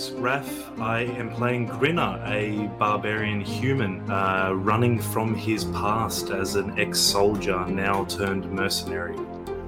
my 0.00 0.06
name 0.06 0.44
is 0.44 0.48
Raph. 0.48 0.80
I 0.80 1.00
am 1.02 1.30
playing 1.30 1.66
Grinner, 1.66 2.22
a 2.24 2.68
barbarian 2.78 3.40
human 3.40 4.10
uh, 4.10 4.52
running 4.54 4.98
from 4.98 5.34
his 5.34 5.64
past 5.66 6.30
as 6.30 6.54
an 6.54 6.78
ex 6.78 6.98
soldier, 6.98 7.66
now 7.66 8.04
turned 8.04 8.50
mercenary. 8.50 9.16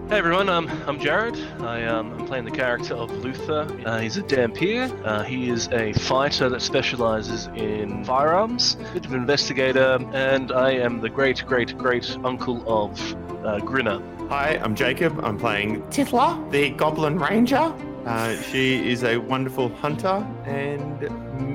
Hey 0.08 0.18
everyone, 0.18 0.48
um, 0.48 0.68
I'm 0.86 0.98
Jared. 0.98 1.36
I, 1.60 1.84
um, 1.84 2.12
I'm 2.12 2.26
playing 2.26 2.44
the 2.44 2.50
character 2.50 2.94
of 2.94 3.10
Luther. 3.18 3.66
Uh, 3.84 3.98
he's 3.98 4.16
a 4.16 4.22
Dhampir. 4.22 4.90
Uh, 5.04 5.22
he 5.22 5.48
is 5.48 5.68
a 5.68 5.92
fighter 5.94 6.48
that 6.48 6.62
specializes 6.62 7.48
in 7.48 8.04
firearms, 8.04 8.76
a 8.90 8.92
bit 8.94 9.06
of 9.06 9.12
an 9.12 9.20
investigator, 9.20 9.98
and 10.12 10.52
I 10.52 10.72
am 10.72 11.00
the 11.00 11.10
great, 11.10 11.44
great, 11.46 11.76
great 11.76 12.16
uncle 12.24 12.62
of 12.66 13.16
uh, 13.44 13.58
Grinner. 13.60 14.02
Hi, 14.28 14.58
I'm 14.62 14.74
Jacob. 14.74 15.18
I'm 15.24 15.38
playing 15.38 15.82
Tithla, 15.84 16.50
the 16.50 16.70
Goblin 16.70 17.18
Ranger. 17.18 17.74
Uh, 18.06 18.34
she 18.42 18.90
is 18.90 19.04
a 19.04 19.16
wonderful 19.16 19.68
hunter 19.76 20.26
and 20.44 21.08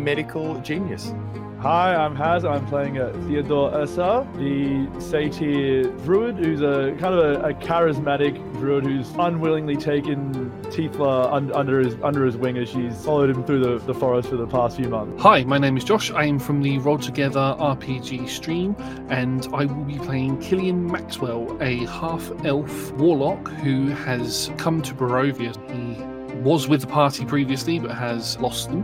medical 0.03 0.59
genius. 0.61 1.13
Hi, 1.59 1.95
I'm 1.95 2.15
Haz. 2.15 2.45
I'm 2.45 2.65
playing 2.67 2.99
uh, 2.99 3.11
Theodore 3.27 3.73
Ursa, 3.73 4.27
the 4.35 4.87
satyr 5.01 5.89
druid, 6.03 6.37
who's 6.37 6.61
a 6.61 6.95
kind 6.99 7.15
of 7.15 7.43
a, 7.43 7.47
a 7.47 7.53
charismatic 7.55 8.35
druid 8.59 8.85
who's 8.85 9.09
unwillingly 9.17 9.75
taken 9.75 10.51
Tithla 10.65 11.33
un- 11.33 11.51
under 11.53 11.79
his 11.79 11.95
under 12.03 12.23
his 12.25 12.37
wing 12.37 12.59
as 12.59 12.69
she's 12.69 13.03
followed 13.03 13.31
him 13.31 13.43
through 13.43 13.61
the, 13.61 13.79
the 13.85 13.93
forest 13.93 14.29
for 14.29 14.37
the 14.37 14.45
past 14.45 14.77
few 14.77 14.87
months. 14.87 15.19
Hi, 15.23 15.43
my 15.45 15.57
name 15.57 15.75
is 15.75 15.83
Josh. 15.83 16.11
I 16.11 16.25
am 16.25 16.37
from 16.37 16.61
the 16.61 16.77
Roll 16.77 16.99
Together 16.99 17.55
RPG 17.59 18.29
stream, 18.29 18.75
and 19.09 19.47
I 19.51 19.65
will 19.65 19.83
be 19.83 19.97
playing 19.97 20.39
Killian 20.39 20.85
Maxwell, 20.85 21.57
a 21.59 21.85
half 21.87 22.31
elf 22.45 22.91
warlock 22.93 23.47
who 23.47 23.87
has 23.87 24.51
come 24.57 24.83
to 24.83 24.93
Barovia. 24.93 25.55
He 25.71 26.16
was 26.47 26.69
with 26.69 26.79
the 26.79 26.87
party 26.87 27.25
previously 27.25 27.77
but 27.77 27.91
has 27.91 28.39
lost 28.39 28.69
them 28.69 28.81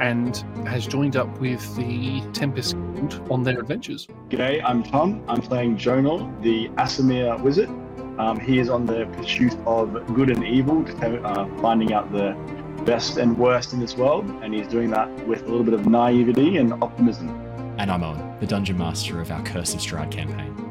and 0.00 0.38
has 0.66 0.84
joined 0.84 1.14
up 1.14 1.28
with 1.40 1.62
the 1.76 2.20
Tempest 2.32 2.72
Guild 2.72 3.30
on 3.30 3.44
their 3.44 3.60
adventures. 3.60 4.08
G'day, 4.30 4.60
I'm 4.64 4.82
Tom. 4.82 5.22
I'm 5.28 5.40
playing 5.40 5.76
Jonor, 5.76 6.18
the 6.42 6.70
Aasimar 6.70 7.40
wizard. 7.40 7.68
Um, 8.18 8.40
he 8.40 8.58
is 8.58 8.68
Owen 8.68 8.86
the 8.86 9.06
pursuit 9.12 9.56
of 9.64 10.12
good 10.12 10.28
and 10.28 10.44
evil, 10.44 10.84
uh, 11.02 11.46
finding 11.60 11.92
out 11.92 12.10
the 12.10 12.32
best 12.84 13.16
and 13.16 13.38
worst 13.38 13.72
in 13.72 13.78
this 13.78 13.96
world, 13.96 14.24
and 14.42 14.52
he's 14.52 14.66
doing 14.66 14.90
that 14.90 15.08
with 15.28 15.42
a 15.42 15.46
little 15.46 15.62
bit 15.62 15.74
of 15.74 15.86
naivety 15.86 16.56
and 16.56 16.72
optimism. 16.82 17.28
And 17.78 17.92
I'm 17.92 18.02
on, 18.02 18.36
the 18.40 18.46
dungeon 18.46 18.76
master 18.76 19.20
of 19.20 19.30
our 19.30 19.42
Curse 19.44 19.74
of 19.74 19.80
Strahd 19.80 20.10
campaign. 20.10 20.63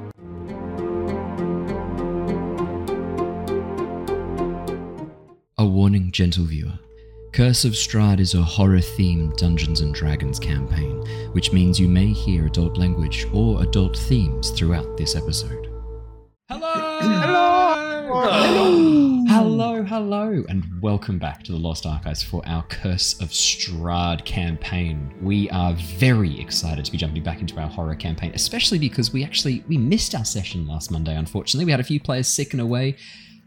A 5.64 5.66
warning, 5.66 6.12
gentle 6.12 6.44
viewer. 6.44 6.78
Curse 7.32 7.64
of 7.64 7.72
Strahd 7.72 8.20
is 8.20 8.34
a 8.34 8.42
horror 8.42 8.80
themed 8.80 9.38
Dungeons 9.38 9.80
and 9.80 9.96
Dragons 9.96 10.38
campaign, 10.38 11.02
which 11.32 11.54
means 11.54 11.80
you 11.80 11.88
may 11.88 12.08
hear 12.08 12.48
adult 12.48 12.78
language 12.78 13.26
or 13.32 13.64
adult 13.64 13.98
themes 13.98 14.50
throughout 14.50 14.98
this 14.98 15.16
episode. 15.16 15.72
Hello! 16.50 17.00
Hello! 17.00 18.24
Hello! 18.26 19.24
Hello, 19.30 19.84
hello, 19.84 20.44
and 20.50 20.66
welcome 20.82 21.18
back 21.18 21.44
to 21.44 21.54
the 21.54 21.58
Lost 21.58 21.86
Archives 21.86 22.22
for 22.22 22.46
our 22.46 22.64
Curse 22.64 23.22
of 23.22 23.30
Strahd 23.30 24.26
campaign. 24.26 25.14
We 25.22 25.50
are 25.52 25.76
very 25.76 26.42
excited 26.42 26.84
to 26.84 26.92
be 26.92 26.98
jumping 26.98 27.24
back 27.24 27.40
into 27.40 27.58
our 27.62 27.70
horror 27.70 27.96
campaign, 27.96 28.34
especially 28.36 28.80
because 28.80 29.14
we 29.14 29.24
actually 29.24 29.64
we 29.70 29.78
missed 29.78 30.14
our 30.14 30.26
session 30.26 30.68
last 30.68 30.92
Monday, 30.92 31.16
unfortunately. 31.16 31.64
We 31.64 31.72
had 31.72 31.80
a 31.80 31.86
few 31.86 32.02
players 32.02 32.28
sick 32.28 32.52
and 32.52 32.62
away, 32.62 32.98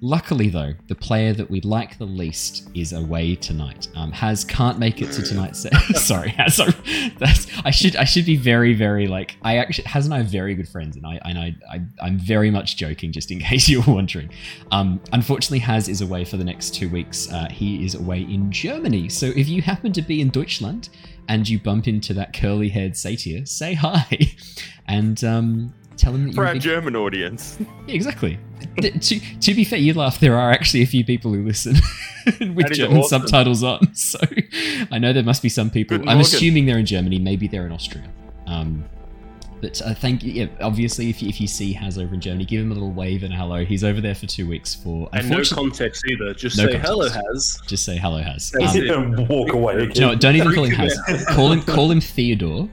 Luckily, 0.02 0.50
though, 0.50 0.74
the 0.88 0.94
player 0.94 1.32
that 1.32 1.50
we 1.50 1.62
like 1.62 1.96
the 1.96 2.04
least 2.04 2.68
is 2.74 2.92
away 2.92 3.34
tonight. 3.34 3.88
Um, 3.96 4.12
Haz 4.12 4.44
can't 4.44 4.78
make 4.78 5.00
it 5.00 5.10
to 5.12 5.22
tonight's 5.22 5.60
set. 5.60 5.72
Sorry, 5.96 6.28
Haz. 6.36 6.60
That's, 7.18 7.46
I 7.64 7.70
should 7.70 7.96
I 7.96 8.04
should 8.04 8.26
be 8.26 8.36
very 8.36 8.74
very 8.74 9.06
like 9.06 9.36
I 9.42 9.56
actually 9.56 9.84
Haz 9.84 10.04
and 10.04 10.14
I 10.14 10.20
are 10.20 10.24
very 10.24 10.54
good 10.54 10.68
friends, 10.68 10.96
and 10.96 11.06
I 11.06 11.18
and 11.24 11.38
I, 11.38 11.56
I 11.70 12.06
am 12.06 12.18
very 12.18 12.50
much 12.50 12.76
joking, 12.76 13.10
just 13.10 13.30
in 13.30 13.38
case 13.38 13.68
you 13.68 13.80
were 13.80 13.94
wondering. 13.94 14.30
Um, 14.70 15.00
unfortunately, 15.12 15.60
Haz 15.60 15.88
is 15.88 16.02
away 16.02 16.26
for 16.26 16.36
the 16.36 16.44
next 16.44 16.74
two 16.74 16.90
weeks. 16.90 17.32
Uh, 17.32 17.48
he 17.50 17.82
is 17.84 17.94
away 17.94 18.20
in 18.20 18.52
Germany. 18.52 19.08
So 19.08 19.26
if 19.34 19.48
you 19.48 19.62
happen 19.62 19.94
to 19.94 20.02
be 20.02 20.20
in 20.20 20.28
Deutschland 20.28 20.90
and 21.28 21.48
you 21.48 21.58
bump 21.58 21.88
into 21.88 22.12
that 22.14 22.34
curly 22.34 22.68
haired 22.68 22.98
satyr, 22.98 23.46
say 23.46 23.72
hi, 23.72 24.06
and 24.86 25.24
um, 25.24 25.74
tell 25.96 26.12
them 26.12 26.26
that 26.26 26.34
For 26.34 26.40
you're 26.42 26.46
our 26.48 26.52
big 26.54 26.62
German 26.62 26.96
audience. 26.96 27.58
yeah, 27.86 27.94
exactly. 27.94 28.38
To, 28.80 28.90
to 29.40 29.54
be 29.54 29.64
fair, 29.64 29.78
you 29.78 29.94
laugh. 29.94 30.20
There 30.20 30.36
are 30.36 30.50
actually 30.50 30.82
a 30.82 30.86
few 30.86 31.04
people 31.04 31.32
who 31.32 31.42
listen 31.44 31.76
with 32.54 32.72
German 32.72 32.98
awesome. 32.98 33.20
subtitles 33.22 33.62
on. 33.62 33.88
So 33.94 34.18
I 34.90 34.98
know 34.98 35.12
there 35.12 35.22
must 35.22 35.42
be 35.42 35.48
some 35.48 35.70
people. 35.70 35.96
Guten 35.98 36.08
I'm 36.08 36.18
Morgen. 36.18 36.34
assuming 36.34 36.66
they're 36.66 36.78
in 36.78 36.86
Germany. 36.86 37.18
Maybe 37.18 37.48
they're 37.48 37.66
in 37.66 37.72
Austria. 37.72 38.04
Um, 38.46 38.84
but 39.60 39.80
uh, 39.82 39.94
thank 39.94 40.22
you. 40.22 40.32
Yeah, 40.32 40.46
obviously, 40.60 41.08
if 41.08 41.22
you, 41.22 41.28
if 41.30 41.40
you 41.40 41.46
see 41.46 41.72
Haz 41.72 41.96
over 41.98 42.12
in 42.14 42.20
Germany, 42.20 42.44
give 42.44 42.60
him 42.60 42.70
a 42.70 42.74
little 42.74 42.92
wave 42.92 43.22
and 43.22 43.32
a 43.32 43.36
hello. 43.36 43.64
He's 43.64 43.82
over 43.84 44.00
there 44.02 44.14
for 44.14 44.26
two 44.26 44.46
weeks 44.46 44.74
for. 44.74 45.08
And 45.14 45.30
no 45.30 45.42
context 45.42 46.04
either. 46.06 46.34
Just 46.34 46.58
No 46.58 46.66
say 46.66 46.76
hello, 46.78 47.08
context. 47.08 47.26
Haz. 47.60 47.60
Just 47.66 47.84
say 47.86 47.96
hello, 47.96 48.18
Haz. 48.18 48.50
That's 48.52 48.74
Um, 48.76 48.82
it. 48.82 48.90
and 48.90 49.28
walk 49.28 49.52
away 49.54 49.74
again. 49.76 49.88
do 49.88 49.94
you 49.94 50.00
know 50.02 50.08
what? 50.12 50.20
Don't 50.20 50.36
even 50.36 50.52
call 50.52 50.64
him 50.64 50.72
Freaking 50.72 51.06
Haz. 51.06 51.26
call 51.34 51.52
him 51.52 51.62
call 51.62 51.90
him 51.90 52.00
Theodore. 52.02 52.68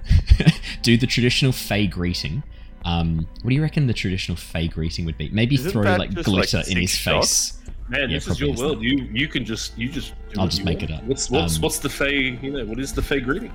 Do 0.82 0.98
the 0.98 1.08
traditional 1.08 1.54
Fey 1.54 1.88
greeting. 1.88 2.44
Um, 2.86 3.28
what 3.42 3.50
do 3.50 3.56
you 3.56 3.62
reckon 3.62 3.88
the 3.88 3.94
traditional 3.94 4.36
Fey 4.36 4.68
greeting 4.68 5.06
would 5.06 5.18
be? 5.18 5.30
Maybe 5.30 5.56
Isn't 5.56 5.72
throw 5.72 5.84
like 5.96 6.14
glitter 6.14 6.58
like, 6.58 6.68
in 6.70 6.78
his 6.78 6.92
six 6.92 7.02
shots? 7.02 7.52
face. 7.52 7.60
Man, 7.90 8.10
Yeah, 8.10 8.18
this 8.18 8.28
is 8.28 8.40
your 8.40 8.50
probably 8.56 8.66
world. 8.66 8.84
You 8.84 9.10
you 9.12 9.28
can 9.28 9.46
just 9.46 9.78
you 9.78 9.90
just. 9.90 10.14
do 10.34 10.42
I'll 10.42 10.48
just 10.48 10.64
make 10.64 10.80
want. 10.80 10.92
it 10.92 10.94
up. 10.96 11.04
What's 11.04 11.30
what's 11.30 11.56
Um, 11.58 11.62
what's 11.62 11.80
the 11.80 11.90
Fey? 11.90 12.38
You 12.42 12.52
know 12.52 12.66
what 12.66 12.80
is 12.80 12.94
the 12.94 13.02
Fey 13.02 13.20
greeting? 13.20 13.52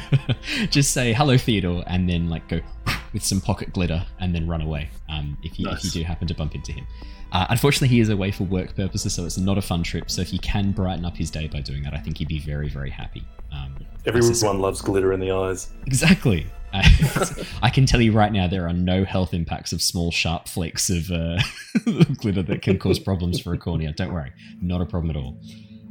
just 0.70 0.92
say 0.92 1.12
hello 1.12 1.36
Theodore 1.36 1.84
and 1.86 2.08
then 2.08 2.28
like 2.28 2.46
go 2.48 2.60
with 3.12 3.22
some 3.24 3.40
pocket 3.40 3.72
glitter 3.72 4.04
and 4.20 4.34
then 4.34 4.46
run 4.46 4.62
away 4.62 4.88
um, 5.10 5.36
if, 5.42 5.58
you, 5.58 5.68
if 5.68 5.84
you 5.84 5.90
do 5.90 6.02
happen 6.02 6.26
to 6.26 6.34
bump 6.34 6.54
into 6.54 6.72
him 6.72 6.86
uh, 7.36 7.46
unfortunately 7.50 7.88
he 7.88 8.00
is 8.00 8.08
away 8.08 8.30
for 8.30 8.44
work 8.44 8.74
purposes 8.74 9.14
so 9.14 9.24
it's 9.24 9.38
not 9.38 9.56
a 9.58 9.62
fun 9.62 9.82
trip 9.82 10.10
so 10.10 10.20
if 10.22 10.32
you 10.32 10.38
can 10.40 10.72
brighten 10.72 11.04
up 11.04 11.16
his 11.16 11.30
day 11.30 11.46
by 11.48 11.60
doing 11.60 11.82
that 11.82 11.94
i 11.94 11.98
think 11.98 12.16
he'd 12.18 12.28
be 12.28 12.38
very 12.40 12.68
very 12.68 12.90
happy 12.90 13.22
um, 13.52 13.76
Everyone 14.06 14.58
loves 14.60 14.80
glitter 14.82 15.12
in 15.12 15.20
the 15.20 15.30
eyes. 15.30 15.68
exactly 15.86 16.46
I 17.62 17.70
can 17.70 17.86
tell 17.86 18.02
you 18.02 18.12
right 18.12 18.30
now, 18.30 18.48
there 18.48 18.66
are 18.68 18.72
no 18.74 19.04
health 19.04 19.32
impacts 19.32 19.72
of 19.72 19.80
small, 19.80 20.10
sharp 20.10 20.46
flakes 20.46 20.90
of 20.90 21.10
uh, 21.10 21.38
glitter 22.20 22.42
that 22.42 22.60
can 22.60 22.78
cause 22.78 22.98
problems 22.98 23.40
for 23.40 23.54
a 23.54 23.58
cornea. 23.58 23.92
Don't 23.92 24.12
worry, 24.12 24.30
not 24.60 24.82
a 24.82 24.84
problem 24.84 25.10
at 25.10 25.16
all. 25.16 25.38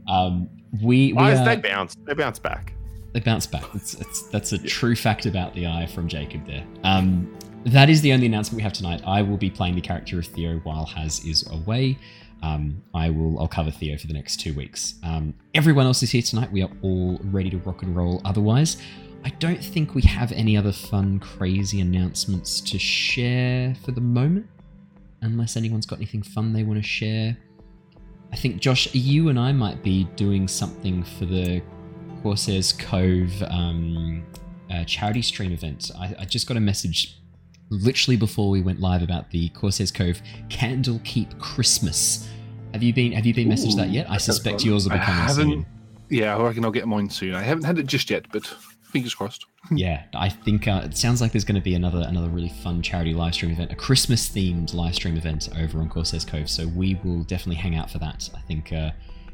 Um, 0.07 0.47
we, 0.83 1.13
we 1.13 1.17
Eyes, 1.17 1.39
are- 1.39 1.45
they 1.45 1.55
bounce. 1.55 1.95
They 2.03 2.13
bounce 2.13 2.37
back. 2.37 2.73
they 3.13 3.19
bounce 3.19 3.47
back. 3.47 3.63
It's, 3.73 3.95
it's, 3.95 4.23
that's 4.27 4.51
a 4.51 4.59
true 4.59 4.95
fact 4.95 5.25
about 5.25 5.55
the 5.55 5.65
eye 5.65 5.87
from 5.87 6.07
Jacob 6.07 6.45
there. 6.45 6.63
Um, 6.83 7.35
that 7.65 7.89
is 7.89 8.01
the 8.01 8.13
only 8.13 8.27
announcement 8.27 8.57
we 8.57 8.63
have 8.63 8.73
tonight. 8.73 9.01
I 9.05 9.21
will 9.21 9.37
be 9.37 9.49
playing 9.49 9.75
the 9.75 9.81
character 9.81 10.19
of 10.19 10.25
Theo 10.25 10.57
while 10.59 10.85
Haz 10.85 11.25
is 11.25 11.49
away. 11.51 11.97
Um, 12.43 12.83
I 12.93 13.09
will. 13.09 13.39
I'll 13.39 13.47
cover 13.47 13.71
Theo 13.71 13.97
for 13.97 14.05
the 14.05 14.13
next 14.13 14.39
two 14.39 14.53
weeks. 14.53 14.95
Um, 15.03 15.33
everyone 15.55 15.87
else 15.87 16.03
is 16.03 16.11
here 16.11 16.21
tonight. 16.21 16.51
We 16.51 16.61
are 16.61 16.69
all 16.83 17.19
ready 17.23 17.49
to 17.49 17.57
rock 17.57 17.81
and 17.81 17.95
roll. 17.95 18.21
Otherwise, 18.23 18.77
I 19.23 19.29
don't 19.29 19.63
think 19.63 19.95
we 19.95 20.03
have 20.03 20.31
any 20.31 20.55
other 20.55 20.71
fun, 20.71 21.19
crazy 21.19 21.81
announcements 21.81 22.61
to 22.61 22.77
share 22.77 23.73
for 23.83 23.91
the 23.91 24.01
moment, 24.01 24.45
unless 25.21 25.57
anyone's 25.57 25.87
got 25.87 25.97
anything 25.97 26.21
fun 26.21 26.53
they 26.53 26.63
want 26.63 26.79
to 26.79 26.87
share. 26.87 27.35
I 28.31 28.35
think 28.35 28.61
Josh, 28.61 28.93
you 28.93 29.29
and 29.29 29.39
I 29.39 29.51
might 29.51 29.81
be 29.81 30.03
doing 30.15 30.47
something 30.47 31.03
for 31.03 31.25
the 31.25 31.63
Corsairs 32.21 32.73
Cove 32.73 33.41
um, 33.43 34.23
uh, 34.71 34.83
charity 34.83 35.23
stream 35.23 35.51
event. 35.51 35.89
I, 35.97 36.15
I 36.19 36.25
just 36.25 36.47
got 36.47 36.57
a 36.57 36.59
message 36.61 37.17
literally 37.69 38.17
before 38.17 38.49
we 38.49 38.61
went 38.61 38.79
live 38.79 39.01
about 39.01 39.29
the 39.31 39.49
Corsairs 39.49 39.91
Cove 39.91 40.21
Candle 40.49 40.99
Keep 41.03 41.39
Christmas. 41.39 42.29
Have 42.73 42.83
you 42.83 42.93
been 42.93 43.11
Have 43.13 43.25
you 43.25 43.33
been 43.33 43.47
messaged 43.47 43.77
that 43.77 43.89
yet? 43.89 44.09
I 44.09 44.17
suspect 44.17 44.63
yours 44.63 44.87
will 44.87 44.97
be 44.97 45.03
coming 45.03 45.33
soon. 45.33 45.65
Yeah, 46.09 46.37
I 46.37 46.43
reckon 46.43 46.63
I'll 46.65 46.71
get 46.71 46.87
mine 46.87 47.09
soon. 47.09 47.33
I 47.33 47.41
haven't 47.41 47.63
had 47.63 47.79
it 47.79 47.87
just 47.87 48.09
yet, 48.09 48.25
but 48.31 48.45
fingers 48.95 49.15
crossed. 49.15 49.45
Yeah, 49.71 50.03
I 50.13 50.29
think 50.29 50.67
uh, 50.67 50.83
it 50.85 50.95
sounds 50.95 51.21
like 51.21 51.31
there's 51.31 51.43
going 51.43 51.55
to 51.55 51.61
be 51.61 51.73
another 51.73 52.05
another 52.07 52.27
really 52.29 52.49
fun 52.49 52.83
charity 52.83 53.15
live 53.15 53.33
stream 53.33 53.49
event, 53.49 53.71
a 53.71 53.75
Christmas 53.75 54.29
themed 54.29 54.75
live 54.75 54.93
stream 54.93 55.17
event 55.17 55.49
over 55.57 55.79
on 55.79 55.89
Corsairs 55.89 56.23
Cove. 56.23 56.47
So 56.51 56.67
we 56.67 56.99
will 57.03 57.23
definitely 57.23 57.55
hang 57.55 57.75
out 57.75 57.89
for 57.89 57.97
that. 57.97 58.29
I 58.35 58.41
think 58.41 58.71
uh, 58.71 58.91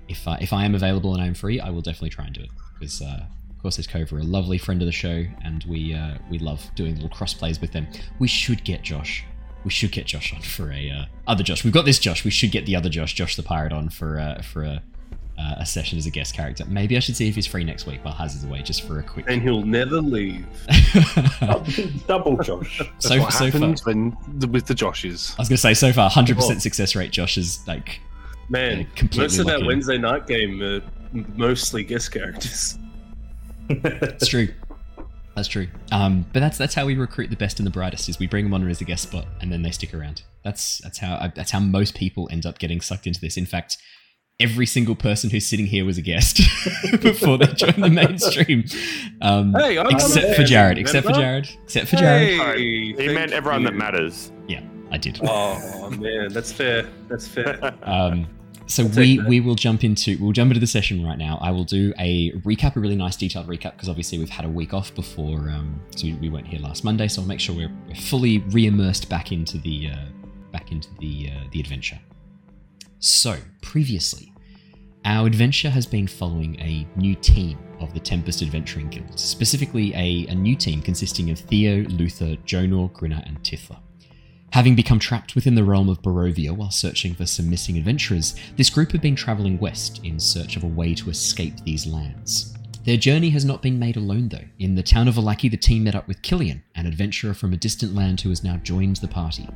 if 0.07 0.25
uh, 0.25 0.37
if 0.39 0.53
I 0.53 0.63
am 0.63 0.73
available 0.73 1.13
and 1.13 1.21
I'm 1.21 1.33
free, 1.33 1.59
I 1.59 1.69
will 1.69 1.81
definitely 1.81 2.11
try 2.11 2.25
and 2.27 2.33
do 2.33 2.43
it 2.43 2.49
because 2.79 3.01
uh, 3.01 3.25
Corsairs 3.61 3.87
Cove 3.87 4.11
are 4.13 4.19
a 4.19 4.23
lovely 4.23 4.57
friend 4.57 4.81
of 4.81 4.85
the 4.87 4.91
show, 4.91 5.23
and 5.43 5.63
we 5.65 5.93
uh, 5.93 6.15
we 6.29 6.39
love 6.39 6.63
doing 6.75 6.95
little 6.95 7.09
cross 7.09 7.33
plays 7.33 7.59
with 7.61 7.71
them. 7.71 7.87
We 8.19 8.27
should 8.27 8.63
get 8.63 8.81
Josh. 8.81 9.23
We 9.63 9.69
should 9.71 9.91
get 9.91 10.05
Josh 10.07 10.33
on 10.33 10.41
for 10.41 10.71
a 10.71 10.89
uh, 10.89 11.05
other 11.27 11.43
Josh. 11.43 11.63
We've 11.63 11.73
got 11.73 11.85
this 11.85 11.99
Josh. 11.99 12.23
We 12.25 12.31
should 12.31 12.51
get 12.51 12.65
the 12.65 12.75
other 12.75 12.89
Josh, 12.89 13.13
Josh 13.13 13.35
the 13.35 13.43
pirate, 13.43 13.71
on 13.73 13.89
for 13.89 14.19
uh, 14.19 14.41
for 14.41 14.63
a. 14.63 14.81
Uh, 15.39 15.55
a 15.61 15.65
session 15.65 15.97
as 15.97 16.05
a 16.05 16.11
guest 16.11 16.35
character. 16.35 16.63
Maybe 16.67 16.95
I 16.95 16.99
should 16.99 17.15
see 17.15 17.27
if 17.27 17.33
he's 17.33 17.47
free 17.47 17.63
next 17.63 17.87
week 17.87 18.05
while 18.05 18.13
Haz 18.13 18.35
is 18.35 18.43
away, 18.43 18.61
just 18.61 18.83
for 18.83 18.99
a 18.99 19.03
quick. 19.03 19.25
And 19.27 19.41
he'll 19.41 19.63
never 19.63 19.99
leave. 19.99 20.45
Double 22.07 22.37
Josh. 22.43 22.77
That's 22.79 23.07
So- 23.07 23.19
what 23.19 23.31
so 23.33 23.39
far- 23.39 23.49
happens 23.51 23.83
when 23.85 24.15
the, 24.37 24.47
with 24.47 24.67
the 24.67 24.75
Joshes. 24.75 25.33
I 25.37 25.41
was 25.41 25.49
gonna 25.49 25.57
say 25.57 25.73
so 25.73 25.91
far, 25.93 26.11
hundred 26.11 26.35
percent 26.35 26.61
success 26.61 26.95
rate. 26.95 27.11
Josh 27.11 27.37
is 27.39 27.65
like 27.67 28.01
Man, 28.49 28.81
Uh, 28.81 28.83
completely 28.95 29.23
most 29.23 29.39
of 29.39 29.45
that. 29.47 29.65
Wednesday 29.65 29.97
night 29.97 30.27
game 30.27 30.61
are 30.61 30.81
mostly 31.35 31.83
guest 31.83 32.11
characters. 32.11 32.77
It's 33.83 34.27
true. 34.27 34.49
That's 35.35 35.47
true. 35.47 35.67
Um, 35.91 36.25
but 36.33 36.41
that's 36.41 36.57
that's 36.57 36.73
how 36.73 36.85
we 36.85 36.95
recruit 36.95 37.29
the 37.29 37.35
best 37.37 37.59
and 37.59 37.65
the 37.65 37.71
brightest. 37.71 38.09
Is 38.09 38.19
we 38.19 38.27
bring 38.27 38.45
them 38.45 38.53
on 38.53 38.67
as 38.69 38.81
a 38.81 38.83
guest 38.85 39.03
spot, 39.03 39.25
and 39.39 39.51
then 39.51 39.61
they 39.61 39.71
stick 39.71 39.93
around. 39.93 40.23
That's 40.43 40.79
that's 40.79 40.97
how 40.99 41.31
that's 41.35 41.51
how 41.51 41.59
most 41.59 41.95
people 41.95 42.27
end 42.31 42.45
up 42.45 42.59
getting 42.59 42.81
sucked 42.81 43.07
into 43.07 43.21
this. 43.21 43.37
In 43.37 43.45
fact, 43.45 43.77
every 44.41 44.65
single 44.65 44.95
person 44.95 45.29
who's 45.29 45.47
sitting 45.47 45.67
here 45.67 45.85
was 45.85 45.97
a 45.97 46.01
guest 46.01 46.41
before 47.01 47.37
they 47.37 47.45
joined 47.47 47.81
the 47.83 47.89
mainstream. 47.89 48.65
Um, 49.21 49.53
Hey, 49.53 49.77
I'm 49.77 49.87
except 49.87 50.35
for 50.35 50.41
there, 50.41 50.45
Jared. 50.45 50.77
Except 50.77 51.07
for? 51.07 51.13
Jared. 51.13 51.49
Except 51.63 51.87
for 51.87 51.95
Jared. 51.95 52.39
Hey, 52.57 52.93
He 52.93 53.13
meant 53.13 53.31
everyone 53.31 53.63
that 53.63 53.75
matters. 53.75 54.31
Yeah, 54.47 54.63
I 54.91 54.97
did. 54.97 55.19
Oh 55.23 55.89
man, 55.91 56.33
that's 56.33 56.51
fair. 56.51 56.87
That's 57.07 57.27
fair. 57.27 57.73
Um, 57.83 58.27
so 58.71 58.85
we 58.85 59.19
we 59.27 59.39
will 59.39 59.55
jump 59.55 59.83
into 59.83 60.17
we'll 60.19 60.31
jump 60.31 60.49
into 60.49 60.59
the 60.59 60.67
session 60.67 61.05
right 61.05 61.17
now. 61.17 61.37
I 61.41 61.51
will 61.51 61.65
do 61.65 61.93
a 61.99 62.31
recap, 62.31 62.75
a 62.75 62.79
really 62.79 62.95
nice 62.95 63.15
detailed 63.15 63.47
recap 63.47 63.73
because 63.73 63.89
obviously 63.89 64.17
we've 64.17 64.29
had 64.29 64.45
a 64.45 64.49
week 64.49 64.73
off 64.73 64.95
before, 64.95 65.49
um, 65.49 65.81
so 65.95 66.07
we, 66.07 66.13
we 66.13 66.29
weren't 66.29 66.47
here 66.47 66.59
last 66.59 66.83
Monday. 66.83 67.07
So 67.07 67.21
I'll 67.21 67.27
make 67.27 67.39
sure 67.39 67.55
we're, 67.55 67.71
we're 67.87 67.95
fully 67.95 68.39
re-immersed 68.49 69.09
back 69.09 69.31
into 69.31 69.57
the 69.57 69.89
uh, 69.89 70.05
back 70.51 70.71
into 70.71 70.87
the 70.99 71.29
uh, 71.29 71.43
the 71.51 71.59
adventure. 71.59 71.99
So 72.99 73.37
previously, 73.61 74.31
our 75.03 75.27
adventure 75.27 75.69
has 75.69 75.85
been 75.85 76.07
following 76.07 76.59
a 76.61 76.87
new 76.95 77.15
team 77.15 77.57
of 77.79 77.93
the 77.93 77.99
Tempest 77.99 78.41
Adventuring 78.41 78.89
Guild, 78.89 79.19
specifically 79.19 79.93
a, 79.95 80.31
a 80.31 80.35
new 80.35 80.55
team 80.55 80.81
consisting 80.81 81.31
of 81.31 81.39
Theo, 81.39 81.83
Luther, 81.89 82.35
Jonor, 82.45 82.93
Grinner, 82.93 83.21
and 83.25 83.41
Tithla. 83.43 83.79
Having 84.51 84.75
become 84.75 84.99
trapped 84.99 85.33
within 85.33 85.55
the 85.55 85.63
realm 85.63 85.87
of 85.87 86.01
Barovia 86.01 86.51
while 86.51 86.71
searching 86.71 87.13
for 87.13 87.25
some 87.25 87.49
missing 87.49 87.77
adventurers, 87.77 88.35
this 88.57 88.69
group 88.69 88.91
have 88.91 89.01
been 89.01 89.15
travelling 89.15 89.57
west 89.57 90.01
in 90.03 90.19
search 90.19 90.57
of 90.57 90.63
a 90.65 90.67
way 90.67 90.93
to 90.93 91.09
escape 91.09 91.53
these 91.63 91.87
lands. 91.87 92.53
Their 92.83 92.97
journey 92.97 93.29
has 93.29 93.45
not 93.45 93.61
been 93.61 93.79
made 93.79 93.95
alone, 93.95 94.27
though. 94.27 94.43
In 94.59 94.75
the 94.75 94.83
town 94.83 95.07
of 95.07 95.15
Vallaki, 95.15 95.49
the 95.49 95.55
team 95.55 95.85
met 95.85 95.95
up 95.95 96.05
with 96.05 96.21
Killian, 96.21 96.63
an 96.75 96.85
adventurer 96.85 97.33
from 97.33 97.53
a 97.53 97.57
distant 97.57 97.95
land 97.95 98.19
who 98.19 98.29
has 98.29 98.43
now 98.43 98.57
joined 98.57 98.97
the 98.97 99.07
party. 99.07 99.47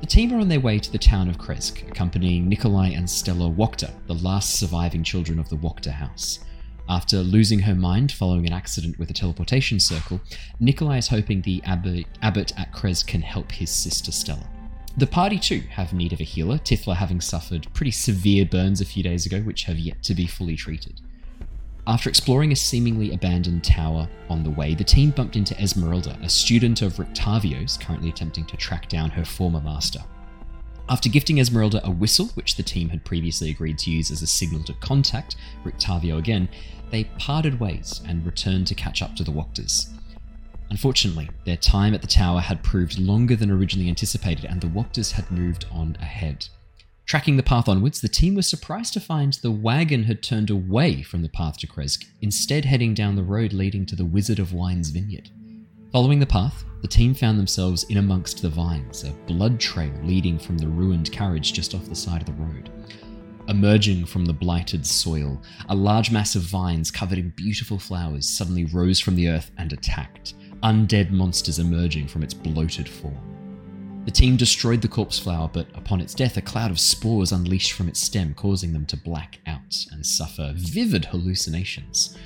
The 0.00 0.06
team 0.06 0.32
are 0.32 0.40
on 0.40 0.48
their 0.48 0.58
way 0.58 0.80
to 0.80 0.90
the 0.90 0.98
town 0.98 1.28
of 1.28 1.38
Krezk, 1.38 1.88
accompanying 1.88 2.48
Nikolai 2.48 2.88
and 2.88 3.08
Stella 3.08 3.48
Wachter, 3.48 3.92
the 4.08 4.14
last 4.14 4.58
surviving 4.58 5.04
children 5.04 5.38
of 5.38 5.48
the 5.48 5.56
Wachter 5.56 5.92
house. 5.92 6.40
After 6.88 7.18
losing 7.18 7.60
her 7.60 7.74
mind 7.74 8.12
following 8.12 8.46
an 8.46 8.52
accident 8.52 8.98
with 8.98 9.08
a 9.10 9.14
teleportation 9.14 9.80
circle, 9.80 10.20
Nikolai 10.60 10.98
is 10.98 11.08
hoping 11.08 11.40
the 11.40 11.62
abbot, 11.64 12.06
abbot 12.20 12.52
at 12.58 12.72
Krezk 12.72 13.06
can 13.06 13.22
help 13.22 13.52
his 13.52 13.70
sister 13.70 14.12
Stella. 14.12 14.46
The 14.96 15.06
party 15.06 15.38
too 15.38 15.62
have 15.70 15.92
need 15.92 16.12
of 16.12 16.20
a 16.20 16.24
healer, 16.24 16.58
Tithla 16.58 16.96
having 16.96 17.20
suffered 17.20 17.66
pretty 17.72 17.90
severe 17.90 18.44
burns 18.44 18.80
a 18.80 18.84
few 18.84 19.02
days 19.02 19.26
ago, 19.26 19.40
which 19.40 19.64
have 19.64 19.78
yet 19.78 20.02
to 20.04 20.14
be 20.14 20.26
fully 20.26 20.56
treated. 20.56 21.00
After 21.86 22.08
exploring 22.08 22.52
a 22.52 22.56
seemingly 22.56 23.12
abandoned 23.12 23.64
tower 23.64 24.08
on 24.28 24.42
the 24.42 24.50
way, 24.50 24.74
the 24.74 24.84
team 24.84 25.10
bumped 25.10 25.36
into 25.36 25.58
Esmeralda, 25.60 26.18
a 26.22 26.28
student 26.28 26.80
of 26.80 26.98
Rictavio's 26.98 27.76
currently 27.76 28.08
attempting 28.08 28.44
to 28.46 28.56
track 28.56 28.88
down 28.88 29.10
her 29.10 29.24
former 29.24 29.60
master. 29.60 30.00
After 30.88 31.08
gifting 31.08 31.38
Esmeralda 31.38 31.80
a 31.84 31.90
whistle, 31.90 32.26
which 32.34 32.56
the 32.56 32.62
team 32.62 32.90
had 32.90 33.04
previously 33.04 33.50
agreed 33.50 33.78
to 33.78 33.90
use 33.90 34.10
as 34.10 34.20
a 34.20 34.26
signal 34.26 34.62
to 34.64 34.74
contact 34.74 35.36
Rictavio 35.64 36.18
again, 36.18 36.48
they 36.90 37.04
parted 37.18 37.60
ways 37.60 38.00
and 38.06 38.24
returned 38.24 38.66
to 38.68 38.74
catch 38.74 39.02
up 39.02 39.16
to 39.16 39.24
the 39.24 39.32
Wachters. 39.32 39.90
Unfortunately, 40.70 41.28
their 41.44 41.56
time 41.56 41.94
at 41.94 42.00
the 42.00 42.08
tower 42.08 42.40
had 42.40 42.62
proved 42.62 42.98
longer 42.98 43.36
than 43.36 43.50
originally 43.50 43.88
anticipated, 43.88 44.44
and 44.44 44.60
the 44.60 44.66
Wachters 44.66 45.12
had 45.12 45.30
moved 45.30 45.66
on 45.70 45.96
ahead. 46.00 46.48
Tracking 47.06 47.36
the 47.36 47.42
path 47.42 47.68
onwards, 47.68 48.00
the 48.00 48.08
team 48.08 48.34
was 48.34 48.46
surprised 48.46 48.94
to 48.94 49.00
find 49.00 49.34
the 49.34 49.50
wagon 49.50 50.04
had 50.04 50.22
turned 50.22 50.48
away 50.48 51.02
from 51.02 51.22
the 51.22 51.28
path 51.28 51.58
to 51.58 51.66
Krezk, 51.66 52.06
instead 52.22 52.64
heading 52.64 52.94
down 52.94 53.14
the 53.14 53.22
road 53.22 53.52
leading 53.52 53.84
to 53.86 53.96
the 53.96 54.06
Wizard 54.06 54.38
of 54.38 54.54
Wine's 54.54 54.88
vineyard. 54.88 55.28
Following 55.92 56.18
the 56.18 56.26
path, 56.26 56.64
the 56.80 56.88
team 56.88 57.14
found 57.14 57.38
themselves 57.38 57.84
in 57.84 57.98
amongst 57.98 58.42
the 58.42 58.48
vines, 58.48 59.04
a 59.04 59.10
blood 59.26 59.60
trail 59.60 59.92
leading 60.02 60.38
from 60.38 60.58
the 60.58 60.66
ruined 60.66 61.12
carriage 61.12 61.52
just 61.52 61.74
off 61.74 61.84
the 61.84 61.94
side 61.94 62.22
of 62.22 62.26
the 62.26 62.42
road. 62.42 62.70
Emerging 63.48 64.06
from 64.06 64.24
the 64.24 64.32
blighted 64.32 64.86
soil, 64.86 65.40
a 65.68 65.74
large 65.74 66.10
mass 66.10 66.34
of 66.34 66.42
vines 66.42 66.90
covered 66.90 67.18
in 67.18 67.28
beautiful 67.30 67.78
flowers 67.78 68.26
suddenly 68.26 68.64
rose 68.64 68.98
from 68.98 69.16
the 69.16 69.28
earth 69.28 69.50
and 69.58 69.70
attacked, 69.72 70.32
undead 70.62 71.10
monsters 71.10 71.58
emerging 71.58 72.08
from 72.08 72.22
its 72.22 72.32
bloated 72.32 72.88
form. 72.88 73.18
The 74.06 74.10
team 74.10 74.36
destroyed 74.36 74.80
the 74.80 74.88
corpse 74.88 75.18
flower, 75.18 75.50
but 75.52 75.66
upon 75.74 76.00
its 76.00 76.14
death, 76.14 76.38
a 76.38 76.42
cloud 76.42 76.70
of 76.70 76.80
spores 76.80 77.32
unleashed 77.32 77.72
from 77.72 77.88
its 77.88 78.00
stem, 78.00 78.32
causing 78.32 78.72
them 78.72 78.86
to 78.86 78.96
black 78.96 79.40
out 79.46 79.76
and 79.92 80.04
suffer 80.04 80.52
vivid 80.56 81.04
hallucinations. 81.04 82.16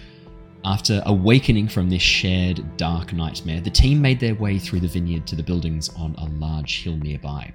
After 0.65 1.03
awakening 1.07 1.69
from 1.69 1.89
this 1.89 2.03
shared 2.03 2.77
dark 2.77 3.13
nightmare, 3.13 3.61
the 3.61 3.71
team 3.71 4.01
made 4.01 4.21
their 4.21 4.35
way 4.35 4.59
through 4.59 4.81
the 4.81 4.89
vineyard 4.89 5.27
to 5.29 5.37
the 5.37 5.43
buildings 5.43 5.89
on 5.91 6.15
a 6.17 6.27
large 6.27 6.83
hill 6.83 6.97
nearby. 6.97 7.53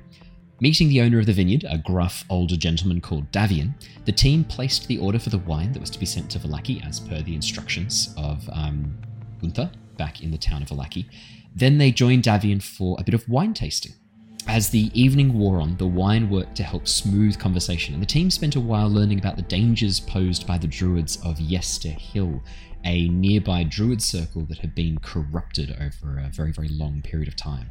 Meeting 0.63 0.88
the 0.88 1.01
owner 1.01 1.19
of 1.19 1.25
the 1.25 1.33
vineyard, 1.33 1.65
a 1.69 1.77
gruff 1.77 2.24
older 2.30 2.56
gentleman 2.56 3.01
called 3.01 3.30
Davian, 3.33 3.74
the 4.06 4.13
team 4.13 4.45
placed 4.45 4.88
the 4.88 4.98
order 4.98 5.19
for 5.19 5.30
the 5.30 5.39
wine 5.39 5.74
that 5.74 5.81
was 5.81 5.89
to 5.89 6.00
be 6.00 6.06
sent 6.06 6.31
to 6.31 6.39
Vallaki 6.39 6.81
as 6.88 7.01
per 7.01 7.21
the 7.21 7.36
instructions 7.36 8.15
of 8.15 8.50
um, 8.54 8.98
Gunther 9.42 9.69
back 9.98 10.24
in 10.24 10.31
the 10.31 10.38
town 10.38 10.62
of 10.62 10.69
Vallaki. 10.69 11.07
Then 11.54 11.80
they 11.80 11.92
joined 11.92 12.24
Davian 12.24 12.63
for 12.63 12.95
a 12.98 13.04
bit 13.04 13.13
of 13.13 13.27
wine 13.27 13.54
tasting. 13.54 13.92
As 14.48 14.69
the 14.69 14.89
evening 14.94 15.38
wore 15.38 15.60
on, 15.60 15.75
the 15.75 15.86
wine 15.86 16.30
worked 16.30 16.56
to 16.56 16.63
help 16.63 16.88
smooth 16.88 17.38
conversation, 17.38 17.94
and 17.94 18.01
the 18.01 18.07
team 18.07 18.31
spent 18.31 18.56
a 18.56 18.62
while 18.62 18.89
learning 18.89 19.19
about 19.19 19.36
the 19.36 19.42
dangers 19.42 20.00
posed 20.00 20.48
by 20.48 20.57
the 20.57 20.68
druids 20.68 21.19
of 21.25 21.42
Yester 21.42 21.89
Hill, 21.89 22.42
a 22.86 23.10
nearby 23.10 23.65
druid 23.65 24.01
circle 24.01 24.44
that 24.44 24.60
had 24.60 24.74
been 24.74 24.98
corrupted 25.00 25.75
over 25.81 26.19
a 26.19 26.30
very, 26.30 26.54
very 26.54 26.69
long 26.69 27.01
period 27.01 27.27
of 27.27 27.36
time. 27.36 27.69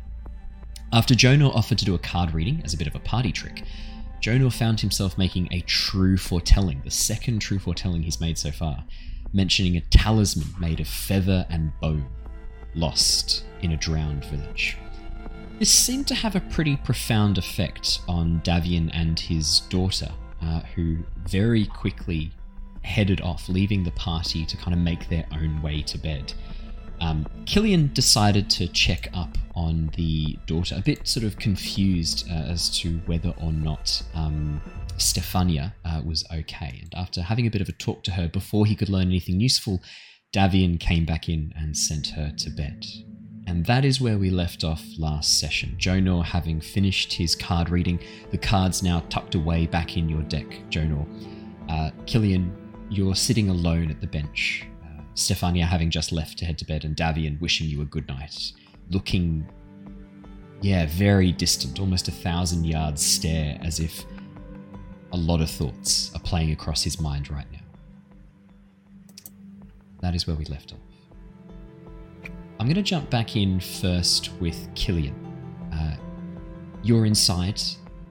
After 0.94 1.14
Jonor 1.14 1.54
offered 1.54 1.78
to 1.78 1.86
do 1.86 1.94
a 1.94 1.98
card 1.98 2.34
reading 2.34 2.60
as 2.64 2.74
a 2.74 2.76
bit 2.76 2.86
of 2.86 2.94
a 2.94 3.00
party 3.00 3.32
trick, 3.32 3.62
Jonor 4.20 4.52
found 4.52 4.78
himself 4.78 5.16
making 5.16 5.48
a 5.50 5.62
true 5.62 6.18
foretelling, 6.18 6.82
the 6.84 6.90
second 6.90 7.38
true 7.38 7.58
foretelling 7.58 8.02
he's 8.02 8.20
made 8.20 8.36
so 8.36 8.50
far, 8.50 8.84
mentioning 9.32 9.78
a 9.78 9.80
talisman 9.80 10.48
made 10.60 10.80
of 10.80 10.86
feather 10.86 11.46
and 11.48 11.72
bone, 11.80 12.06
lost 12.74 13.46
in 13.62 13.72
a 13.72 13.76
drowned 13.78 14.26
village. 14.26 14.76
This 15.58 15.70
seemed 15.70 16.08
to 16.08 16.14
have 16.14 16.36
a 16.36 16.40
pretty 16.40 16.76
profound 16.76 17.38
effect 17.38 18.00
on 18.06 18.42
Davian 18.44 18.90
and 18.92 19.18
his 19.18 19.60
daughter, 19.70 20.10
uh, 20.42 20.60
who 20.74 20.98
very 21.26 21.64
quickly 21.64 22.32
headed 22.82 23.22
off, 23.22 23.48
leaving 23.48 23.82
the 23.82 23.92
party 23.92 24.44
to 24.44 24.58
kind 24.58 24.74
of 24.74 24.80
make 24.80 25.08
their 25.08 25.24
own 25.32 25.62
way 25.62 25.80
to 25.82 25.96
bed. 25.96 26.34
Um, 27.02 27.26
Killian 27.46 27.90
decided 27.92 28.48
to 28.50 28.68
check 28.68 29.08
up 29.12 29.36
on 29.56 29.90
the 29.96 30.38
daughter, 30.46 30.76
a 30.78 30.82
bit 30.82 31.06
sort 31.06 31.24
of 31.24 31.36
confused 31.36 32.28
uh, 32.30 32.34
as 32.34 32.70
to 32.78 32.98
whether 33.06 33.34
or 33.42 33.52
not 33.52 34.00
um, 34.14 34.60
Stefania 34.98 35.74
uh, 35.84 36.00
was 36.06 36.24
okay. 36.32 36.78
And 36.80 36.94
after 36.94 37.20
having 37.20 37.46
a 37.46 37.50
bit 37.50 37.60
of 37.60 37.68
a 37.68 37.72
talk 37.72 38.04
to 38.04 38.12
her 38.12 38.28
before 38.28 38.66
he 38.66 38.76
could 38.76 38.88
learn 38.88 39.08
anything 39.08 39.40
useful, 39.40 39.82
Davian 40.32 40.78
came 40.78 41.04
back 41.04 41.28
in 41.28 41.52
and 41.56 41.76
sent 41.76 42.06
her 42.08 42.32
to 42.38 42.50
bed. 42.50 42.86
And 43.48 43.66
that 43.66 43.84
is 43.84 44.00
where 44.00 44.16
we 44.16 44.30
left 44.30 44.62
off 44.62 44.84
last 44.96 45.40
session. 45.40 45.76
Jonor 45.78 46.24
having 46.24 46.60
finished 46.60 47.12
his 47.12 47.34
card 47.34 47.68
reading, 47.68 47.98
the 48.30 48.38
cards 48.38 48.80
now 48.80 49.00
tucked 49.10 49.34
away 49.34 49.66
back 49.66 49.96
in 49.96 50.08
your 50.08 50.22
deck, 50.22 50.46
Jonor. 50.70 51.06
Uh, 51.68 51.90
Killian, 52.06 52.56
you're 52.88 53.16
sitting 53.16 53.48
alone 53.48 53.90
at 53.90 54.00
the 54.00 54.06
bench. 54.06 54.66
Stefania 55.14 55.66
having 55.66 55.90
just 55.90 56.12
left 56.12 56.38
to 56.38 56.44
head 56.44 56.58
to 56.58 56.64
bed, 56.64 56.84
and 56.84 56.96
Davian 56.96 57.40
wishing 57.40 57.68
you 57.68 57.82
a 57.82 57.84
good 57.84 58.08
night. 58.08 58.52
Looking, 58.90 59.46
yeah, 60.60 60.86
very 60.86 61.32
distant, 61.32 61.78
almost 61.78 62.08
a 62.08 62.12
thousand 62.12 62.64
yards 62.64 63.04
stare, 63.04 63.58
as 63.62 63.80
if 63.80 64.04
a 65.12 65.16
lot 65.16 65.40
of 65.40 65.50
thoughts 65.50 66.14
are 66.14 66.20
playing 66.20 66.52
across 66.52 66.82
his 66.82 67.00
mind 67.00 67.30
right 67.30 67.50
now. 67.52 67.58
That 70.00 70.14
is 70.14 70.26
where 70.26 70.36
we 70.36 70.44
left 70.46 70.72
off. 70.72 70.78
I'm 72.58 72.66
going 72.66 72.76
to 72.76 72.82
jump 72.82 73.10
back 73.10 73.36
in 73.36 73.60
first 73.60 74.30
with 74.40 74.68
Killian. 74.74 75.14
Uh, 75.72 75.96
you're 76.82 77.06
inside. 77.06 77.60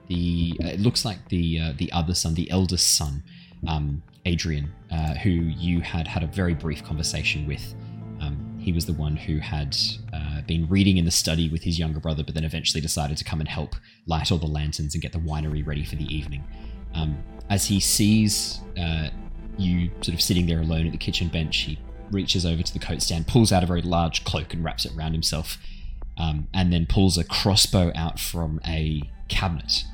The 0.08 0.58
uh, 0.62 0.68
it 0.68 0.80
looks 0.80 1.04
like 1.04 1.28
the 1.28 1.60
uh, 1.60 1.72
the 1.76 1.90
other 1.92 2.14
son, 2.14 2.34
the 2.34 2.50
eldest 2.50 2.96
son, 2.96 3.22
um, 3.66 4.02
Adrian, 4.26 4.70
uh, 4.92 5.14
who 5.14 5.30
you 5.30 5.80
had 5.80 6.06
had 6.06 6.22
a 6.22 6.26
very 6.26 6.54
brief 6.54 6.84
conversation 6.84 7.46
with. 7.46 7.74
Um, 8.20 8.56
he 8.58 8.72
was 8.72 8.86
the 8.86 8.92
one 8.92 9.16
who 9.16 9.38
had 9.38 9.76
uh, 10.12 10.42
been 10.42 10.68
reading 10.68 10.98
in 10.98 11.04
the 11.04 11.10
study 11.10 11.48
with 11.48 11.62
his 11.62 11.78
younger 11.78 11.98
brother, 11.98 12.22
but 12.22 12.34
then 12.34 12.44
eventually 12.44 12.80
decided 12.80 13.16
to 13.16 13.24
come 13.24 13.40
and 13.40 13.48
help 13.48 13.74
light 14.06 14.30
all 14.30 14.38
the 14.38 14.46
lanterns 14.46 14.94
and 14.94 15.02
get 15.02 15.12
the 15.12 15.18
winery 15.18 15.66
ready 15.66 15.84
for 15.84 15.96
the 15.96 16.04
evening. 16.04 16.44
Um, 16.94 17.16
as 17.48 17.66
he 17.66 17.80
sees 17.80 18.60
uh, 18.78 19.08
you 19.58 19.90
sort 20.02 20.14
of 20.14 20.20
sitting 20.20 20.46
there 20.46 20.60
alone 20.60 20.86
at 20.86 20.92
the 20.92 20.98
kitchen 20.98 21.28
bench, 21.28 21.56
he 21.58 21.78
reaches 22.10 22.44
over 22.44 22.62
to 22.62 22.72
the 22.72 22.78
coat 22.78 23.02
stand, 23.02 23.26
pulls 23.26 23.50
out 23.50 23.62
a 23.62 23.66
very 23.66 23.82
large 23.82 24.24
cloak 24.24 24.52
and 24.52 24.62
wraps 24.62 24.84
it 24.84 24.92
around 24.96 25.12
himself, 25.12 25.56
um, 26.18 26.48
and 26.52 26.72
then 26.72 26.86
pulls 26.86 27.16
a 27.16 27.24
crossbow 27.24 27.90
out 27.94 28.20
from 28.20 28.60
a 28.66 29.02
cabinet. 29.28 29.84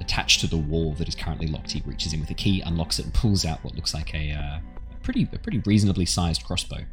Attached 0.00 0.40
to 0.40 0.46
the 0.46 0.56
wall 0.56 0.94
that 0.94 1.08
is 1.08 1.14
currently 1.14 1.46
locked. 1.46 1.72
He 1.72 1.82
reaches 1.86 2.12
in 2.12 2.20
with 2.20 2.30
a 2.30 2.34
key, 2.34 2.62
unlocks 2.64 2.98
it, 2.98 3.04
and 3.04 3.14
pulls 3.14 3.44
out 3.44 3.62
what 3.62 3.74
looks 3.74 3.94
like 3.94 4.14
a, 4.14 4.32
uh, 4.32 4.58
a 4.58 5.02
pretty 5.02 5.28
a 5.32 5.38
pretty 5.38 5.58
reasonably 5.58 6.06
sized 6.06 6.44
crossbow. 6.44 6.84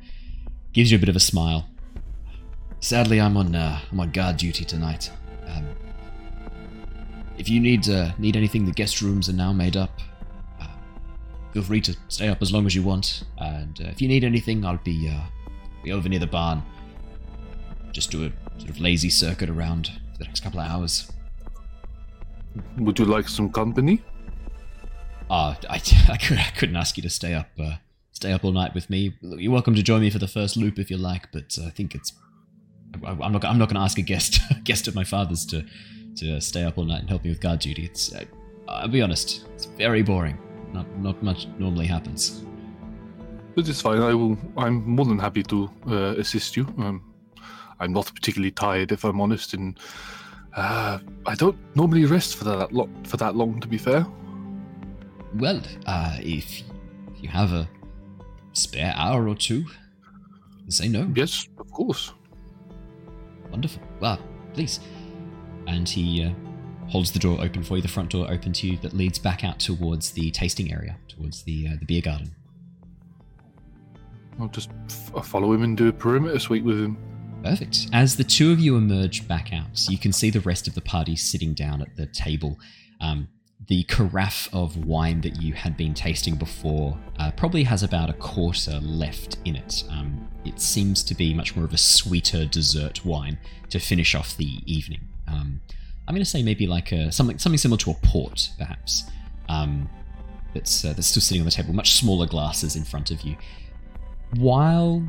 Gives 0.74 0.92
you 0.92 0.98
a 0.98 1.00
bit 1.00 1.10
of 1.10 1.16
a 1.16 1.22
smile. 1.22 1.68
Sadly, 2.80 3.20
I'm 3.20 3.38
on 3.38 3.56
uh, 3.56 3.80
I'm 3.92 4.00
on 4.00 4.12
guard 4.12 4.38
duty 4.38 4.66
tonight. 4.66 5.10
Um, 5.48 5.68
if 7.38 7.50
you 7.50 7.60
need 7.60 7.90
uh, 7.90 8.12
need 8.18 8.36
anything, 8.36 8.66
the 8.66 8.72
guest 8.72 9.02
rooms 9.02 9.30
are 9.30 9.34
now 9.34 9.54
made 9.54 9.78
up. 9.78 10.00
Uh, 10.60 10.68
feel 11.54 11.64
free 11.64 11.82
to 11.82 11.96
stay 12.10 12.28
up 12.28 12.42
as 12.42 12.52
long 12.52 12.66
as 12.66 12.76
you 12.76 12.84
want. 12.84 13.24
And 13.38 13.80
uh, 13.82 13.88
if 13.88 14.02
you 14.02 14.08
need 14.08 14.24
anything, 14.24 14.66
I'll 14.66 14.78
be 14.78 15.10
uh, 15.10 15.24
be 15.84 15.92
over 15.92 16.10
near 16.10 16.20
the 16.20 16.28
barn. 16.28 16.62
Just 17.92 18.12
do 18.12 18.26
a 18.26 18.60
sort 18.60 18.70
of 18.70 18.80
lazy 18.80 19.10
circuit 19.10 19.50
around 19.50 19.88
for 20.12 20.20
the 20.20 20.26
next 20.26 20.44
couple 20.44 20.60
of 20.60 20.68
hours. 20.68 21.12
Would 22.80 23.00
you 23.00 23.06
like 23.06 23.28
some 23.28 23.52
company? 23.52 24.02
Uh, 25.30 25.56
I, 25.70 25.82
I, 26.10 26.18
could, 26.18 26.38
I 26.38 26.52
couldn't 26.56 26.76
ask 26.76 26.98
you 26.98 27.04
to 27.04 27.10
stay 27.10 27.34
up 27.34 27.50
uh, 27.60 27.76
stay 28.12 28.32
up 28.32 28.44
all 28.44 28.52
night 28.52 28.74
with 28.74 28.90
me. 28.90 29.16
You're 29.22 29.52
welcome 29.52 29.76
to 29.76 29.84
join 29.84 30.02
me 30.02 30.10
for 30.10 30.20
the 30.20 30.28
first 30.28 30.58
loop 30.58 30.80
if 30.80 30.90
you 30.90 30.98
like, 30.98 31.32
but 31.32 31.58
uh, 31.62 31.68
I 31.68 31.70
think 31.70 31.96
it's 31.96 32.14
I, 33.06 33.12
I'm 33.12 33.32
not 33.32 33.46
I'm 33.46 33.58
not 33.58 33.70
going 33.70 33.76
to 33.76 33.82
ask 33.82 33.98
a 33.98 34.02
guest 34.02 34.40
a 34.52 34.56
guest 34.62 34.88
of 34.88 34.96
my 34.96 35.04
father's 35.04 35.46
to 35.48 35.66
to 36.18 36.42
stay 36.42 36.64
up 36.64 36.78
all 36.78 36.86
night 36.86 37.02
and 37.02 37.10
help 37.10 37.24
me 37.24 37.30
with 37.30 37.42
guard 37.42 37.60
duty. 37.60 37.86
It's 37.86 38.14
uh, 38.14 38.26
I'll 38.68 38.88
be 38.88 39.02
honest, 39.02 39.46
it's 39.54 39.66
very 39.66 40.02
boring. 40.02 40.38
Not 40.74 40.88
not 40.98 41.22
much 41.24 41.48
normally 41.58 41.88
happens. 41.88 42.44
But 43.56 43.68
it's 43.68 43.82
fine. 43.82 44.02
I 44.02 44.14
will. 44.14 44.38
I'm 44.56 44.88
more 44.88 45.06
than 45.06 45.18
happy 45.18 45.44
to 45.44 45.70
uh, 45.88 46.14
assist 46.20 46.56
you. 46.56 46.66
Um, 46.78 47.04
I'm 47.80 47.94
not 47.94 48.12
particularly 48.14 48.52
tired, 48.52 48.92
if 48.92 49.04
I'm 49.04 49.22
honest, 49.22 49.54
and 49.54 49.80
uh, 50.58 51.00
I 51.26 51.36
don't 51.36 51.58
normally 51.76 52.06
rest 52.06 52.36
for 52.36 52.44
that 52.46 52.74
lo- 52.74 52.90
for 53.04 53.18
that 53.18 53.36
long. 53.36 53.60
To 53.62 53.68
be 53.68 53.78
fair, 53.78 54.06
Well, 55.36 55.62
uh, 55.86 56.18
if 56.20 56.64
you 57.22 57.30
have 57.30 57.54
a 57.54 57.70
spare 58.54 58.94
hour 58.98 59.28
or 59.28 59.36
two, 59.36 59.66
say 60.70 60.88
no. 60.88 61.10
yes, 61.16 61.48
of 61.60 61.72
course. 61.72 62.12
Wonderful. 63.52 63.82
Well, 64.00 64.20
please. 64.54 64.80
And 65.68 65.88
he 65.88 66.24
uh, 66.26 66.32
holds 66.90 67.12
the 67.12 67.20
door 67.20 67.40
open 67.42 67.62
for 67.64 67.76
you, 67.76 67.82
the 67.82 67.88
front 67.88 68.10
door 68.10 68.30
open 68.32 68.52
to 68.54 68.68
you 68.68 68.78
that 68.78 68.94
leads 68.94 69.20
back 69.20 69.44
out 69.44 69.60
towards 69.60 70.12
the 70.12 70.32
tasting 70.32 70.72
area, 70.74 70.98
towards 71.08 71.44
the 71.44 71.68
uh, 71.68 71.76
the 71.80 71.86
beer 71.86 72.02
garden. 72.02 72.32
I'll 74.40 74.48
just 74.50 74.70
f- 74.90 75.26
follow 75.26 75.52
him 75.54 75.64
and 75.64 75.76
do 75.78 75.88
a 75.88 75.94
perimeter 75.94 76.40
sweep 76.40 76.64
with 76.64 76.80
him. 76.80 76.98
Perfect. 77.44 77.88
As 77.94 78.18
the 78.18 78.24
two 78.24 78.52
of 78.52 78.60
you 78.60 78.76
emerge 78.76 79.28
back 79.28 79.54
out, 79.54 79.88
you 79.90 79.98
can 79.98 80.12
see 80.12 80.30
the 80.30 80.42
rest 80.42 80.68
of 80.68 80.76
the 80.76 80.82
party 80.82 81.16
sitting 81.16 81.54
down 81.54 81.82
at 81.82 81.96
the 81.96 82.06
table. 82.08 82.60
Um, 83.00 83.28
the 83.68 83.84
carafe 83.84 84.50
of 84.54 84.86
wine 84.86 85.22
that 85.22 85.42
you 85.42 85.54
had 85.54 85.76
been 85.76 85.94
tasting 85.94 86.36
before 86.36 86.98
uh, 87.20 87.32
probably 87.32 87.64
has 87.64 87.84
about 87.84 88.10
a 88.10 88.14
quarter 88.14 88.80
left 88.82 89.38
in 89.46 89.56
it. 89.56 89.84
Um, 89.90 90.28
it 90.46 90.60
seems 90.60 91.04
to 91.04 91.16
be 91.16 91.34
much 91.34 91.56
more 91.56 91.66
of 91.66 91.74
a 91.74 91.78
sweeter 91.78 92.46
dessert 92.46 93.04
wine 93.04 93.38
to 93.70 93.80
finish 93.80 94.16
off 94.16 94.38
the 94.38 94.62
evening. 94.66 95.02
Um, 95.28 95.60
I'm 96.08 96.14
going 96.14 96.24
to 96.24 96.30
say 96.30 96.44
maybe 96.44 96.68
like 96.68 96.92
a 96.92 97.12
something 97.12 97.38
something 97.38 97.58
similar 97.58 97.78
to 97.80 97.92
a 97.92 97.96
port, 97.96 98.50
perhaps. 98.58 99.04
Um, 99.50 99.90
that's 100.54 100.86
uh, 100.86 100.94
that's 100.94 101.08
still 101.08 101.22
sitting 101.22 101.42
on 101.42 101.46
the 101.46 101.52
table, 101.52 101.74
much 101.74 101.96
smaller 101.96 102.28
glasses 102.28 102.76
in 102.76 102.84
front 102.84 103.12
of 103.12 103.22
you. 103.22 103.36
While 104.36 105.06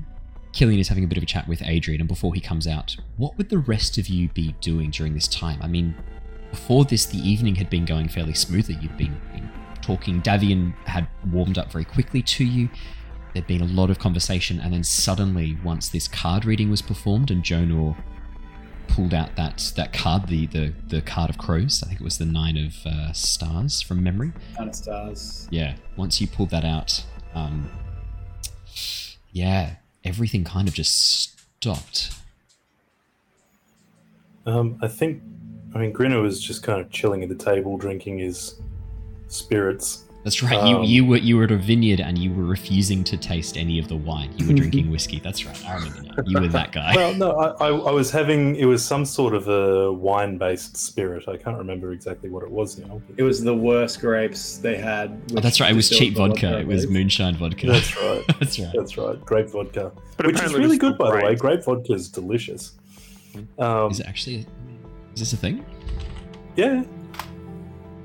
Killian 0.53 0.81
is 0.81 0.89
having 0.89 1.05
a 1.05 1.07
bit 1.07 1.19
of 1.19 1.23
a 1.23 1.27
chat 1.27 1.47
with 1.47 1.63
Adrian, 1.63 2.01
and 2.01 2.09
before 2.09 2.35
he 2.35 2.41
comes 2.41 2.67
out, 2.67 2.97
what 3.17 3.37
would 3.37 3.49
the 3.49 3.59
rest 3.59 3.99
of 3.99 4.09
you 4.09 4.29
be 4.31 4.55
doing 4.61 4.91
during 4.91 5.15
this 5.15 5.29
time? 5.29 5.61
I 5.63 5.69
mean, 5.69 5.95
before 6.51 6.85
this, 6.85 7.07
the 7.07 7.19
evening 7.19 7.55
had 7.55 7.69
been 7.69 7.85
going 7.85 8.09
fairly 8.09 8.35
smoothly. 8.35 8.79
You'd 8.81 8.97
been, 8.97 9.21
been 9.33 9.51
talking. 9.83 10.23
Davian 10.23 10.75
had 10.87 11.07
warmed 11.31 11.59
up 11.59 11.71
very 11.71 11.85
quickly 11.85 12.23
to 12.23 12.45
you. 12.45 12.69
There'd 13.35 13.47
been 13.47 13.61
a 13.61 13.67
lot 13.67 13.91
of 13.91 13.99
conversation, 13.99 14.59
and 14.61 14.73
then 14.73 14.83
suddenly, 14.83 15.59
once 15.63 15.89
this 15.89 16.09
card 16.09 16.45
reading 16.45 16.71
was 16.71 16.81
performed, 16.81 17.31
and 17.31 17.43
Jonor 17.43 17.97
pulled 18.89 19.13
out 19.13 19.37
that 19.37 19.73
that 19.77 19.93
card, 19.93 20.27
the 20.29 20.47
the 20.47 20.73
the 20.89 21.03
card 21.03 21.29
of 21.31 21.39
crows. 21.39 21.83
I 21.83 21.89
think 21.89 22.01
it 22.01 22.05
was 22.05 22.19
the 22.19 22.25
nine 22.25 22.57
of 22.57 22.75
uh, 22.87 23.13
stars 23.13 23.83
from 23.83 24.03
memory. 24.03 24.33
Kind 24.57 24.71
of 24.71 24.75
stars. 24.75 25.47
Yeah, 25.51 25.77
once 25.97 26.21
you 26.21 26.27
pulled 26.27 26.51
that 26.51 26.65
out, 26.65 27.05
um, 27.35 27.71
yeah, 29.33 29.77
everything 30.05 30.45
kind 30.45 30.69
of 30.69 30.75
just 30.75 31.41
stopped. 31.61 32.13
Um, 34.47 34.79
I 34.81 34.89
think, 34.89 35.23
I 35.75 35.79
mean, 35.79 35.93
Grinner 35.93 36.23
was 36.23 36.41
just 36.41 36.63
kind 36.63 36.81
of 36.81 36.91
chilling 36.91 37.23
at 37.23 37.29
the 37.29 37.35
table, 37.35 37.77
drinking 37.77 38.19
his 38.19 38.61
spirits. 39.29 40.05
That's 40.25 40.43
right. 40.43 40.53
you 40.69 40.77
Um, 40.77 40.83
you 40.85 41.07
were 41.07 41.17
you 41.17 41.37
were 41.37 41.45
at 41.45 41.51
a 41.53 41.57
vineyard 41.57 42.01
and 42.01 42.19
you 42.19 42.33
were 42.35 42.45
refusing 42.45 43.05
to 43.05 43.17
taste 43.17 43.57
any 43.57 43.79
of 43.79 43.89
the 43.89 43.97
wine. 43.97 44.31
You 44.37 44.49
were 44.49 44.55
drinking 44.63 44.91
whiskey. 44.91 45.21
That's 45.21 45.47
right. 45.47 45.65
I 45.67 45.77
remember 45.77 46.03
now. 46.03 46.15
You 46.27 46.41
were 46.41 46.49
that 46.49 46.73
guy. 46.73 46.95
Well, 46.97 47.15
no, 47.15 47.31
I, 47.33 47.67
I, 47.67 47.69
I 47.69 47.91
was 47.93 48.11
having 48.11 48.57
it 48.57 48.65
was 48.67 48.85
some 48.85 49.05
sort 49.05 49.35
of 49.35 49.49
a 49.49 49.93
wine-based 49.93 50.77
spirit. 50.77 51.29
I 51.29 51.37
can't 51.37 51.57
remember 51.57 51.93
exactly 51.93 52.29
what 52.29 52.43
it 52.43 52.51
was 52.51 52.79
now. 52.79 53.01
It 53.17 53.23
was 53.23 53.43
the 53.43 53.55
worst 53.55 54.01
grapes 54.01 54.59
they 54.59 54.77
had. 54.77 55.21
oh, 55.37 55.41
that's 55.41 55.61
right. 55.61 55.71
It 55.73 55.77
was 55.77 55.89
cheap 55.89 56.15
the 56.15 56.27
vodka. 56.27 56.59
It 56.59 56.67
was 56.67 56.89
moonshine 56.89 57.37
vodka. 57.37 57.69
That's 57.69 57.97
right. 58.03 58.25
That's 58.41 58.59
right. 58.59 58.73
That's 58.75 58.99
right. 58.99 59.25
Grape 59.25 59.49
vodka, 59.51 59.93
But 60.17 60.27
which 60.27 60.43
is 60.43 60.53
really 60.53 60.79
good, 60.79 60.99
by 60.99 61.17
the 61.17 61.25
way. 61.25 61.35
Grape 61.37 61.65
vodka 61.65 61.93
is 61.95 62.09
delicious. 62.09 62.73
Um, 63.59 63.91
Is 63.93 64.01
it 64.01 64.07
actually? 64.07 64.47
Is 65.15 65.21
this 65.21 65.33
a 65.33 65.37
thing? 65.37 65.65
yeah. 66.57 66.83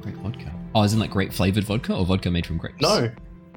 Grape 0.02 0.16
vodka. 0.18 0.54
Oh, 0.76 0.84
isn't 0.84 1.00
like 1.00 1.12
grape 1.12 1.32
flavored 1.34 1.64
vodka 1.64 1.96
or 1.96 2.06
vodka 2.06 2.32
made 2.32 2.46
from 2.46 2.58
grapes? 2.58 2.82
No, 2.82 3.10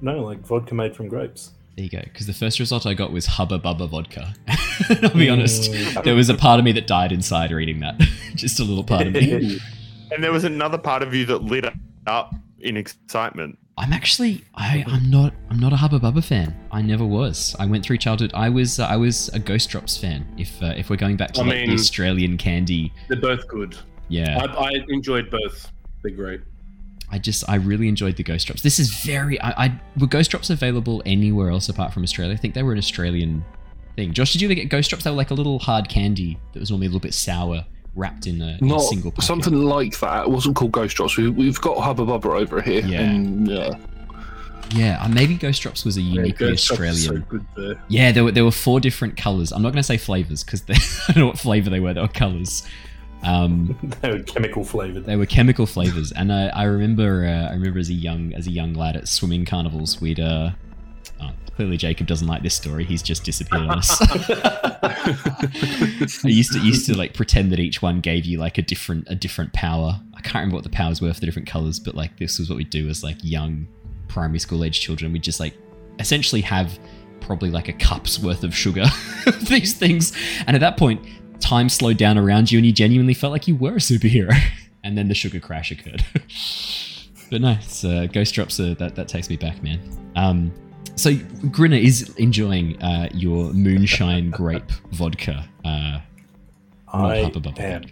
no, 0.02 0.20
like 0.22 0.40
vodka 0.40 0.74
made 0.74 0.94
from 0.94 1.08
grapes. 1.08 1.52
There 1.76 1.84
you 1.84 1.90
go. 1.90 2.00
Because 2.04 2.26
the 2.26 2.32
first 2.32 2.58
result 2.58 2.86
I 2.86 2.94
got 2.94 3.12
was 3.12 3.26
Hubba 3.26 3.58
Bubba 3.58 3.88
vodka. 3.88 4.34
I'll 5.02 5.10
be 5.14 5.28
honest. 5.28 5.70
Mm. 5.70 6.04
There 6.04 6.14
was 6.14 6.28
a 6.30 6.34
part 6.34 6.58
of 6.58 6.64
me 6.64 6.72
that 6.72 6.86
died 6.86 7.12
inside 7.12 7.50
reading 7.50 7.80
that. 7.80 7.98
Just 8.34 8.60
a 8.60 8.64
little 8.64 8.84
part 8.84 9.06
of 9.06 9.12
me. 9.12 9.58
And 10.12 10.22
there 10.22 10.30
was 10.30 10.44
another 10.44 10.78
part 10.78 11.02
of 11.02 11.12
you 11.12 11.26
that 11.26 11.42
lit 11.42 11.64
up 12.06 12.32
in 12.60 12.76
excitement. 12.76 13.58
I'm 13.76 13.92
actually 13.92 14.44
I 14.54 14.84
I'm 14.86 15.10
not 15.10 15.34
I'm 15.50 15.58
not 15.58 15.72
a 15.72 15.76
Hubba 15.76 15.98
Bubba 15.98 16.24
fan. 16.24 16.56
I 16.70 16.80
never 16.80 17.04
was. 17.04 17.56
I 17.58 17.66
went 17.66 17.84
through 17.84 17.98
childhood. 17.98 18.30
I 18.32 18.48
was 18.48 18.78
uh, 18.78 18.86
I 18.86 18.96
was 18.96 19.28
a 19.30 19.40
Ghost 19.40 19.68
Drops 19.68 19.96
fan. 19.98 20.24
If 20.38 20.62
uh, 20.62 20.74
if 20.76 20.90
we're 20.90 20.96
going 20.96 21.16
back 21.16 21.32
to 21.32 21.40
I 21.40 21.44
like, 21.44 21.66
the 21.66 21.74
Australian 21.74 22.38
candy, 22.38 22.92
They're 23.08 23.20
both 23.20 23.48
good. 23.48 23.76
yeah. 24.08 24.38
I, 24.40 24.66
I 24.68 24.70
enjoyed 24.88 25.28
both. 25.28 25.72
They're 26.02 26.12
great. 26.12 26.40
I 27.10 27.18
just 27.18 27.48
I 27.48 27.56
really 27.56 27.88
enjoyed 27.88 28.16
the 28.16 28.22
Ghost 28.22 28.46
Drops. 28.46 28.62
This 28.62 28.78
is 28.78 28.90
very 29.04 29.40
I, 29.40 29.66
I 29.66 29.80
were 29.98 30.06
Ghost 30.06 30.30
Drops 30.30 30.50
available 30.50 31.02
anywhere 31.06 31.50
else 31.50 31.68
apart 31.68 31.92
from 31.92 32.02
Australia? 32.02 32.34
I 32.34 32.36
think 32.36 32.54
they 32.54 32.62
were 32.62 32.72
an 32.72 32.78
Australian 32.78 33.44
thing. 33.94 34.12
Josh, 34.12 34.32
did 34.32 34.42
you 34.42 34.48
ever 34.48 34.54
get 34.54 34.68
Ghost 34.68 34.90
Drops? 34.90 35.04
They 35.04 35.10
were 35.10 35.16
like 35.16 35.30
a 35.30 35.34
little 35.34 35.58
hard 35.58 35.88
candy 35.88 36.38
that 36.52 36.60
was 36.60 36.70
normally 36.70 36.86
a 36.86 36.90
little 36.90 37.00
bit 37.00 37.14
sour, 37.14 37.64
wrapped 37.94 38.26
in 38.26 38.40
a, 38.40 38.58
in 38.60 38.70
a 38.70 38.80
single 38.80 39.10
packet. 39.10 39.24
something 39.24 39.54
like 39.54 39.98
that. 40.00 40.24
It 40.24 40.30
wasn't 40.30 40.56
called 40.56 40.72
Ghost 40.72 40.96
Drops. 40.96 41.16
We, 41.16 41.28
we've 41.28 41.60
got 41.60 41.78
Hubba 41.78 42.04
Bubba 42.04 42.40
over 42.40 42.60
here. 42.60 42.84
Yeah. 42.84 43.00
And, 43.02 43.48
yeah. 43.48 43.74
Yeah, 44.74 45.00
uh, 45.00 45.08
maybe 45.08 45.36
Ghost 45.36 45.62
Drops 45.62 45.84
was 45.84 45.96
a 45.96 46.00
uniquely 46.00 46.48
Drops 46.48 46.70
Australian. 46.70 47.24
So. 47.56 47.74
Yeah, 47.88 48.10
there 48.10 48.24
were 48.24 48.32
there 48.32 48.44
were 48.44 48.50
four 48.50 48.80
different 48.80 49.16
colors. 49.16 49.52
I'm 49.52 49.62
not 49.62 49.70
going 49.70 49.78
to 49.78 49.84
say 49.84 49.96
flavors 49.96 50.42
because 50.42 50.64
I 51.08 51.12
don't 51.12 51.20
know 51.20 51.26
what 51.26 51.38
flavor 51.38 51.70
they 51.70 51.78
were. 51.80 51.94
They 51.94 52.00
were 52.00 52.08
colors. 52.08 52.66
Um, 53.26 53.76
they 54.00 54.10
were 54.10 54.22
chemical 54.22 54.64
flavored. 54.64 55.04
they 55.04 55.16
were 55.16 55.26
chemical 55.26 55.66
flavors, 55.66 56.12
and 56.12 56.32
I, 56.32 56.46
I 56.48 56.62
remember 56.64 57.26
uh, 57.26 57.50
I 57.50 57.52
remember 57.54 57.78
as 57.78 57.90
a 57.90 57.94
young 57.94 58.32
as 58.34 58.46
a 58.46 58.50
young 58.50 58.72
lad 58.74 58.96
at 58.96 59.08
swimming 59.08 59.44
carnivals, 59.44 60.00
we'd 60.00 60.20
uh, 60.20 60.50
oh, 61.20 61.30
clearly 61.56 61.76
Jacob 61.76 62.06
doesn't 62.06 62.28
like 62.28 62.42
this 62.42 62.54
story. 62.54 62.84
He's 62.84 63.02
just 63.02 63.24
disappeared 63.24 63.62
on 63.62 63.78
us. 63.78 63.98
I 66.24 66.28
used 66.28 66.52
to 66.52 66.60
used 66.60 66.86
to 66.86 66.96
like 66.96 67.14
pretend 67.14 67.50
that 67.52 67.58
each 67.58 67.82
one 67.82 68.00
gave 68.00 68.24
you 68.24 68.38
like 68.38 68.58
a 68.58 68.62
different 68.62 69.08
a 69.10 69.16
different 69.16 69.52
power. 69.52 70.00
I 70.14 70.20
can't 70.20 70.36
remember 70.36 70.54
what 70.54 70.64
the 70.64 70.70
powers 70.70 71.02
were 71.02 71.12
for 71.12 71.20
the 71.20 71.26
different 71.26 71.48
colors, 71.48 71.80
but 71.80 71.96
like 71.96 72.18
this 72.18 72.38
was 72.38 72.48
what 72.48 72.56
we 72.56 72.64
do 72.64 72.88
as 72.88 73.02
like 73.02 73.16
young 73.22 73.66
primary 74.08 74.38
school 74.38 74.62
age 74.62 74.80
children. 74.80 75.12
We 75.12 75.18
just 75.18 75.40
like 75.40 75.56
essentially 75.98 76.42
have 76.42 76.78
probably 77.20 77.50
like 77.50 77.68
a 77.68 77.72
cup's 77.72 78.20
worth 78.20 78.44
of 78.44 78.54
sugar 78.54 78.84
these 79.48 79.74
things, 79.74 80.16
and 80.46 80.54
at 80.54 80.60
that 80.60 80.76
point, 80.76 81.04
time 81.40 81.68
slowed 81.68 81.96
down 81.96 82.18
around 82.18 82.50
you, 82.50 82.58
and 82.58 82.66
you 82.66 82.72
genuinely 82.72 83.14
felt 83.14 83.32
like 83.32 83.48
you 83.48 83.56
were 83.56 83.74
a 83.74 83.78
superhero. 83.78 84.36
and 84.84 84.96
then 84.96 85.08
the 85.08 85.14
sugar 85.14 85.40
crash 85.40 85.70
occurred. 85.70 86.04
but 87.30 87.40
no, 87.40 87.50
it's, 87.60 87.84
uh, 87.84 88.06
Ghost 88.12 88.34
Drops. 88.34 88.60
Uh, 88.60 88.74
that 88.78 88.94
that 88.94 89.08
takes 89.08 89.28
me 89.28 89.36
back, 89.36 89.62
man. 89.62 89.80
Um, 90.14 90.52
so 90.94 91.14
Grinner 91.50 91.76
is 91.76 92.14
enjoying 92.16 92.82
uh, 92.82 93.08
your 93.12 93.52
moonshine 93.52 94.30
grape 94.40 94.70
vodka. 94.92 95.46
Uh, 95.64 95.98
I 96.88 97.16
am. 97.16 97.32
vodka. 97.32 97.82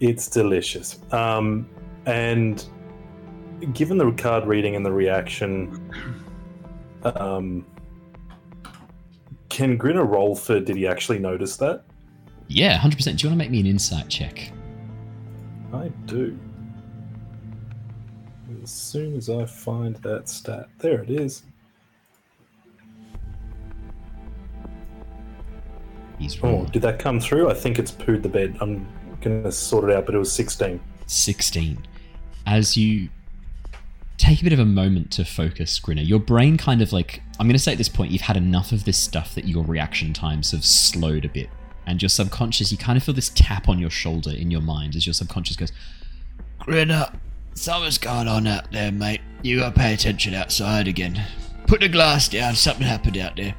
It's 0.00 0.28
delicious. 0.28 0.98
Um, 1.12 1.68
and 2.06 2.64
given 3.72 3.98
the 3.98 4.10
card 4.12 4.46
reading 4.46 4.74
and 4.74 4.84
the 4.84 4.92
reaction, 4.92 5.92
um, 7.04 7.64
can 9.48 9.76
Grinner 9.76 10.04
roll 10.04 10.34
for 10.34 10.60
did 10.60 10.76
he 10.76 10.86
actually 10.86 11.18
notice 11.18 11.56
that? 11.58 11.84
Yeah, 12.48 12.76
hundred 12.76 12.96
percent. 12.96 13.18
Do 13.18 13.24
you 13.26 13.30
want 13.30 13.40
to 13.40 13.44
make 13.44 13.50
me 13.50 13.60
an 13.60 13.66
insight 13.66 14.08
check? 14.08 14.52
I 15.72 15.88
do. 16.06 16.38
as 18.62 18.70
soon 18.70 19.16
as 19.16 19.28
I 19.28 19.44
find 19.44 19.96
that 19.96 20.28
stat. 20.28 20.68
There 20.78 21.02
it 21.02 21.10
is. 21.10 21.42
He's 26.18 26.38
Oh, 26.42 26.64
did 26.66 26.82
that 26.82 26.98
come 26.98 27.20
through? 27.20 27.50
I 27.50 27.54
think 27.54 27.78
it's 27.78 27.92
pooed 27.92 28.22
the 28.22 28.28
bed. 28.28 28.56
I'm 28.60 28.86
gonna 29.20 29.52
sort 29.52 29.90
it 29.90 29.96
out, 29.96 30.06
but 30.06 30.14
it 30.14 30.18
was 30.18 30.32
16. 30.32 30.80
16. 31.06 31.86
As 32.46 32.76
you 32.76 33.08
take 34.16 34.40
a 34.40 34.44
bit 34.44 34.52
of 34.52 34.58
a 34.58 34.64
moment 34.64 35.10
to 35.12 35.24
focus, 35.24 35.78
Grinner, 35.78 36.02
your 36.02 36.18
brain 36.18 36.56
kind 36.56 36.80
of 36.80 36.92
like, 36.92 37.22
I'm 37.38 37.46
going 37.46 37.54
to 37.56 37.62
say 37.62 37.72
at 37.72 37.78
this 37.78 37.88
point, 37.88 38.10
you've 38.10 38.22
had 38.22 38.36
enough 38.36 38.72
of 38.72 38.84
this 38.84 38.96
stuff 38.96 39.34
that 39.34 39.46
your 39.46 39.64
reaction 39.64 40.12
times 40.12 40.52
have 40.52 40.64
slowed 40.64 41.24
a 41.24 41.28
bit. 41.28 41.50
And 41.86 42.02
your 42.02 42.08
subconscious, 42.08 42.72
you 42.72 42.78
kind 42.78 42.96
of 42.96 43.04
feel 43.04 43.14
this 43.14 43.30
tap 43.34 43.68
on 43.68 43.78
your 43.78 43.90
shoulder 43.90 44.30
in 44.30 44.50
your 44.50 44.60
mind 44.60 44.96
as 44.96 45.06
your 45.06 45.14
subconscious 45.14 45.56
goes, 45.56 45.72
Grinner, 46.58 47.12
something's 47.54 47.98
going 47.98 48.26
on 48.28 48.46
out 48.46 48.72
there, 48.72 48.90
mate. 48.90 49.20
You 49.42 49.60
gotta 49.60 49.74
pay 49.78 49.94
attention 49.94 50.34
outside 50.34 50.88
again. 50.88 51.22
Put 51.66 51.80
the 51.80 51.88
glass 51.88 52.28
down, 52.28 52.54
something 52.56 52.86
happened 52.86 53.18
out 53.18 53.36
there. 53.36 53.54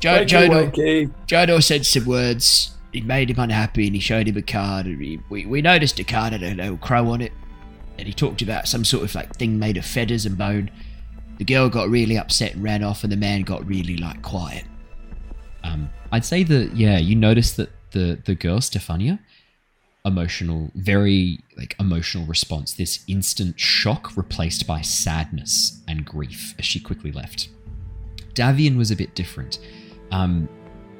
Jo- 0.00 0.24
Wakey, 0.24 0.28
Jodo, 0.48 0.72
wakey. 0.72 1.10
Jodo 1.26 1.62
said 1.62 1.84
some 1.86 2.06
words. 2.06 2.70
he 2.92 3.00
made 3.02 3.30
him 3.30 3.38
unhappy, 3.38 3.86
and 3.86 3.94
he 3.94 4.00
showed 4.00 4.26
him 4.28 4.36
a 4.36 4.42
card. 4.42 4.86
And 4.86 5.00
he, 5.00 5.20
we, 5.28 5.46
we 5.46 5.62
noticed 5.62 5.98
a 5.98 6.04
card 6.04 6.32
had 6.32 6.42
a 6.42 6.54
little 6.54 6.76
crow 6.78 7.10
on 7.10 7.20
it, 7.20 7.32
and 7.98 8.06
he 8.06 8.12
talked 8.14 8.42
about 8.42 8.66
some 8.66 8.84
sort 8.84 9.04
of 9.04 9.14
like 9.14 9.36
thing 9.36 9.58
made 9.58 9.76
of 9.76 9.84
feathers 9.84 10.24
and 10.26 10.36
bone. 10.38 10.70
The 11.38 11.44
girl 11.44 11.68
got 11.68 11.88
really 11.88 12.16
upset 12.18 12.54
and 12.54 12.62
ran 12.62 12.82
off, 12.82 13.02
and 13.04 13.12
the 13.12 13.16
man 13.16 13.42
got 13.42 13.66
really 13.66 13.96
like 13.96 14.22
quiet. 14.22 14.64
Um, 15.64 15.90
I'd 16.12 16.24
say 16.24 16.42
that 16.44 16.76
yeah, 16.76 16.98
you 16.98 17.16
noticed 17.16 17.56
that 17.56 17.70
the 17.92 18.18
the 18.24 18.34
girl 18.34 18.58
Stefania, 18.58 19.18
emotional, 20.04 20.70
very 20.74 21.40
like 21.56 21.74
emotional 21.80 22.26
response. 22.26 22.74
This 22.74 23.02
instant 23.08 23.58
shock 23.58 24.16
replaced 24.16 24.66
by 24.66 24.82
sadness 24.82 25.82
and 25.88 26.04
grief 26.04 26.54
as 26.58 26.66
she 26.66 26.78
quickly 26.78 27.12
left. 27.12 27.48
Davian 28.34 28.76
was 28.76 28.90
a 28.90 28.96
bit 28.96 29.14
different. 29.14 29.58
Um, 30.10 30.48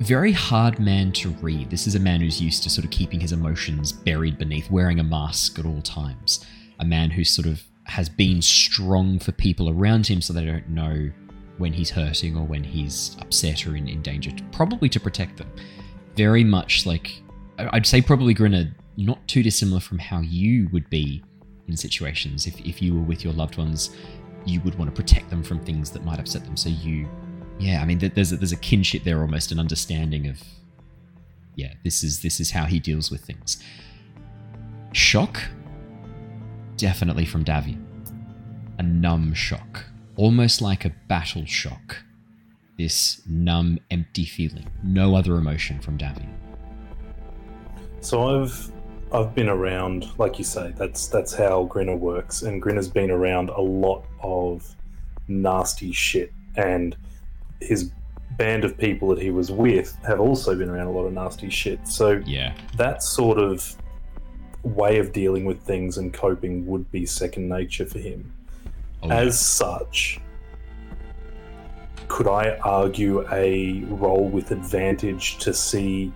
very 0.01 0.33
hard 0.33 0.79
man 0.79 1.13
to 1.13 1.31
read. 1.41 1.71
This 1.71 1.87
is 1.87 1.95
a 1.95 2.01
man 2.01 2.21
who's 2.21 2.41
used 2.41 2.63
to 2.65 2.71
sort 2.71 2.85
of 2.85 2.91
keeping 2.91 3.21
his 3.21 3.33
emotions 3.33 3.93
buried 3.93 4.39
beneath, 4.39 4.71
wearing 4.71 4.99
a 4.99 5.05
mask 5.05 5.59
at 5.59 5.67
all 5.67 5.83
times. 5.83 6.45
A 6.81 6.85
man 6.85 7.11
who 7.11 7.23
sort 7.23 7.47
of 7.47 7.63
has 7.85 8.09
been 8.09 8.41
strong 8.43 9.19
for 9.19 9.33
people 9.33 9.69
around 9.69 10.07
him 10.07 10.21
so 10.23 10.33
they 10.33 10.45
don't 10.45 10.69
know 10.69 11.11
when 11.63 11.73
he's 11.73 11.91
hurting 11.91 12.37
or 12.37 12.45
when 12.45 12.63
he's 12.63 13.17
upset 13.21 13.67
or 13.67 13.77
in, 13.77 13.89
in 13.89 14.03
danger, 14.03 14.31
probably 14.53 14.89
to 14.91 15.01
protect 15.01 15.39
them. 15.39 15.51
Very 16.17 16.45
much 16.45 16.85
like, 16.85 17.23
I'd 17.59 17.87
say 17.87 18.03
probably 18.03 18.35
Grinner, 18.35 18.75
not 18.99 19.27
too 19.27 19.43
dissimilar 19.43 19.81
from 19.81 19.99
how 19.99 20.21
you 20.21 20.69
would 20.73 20.91
be 20.91 21.23
in 21.69 21.77
situations. 21.77 22.47
If, 22.47 22.61
if 22.61 22.83
you 22.83 22.95
were 22.95 23.03
with 23.03 23.25
your 23.25 23.33
loved 23.33 23.57
ones, 23.57 23.97
you 24.45 24.61
would 24.61 24.79
want 24.79 24.95
to 24.95 25.03
protect 25.03 25.31
them 25.31 25.43
from 25.43 25.65
things 25.65 25.91
that 25.93 26.05
might 26.05 26.19
upset 26.19 26.45
them. 26.45 26.57
So 26.57 26.69
you 26.69 27.09
yeah 27.59 27.81
i 27.81 27.85
mean 27.85 27.99
there's 27.99 28.33
a, 28.33 28.37
there's 28.37 28.53
a 28.53 28.57
kinship 28.57 29.05
there 29.05 29.21
almost 29.21 29.53
an 29.53 29.59
understanding 29.59 30.27
of 30.27 30.43
yeah 31.55 31.73
this 31.85 32.03
is 32.03 32.23
this 32.23 32.41
is 32.41 32.51
how 32.51 32.65
he 32.65 32.81
deals 32.81 33.11
with 33.11 33.21
things 33.21 33.63
shock 34.93 35.41
definitely 36.77 37.25
from 37.25 37.45
davi 37.45 37.81
a 38.79 38.83
numb 38.83 39.33
shock 39.33 39.85
almost 40.17 40.61
like 40.61 40.85
a 40.85 40.91
battle 41.09 41.47
shock 41.47 41.97
this 42.79 43.23
numb 43.27 43.79
empty 43.91 44.25
feeling. 44.25 44.69
No 44.83 45.15
other 45.15 45.37
emotion 45.37 45.79
from 45.81 45.99
davi. 45.99 46.27
So 48.01 48.43
I've 48.43 48.73
I've 49.13 49.35
been 49.35 49.49
around, 49.49 50.19
like 50.19 50.39
you 50.39 50.45
say, 50.45 50.73
that's 50.77 51.07
that's 51.07 51.35
how 51.35 51.65
Grinner 51.65 51.97
works, 51.97 52.43
and 52.43 52.61
Grinner's 52.61 52.89
been 52.89 53.11
around 53.11 53.51
a 53.51 53.61
lot 53.61 54.05
of 54.23 54.75
nasty 55.29 55.93
shit, 55.93 56.33
and 56.57 56.97
his 57.61 57.91
band 58.39 58.65
of 58.65 58.77
people 58.79 59.09
that 59.09 59.21
he 59.21 59.31
was 59.31 59.51
with 59.51 59.97
have 60.05 60.19
also 60.19 60.57
been 60.57 60.71
around 60.71 60.87
a 60.87 60.91
lot 60.91 61.05
of 61.05 61.13
nasty 61.13 61.51
shit. 61.51 61.87
So 61.87 62.23
yeah. 62.25 62.55
that 62.77 63.03
sort 63.03 63.39
of 63.39 63.77
way 64.63 64.99
of 64.99 65.13
dealing 65.13 65.45
with 65.45 65.61
things 65.63 65.99
and 65.99 66.13
coping 66.13 66.67
would 66.67 66.91
be 66.91 67.05
second 67.05 67.49
nature 67.49 67.85
for 67.85 67.99
him. 67.99 68.33
Oh. 69.03 69.11
As 69.11 69.39
such, 69.39 70.21
could 72.09 72.29
I 72.29 72.57
argue 72.59 73.27
a 73.33 73.81
roll 73.85 74.29
with 74.29 74.51
advantage 74.51 75.39
to 75.39 75.53
see? 75.53 76.13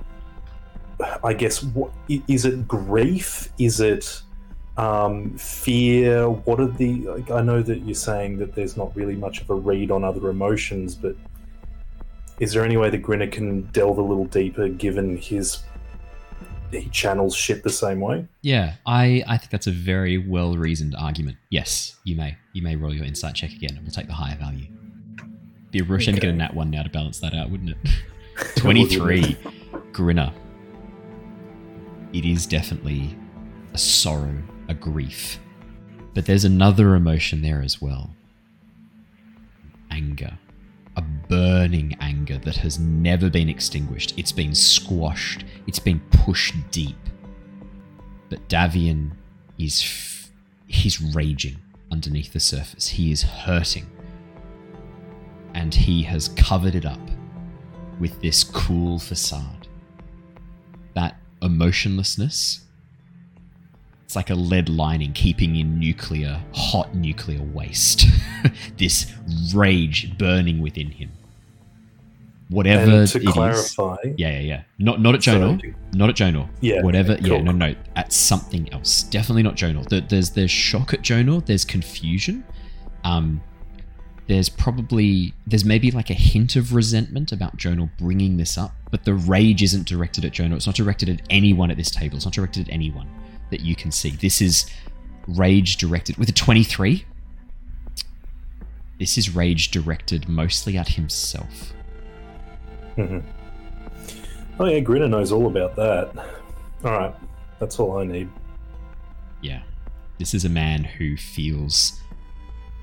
I 1.22 1.32
guess 1.32 1.62
what 1.62 1.90
is 2.08 2.44
it? 2.44 2.68
Grief? 2.68 3.50
Is 3.58 3.80
it 3.80 4.22
um, 4.76 5.36
fear? 5.36 6.28
What 6.28 6.60
are 6.60 6.68
the? 6.68 7.06
Like, 7.06 7.30
I 7.30 7.42
know 7.42 7.62
that 7.62 7.80
you're 7.80 7.94
saying 7.94 8.38
that 8.38 8.54
there's 8.54 8.76
not 8.76 8.94
really 8.94 9.16
much 9.16 9.40
of 9.40 9.50
a 9.50 9.54
read 9.54 9.90
on 9.90 10.04
other 10.04 10.28
emotions, 10.28 10.94
but 10.94 11.16
is 12.40 12.52
there 12.52 12.64
any 12.64 12.76
way 12.76 12.90
that 12.90 12.98
Grinner 12.98 13.26
can 13.26 13.62
delve 13.72 13.98
a 13.98 14.02
little 14.02 14.26
deeper, 14.26 14.68
given 14.68 15.16
his 15.16 15.62
he 16.70 16.88
channels 16.90 17.34
shit 17.34 17.62
the 17.62 17.70
same 17.70 18.00
way? 18.00 18.26
Yeah, 18.42 18.74
I, 18.86 19.22
I 19.26 19.38
think 19.38 19.50
that's 19.50 19.66
a 19.66 19.72
very 19.72 20.18
well 20.18 20.56
reasoned 20.56 20.94
argument. 20.98 21.36
Yes, 21.50 21.96
you 22.04 22.16
may. 22.16 22.36
You 22.52 22.62
may 22.62 22.76
roll 22.76 22.94
your 22.94 23.04
insight 23.04 23.34
check 23.34 23.52
again, 23.52 23.76
and 23.76 23.82
we'll 23.82 23.92
take 23.92 24.06
the 24.06 24.14
higher 24.14 24.36
value. 24.36 24.66
Be 25.70 25.80
a 25.80 25.84
real 25.84 25.98
shame 25.98 26.14
to 26.14 26.20
get 26.20 26.30
a 26.30 26.32
nat 26.32 26.54
one 26.54 26.70
now 26.70 26.82
to 26.82 26.90
balance 26.90 27.20
that 27.20 27.34
out, 27.34 27.50
wouldn't 27.50 27.70
it? 27.70 27.76
Twenty 28.56 28.86
three, 28.86 29.36
Grinner. 29.92 30.32
It 32.12 32.24
is 32.24 32.46
definitely 32.46 33.16
a 33.72 33.78
sorrow, 33.78 34.42
a 34.68 34.74
grief, 34.74 35.38
but 36.14 36.26
there's 36.26 36.44
another 36.44 36.94
emotion 36.94 37.42
there 37.42 37.62
as 37.62 37.80
well. 37.80 38.10
Anger, 39.90 40.38
a 40.96 41.02
burning 41.02 41.96
anger 42.00 42.38
that 42.38 42.56
has 42.56 42.78
never 42.78 43.30
been 43.30 43.48
extinguished. 43.48 44.14
It's 44.16 44.32
been 44.32 44.54
squashed. 44.54 45.44
It's 45.66 45.78
been 45.78 46.00
pushed 46.10 46.54
deep 46.70 46.96
but 48.28 48.48
Davian 48.48 49.12
is 49.58 49.82
f- 49.82 50.30
he's 50.66 51.00
raging 51.00 51.58
underneath 51.90 52.32
the 52.32 52.40
surface. 52.40 52.88
He 52.88 53.12
is 53.12 53.22
hurting. 53.22 53.86
And 55.54 55.74
he 55.74 56.02
has 56.02 56.28
covered 56.30 56.74
it 56.74 56.84
up 56.84 57.00
with 57.98 58.20
this 58.20 58.44
cool 58.44 58.98
facade. 58.98 59.68
That 60.94 61.18
emotionlessness 61.40 62.65
it's 64.16 64.28
like 64.28 64.30
a 64.30 64.38
lead 64.40 64.68
lining 64.68 65.12
keeping 65.12 65.56
in 65.56 65.78
nuclear 65.78 66.42
hot 66.54 66.94
nuclear 66.94 67.42
waste. 67.42 68.06
this 68.78 69.12
rage 69.54 70.16
burning 70.16 70.60
within 70.60 70.90
him. 70.90 71.10
Whatever 72.48 73.00
and 73.00 73.08
to 73.08 73.18
it 73.18 73.24
is- 73.24 73.32
clarify, 73.32 73.96
yeah, 74.16 74.30
yeah, 74.30 74.38
yeah. 74.38 74.62
Not 74.78 75.00
not 75.00 75.14
at 75.16 75.20
Jonor. 75.20 75.74
Not 75.92 76.08
at 76.10 76.14
Jonor. 76.16 76.48
Yeah, 76.60 76.82
Whatever. 76.82 77.14
okay, 77.14 77.28
Yeah, 77.28 77.42
no, 77.42 77.52
no. 77.52 77.74
At 77.96 78.12
something 78.12 78.72
else. 78.72 79.02
Definitely 79.02 79.42
not 79.42 79.56
Jonor. 79.56 80.08
There's 80.08 80.30
there's 80.30 80.50
shock 80.50 80.94
at 80.94 81.02
Jonor. 81.02 81.44
There's 81.44 81.64
confusion. 81.64 82.44
Um, 83.04 83.42
there's 84.28 84.48
probably 84.48 85.34
there's 85.46 85.64
maybe 85.64 85.90
like 85.90 86.08
a 86.10 86.14
hint 86.14 86.56
of 86.56 86.72
resentment 86.74 87.32
about 87.32 87.56
Jonor 87.56 87.90
bringing 87.98 88.36
this 88.36 88.56
up, 88.56 88.72
but 88.90 89.04
the 89.04 89.14
rage 89.14 89.62
isn't 89.62 89.86
directed 89.86 90.24
at 90.24 90.32
Jonor. 90.32 90.54
It's 90.56 90.66
not 90.66 90.76
directed 90.76 91.08
at 91.08 91.22
anyone 91.30 91.70
at 91.70 91.76
this 91.76 91.90
table. 91.90 92.16
It's 92.16 92.24
not 92.26 92.34
directed 92.34 92.68
at 92.68 92.72
anyone 92.72 93.08
that 93.50 93.60
you 93.60 93.76
can 93.76 93.90
see. 93.90 94.10
This 94.10 94.40
is 94.40 94.70
rage 95.26 95.76
directed 95.76 96.16
with 96.16 96.28
a 96.28 96.32
23. 96.32 97.04
This 98.98 99.18
is 99.18 99.34
rage 99.34 99.70
directed 99.70 100.28
mostly 100.28 100.78
at 100.78 100.88
himself. 100.88 101.72
Mhm. 102.96 103.22
Oh 104.58 104.64
yeah, 104.64 104.80
Grinner 104.80 105.08
knows 105.08 105.32
all 105.32 105.46
about 105.46 105.76
that. 105.76 106.16
All 106.84 106.92
right, 106.92 107.14
that's 107.58 107.78
all 107.78 107.98
I 107.98 108.04
need. 108.04 108.28
Yeah. 109.42 109.62
This 110.18 110.32
is 110.32 110.46
a 110.46 110.48
man 110.48 110.82
who 110.82 111.16
feels 111.16 112.00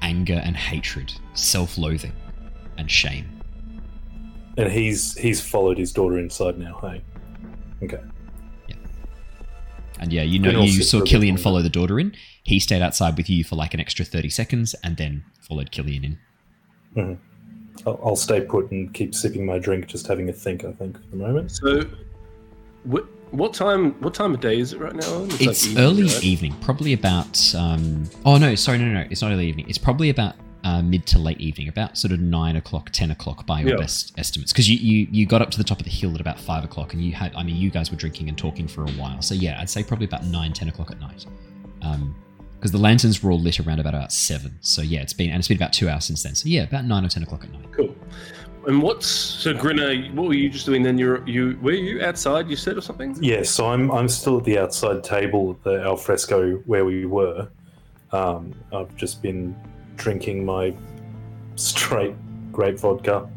anger 0.04 0.40
and 0.44 0.56
hatred, 0.56 1.12
self 1.34 1.80
loathing, 1.80 2.14
and 2.78 2.92
shame. 2.92 3.42
And 4.58 4.72
he's 4.72 5.18
he's 5.18 5.42
followed 5.42 5.80
his 5.80 5.92
daughter 5.92 6.20
inside 6.20 6.60
now. 6.60 6.78
Hey, 6.80 7.02
okay. 7.84 8.04
And 10.00 10.12
yeah, 10.12 10.24
you 10.24 10.40
know, 10.40 10.52
Good 10.52 10.70
you 10.70 10.84
saw 10.84 11.00
of 11.02 11.06
Killian 11.06 11.38
follow 11.38 11.62
the 11.62 11.70
daughter 11.70 12.00
in. 12.00 12.14
He 12.44 12.60
stayed 12.60 12.82
outside 12.82 13.16
with 13.18 13.30
you 13.30 13.44
for 13.44 13.56
like 13.56 13.74
an 13.74 13.80
extra 13.80 14.04
30 14.06 14.30
seconds 14.30 14.76
and 14.84 14.98
then 14.98 15.24
followed 15.42 15.72
Killian 15.72 16.04
in. 16.04 16.18
Mhm. 16.96 17.18
I'll, 17.88 18.00
I'll 18.04 18.16
stay 18.16 18.42
put 18.42 18.72
and 18.72 18.94
keep 18.94 19.16
sipping 19.16 19.46
my 19.46 19.58
drink, 19.60 19.88
just 19.88 20.08
having 20.08 20.30
a 20.30 20.34
think. 20.34 20.64
I 20.64 20.72
think 20.74 21.00
for 21.02 21.08
the 21.10 21.16
moment. 21.18 21.52
So, 21.52 21.82
what 22.84 23.06
what 23.32 23.54
time 23.54 23.94
what 24.02 24.14
time 24.14 24.34
of 24.36 24.42
day 24.42 24.60
is 24.60 24.74
it 24.74 24.80
right 24.80 24.94
now? 24.96 25.18
like 25.20 25.42
It's 25.42 25.66
evening, 25.66 25.84
early 25.84 26.04
right? 26.04 26.24
evening, 26.24 26.56
probably 26.62 26.94
about. 26.94 27.56
Um, 27.56 28.10
oh, 28.26 28.38
no, 28.38 28.54
sorry, 28.56 28.78
no, 28.78 28.86
no, 28.86 29.02
no. 29.02 29.08
It's 29.10 29.22
not 29.22 29.32
early 29.32 29.48
evening. 29.48 29.68
It's 29.68 29.78
probably 29.80 30.10
about 30.10 30.36
uh, 30.64 30.82
mid 30.82 31.06
to 31.08 31.20
late 31.20 31.40
evening, 31.40 31.68
about 31.68 31.98
sort 31.98 32.12
of 32.12 32.20
9 32.20 32.56
o'clock, 32.56 32.90
10 32.92 33.12
o'clock 33.12 33.46
by 33.46 33.60
your 33.62 33.72
Yeah. 33.72 33.78
best 33.78 34.14
estimates. 34.18 34.54
Because 34.54 34.70
you, 34.70 34.78
you, 34.78 35.08
you 35.12 35.26
got 35.26 35.42
up 35.42 35.52
to 35.52 35.58
the 35.58 35.64
top 35.64 35.80
of 35.80 35.86
the 35.86 35.92
hill 35.92 36.14
at 36.16 36.22
about 36.22 36.40
5 36.40 36.64
o'clock 36.64 36.94
and 36.94 37.04
you 37.04 37.12
had, 37.14 37.36
I 37.36 37.44
mean, 37.44 37.56
you 37.56 37.70
guys 37.70 37.92
were 37.92 37.98
drinking 37.98 38.30
and 38.30 38.38
talking 38.38 38.68
for 38.68 38.84
a 38.84 38.92
while. 38.92 39.22
So 39.22 39.36
yeah, 39.36 39.60
I'd 39.60 39.70
say 39.70 39.84
probably 39.84 40.06
about 40.06 40.26
9, 40.26 40.54
10 40.54 40.68
o'clock 40.70 40.92
at 40.92 41.00
night. 41.00 41.26
Um, 41.82 42.16
because 42.64 42.72
the 42.72 42.78
lanterns 42.78 43.22
were 43.22 43.30
all 43.30 43.40
lit 43.42 43.60
around 43.60 43.82
about, 43.82 43.94
about 43.94 44.14
seven. 44.14 44.58
So 44.62 44.82
yeah, 44.82 45.02
it's 45.02 45.12
been 45.12 45.32
and 45.32 45.40
it's 45.40 45.50
been 45.50 45.58
about 45.58 45.74
two 45.74 45.90
hours 45.90 46.06
since 46.06 46.24
then. 46.24 46.34
So 46.34 46.48
yeah, 46.48 46.64
about 46.64 46.86
nine 46.86 47.04
or 47.04 47.10
ten 47.10 47.22
o'clock 47.22 47.44
at 47.44 47.52
night. 47.52 47.66
Cool. 47.74 47.94
And 48.66 48.82
what's 48.82 49.06
so 49.06 49.54
Grinner? 49.54 49.94
What 50.14 50.28
were 50.30 50.34
you 50.34 50.50
just 50.50 50.66
doing 50.66 50.82
then? 50.82 50.98
You're 50.98 51.28
you 51.28 51.60
were 51.62 51.74
you 51.74 52.02
outside? 52.02 52.50
You 52.50 52.56
said 52.56 52.78
or 52.78 52.82
something? 52.82 53.18
Yes, 53.22 53.50
so 53.50 53.68
I'm 53.68 53.92
I'm 53.92 54.08
still 54.08 54.38
at 54.38 54.46
the 54.46 54.58
outside 54.58 55.04
table 55.04 55.52
at 55.52 55.64
the 55.66 55.82
alfresco 55.84 56.54
where 56.60 56.86
we 56.86 57.06
were. 57.06 57.50
Um, 58.14 58.54
I've 58.72 58.96
just 58.96 59.22
been 59.22 59.54
drinking 59.96 60.46
my 60.46 60.74
straight 61.56 62.16
grape 62.52 62.80
vodka, 62.80 63.30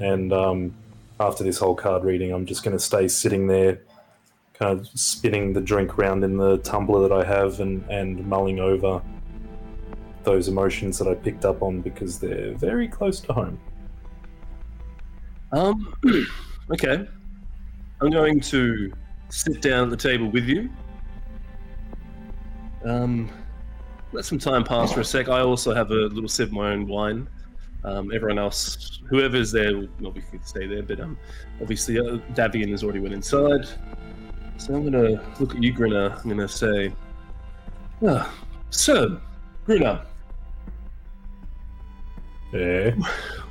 and 0.00 0.32
um, 0.32 0.74
after 1.20 1.44
this 1.44 1.58
whole 1.58 1.74
card 1.74 2.04
reading, 2.04 2.32
I'm 2.32 2.46
just 2.46 2.62
going 2.62 2.76
to 2.76 2.82
stay 2.82 3.08
sitting 3.08 3.46
there, 3.46 3.80
kind 4.54 4.78
of 4.78 4.86
spinning 4.98 5.52
the 5.52 5.60
drink 5.60 5.98
around 5.98 6.24
in 6.24 6.36
the 6.36 6.58
tumbler 6.58 7.08
that 7.08 7.12
I 7.12 7.24
have, 7.24 7.60
and 7.60 7.84
and 7.90 8.26
mulling 8.26 8.60
over 8.60 9.02
those 10.24 10.48
emotions 10.48 10.98
that 10.98 11.08
I 11.08 11.14
picked 11.14 11.44
up 11.44 11.62
on 11.62 11.80
because 11.80 12.18
they're 12.18 12.54
very 12.54 12.88
close 12.88 13.20
to 13.20 13.32
home. 13.32 13.58
Um. 15.52 15.94
okay. 16.70 17.06
I'm 18.00 18.10
going 18.10 18.40
to 18.40 18.92
sit 19.30 19.62
down 19.62 19.84
at 19.84 19.90
the 19.90 19.96
table 19.96 20.30
with 20.30 20.44
you. 20.44 20.68
Um. 22.84 23.30
Let 24.16 24.24
some 24.24 24.38
time 24.38 24.64
pass 24.64 24.94
for 24.94 25.00
a 25.00 25.04
sec. 25.04 25.28
I 25.28 25.40
also 25.40 25.74
have 25.74 25.90
a 25.90 25.94
little 25.94 26.26
sip 26.26 26.48
of 26.48 26.54
my 26.54 26.72
own 26.72 26.88
wine. 26.88 27.28
Um, 27.84 28.10
everyone 28.14 28.38
else, 28.38 28.98
whoever's 29.10 29.52
there, 29.52 29.76
will 29.76 29.88
obviously 30.06 30.40
stay 30.42 30.66
there. 30.66 30.82
But 30.82 31.00
um, 31.00 31.18
obviously, 31.60 31.98
uh, 31.98 32.16
Davian 32.32 32.70
has 32.70 32.82
already 32.82 33.00
went 33.00 33.12
inside. 33.12 33.68
So 34.56 34.74
I'm 34.74 34.90
gonna 34.90 35.22
look 35.38 35.54
at 35.54 35.62
you, 35.62 35.70
Grinner. 35.70 36.18
I'm 36.18 36.30
gonna 36.30 36.48
say, 36.48 36.94
ah, 38.06 38.32
so, 38.70 39.20
Grinner, 39.66 40.00
Yeah. 42.54 42.92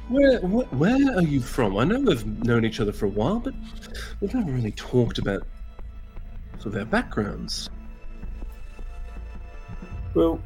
where, 0.10 0.40
where 0.40 0.66
where 0.66 1.16
are 1.16 1.22
you 1.22 1.42
from? 1.42 1.78
I 1.78 1.84
know 1.84 2.00
we've 2.00 2.26
known 2.44 2.66
each 2.66 2.80
other 2.80 2.92
for 2.92 3.06
a 3.06 3.10
while, 3.10 3.40
but 3.40 3.54
we've 4.20 4.34
never 4.34 4.52
really 4.52 4.72
talked 4.72 5.20
about 5.20 5.44
sort 6.58 6.74
of 6.74 6.78
our 6.78 6.86
backgrounds. 6.86 7.70
Well, 10.16 10.42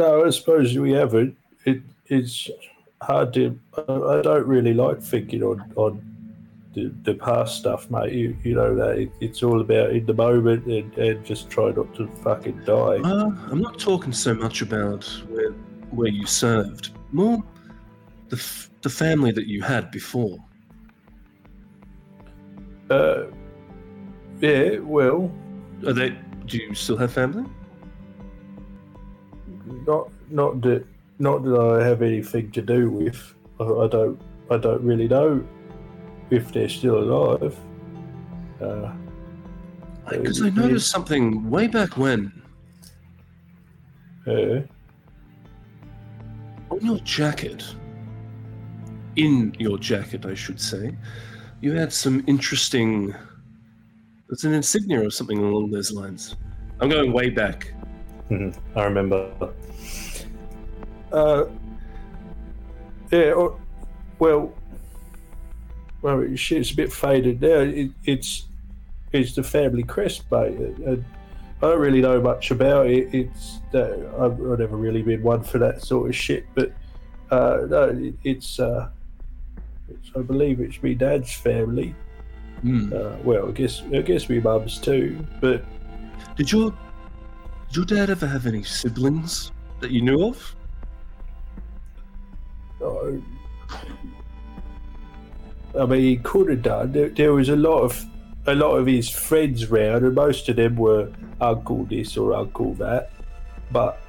no, 0.00 0.24
I 0.24 0.30
suppose 0.30 0.76
we 0.78 0.92
haven't. 0.92 1.36
It, 1.66 1.82
it's 2.06 2.48
hard 3.02 3.34
to. 3.34 3.58
I, 3.76 3.92
I 3.92 4.22
don't 4.22 4.46
really 4.46 4.72
like 4.72 5.02
thinking 5.02 5.42
on 5.42 5.72
on 5.76 6.02
the, 6.74 6.90
the 7.02 7.14
past 7.14 7.58
stuff, 7.58 7.90
mate. 7.90 8.14
You, 8.14 8.34
you 8.42 8.54
know 8.54 8.74
that 8.76 8.98
it, 8.98 9.10
it's 9.20 9.42
all 9.42 9.60
about 9.60 9.90
in 9.90 10.06
the 10.06 10.14
moment 10.14 10.64
and, 10.64 10.96
and 10.96 11.24
just 11.24 11.50
try 11.50 11.70
not 11.72 11.94
to 11.96 12.06
fucking 12.24 12.62
die. 12.64 13.00
Uh, 13.04 13.30
I'm 13.50 13.60
not 13.60 13.78
talking 13.78 14.12
so 14.12 14.32
much 14.32 14.62
about 14.62 15.04
where 15.28 15.52
where 15.90 16.08
you 16.08 16.24
served, 16.24 16.92
more 17.12 17.44
the 18.30 18.36
f- 18.36 18.70
the 18.80 18.90
family 18.90 19.32
that 19.32 19.48
you 19.48 19.60
had 19.60 19.90
before. 19.90 20.38
Uh, 22.88 23.24
yeah, 24.40 24.78
well, 24.78 25.30
Are 25.86 25.92
they? 25.92 26.16
Do 26.46 26.56
you 26.56 26.74
still 26.74 26.96
have 26.96 27.12
family? 27.12 27.44
Not 29.90 30.04
not 30.30 30.60
that 30.62 30.82
not 31.18 31.42
that 31.44 31.58
I 31.58 31.84
have 31.88 32.00
anything 32.02 32.50
to 32.52 32.62
do 32.62 32.90
with. 32.90 33.20
I, 33.58 33.64
I 33.84 33.86
don't 33.94 34.18
I 34.50 34.56
don't 34.56 34.82
really 34.82 35.08
know 35.08 35.44
if 36.30 36.52
they're 36.52 36.68
still 36.68 36.98
alive. 36.98 37.56
Uh, 38.60 38.92
Because 40.08 40.42
I 40.42 40.50
noticed 40.50 40.90
something 40.90 41.24
way 41.50 41.66
back 41.66 41.96
when 41.96 42.20
yeah. 44.26 44.60
on 46.70 46.80
your 46.80 46.98
jacket. 46.98 47.64
In 49.16 49.54
your 49.58 49.76
jacket, 49.76 50.24
I 50.24 50.34
should 50.34 50.60
say, 50.60 50.96
you 51.60 51.72
had 51.72 51.92
some 51.92 52.22
interesting. 52.26 53.12
It's 54.30 54.44
an 54.44 54.54
insignia 54.54 55.04
or 55.04 55.10
something 55.10 55.38
along 55.38 55.72
those 55.72 55.90
lines. 55.90 56.36
I'm 56.80 56.88
going 56.88 57.12
way 57.12 57.28
back. 57.28 57.74
Mhm, 58.30 58.56
I 58.76 58.84
remember. 58.84 59.30
Uh, 61.12 61.44
yeah. 63.10 63.32
oh, 63.34 63.58
Well, 64.18 64.54
well, 66.02 66.36
shit's 66.36 66.70
a 66.70 66.76
bit 66.76 66.92
faded 66.92 67.42
now. 67.42 67.60
It, 67.60 67.90
it's 68.04 68.46
it's 69.12 69.34
the 69.34 69.42
family 69.42 69.82
crest, 69.82 70.22
mate. 70.30 70.56
I 70.86 70.98
don't 71.60 71.78
really 71.80 72.00
know 72.00 72.20
much 72.20 72.52
about 72.52 72.86
it. 72.86 73.12
It's 73.12 73.58
uh, 73.74 73.96
I've, 74.18 74.32
I've 74.32 74.58
never 74.60 74.76
really 74.76 75.02
been 75.02 75.22
one 75.22 75.42
for 75.42 75.58
that 75.58 75.82
sort 75.82 76.08
of 76.08 76.14
shit. 76.14 76.46
But 76.54 76.72
uh, 77.30 77.66
no, 77.68 77.84
it, 77.88 78.14
it's, 78.24 78.60
uh, 78.60 78.88
it's 79.88 80.10
I 80.16 80.20
believe 80.20 80.60
it's 80.60 80.80
me 80.82 80.94
dad's 80.94 81.32
family. 81.32 81.94
Hmm. 82.62 82.92
Uh, 82.92 83.16
well, 83.24 83.48
I 83.48 83.52
guess 83.52 83.82
I 83.92 84.02
guess 84.02 84.28
me 84.28 84.38
mum's 84.38 84.78
too. 84.78 85.26
But 85.40 85.64
Did 86.36 86.52
your 86.52 86.72
did 87.70 87.76
your 87.76 87.84
dad 87.84 88.10
ever 88.10 88.26
have 88.26 88.46
any 88.46 88.62
siblings 88.62 89.52
that 89.80 89.90
you 89.90 90.02
knew 90.02 90.26
of? 90.26 90.56
Oh, 92.80 93.22
I 95.78 95.86
mean, 95.86 96.00
he 96.00 96.16
could 96.16 96.48
have 96.50 96.62
done. 96.62 96.92
There, 96.92 97.08
there 97.10 97.32
was 97.32 97.48
a 97.48 97.56
lot 97.56 97.80
of 97.82 98.04
a 98.46 98.54
lot 98.54 98.76
of 98.76 98.86
his 98.86 99.08
friends 99.08 99.70
round, 99.70 100.04
and 100.04 100.14
most 100.14 100.48
of 100.48 100.56
them 100.56 100.76
were 100.76 101.12
uncle 101.40 101.84
this 101.84 102.16
or 102.16 102.34
uncle 102.34 102.74
that. 102.74 103.10
But 103.70 104.00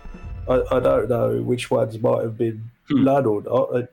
I, 0.49 0.61
I 0.71 0.79
don't 0.79 1.09
know 1.09 1.41
which 1.41 1.69
ones 1.69 1.99
might 1.99 2.21
have 2.23 2.37
been 2.37 2.63
Hmm. 2.89 3.03
blood 3.03 3.25
or 3.27 3.41
not. 3.43 3.75
I- 3.75 3.87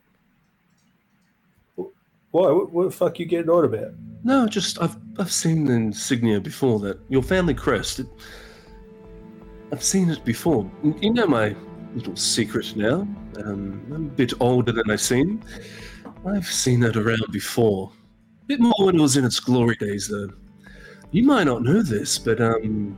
why? 2.30 2.50
What, 2.50 2.72
what 2.72 2.84
the 2.84 2.90
fuck 2.90 3.18
you 3.18 3.26
getting 3.26 3.50
on 3.50 3.64
about? 3.64 3.92
No, 4.24 4.46
just 4.46 4.80
I've 4.80 4.96
I've 5.18 5.32
seen 5.32 5.64
the 5.64 5.72
insignia 5.74 6.40
before 6.40 6.78
that 6.80 6.98
your 7.08 7.22
family 7.22 7.54
crest. 7.54 8.00
It, 8.00 8.06
I've 9.70 9.82
seen 9.82 10.10
it 10.10 10.24
before. 10.24 10.70
You 10.82 11.12
know 11.12 11.26
my 11.26 11.54
little 11.94 12.16
secret 12.16 12.74
now. 12.76 13.06
Um, 13.44 13.82
I'm 13.94 14.06
a 14.06 14.10
bit 14.10 14.32
older 14.40 14.72
than 14.72 14.90
I 14.90 14.96
seem. 14.96 15.42
I've 16.26 16.46
seen 16.46 16.80
that 16.80 16.96
around 16.96 17.24
before. 17.30 17.92
A 18.42 18.46
bit 18.46 18.60
more 18.60 18.74
when 18.78 18.96
it 18.96 19.02
was 19.02 19.16
in 19.16 19.24
its 19.24 19.40
glory 19.40 19.76
days, 19.76 20.08
though. 20.08 20.30
You 21.10 21.24
might 21.24 21.44
not 21.44 21.62
know 21.62 21.82
this, 21.82 22.18
but 22.18 22.40
um, 22.40 22.96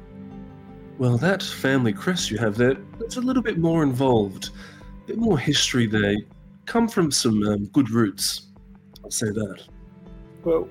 well, 0.99 1.17
that 1.19 1.43
family 1.43 1.93
crest 1.93 2.31
you 2.31 2.39
have 2.39 2.57
there, 2.57 2.77
it's 3.01 3.17
a 3.17 3.21
little 3.21 3.43
bit 3.43 3.59
more 3.59 3.83
involved, 3.83 4.51
a 5.05 5.07
bit 5.07 5.19
more 5.19 5.39
history 5.39 5.87
there. 5.87 6.17
Come 6.67 6.89
from 6.89 7.11
some 7.11 7.43
um, 7.45 7.67
good 7.67 7.91
roots. 7.91 8.49
I'll 9.03 9.11
say 9.11 9.31
that. 9.31 9.63
Well, 10.45 10.69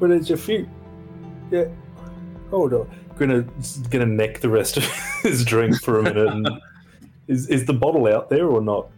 well, 0.00 0.12
it's 0.12 0.30
a 0.30 0.36
few. 0.36 0.68
Yeah. 1.50 1.66
Hold 2.50 2.74
on. 2.74 2.90
Gonna 3.16 3.44
gonna 3.90 4.06
neck 4.06 4.40
the 4.40 4.48
rest 4.48 4.76
of 4.76 4.84
his 5.22 5.44
drink 5.44 5.80
for 5.82 5.98
a 5.98 6.02
minute. 6.02 6.28
And 6.28 6.48
is 7.28 7.48
is 7.48 7.66
the 7.66 7.74
bottle 7.74 8.06
out 8.06 8.28
there 8.28 8.46
or 8.46 8.60
not? 8.60 8.88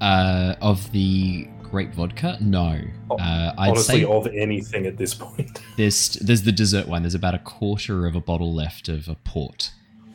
Uh, 0.00 0.54
of 0.60 0.90
the 0.92 1.48
grape 1.62 1.92
vodka, 1.94 2.38
no. 2.40 2.80
Uh, 3.10 3.52
I'd 3.58 3.70
Honestly, 3.70 4.04
of 4.04 4.26
anything 4.28 4.86
at 4.86 4.96
this 4.96 5.12
point. 5.14 5.60
there's 5.76 6.10
there's 6.14 6.42
the 6.42 6.52
dessert 6.52 6.86
one. 6.86 7.02
There's 7.02 7.16
about 7.16 7.34
a 7.34 7.40
quarter 7.40 8.06
of 8.06 8.14
a 8.14 8.20
bottle 8.20 8.54
left 8.54 8.88
of 8.88 9.08
a 9.08 9.16
port. 9.16 9.72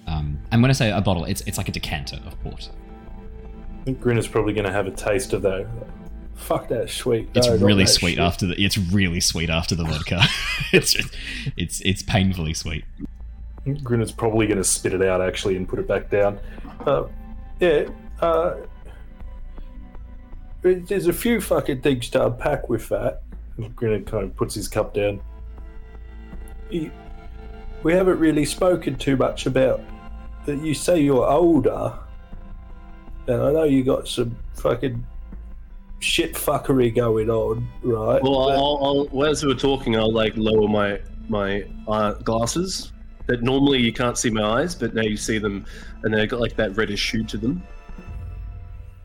Um, 0.08 0.40
and 0.52 0.62
when 0.62 0.72
I 0.72 0.74
say 0.74 0.90
a 0.90 1.02
bottle, 1.02 1.26
it's 1.26 1.42
it's 1.42 1.58
like 1.58 1.68
a 1.68 1.72
decanter 1.72 2.20
of 2.26 2.40
port. 2.42 2.70
I 3.82 3.84
think 3.84 4.02
Grinner's 4.02 4.28
probably 4.28 4.54
going 4.54 4.66
to 4.66 4.72
have 4.72 4.88
a 4.88 4.92
taste 4.92 5.34
of 5.34 5.42
that. 5.44 5.68
Fuck 6.36 6.70
that 6.70 6.90
sweet. 6.90 7.30
It's 7.36 7.50
really 7.50 7.86
sweet 7.86 8.12
shit. 8.12 8.20
after 8.20 8.46
the. 8.48 8.64
It's 8.64 8.78
really 8.78 9.20
sweet 9.20 9.50
after 9.50 9.76
the 9.76 9.84
vodka. 9.84 10.22
it's 10.72 10.94
just, 10.94 11.14
it's 11.58 11.82
it's 11.82 12.02
painfully 12.02 12.54
sweet. 12.54 12.86
Grinner's 13.84 14.12
probably 14.12 14.48
going 14.48 14.58
to 14.58 14.64
spit 14.64 14.94
it 14.94 15.02
out 15.02 15.22
actually 15.22 15.56
and 15.58 15.68
put 15.68 15.80
it 15.80 15.88
back 15.88 16.10
down. 16.10 16.40
Uh, 16.86 17.04
yeah. 17.60 17.88
Uh, 18.22 18.56
it- 20.64 20.88
there's 20.88 21.08
a 21.08 21.14
few 21.14 21.40
fucking 21.42 21.82
things 21.82 22.10
to 22.12 22.26
unpack 22.28 22.70
with 22.70 22.90
that. 22.90 23.22
Grinner 23.76 24.00
kind 24.02 24.24
of 24.26 24.36
puts 24.36 24.56
his 24.56 24.68
cup 24.68 24.94
down. 24.94 25.20
You- 26.70 26.92
we 27.84 27.94
haven't 27.94 28.20
really 28.20 28.46
spoken 28.46 28.96
too 28.96 29.16
much 29.18 29.46
about 29.46 29.82
that. 30.46 30.62
You 30.64 30.74
say 30.74 31.00
you're 31.02 31.30
older, 31.30 31.94
and 33.28 33.42
I 33.42 33.52
know 33.52 33.64
you 33.64 33.84
got 33.84 34.08
some 34.08 34.36
fucking 34.56 35.06
shit 36.00 36.34
fuckery 36.36 36.94
going 36.96 37.30
on, 37.30 37.68
right? 37.84 38.22
Well, 38.24 38.48
But- 38.48 38.56
I'll, 38.58 39.10
I'll, 39.14 39.26
as 39.26 39.44
we 39.44 39.50
were 39.54 39.60
talking, 39.60 39.96
I'll 39.96 40.12
like 40.14 40.34
lower 40.36 40.68
my 40.68 41.00
my 41.30 41.64
uh, 41.88 42.14
glasses. 42.14 42.92
That 43.30 43.44
normally 43.44 43.80
you 43.80 43.94
can't 43.94 44.18
see 44.18 44.32
my 44.32 44.42
eyes, 44.62 44.74
but 44.74 44.96
now 44.96 45.04
you 45.04 45.16
see 45.16 45.38
them, 45.38 45.64
and 46.02 46.12
they've 46.12 46.28
got 46.28 46.40
like 46.40 46.56
that 46.56 46.76
reddish 46.76 47.12
hue 47.12 47.24
to 47.26 47.38
them. 47.38 47.62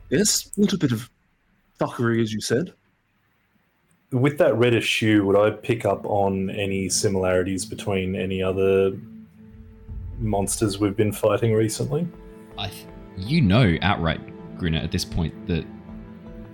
Yes, 0.09 0.51
a 0.57 0.61
little 0.63 0.79
bit 0.79 0.93
of 0.93 1.11
fuckery, 1.79 2.23
as 2.23 2.33
you 2.33 2.41
said. 2.41 2.73
With 4.13 4.39
that 4.39 4.57
reddish 4.57 5.01
hue, 5.01 5.27
would 5.27 5.37
I 5.37 5.51
pick 5.51 5.85
up 5.85 6.07
on 6.07 6.49
any 6.49 6.89
similarities 6.89 7.67
between 7.67 8.17
any 8.17 8.43
other 8.43 8.93
monsters 10.19 10.79
we've 10.79 10.97
been 10.97 11.13
fighting 11.13 11.53
recently? 11.53 12.09
I, 12.57 12.69
th- 12.69 12.87
you 13.19 13.43
know 13.43 13.77
outright, 13.83 14.21
Grinner, 14.57 14.79
at 14.79 14.91
this 14.91 15.05
point 15.05 15.35
that 15.49 15.67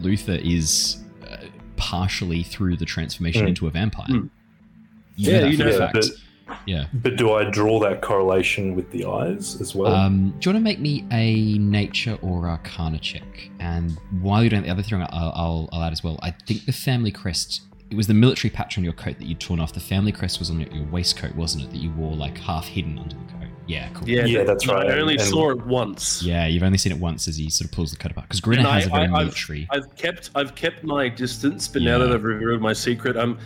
Luther 0.00 0.40
is 0.42 0.96
uh, 1.30 1.36
partially 1.76 2.42
through 2.42 2.78
the 2.78 2.84
transformation 2.86 3.44
Mm. 3.46 3.50
into 3.50 3.68
a 3.68 3.70
vampire. 3.70 4.08
Mm. 4.08 4.28
You 5.14 5.32
Yeah, 5.32 5.32
know 5.32 5.40
that 5.44 5.50
you 5.52 5.56
for 5.56 5.62
know 5.62 5.68
a 5.68 5.72
that, 5.78 5.78
fact. 5.78 5.94
but- 5.94 6.06
yeah. 6.66 6.86
But 6.92 7.16
do 7.16 7.32
I 7.32 7.44
draw 7.44 7.78
that 7.80 8.02
correlation 8.02 8.74
with 8.74 8.90
the 8.90 9.04
eyes 9.06 9.60
as 9.60 9.74
well? 9.74 9.94
Um, 9.94 10.34
do 10.38 10.48
you 10.50 10.54
want 10.54 10.64
to 10.64 10.68
make 10.70 10.80
me 10.80 11.04
a 11.12 11.58
nature 11.58 12.18
or 12.22 12.48
arcana 12.48 12.98
check? 12.98 13.50
And 13.58 13.92
while 14.20 14.42
you're 14.42 14.50
doing 14.50 14.62
the 14.62 14.70
other 14.70 14.82
thing, 14.82 15.00
I'll, 15.02 15.32
I'll, 15.34 15.68
I'll 15.72 15.82
add 15.82 15.92
as 15.92 16.02
well. 16.04 16.18
I 16.22 16.30
think 16.30 16.66
the 16.66 16.72
family 16.72 17.10
crest. 17.10 17.62
It 17.90 17.96
was 17.96 18.06
the 18.06 18.14
military 18.14 18.50
patch 18.50 18.78
on 18.78 18.84
your 18.84 18.92
coat 18.92 19.18
that 19.18 19.26
you'd 19.26 19.40
torn 19.40 19.58
off. 19.58 19.72
The 19.72 19.80
family 19.80 20.12
crest 20.12 20.38
was 20.38 20.48
on 20.50 20.60
your, 20.60 20.68
your 20.70 20.86
waistcoat, 20.86 21.34
wasn't 21.34 21.64
it? 21.64 21.70
That 21.70 21.78
you 21.78 21.90
wore 21.90 22.14
like 22.14 22.38
half 22.38 22.66
hidden 22.68 22.98
under 22.98 23.16
the 23.16 23.32
coat. 23.32 23.48
Yeah, 23.66 23.88
cool. 23.94 24.08
Yeah, 24.08 24.24
Yeah, 24.26 24.44
that's 24.44 24.66
right, 24.66 24.86
I 24.88 24.98
only 24.98 25.14
and- 25.14 25.22
saw 25.22 25.50
it 25.50 25.64
once. 25.66 26.22
Yeah, 26.22 26.46
you've 26.46 26.62
only 26.62 26.78
seen 26.78 26.92
it 26.92 26.98
once 26.98 27.26
as 27.28 27.36
he 27.36 27.50
sort 27.50 27.66
of 27.66 27.72
pulls 27.72 27.90
the 27.92 27.96
coat 27.96 28.10
apart. 28.12 28.26
Because 28.28 28.40
Grinner 28.40 28.62
has 28.68 28.86
a 28.86 28.90
very 28.90 29.02
I- 29.02 29.04
I've- 29.06 29.12
military. 29.12 29.68
I've 29.70 29.94
kept 29.96 30.30
I've 30.34 30.54
kept 30.54 30.82
my 30.84 31.08
distance, 31.08 31.66
but 31.68 31.82
now 31.82 31.98
that 31.98 32.10
I've 32.12 32.24
revealed 32.24 32.60
my 32.60 32.72
secret, 32.72 33.16
I'm 33.16 33.38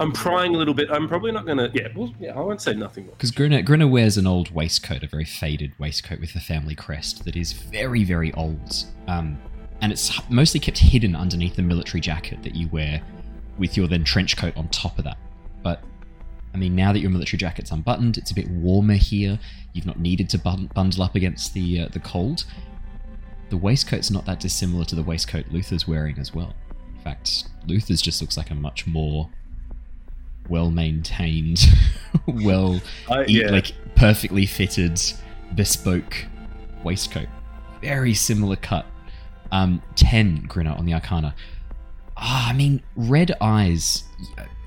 I'm 0.00 0.12
prying 0.12 0.54
a 0.54 0.58
little 0.58 0.74
bit. 0.74 0.90
I'm 0.90 1.08
probably 1.08 1.32
not 1.32 1.46
gonna. 1.46 1.70
Yeah, 1.74 1.88
well, 1.94 2.14
yeah, 2.18 2.36
I 2.36 2.40
won't 2.40 2.60
say 2.60 2.74
nothing 2.74 3.06
more. 3.06 3.14
Because 3.14 3.30
Grinner, 3.30 3.62
Grinner 3.62 3.86
wears 3.86 4.16
an 4.16 4.26
old 4.26 4.50
waistcoat, 4.50 5.02
a 5.02 5.06
very 5.06 5.24
faded 5.24 5.72
waistcoat 5.78 6.20
with 6.20 6.32
the 6.32 6.40
family 6.40 6.74
crest 6.74 7.24
that 7.24 7.36
is 7.36 7.52
very, 7.52 8.04
very 8.04 8.32
old. 8.34 8.84
Um, 9.08 9.38
and 9.80 9.92
it's 9.92 10.20
mostly 10.30 10.60
kept 10.60 10.78
hidden 10.78 11.14
underneath 11.14 11.56
the 11.56 11.62
military 11.62 12.00
jacket 12.00 12.42
that 12.42 12.54
you 12.54 12.68
wear 12.68 13.02
with 13.58 13.76
your 13.76 13.86
then 13.88 14.04
trench 14.04 14.36
coat 14.36 14.56
on 14.56 14.68
top 14.68 14.98
of 14.98 15.04
that. 15.04 15.18
But, 15.62 15.82
I 16.54 16.56
mean, 16.56 16.74
now 16.74 16.92
that 16.92 17.00
your 17.00 17.10
military 17.10 17.38
jacket's 17.38 17.70
unbuttoned, 17.70 18.16
it's 18.16 18.30
a 18.30 18.34
bit 18.34 18.48
warmer 18.48 18.94
here. 18.94 19.38
You've 19.72 19.86
not 19.86 19.98
needed 19.98 20.30
to 20.30 20.38
bun- 20.38 20.70
bundle 20.74 21.02
up 21.02 21.14
against 21.14 21.52
the, 21.54 21.82
uh, 21.82 21.88
the 21.88 22.00
cold. 22.00 22.44
The 23.50 23.56
waistcoat's 23.56 24.10
not 24.10 24.24
that 24.26 24.40
dissimilar 24.40 24.84
to 24.86 24.94
the 24.94 25.02
waistcoat 25.02 25.46
Luther's 25.50 25.86
wearing 25.86 26.18
as 26.18 26.34
well. 26.34 26.54
In 26.94 27.02
fact, 27.02 27.44
Luther's 27.66 28.02
just 28.02 28.20
looks 28.20 28.36
like 28.36 28.50
a 28.50 28.54
much 28.54 28.86
more 28.86 29.30
well 30.48 30.70
maintained, 30.70 31.64
well 32.26 32.80
e- 33.26 33.40
yeah, 33.40 33.50
like 33.50 33.72
perfectly 33.94 34.46
fitted, 34.46 35.00
bespoke 35.54 36.26
waistcoat. 36.84 37.28
Very 37.80 38.14
similar 38.14 38.56
cut. 38.56 38.86
Um, 39.52 39.82
ten 39.94 40.44
Grinner 40.46 40.72
on 40.72 40.86
the 40.86 40.94
Arcana. 40.94 41.34
Ah, 42.16 42.50
I 42.50 42.52
mean, 42.52 42.82
red 42.96 43.32
eyes. 43.40 44.04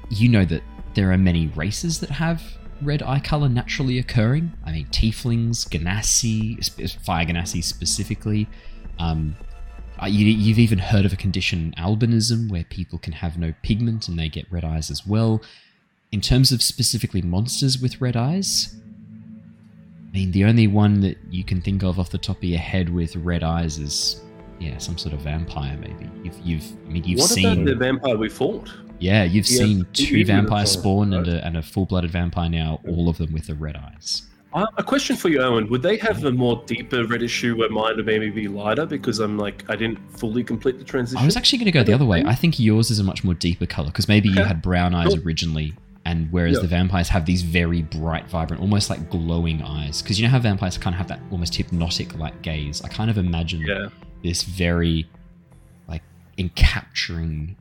You 0.10 0.30
know 0.30 0.46
that 0.46 0.64
there 0.94 1.12
are 1.12 1.18
many 1.18 1.48
races 1.48 2.00
that 2.00 2.10
have 2.10 2.42
red 2.82 3.04
eye 3.04 3.20
color 3.20 3.50
naturally 3.50 4.00
occurring. 4.00 4.54
I 4.66 4.72
mean, 4.72 4.88
tieflings, 4.88 5.68
genasi, 5.68 7.02
fire 7.04 7.26
genasi 7.26 7.64
specifically. 7.64 8.48
Um, 8.98 9.36
uh, 10.02 10.06
you, 10.06 10.26
you've 10.28 10.60
even 10.60 10.80
heard 10.80 11.06
of 11.06 11.12
a 11.12 11.18
condition, 11.18 11.74
albinism, 11.78 12.50
where 12.50 12.64
people 12.64 13.00
can 13.00 13.14
have 13.14 13.38
no 13.38 13.54
pigment 13.64 14.08
and 14.08 14.18
they 14.18 14.30
get 14.30 14.50
red 14.52 14.64
eyes 14.64 14.90
as 14.90 15.06
well. 15.06 15.42
In 16.12 16.22
terms 16.22 16.52
of 16.52 16.64
specifically 16.64 17.22
monsters 17.22 17.80
with 17.80 18.02
red 18.02 18.16
eyes, 18.16 18.76
I 20.08 20.12
mean, 20.12 20.32
the 20.32 20.44
only 20.46 20.66
one 20.66 21.02
that 21.02 21.18
you 21.30 21.44
can 21.44 21.62
think 21.62 21.84
of 21.84 22.00
off 22.00 22.10
the 22.10 22.18
top 22.18 22.38
of 22.38 22.44
your 22.44 22.60
head 22.60 22.90
with 22.90 23.16
red 23.18 23.44
eyes 23.44 23.78
is, 23.78 24.22
yeah, 24.60 24.80
some 24.80 24.98
sort 24.98 25.14
of 25.14 25.22
vampire, 25.22 25.78
maybe. 25.78 26.10
You've, 26.24 26.40
you've 26.44 26.66
I 26.88 26.90
mean, 26.90 27.04
you've 27.04 27.20
what 27.20 27.30
seen, 27.30 27.46
about 27.46 27.66
the 27.66 27.76
vampire 27.76 28.18
we 28.18 28.28
fought? 28.28 28.74
yeah, 28.98 29.24
you've 29.24 29.48
Yeah, 29.48 29.58
seen 29.60 29.88
two 29.94 30.26
vampires 30.26 30.28
vampire 30.28 30.66
spawn 30.66 31.14
and 31.14 31.28
a, 31.28 31.46
and 31.46 31.58
a 31.58 31.62
full-blooded 31.62 32.10
vampire 32.10 32.50
now, 32.50 32.80
all 32.88 33.08
of 33.08 33.20
them 33.20 33.32
with 33.32 33.46
the 33.46 33.54
red 33.54 33.76
eyes. 33.76 34.24
Uh, 34.52 34.66
a 34.78 34.84
question 34.84 35.16
for 35.16 35.30
you, 35.30 35.40
Owen. 35.40 35.70
Would 35.70 35.84
they 35.84 35.98
have 35.98 36.24
a 36.26 36.32
more 36.32 36.64
deeper 36.66 37.06
reddish 37.06 37.40
hue 37.40 37.56
where 37.56 37.70
mine 37.70 37.98
would 37.98 38.08
maybe 38.08 38.32
be 38.32 38.48
lighter 38.48 38.88
because 38.88 39.20
I'm 39.20 39.38
like 39.38 39.64
I 39.70 39.76
didn't 39.76 40.00
fully 40.18 40.44
complete 40.44 40.80
the 40.80 40.84
transition? 40.84 41.22
I 41.22 41.26
was 41.26 41.38
actually 41.38 41.60
going 41.60 41.68
to 41.68 41.72
go 41.72 41.84
the 41.84 41.94
other 41.94 42.06
way. 42.06 42.24
I 42.26 42.34
think 42.34 42.60
yours 42.60 42.90
is 42.90 42.98
a 42.98 43.04
much 43.04 43.24
more 43.24 43.36
deeper 43.36 43.68
color 43.68 43.90
because 43.90 44.08
maybe 44.08 44.28
you 44.28 44.44
had 44.44 44.64
brown 44.64 44.96
eyes 44.96 45.16
originally, 45.18 45.76
and 46.06 46.32
whereas 46.32 46.56
Yeah. 46.56 46.62
the 46.62 46.68
vampires 46.68 47.10
have 47.10 47.26
these 47.26 47.42
very 47.42 47.82
bright, 47.82 48.28
vibrant, 48.30 48.62
almost 48.62 48.90
like 48.90 49.10
glowing 49.10 49.62
eyes. 49.62 50.02
Because 50.02 50.20
you 50.20 50.26
know 50.26 50.32
how 50.32 50.40
vampires 50.40 50.78
kind 50.78 50.94
of 50.94 50.98
have 50.98 51.08
that 51.10 51.20
almost 51.32 51.56
hypnotic-like 51.56 52.42
gaze. 52.42 52.82
I 52.82 52.88
kind 52.88 53.10
of 53.10 53.18
imagine 53.18 53.62
yeah. 53.62 53.90
this 54.24 54.44
very 54.44 55.10
like 55.88 56.04
encapturing 56.38 57.56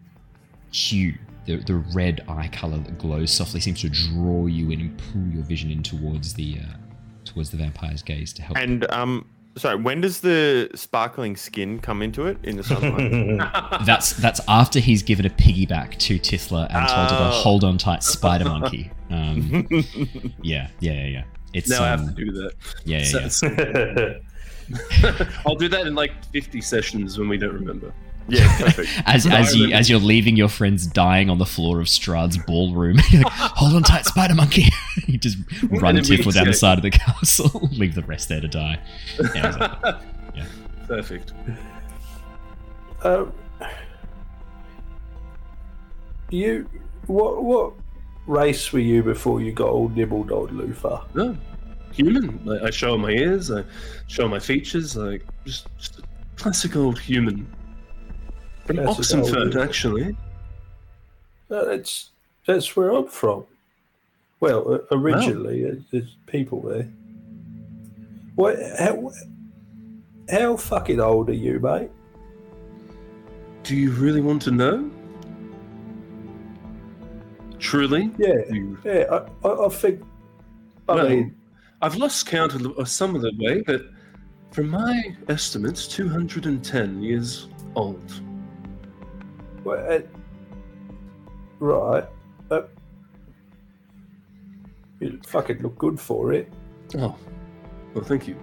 hue. 0.72 1.14
The, 1.46 1.56
the 1.56 1.76
red 1.94 2.24
eye 2.28 2.48
color 2.48 2.76
that 2.76 2.98
glows 2.98 3.32
softly 3.32 3.60
seems 3.60 3.80
to 3.80 3.88
draw 3.88 4.46
you 4.46 4.70
in 4.70 4.80
and 4.80 4.98
pull 4.98 5.26
your 5.32 5.42
vision 5.42 5.70
in 5.70 5.82
towards 5.82 6.34
the 6.34 6.58
uh, 6.60 6.76
towards 7.24 7.50
the 7.50 7.56
vampire's 7.56 8.02
gaze 8.02 8.34
to 8.34 8.42
help. 8.42 8.58
And 8.58 8.90
um, 8.90 9.24
sorry, 9.58 9.76
when 9.76 10.00
does 10.00 10.20
the 10.20 10.70
sparkling 10.74 11.36
skin 11.36 11.78
come 11.80 12.00
into 12.02 12.26
it 12.26 12.38
in 12.42 12.56
the 12.56 12.62
sunlight? 12.64 13.38
That's 13.84 14.12
that's 14.14 14.40
after 14.48 14.80
he's 14.80 15.02
given 15.02 15.26
a 15.26 15.30
piggyback 15.30 15.98
to 15.98 16.18
Tithla 16.18 16.66
and 16.74 16.88
told 16.88 17.10
her 17.10 17.18
to 17.18 17.24
Oh. 17.28 17.30
hold 17.30 17.64
on 17.64 17.76
tight, 17.78 18.02
Spider 18.02 18.44
Monkey. 18.46 18.90
Um, 19.10 19.66
yeah, 20.42 20.68
yeah, 20.80 20.92
yeah, 20.92 21.06
yeah. 21.06 21.24
It's 21.54 21.70
Now 21.70 21.82
I 21.82 21.86
have 21.88 22.00
um, 22.00 22.08
to 22.08 22.24
do 22.26 22.30
that. 22.32 22.52
yeah, 22.84 22.98
yeah, 22.98 23.28
So 23.28 23.46
yeah. 23.46 23.54
it's- 23.54 25.30
I'll 25.46 25.54
do 25.54 25.66
that 25.70 25.86
in 25.86 25.94
like 25.94 26.12
50 26.26 26.60
sessions 26.60 27.18
when 27.18 27.26
we 27.26 27.38
don't 27.38 27.54
remember. 27.54 27.94
Yeah, 28.28 28.58
perfect. 28.58 28.88
As 29.06 29.26
as 29.26 29.56
you 29.56 29.72
as 29.72 29.88
you're 29.88 29.98
leaving 29.98 30.36
your 30.36 30.48
friends 30.48 30.86
dying 30.86 31.30
on 31.30 31.38
the 31.38 31.46
floor 31.46 31.80
of 31.80 31.86
Strahd's 31.86 32.36
ballroom, 32.36 32.98
you're 33.10 33.22
like, 33.22 33.32
hold 33.32 33.74
on 33.74 33.82
tight, 33.82 34.04
Spider 34.04 34.34
Monkey. 34.34 34.66
you 35.06 35.18
just 35.18 35.38
run 35.70 35.94
then 35.94 36.04
we 36.08 36.16
down 36.18 36.46
the 36.46 36.52
side 36.52 36.78
of 36.78 36.82
the 36.82 36.90
castle, 36.90 37.68
leave 37.72 37.94
the 37.94 38.02
rest 38.02 38.28
there 38.28 38.40
to 38.40 38.48
die. 38.48 38.80
Yeah, 39.34 39.48
exactly. 39.48 39.92
Perfect. 40.86 41.32
Um, 43.02 43.32
you, 46.30 46.68
what 47.06 47.44
what 47.44 47.72
race 48.26 48.72
were 48.72 48.78
you 48.78 49.02
before 49.02 49.40
you 49.40 49.52
got 49.52 49.68
all 49.68 49.88
nibbled 49.90 50.32
on 50.32 50.48
Lufa? 50.48 51.04
No, 51.14 51.36
human. 51.92 52.40
Like, 52.44 52.62
I 52.62 52.70
show 52.70 52.96
my 52.96 53.10
ears. 53.10 53.50
I 53.50 53.64
show 54.06 54.28
my 54.28 54.38
features. 54.38 54.96
Like 54.96 55.24
just, 55.44 55.66
just 55.78 55.98
a 55.98 56.02
classic 56.36 56.76
old 56.76 56.98
human. 56.98 57.46
From 58.68 58.76
Classic 58.76 59.16
Oxenford, 59.18 59.56
actually. 59.56 60.14
That's 61.48 62.10
that's 62.46 62.76
where 62.76 62.90
I'm 62.90 63.06
from. 63.06 63.44
Well, 64.40 64.80
originally 64.92 65.62
there's- 65.62 65.82
there's 65.90 66.16
people 66.26 66.60
there. 66.60 66.86
What? 68.34 68.56
How, 68.78 69.10
how 70.30 70.56
fucking 70.58 71.00
old 71.00 71.30
are 71.30 71.34
you, 71.34 71.58
mate? 71.60 71.90
Do 73.64 73.74
you 73.74 73.90
really 73.92 74.20
want 74.20 74.42
to 74.42 74.50
know? 74.50 74.90
Truly? 77.58 78.10
Yeah, 78.18 78.34
You- 78.50 78.78
yeah. 78.84 79.04
I, 79.44 79.48
I, 79.48 79.66
I 79.66 79.68
think. 79.70 80.02
I 80.90 80.94
Well, 80.94 81.08
mean, 81.08 81.34
I've 81.80 81.96
lost 81.96 82.26
count 82.26 82.54
of 82.54 82.66
of 82.78 82.88
some 82.88 83.14
of 83.16 83.22
the 83.22 83.32
way, 83.38 83.62
but 83.62 83.80
from 84.52 84.68
my 84.68 85.16
estimates, 85.28 85.88
210 85.88 87.02
years 87.02 87.48
old. 87.74 88.20
Well, 89.64 89.92
uh, 89.92 90.00
right. 91.60 92.04
Uh, 92.50 92.62
you 95.00 95.20
fucking 95.26 95.62
look 95.62 95.78
good 95.78 96.00
for 96.00 96.32
it. 96.32 96.52
Oh, 96.96 97.16
well, 97.94 98.04
thank 98.04 98.26
you. 98.26 98.36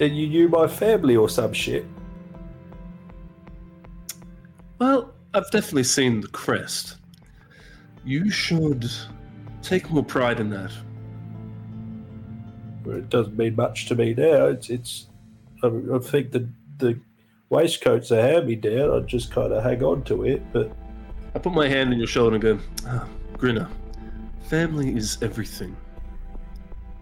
And 0.00 0.16
you 0.16 0.28
knew 0.28 0.48
my 0.48 0.66
family 0.68 1.16
or 1.16 1.28
some 1.28 1.52
shit. 1.52 1.84
Well, 4.78 5.12
I've 5.34 5.50
definitely 5.50 5.84
seen 5.84 6.20
the 6.20 6.28
crest. 6.28 6.96
You 8.04 8.30
should 8.30 8.88
take 9.62 9.90
more 9.90 10.04
pride 10.04 10.40
in 10.40 10.50
that. 10.50 10.70
Well, 12.84 12.96
it 12.96 13.10
doesn't 13.10 13.36
mean 13.36 13.56
much 13.56 13.86
to 13.86 13.96
me 13.96 14.14
now. 14.14 14.46
It's, 14.46 14.70
it's 14.70 15.08
I, 15.62 15.66
I 15.66 15.98
think 15.98 16.30
the 16.30 16.48
the 16.78 16.98
waistcoat's 17.50 18.10
a 18.10 18.20
hand 18.20 18.46
me 18.46 18.56
down. 18.56 18.90
I 18.90 19.00
just 19.00 19.30
kind 19.30 19.52
of 19.52 19.62
hang 19.62 19.82
on 19.82 20.02
to 20.04 20.24
it, 20.24 20.42
but 20.52 20.70
I 21.34 21.38
put 21.38 21.52
my 21.52 21.68
hand 21.68 21.90
on 21.92 21.98
your 21.98 22.06
shoulder 22.06 22.36
and 22.36 22.42
go, 22.42 22.58
ah, 22.86 23.06
Grinner, 23.36 23.68
family 24.48 24.94
is 24.94 25.18
everything. 25.22 25.76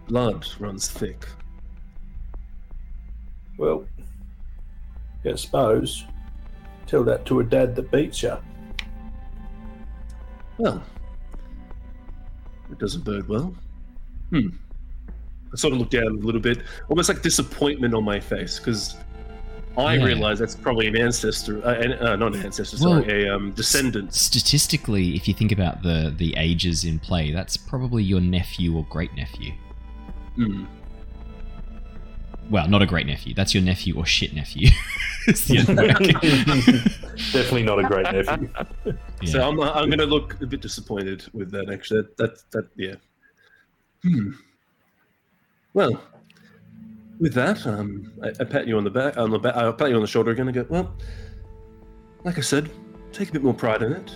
Blood 0.07 0.45
runs 0.59 0.89
thick. 0.89 1.25
well, 3.57 3.85
I 5.25 5.35
suppose 5.35 6.05
tell 6.85 7.03
that 7.03 7.25
to 7.25 7.41
a 7.41 7.43
dad 7.43 7.75
that 7.75 7.91
beats 7.91 8.23
you. 8.23 8.37
Well, 10.57 10.81
it 12.71 12.79
doesn't 12.79 13.03
bode 13.03 13.27
well. 13.27 13.53
Hmm. 14.29 14.49
I 15.53 15.55
sort 15.55 15.73
of 15.73 15.79
look 15.79 15.89
down 15.89 16.07
a 16.07 16.09
little 16.25 16.41
bit, 16.41 16.59
almost 16.89 17.09
like 17.09 17.21
disappointment 17.21 17.93
on 17.93 18.03
my 18.03 18.19
face, 18.19 18.59
because 18.59 18.95
I 19.77 19.95
Yeah. 19.95 20.05
realize 20.05 20.39
that's 20.39 20.55
probably 20.55 20.87
an 20.87 20.97
ancestor, 20.97 21.63
uh, 21.63 22.09
uh, 22.11 22.15
not 22.15 22.35
an 22.35 22.43
ancestor, 22.43 22.77
Well, 22.81 23.03
sorry, 23.03 23.27
a 23.27 23.35
um, 23.35 23.51
descendant. 23.51 24.13
Statistically, 24.13 25.15
if 25.15 25.27
you 25.27 25.33
think 25.35 25.51
about 25.51 25.83
the 25.83 26.13
the 26.17 26.35
ages 26.37 26.83
in 26.83 26.97
play, 26.99 27.31
that's 27.31 27.55
probably 27.55 28.03
your 28.03 28.19
nephew 28.19 28.75
or 28.75 28.85
great 28.89 29.13
nephew. 29.15 29.53
Mm. 30.37 30.65
Well, 32.49 32.67
not 32.67 32.81
a 32.81 32.85
great 32.85 33.05
nephew. 33.05 33.33
That's 33.33 33.53
your 33.53 33.61
nephew 33.63 33.97
or 33.97 34.05
shit 34.05 34.33
nephew. 34.33 34.69
It's 35.27 35.43
the 35.47 35.59
other 35.59 35.75
way. 35.75 35.87
Definitely 37.33 37.63
not 37.63 37.79
a 37.79 37.83
great 37.83 38.03
nephew. 38.11 38.49
Yeah. 38.85 38.93
So 39.25 39.41
I'm, 39.41 39.59
I'm 39.59 39.89
going 39.89 39.97
to 39.97 40.05
look 40.05 40.39
a 40.41 40.45
bit 40.45 40.61
disappointed 40.61 41.25
with 41.33 41.49
that. 41.51 41.69
Actually, 41.71 42.01
that 42.03 42.17
that, 42.17 42.51
that 42.51 42.67
yeah. 42.77 42.95
Hmm. 44.03 44.31
Well, 45.73 45.99
with 47.19 47.33
that, 47.33 47.65
um, 47.65 48.11
I, 48.23 48.29
I 48.39 48.43
pat 48.43 48.67
you 48.67 48.77
on 48.77 48.83
the 48.83 48.89
back, 48.89 49.17
on 49.17 49.29
the 49.31 49.39
back, 49.39 49.55
I 49.55 49.71
pat 49.71 49.89
you 49.89 49.95
on 49.95 50.01
the 50.01 50.07
shoulder 50.07 50.31
again 50.31 50.47
and 50.47 50.55
go. 50.55 50.65
Well, 50.69 50.93
like 52.23 52.37
I 52.37 52.41
said, 52.41 52.69
take 53.11 53.29
a 53.29 53.31
bit 53.31 53.43
more 53.43 53.53
pride 53.53 53.81
in 53.83 53.91
it. 53.93 54.11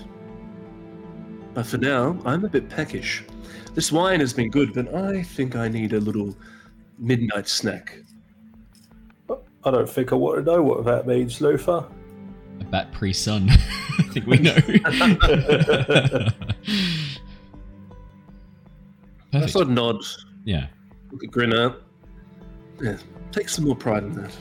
But 1.53 1.65
for 1.65 1.77
now, 1.77 2.17
I'm 2.25 2.45
a 2.45 2.49
bit 2.49 2.69
peckish. 2.69 3.23
This 3.73 3.91
wine 3.91 4.19
has 4.19 4.33
been 4.33 4.49
good, 4.49 4.73
but 4.73 4.93
I 4.93 5.23
think 5.23 5.55
I 5.55 5.67
need 5.67 5.93
a 5.93 5.99
little 5.99 6.35
midnight 6.97 7.47
snack. 7.47 7.97
I 9.63 9.69
don't 9.71 9.89
think 9.89 10.11
I 10.11 10.15
want 10.15 10.43
to 10.43 10.51
know 10.51 10.63
what 10.63 10.85
that 10.85 11.05
means, 11.07 11.39
Luther. 11.41 11.85
A 12.59 12.63
bat 12.65 12.91
pre 12.91 13.13
sun. 13.13 13.49
I 13.99 14.03
think 14.11 14.25
we 14.27 14.37
know. 14.37 14.55
I 14.57 16.31
Perfect. 19.31 19.51
sort 19.53 19.67
of 19.67 19.69
nod, 19.69 20.01
Yeah. 20.45 20.67
look 21.11 21.23
at 21.23 21.31
Grinner. 21.31 21.75
Yeah, 22.81 22.97
take 23.31 23.49
some 23.49 23.65
more 23.65 23.75
pride 23.75 24.03
in 24.03 24.13
that. 24.13 24.31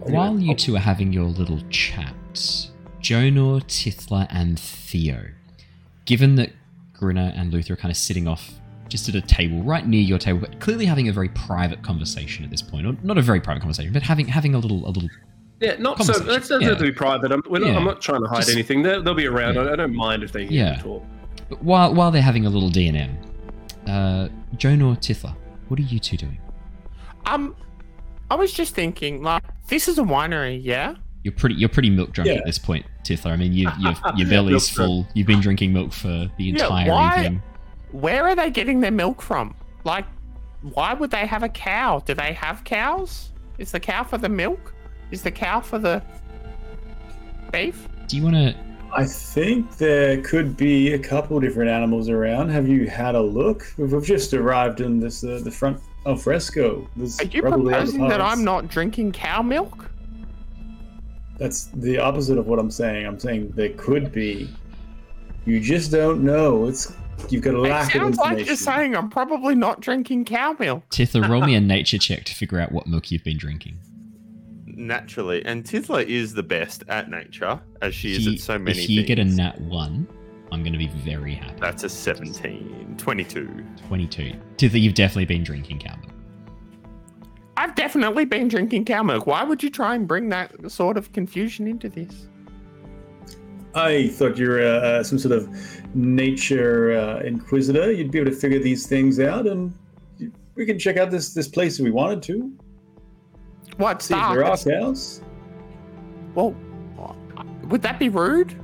While 0.00 0.38
you 0.38 0.54
two 0.54 0.76
are 0.76 0.80
having 0.80 1.12
your 1.12 1.24
little 1.24 1.60
chat, 1.70 2.14
Jonor, 3.00 3.62
Tithla, 3.64 4.26
and 4.30 4.58
Theo, 4.58 5.24
given 6.04 6.36
that 6.36 6.52
Grinner 6.92 7.32
and 7.36 7.52
Luther 7.52 7.72
are 7.74 7.76
kind 7.76 7.90
of 7.90 7.96
sitting 7.96 8.28
off 8.28 8.52
just 8.88 9.08
at 9.08 9.16
a 9.16 9.20
table 9.20 9.62
right 9.64 9.84
near 9.86 10.00
your 10.00 10.18
table, 10.18 10.38
but 10.38 10.60
clearly 10.60 10.84
having 10.86 11.08
a 11.08 11.12
very 11.12 11.28
private 11.30 11.82
conversation 11.82 12.44
at 12.44 12.50
this 12.50 12.62
point, 12.62 12.86
or 12.86 12.96
not 13.02 13.18
a 13.18 13.22
very 13.22 13.40
private 13.40 13.60
conversation, 13.60 13.92
but 13.92 14.02
having 14.02 14.28
having 14.28 14.54
a 14.54 14.58
little 14.58 14.86
a 14.86 14.90
little 14.90 15.08
Yeah, 15.60 15.74
not 15.80 15.98
so. 15.98 16.12
Conversation, 16.12 16.26
Let's 16.32 16.50
not 16.50 16.62
yeah. 16.62 16.68
have 16.68 16.78
to 16.78 16.84
be 16.84 16.92
private. 16.92 17.32
I'm, 17.32 17.42
we're 17.50 17.58
not, 17.58 17.68
Yeah. 17.70 17.76
I'm 17.76 17.84
not 17.84 18.00
trying 18.00 18.22
to 18.22 18.28
hide 18.28 18.36
Just- 18.42 18.50
anything. 18.50 18.82
They'll, 18.82 19.02
they'll 19.02 19.14
be 19.14 19.26
around. 19.26 19.56
Yeah. 19.56 19.62
I, 19.62 19.72
I 19.72 19.76
don't 19.76 19.94
mind 19.94 20.22
if 20.22 20.30
they 20.30 20.46
hear 20.46 20.66
Yeah. 20.66 20.76
me 20.76 20.82
talk. 20.82 21.04
But 21.48 21.62
while 21.64 21.92
while 21.94 22.12
they're 22.12 22.22
having 22.22 22.46
a 22.46 22.50
little 22.50 22.70
D 22.70 22.86
and 22.86 22.96
M, 22.96 23.18
uh, 23.88 24.28
Jonor, 24.56 24.96
Tithla, 24.98 25.34
what 25.66 25.80
are 25.80 25.82
you 25.84 25.98
two 25.98 26.16
doing? 26.16 26.38
Um, 27.26 27.54
I 28.30 28.34
was 28.34 28.52
just 28.52 28.74
thinking, 28.74 29.22
like, 29.22 29.42
this 29.68 29.88
is 29.88 29.98
a 29.98 30.02
winery, 30.02 30.60
yeah? 30.62 30.94
You're 31.22 31.32
pretty 31.34 31.56
you're 31.56 31.68
pretty 31.68 31.90
milk 31.90 32.12
drunk 32.12 32.28
Yeah. 32.28 32.34
at 32.36 32.44
this 32.46 32.58
point, 32.58 32.86
Tithla. 33.02 33.32
I 33.32 33.36
mean, 33.36 33.52
you, 33.52 33.68
you've, 33.80 33.98
your 34.16 34.28
belly's 34.28 34.52
Milk 34.52 34.62
drunk. 34.74 34.88
full. 34.88 35.06
You've 35.14 35.26
been 35.26 35.40
drinking 35.40 35.72
milk 35.72 35.92
for 35.92 36.30
the 36.38 36.48
entire 36.50 36.86
yeah, 36.86 36.92
why- 36.92 37.16
evening. 37.24 37.42
Where 37.92 38.24
are 38.28 38.34
they 38.36 38.50
getting 38.50 38.80
their 38.80 38.90
milk 38.90 39.22
from? 39.22 39.54
Like, 39.84 40.04
why 40.62 40.94
would 40.94 41.10
they 41.10 41.26
have 41.26 41.42
a 41.42 41.48
cow? 41.48 42.00
Do 42.04 42.14
they 42.14 42.32
have 42.32 42.62
cows? 42.64 43.30
Is 43.58 43.72
the 43.72 43.80
cow 43.80 44.04
for 44.04 44.18
the 44.18 44.28
milk? 44.28 44.74
Is 45.10 45.22
the 45.22 45.30
cow 45.30 45.60
for 45.60 45.78
the 45.78 46.02
beef? 47.52 47.88
Do 48.08 48.16
you 48.16 48.22
want 48.24 48.34
to? 48.36 48.54
I 48.92 49.04
think 49.04 49.76
there 49.78 50.20
could 50.22 50.56
be 50.56 50.92
a 50.94 50.98
couple 50.98 51.38
different 51.40 51.70
animals 51.70 52.08
around. 52.08 52.50
Have 52.50 52.68
you 52.68 52.86
had 52.88 53.14
a 53.14 53.20
look? 53.20 53.66
We've, 53.78 53.92
we've 53.92 54.04
just 54.04 54.32
arrived 54.34 54.80
in 54.80 55.00
this 55.00 55.22
uh, 55.24 55.40
the 55.42 55.50
front 55.50 55.80
al 56.06 56.16
fresco. 56.16 56.88
There's 56.96 57.20
Are 57.20 57.24
you 57.24 57.42
proposing 57.42 58.08
that. 58.08 58.20
I'm 58.20 58.44
not 58.44 58.68
drinking 58.68 59.12
cow 59.12 59.42
milk? 59.42 59.90
That's 61.38 61.64
the 61.74 61.98
opposite 61.98 62.38
of 62.38 62.46
what 62.46 62.58
I'm 62.58 62.70
saying. 62.70 63.06
I'm 63.06 63.18
saying 63.18 63.52
there 63.54 63.70
could 63.70 64.12
be. 64.12 64.48
You 65.44 65.60
just 65.60 65.90
don't 65.90 66.24
know. 66.24 66.66
It's 66.66 66.92
you've 67.28 67.42
got 67.42 67.54
a 67.54 67.58
It 67.58 67.68
lack 67.68 67.94
of 67.94 67.94
It 67.94 67.98
sounds 67.98 68.18
like 68.18 68.46
you're 68.46 68.56
saying 68.56 68.96
I'm 68.96 69.10
probably 69.10 69.54
not 69.54 69.80
drinking 69.80 70.24
cow 70.24 70.56
milk. 70.58 70.88
Tithla, 70.90 71.28
roll 71.28 71.42
me 71.42 71.54
a 71.54 71.60
nature 71.60 71.98
check 71.98 72.24
to 72.24 72.34
figure 72.34 72.58
out 72.58 72.72
what 72.72 72.86
milk 72.86 73.10
you've 73.10 73.24
been 73.24 73.38
drinking. 73.38 73.78
Naturally, 74.64 75.44
and 75.44 75.64
Tithla 75.64 76.04
is 76.04 76.34
the 76.34 76.42
best 76.42 76.84
at 76.88 77.10
nature, 77.10 77.60
as 77.80 77.94
she 77.94 78.14
is 78.14 78.26
If 78.26 78.34
at 78.34 78.40
so 78.40 78.58
many 78.58 78.82
If 78.82 78.90
you 78.90 79.04
get 79.04 79.18
a 79.18 79.24
nat 79.24 79.60
one, 79.60 80.06
I'm 80.56 80.62
going 80.62 80.72
to 80.72 80.78
be 80.78 80.88
very 80.88 81.34
happy. 81.34 81.60
That's 81.60 81.84
a 81.84 81.88
17. 81.90 82.94
22. 82.96 83.64
22. 83.88 84.32
Tithla, 84.56 84.80
you've 84.80 84.94
definitely 84.94 85.26
been 85.26 85.44
drinking 85.44 85.80
cow 85.80 85.94
milk. 85.96 86.14
I've 87.58 87.74
definitely 87.74 88.24
been 88.24 88.48
drinking 88.48 88.86
cow 88.86 89.02
milk. 89.02 89.26
Why 89.26 89.44
would 89.44 89.62
you 89.62 89.68
try 89.68 89.94
and 89.94 90.08
bring 90.08 90.30
that 90.30 90.70
sort 90.70 90.96
of 90.96 91.12
confusion 91.12 91.68
into 91.68 91.90
this? 91.90 92.28
I 93.74 94.08
thought 94.08 94.38
you 94.38 94.48
were 94.48 94.62
uh, 94.62 95.04
some 95.04 95.18
sort 95.18 95.32
of 95.36 95.94
nature 95.94 96.96
uh, 96.98 97.20
inquisitor. 97.20 97.92
You'd 97.92 98.10
be 98.10 98.18
able 98.20 98.30
to 98.30 98.36
figure 98.36 98.58
these 98.58 98.86
things 98.86 99.20
out, 99.20 99.46
and 99.46 99.74
we 100.54 100.64
can 100.64 100.78
check 100.78 100.96
out 100.96 101.10
this 101.10 101.34
this 101.34 101.48
place 101.48 101.78
if 101.78 101.84
we 101.84 101.90
wanted 101.90 102.22
to. 102.22 102.50
What, 103.76 104.00
See 104.00 104.14
if 104.14 104.20
there 104.20 104.42
are 104.42 104.56
dark? 104.56 104.64
cows. 104.64 105.20
Well, 106.34 106.56
would 107.64 107.82
that 107.82 107.98
be 107.98 108.08
rude? 108.08 108.58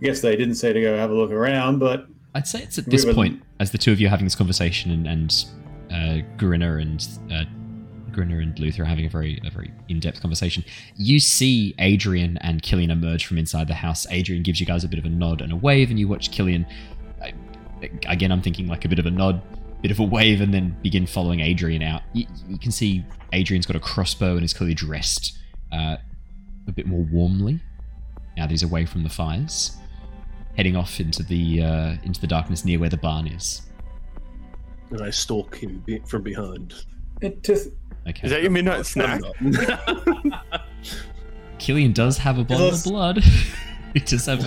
I 0.00 0.04
guess 0.04 0.20
they 0.20 0.36
didn't 0.36 0.54
say 0.54 0.72
to 0.72 0.80
go 0.80 0.96
have 0.96 1.10
a 1.10 1.14
look 1.14 1.30
around, 1.30 1.78
but 1.78 2.06
I'd 2.34 2.46
say 2.46 2.62
it's 2.62 2.78
at 2.78 2.86
We 2.86 2.92
this 2.92 3.04
point, 3.04 3.42
as 3.58 3.72
the 3.72 3.78
two 3.78 3.90
of 3.92 4.00
you 4.00 4.06
are 4.06 4.10
having 4.10 4.26
this 4.26 4.36
conversation, 4.36 4.90
and, 4.90 5.06
and 5.06 5.44
uh, 5.90 6.26
Grinner 6.36 6.78
and 6.78 7.06
uh, 7.32 7.44
Grinner 8.12 8.40
and 8.40 8.56
Luther 8.58 8.82
are 8.82 8.86
having 8.86 9.06
a 9.06 9.08
very 9.08 9.40
a 9.44 9.50
very 9.50 9.72
in 9.88 9.98
depth 10.00 10.20
conversation. 10.20 10.64
You 10.96 11.18
see 11.18 11.74
Adrian 11.78 12.36
and 12.42 12.62
Killian 12.62 12.90
emerge 12.90 13.26
from 13.26 13.38
inside 13.38 13.66
the 13.66 13.74
house. 13.74 14.06
Adrian 14.10 14.42
gives 14.42 14.60
you 14.60 14.66
guys 14.66 14.84
a 14.84 14.88
bit 14.88 14.98
of 14.98 15.04
a 15.04 15.08
nod 15.08 15.40
and 15.40 15.52
a 15.52 15.56
wave, 15.56 15.90
and 15.90 15.98
you 15.98 16.06
watch 16.08 16.30
Killian. 16.30 16.66
I- 17.22 17.32
Again, 18.08 18.32
I'm 18.32 18.42
thinking 18.42 18.66
like 18.66 18.84
a 18.84 18.88
bit 18.88 18.98
of 18.98 19.06
a 19.06 19.10
nod, 19.10 19.40
bit 19.82 19.92
of 19.92 20.00
a 20.00 20.02
wave, 20.02 20.40
and 20.40 20.52
then 20.52 20.76
begin 20.82 21.06
following 21.06 21.38
Adrian 21.38 21.80
out. 21.80 22.02
You, 22.12 22.26
you 22.48 22.58
can 22.58 22.72
see 22.72 23.04
Adrian's 23.32 23.66
got 23.66 23.76
a 23.76 23.80
crossbow 23.80 24.34
and 24.34 24.44
is 24.44 24.52
clearly 24.52 24.74
dressed 24.74 25.38
uh, 25.72 25.96
a 26.66 26.72
bit 26.72 26.88
more 26.88 27.02
warmly 27.12 27.60
now 28.36 28.46
that 28.46 28.50
he's 28.50 28.64
away 28.64 28.84
from 28.84 29.04
the 29.04 29.08
fires 29.08 29.76
heading 30.58 30.76
off 30.76 30.98
into 31.00 31.22
the 31.22 31.62
uh, 31.62 31.94
into 32.02 32.20
the 32.20 32.26
darkness 32.26 32.64
near 32.64 32.78
where 32.80 32.90
the 32.90 32.96
barn 32.98 33.28
is. 33.28 33.62
And 34.90 35.00
I 35.00 35.10
stalk 35.10 35.56
him 35.56 35.82
be- 35.86 36.00
from 36.00 36.22
behind. 36.22 36.74
it 37.22 37.42
just 37.42 37.68
Okay. 38.08 38.20
Is 38.24 38.30
that 38.32 38.42
your 38.42 38.50
midnight 38.50 38.86
snack? 38.86 39.20
Killian 41.58 41.92
does 41.92 42.16
have 42.18 42.38
a 42.38 42.44
bottle 42.44 42.66
Yes. 42.66 42.86
of 42.86 42.92
blood. 42.92 43.18
he 43.92 44.00
does 44.00 44.26
have 44.26 44.40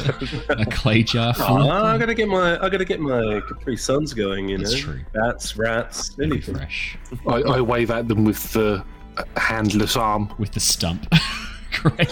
a, 0.50 0.54
a 0.62 0.65
clay 0.65 1.04
jar 1.04 1.34
full. 1.34 1.45
Oh, 1.45 1.60
of 1.62 1.67
I 1.67 1.80
blood. 1.80 2.00
gotta 2.00 2.13
get 2.15 2.28
my 2.28 2.56
I 2.58 2.69
gotta 2.69 2.86
get 2.86 3.00
my 3.00 3.39
Capri 3.47 3.78
Suns 3.78 4.13
going. 4.13 4.50
You 4.50 4.58
know, 4.60 4.71
true. 4.76 5.02
bats, 5.13 5.58
rats, 5.58 6.10
Very 6.15 6.32
anything. 6.32 6.56
fresh 6.56 6.97
I, 7.28 7.36
I 7.41 7.62
wave 7.62 7.91
at 7.91 8.08
them 8.08 8.26
with 8.26 8.52
the 8.54 8.84
uh, 9.17 9.24
handless 9.38 9.95
arm. 9.95 10.34
with 10.39 10.52
the 10.52 10.60
stump. 10.60 11.08
Great. 11.74 12.10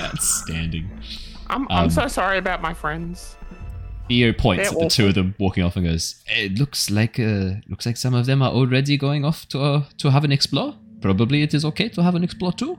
Outstanding. 0.00 0.90
I'm, 1.52 1.66
I'm 1.70 1.84
Um, 1.84 1.90
so 1.90 2.08
sorry 2.08 2.38
about 2.38 2.62
my 2.62 2.74
friends. 2.74 3.36
Theo 4.08 4.32
points 4.32 4.70
They're 4.70 4.78
at 4.78 4.82
the 4.82 4.88
two 4.90 5.06
of 5.08 5.14
them 5.14 5.34
walking 5.38 5.62
off 5.62 5.76
and 5.76 5.86
goes, 5.86 6.22
"It 6.26 6.58
looks 6.58 6.90
like 6.90 7.20
uh, 7.20 7.60
looks 7.68 7.86
like 7.86 7.96
some 7.96 8.14
of 8.14 8.26
them 8.26 8.42
are 8.42 8.50
already 8.50 8.96
going 8.96 9.24
off 9.24 9.46
to 9.50 9.60
uh, 9.60 9.82
to 9.98 10.10
have 10.10 10.24
an 10.24 10.32
explore. 10.32 10.74
Probably 11.00 11.42
it 11.42 11.54
is 11.54 11.64
okay 11.64 11.88
to 11.90 12.02
have 12.02 12.14
an 12.14 12.24
explore 12.24 12.52
too." 12.52 12.78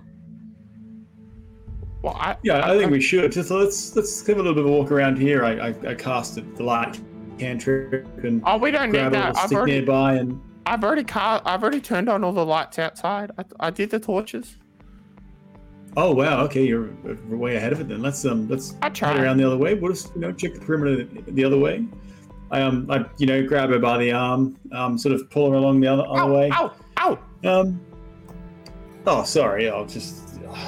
Well, 2.01 2.17
I, 2.19 2.35
yeah. 2.43 2.69
I 2.69 2.77
think 2.77 2.91
we 2.91 2.99
should. 2.99 3.31
Just 3.31 3.49
let's 3.51 3.95
let's 3.95 4.27
have 4.27 4.35
a 4.37 4.41
little 4.41 4.53
bit 4.53 4.65
of 4.65 4.69
a 4.69 4.73
walk 4.73 4.91
around 4.91 5.17
here. 5.17 5.45
I 5.45 5.69
I, 5.69 5.75
I 5.91 5.95
cast 5.95 6.35
the 6.35 6.63
light 6.63 6.99
cantrip 7.39 8.05
and 8.23 8.43
Oh, 8.45 8.57
we 8.57 8.71
don't 8.71 8.91
need 8.91 8.99
a 8.99 9.09
that. 9.09 9.27
little 9.29 9.37
I've 9.41 9.47
stick 9.47 9.57
already, 9.57 9.71
nearby 9.79 10.15
and 10.15 10.39
I've 10.65 10.83
already, 10.83 11.03
car- 11.03 11.41
I've 11.45 11.61
already 11.61 11.81
turned 11.81 12.07
on 12.09 12.23
all 12.23 12.31
the 12.31 12.45
lights 12.45 12.79
outside. 12.79 13.31
I, 13.37 13.43
I 13.59 13.69
did 13.69 13.89
the 13.89 13.99
torches. 13.99 14.57
Oh 15.95 16.13
wow, 16.13 16.41
okay, 16.45 16.65
you're 16.65 16.89
uh, 17.07 17.15
way 17.35 17.55
ahead 17.55 17.71
of 17.71 17.79
it 17.81 17.87
then. 17.87 18.01
Let's 18.01 18.25
um 18.25 18.47
let's 18.47 18.75
I 18.81 18.87
head 18.87 19.19
around 19.19 19.37
the 19.37 19.45
other 19.45 19.57
way. 19.57 19.75
We'll 19.75 19.91
just 19.91 20.13
you 20.15 20.21
know 20.21 20.31
check 20.31 20.53
the 20.53 20.61
perimeter 20.61 21.05
the 21.27 21.43
other 21.43 21.57
way. 21.57 21.85
I 22.51 22.61
um 22.61 22.89
I 22.89 23.05
you 23.17 23.25
know 23.25 23.45
grab 23.45 23.69
her 23.69 23.79
by 23.79 23.97
the 23.97 24.11
arm, 24.11 24.57
um 24.71 24.97
sort 24.97 25.13
of 25.13 25.29
pull 25.29 25.51
her 25.51 25.57
along 25.57 25.81
the 25.81 25.87
other 25.87 26.03
other 26.07 26.33
way. 26.33 26.49
ow, 26.51 26.73
ow! 26.99 27.19
Um 27.43 27.79
oh 29.05 29.23
sorry, 29.23 29.69
I'll 29.69 29.85
just 29.85 30.23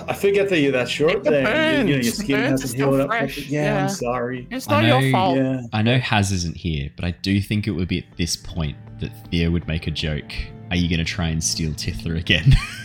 I 0.08 0.14
forget 0.14 0.50
that 0.50 0.60
you're 0.60 0.72
that 0.72 0.90
short. 0.90 1.24
The 1.24 1.32
That 1.32 1.78
you 1.78 1.84
know 1.84 1.94
burns, 1.94 2.06
your 2.06 2.14
skin 2.14 2.40
hasn't 2.40 2.76
healed 2.76 3.00
up. 3.00 3.10
Yeah, 3.12 3.44
yeah. 3.48 3.84
I'm 3.84 3.90
sorry. 3.90 4.48
It's 4.50 4.68
I 4.68 4.82
not 4.82 5.02
your 5.02 5.12
fault. 5.12 5.38
Yeah. 5.38 5.62
I 5.74 5.82
know 5.82 6.00
Haz 6.00 6.32
isn't 6.32 6.58
here, 6.58 6.90
but 6.96 7.06
I 7.06 7.12
do 7.12 7.40
think 7.42 7.68
it 7.68 7.72
would 7.72 7.88
be 7.88 8.00
at 8.00 8.18
this 8.18 8.36
point 8.36 8.78
that 9.00 9.12
Thea 9.30 9.52
would 9.52 9.68
make 9.68 9.88
a 9.88 9.92
joke. 9.92 10.32
Are 10.72 10.76
you 10.76 10.90
going 10.90 11.00
to 11.00 11.06
try 11.06 11.28
and 11.28 11.44
steal 11.44 11.72
Tithla 11.72 12.18
again? 12.20 12.56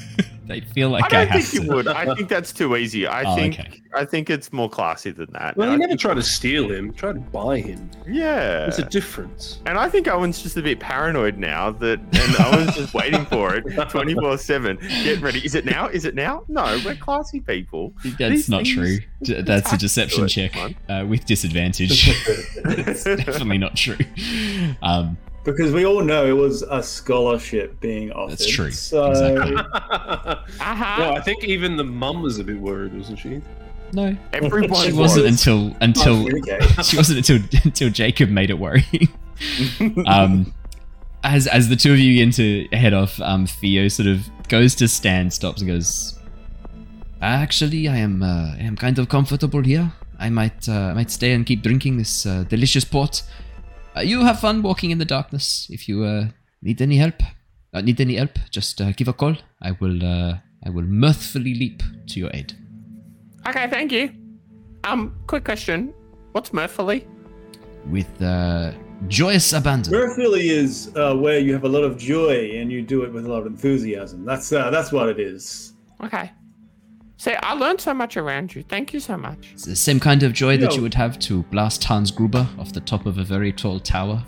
They 0.51 0.61
feel 0.61 0.91
like 0.91 1.05
I 1.05 1.07
I, 1.07 1.11
don't 1.25 1.29
have 1.29 1.45
think 1.45 1.63
to. 1.63 1.69
you 1.71 1.75
would. 1.77 1.89
I 1.89 2.15
think 2.17 2.29
that's 2.29 2.53
too 2.53 2.77
easy. 2.77 3.07
I 3.07 3.23
Oh, 3.23 3.35
think 3.37 3.59
okay. 3.61 3.81
I 3.95 4.05
think 4.05 4.29
it's 4.31 4.53
more 4.53 4.69
classy 4.69 5.11
than 5.11 5.29
that. 5.33 5.57
Well, 5.57 5.71
And 5.71 5.79
you 5.81 5.85
I 5.85 5.89
never 5.89 5.97
try 5.99 6.15
to 6.15 6.23
steal 6.23 6.71
him. 6.71 6.93
Try 6.93 7.13
to 7.13 7.19
buy 7.21 7.59
him. 7.61 7.91
Yeah. 8.09 8.61
There's 8.61 8.79
a 8.79 8.85
difference. 8.85 9.59
And 9.67 9.79
I 9.79 9.89
think 9.89 10.07
Owen's 10.09 10.43
just 10.43 10.57
a 10.57 10.63
bit 10.63 10.79
paranoid 10.81 11.39
now 11.39 11.71
that, 11.71 11.99
and 11.99 12.37
Owen's 12.55 12.77
just 12.77 12.95
waiting 13.01 13.25
for 13.27 13.55
it 13.57 13.65
24 13.91 14.39
7. 14.39 14.77
Get 15.05 15.21
ready. 15.21 15.41
Is 15.45 15.55
it 15.55 15.65
now? 15.65 15.89
Is 15.89 16.05
it 16.05 16.15
now? 16.15 16.45
No, 16.49 16.81
we're 16.85 16.95
classy 16.97 17.41
people. 17.41 17.93
That's 18.05 18.17
These 18.19 18.49
not 18.49 18.63
things- 18.65 18.75
true. 18.75 19.43
That's 19.43 19.73
a 19.73 19.77
deception 19.79 20.29
check 20.29 20.53
uh, 20.89 21.05
with 21.09 21.25
disadvantage. 21.27 22.09
it's 22.65 23.05
definitely 23.05 23.59
not 23.59 23.77
true. 23.77 23.97
Um, 24.83 25.17
Because 25.45 25.73
we 25.73 25.87
all 25.87 26.03
know 26.03 26.27
it 26.27 26.33
was 26.37 26.63
a 26.63 26.83
scholarship 26.83 27.81
being 27.81 28.13
offered. 28.13 28.33
That's 28.33 28.47
true. 28.49 28.71
So 28.71 29.11
Exactly. 29.11 29.57
Uh-huh. 30.61 30.97
well, 30.99 31.17
I 31.17 31.21
think 31.23 31.45
even 31.45 31.77
the 31.77 31.85
mum 31.85 32.23
was 32.23 32.39
a 32.39 32.45
bit 32.45 32.59
worried, 32.59 32.95
wasn't 32.95 33.19
she? 33.19 33.41
no, 33.93 34.17
Everyone 34.33 34.85
she 34.85 34.93
wasn't 34.93 35.25
was. 35.25 35.47
until 35.47 35.75
until 35.81 36.27
okay. 36.37 36.61
she 36.83 36.97
wasn't 36.97 37.19
until 37.19 37.61
until 37.65 37.91
Jacob 37.91 38.29
made 38.31 38.51
it 38.51 38.59
worrying. 38.59 39.09
um, 40.07 40.53
as 41.25 41.47
as 41.47 41.69
the 41.69 41.77
two 41.77 41.93
of 41.93 41.99
you 41.99 42.13
begin 42.15 42.31
to 42.33 42.69
head 42.77 42.93
off, 42.93 43.21
um, 43.21 43.47
Theo 43.47 43.89
sort 43.89 44.09
of 44.09 44.29
goes 44.49 44.75
to 44.77 44.89
stand, 44.89 45.33
stops, 45.33 45.61
and 45.63 45.71
goes. 45.71 46.19
Actually, 47.23 47.89
I 47.89 47.97
am 47.97 48.23
uh, 48.23 48.55
I 48.55 48.61
am 48.61 48.77
kind 48.77 48.99
of 48.99 49.09
comfortable 49.09 49.63
here. 49.63 49.93
I 50.19 50.29
might 50.31 50.69
uh, 50.69 50.95
might 50.95 51.11
stay 51.11 51.33
and 51.33 51.45
keep 51.47 51.63
drinking 51.63 51.97
this 51.97 52.27
uh, 52.27 52.45
delicious 52.49 52.85
port. 52.85 53.23
Uh, 53.97 54.01
you 54.01 54.25
have 54.25 54.41
fun 54.41 54.63
walking 54.63 54.91
in 54.91 54.99
the 54.99 55.05
darkness. 55.05 55.67
If 55.71 55.89
you 55.89 56.05
uh, 56.05 56.29
need 56.63 56.81
any 56.81 56.97
help, 56.97 57.23
uh, 57.75 57.81
need 57.81 58.01
any 58.01 58.17
help, 58.17 58.39
just 58.51 58.81
uh, 58.81 58.93
give 58.93 59.09
a 59.09 59.13
call. 59.13 59.37
I 59.61 59.73
will 59.73 60.05
uh, 60.05 60.39
I 60.65 60.71
will 60.71 60.85
mirthfully 60.85 61.55
leap 61.55 61.83
to 62.09 62.21
your 62.21 62.31
aid. 62.33 62.53
Okay, 63.47 63.69
thank 63.69 63.91
you. 63.91 64.13
Um, 64.85 65.17
quick 65.27 65.45
question. 65.45 65.93
What's 66.33 66.53
mirthfully? 66.53 67.07
With 67.87 68.23
uh, 68.23 68.73
joyous 69.09 69.53
abandon. 69.53 69.93
Mirthfully 69.93 70.51
is 70.51 70.93
uh, 70.95 71.15
where 71.17 71.39
you 71.39 71.53
have 71.53 71.65
a 71.65 71.69
lot 71.69 71.83
of 71.83 71.97
joy 71.97 72.53
and 72.55 72.71
you 72.71 72.83
do 72.83 73.03
it 73.03 73.13
with 73.13 73.27
a 73.27 73.29
lot 73.29 73.41
of 73.41 73.47
enthusiasm. 73.47 74.25
That's 74.25 74.53
uh, 74.53 74.71
that's 74.71 74.93
what 74.93 75.09
it 75.09 75.19
is. 75.19 75.73
Okay. 76.05 76.31
See, 77.21 77.35
I 77.35 77.53
learned 77.53 77.83
so 77.83 77.93
much 77.93 78.17
around 78.17 78.55
you. 78.55 78.63
Thank 78.63 78.95
you 78.95 78.99
so 79.01 79.15
much. 79.15 79.51
It's 79.53 79.67
the 79.67 79.77
same 79.77 80.01
kind 80.01 80.23
of 80.23 80.33
joy 80.33 80.57
that 80.57 80.75
you 80.75 80.81
would 80.81 80.95
have 80.95 81.19
to 81.19 81.43
blast 81.45 81.85
Hans 81.85 82.11
Gruber 82.11 82.49
off 82.59 82.73
the 82.73 82.81
top 82.81 83.05
of 83.05 83.19
a 83.19 83.25
very 83.25 83.53
tall 83.53 83.79
tower. 83.79 84.25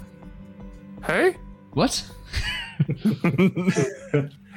Who? 1.05 1.33
What? 1.73 2.05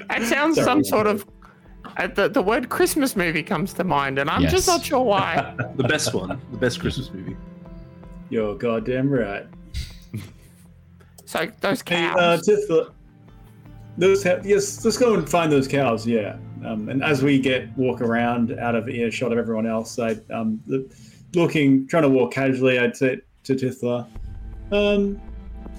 That 0.09 0.21
sounds 0.23 0.55
Sorry. 0.55 0.65
some 0.65 0.83
sort 0.83 1.07
of. 1.07 1.25
Uh, 1.95 2.07
the, 2.07 2.27
the 2.27 2.41
word 2.41 2.67
Christmas 2.67 3.15
movie 3.15 3.41
comes 3.41 3.71
to 3.75 3.85
mind, 3.85 4.19
and 4.19 4.29
I'm 4.29 4.41
Yes. 4.41 4.51
just 4.51 4.67
not 4.67 4.83
sure 4.83 5.01
why. 5.01 5.55
The 5.77 5.83
best 5.85 6.13
one, 6.13 6.41
the 6.51 6.57
best 6.57 6.81
Christmas 6.81 7.09
movie. 7.13 7.37
You're 8.29 8.55
goddamn 8.55 9.09
right. 9.09 9.45
So 11.23 11.47
those 11.61 11.81
Hey, 11.87 11.95
cows. 12.09 12.17
uh, 12.19 12.37
Tithla, 12.45 12.91
those 13.97 14.23
ha- 14.25 14.41
yes, 14.43 14.83
let's 14.83 14.97
go 14.97 15.13
and 15.13 15.29
find 15.29 15.49
those 15.51 15.67
cows. 15.69 16.05
Yeah, 16.05 16.35
um, 16.65 16.89
and 16.89 17.03
as 17.03 17.23
we 17.23 17.39
get 17.39 17.75
walk 17.77 18.01
around 18.01 18.57
out 18.59 18.75
of 18.75 18.89
earshot 18.89 19.31
of 19.31 19.37
everyone 19.37 19.67
else, 19.67 19.99
I 19.99 20.17
um 20.31 20.61
the, 20.65 20.89
looking 21.33 21.87
trying 21.87 22.03
to 22.03 22.09
walk 22.09 22.33
casually. 22.33 22.79
I'd 22.79 22.95
say 22.95 23.19
to 23.43 23.55
Tithla, 23.55 24.07
um, 24.71 25.21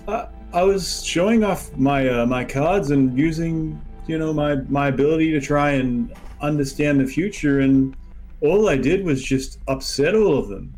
I, 0.07 0.29
I 0.53 0.63
was 0.63 1.05
showing 1.05 1.45
off 1.45 1.75
my 1.77 2.09
uh, 2.09 2.27
my 2.27 2.45
cards 2.45 2.91
and 2.91 3.19
using 3.19 3.81
you 4.07 4.19
know 4.19 4.33
my 4.33 4.57
my 4.69 4.89
ability 4.89 5.33
to 5.33 5.41
try 5.41 5.73
and 5.73 6.13
understand 6.41 7.01
the 7.01 7.07
future, 7.07 7.61
and 7.61 7.97
all 8.41 8.69
I 8.69 8.77
did 8.77 9.05
was 9.05 9.23
just 9.23 9.59
upset 9.69 10.15
all 10.15 10.39
of 10.39 10.49
them. 10.49 10.75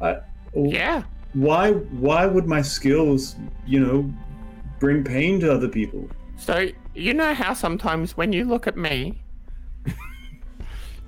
I 0.00 0.18
yeah. 0.54 1.02
why 1.34 1.72
why 1.72 2.26
would 2.26 2.46
my 2.46 2.62
skills 2.62 3.36
you 3.66 3.80
know 3.80 4.12
bring 4.78 5.04
pain 5.04 5.38
to 5.40 5.52
other 5.52 5.68
people 5.68 6.08
So 6.38 6.68
you 6.94 7.14
know 7.14 7.34
how 7.34 7.54
sometimes 7.54 8.16
when 8.16 8.32
you 8.32 8.44
look 8.44 8.66
at 8.66 8.76
me, 8.76 9.22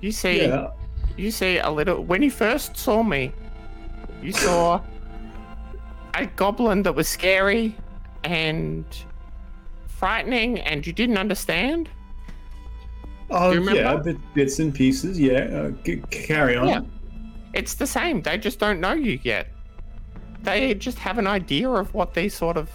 you 0.01 0.11
see 0.11 0.47
yeah 0.47 0.69
you 1.17 1.31
see 1.31 1.57
a 1.57 1.69
little. 1.69 2.03
When 2.03 2.21
you 2.21 2.31
first 2.31 2.77
saw 2.77 3.03
me, 3.03 3.31
you 4.21 4.31
saw 4.31 4.81
a 6.13 6.25
goblin 6.25 6.83
that 6.83 6.93
was 6.93 7.07
scary 7.07 7.75
and 8.23 8.85
frightening, 9.87 10.59
and 10.61 10.85
you 10.85 10.93
didn't 10.93 11.17
understand. 11.17 11.89
oh 13.29 13.51
yeah 13.51 13.95
bit, 13.97 14.17
bits 14.33 14.59
and 14.59 14.75
pieces 14.75 15.19
yeah 15.19 15.71
uh, 15.85 15.95
carry 16.11 16.55
on 16.55 16.67
Yeah. 16.67 16.81
It's 17.53 17.75
the 17.75 17.87
same. 17.87 18.21
They 18.21 18.37
just 18.37 18.57
don't 18.59 18.79
know 18.79 18.93
you 18.93 19.19
yet. 19.23 19.47
They 20.41 20.73
just 20.73 20.97
have 20.97 21.19
an 21.19 21.27
idea 21.27 21.69
of 21.69 21.93
what 21.93 22.15
these 22.15 22.33
sort 22.33 22.57
of 22.57 22.69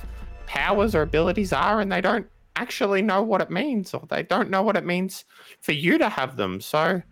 powers 0.46 0.94
or 0.94 1.02
abilities 1.02 1.52
are, 1.52 1.80
and 1.80 1.90
they 1.90 2.00
don't 2.00 2.26
actually 2.62 3.02
know 3.02 3.22
what 3.22 3.40
it 3.40 3.50
means, 3.50 3.94
or 3.94 4.02
they 4.08 4.22
don't 4.22 4.50
know 4.50 4.62
what 4.62 4.76
it 4.76 4.84
means 4.84 5.24
for 5.60 5.72
you 5.72 5.98
to 5.98 6.08
have 6.08 6.36
them. 6.36 6.60
So 6.60 7.02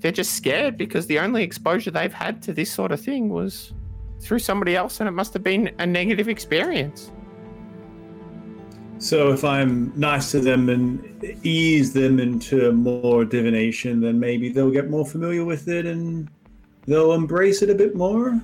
they're 0.00 0.12
just 0.22 0.34
scared 0.34 0.76
because 0.76 1.06
the 1.06 1.18
only 1.18 1.42
exposure 1.42 1.90
they've 1.90 2.12
had 2.12 2.42
to 2.42 2.52
this 2.52 2.70
sort 2.70 2.92
of 2.92 3.00
thing 3.00 3.28
was 3.28 3.72
through 4.22 4.40
somebody 4.40 4.74
else, 4.76 5.00
and 5.00 5.08
it 5.08 5.12
must 5.12 5.32
have 5.34 5.42
been 5.42 5.70
a 5.78 5.86
negative 5.86 6.28
experience. 6.28 7.10
so 8.98 9.32
if 9.32 9.42
i'm 9.44 9.92
nice 9.96 10.30
to 10.30 10.40
them 10.40 10.68
and 10.68 10.86
ease 11.42 11.92
them 11.92 12.20
into 12.20 12.72
more 12.72 13.24
divination 13.24 14.00
then 14.00 14.16
maybe 14.20 14.48
they'll 14.52 14.70
get 14.70 14.88
more 14.88 15.04
familiar 15.04 15.44
with 15.44 15.66
it 15.68 15.84
and 15.84 16.30
they'll 16.86 17.12
embrace 17.12 17.60
it 17.60 17.68
a 17.68 17.74
bit 17.74 17.96
more 17.96 18.40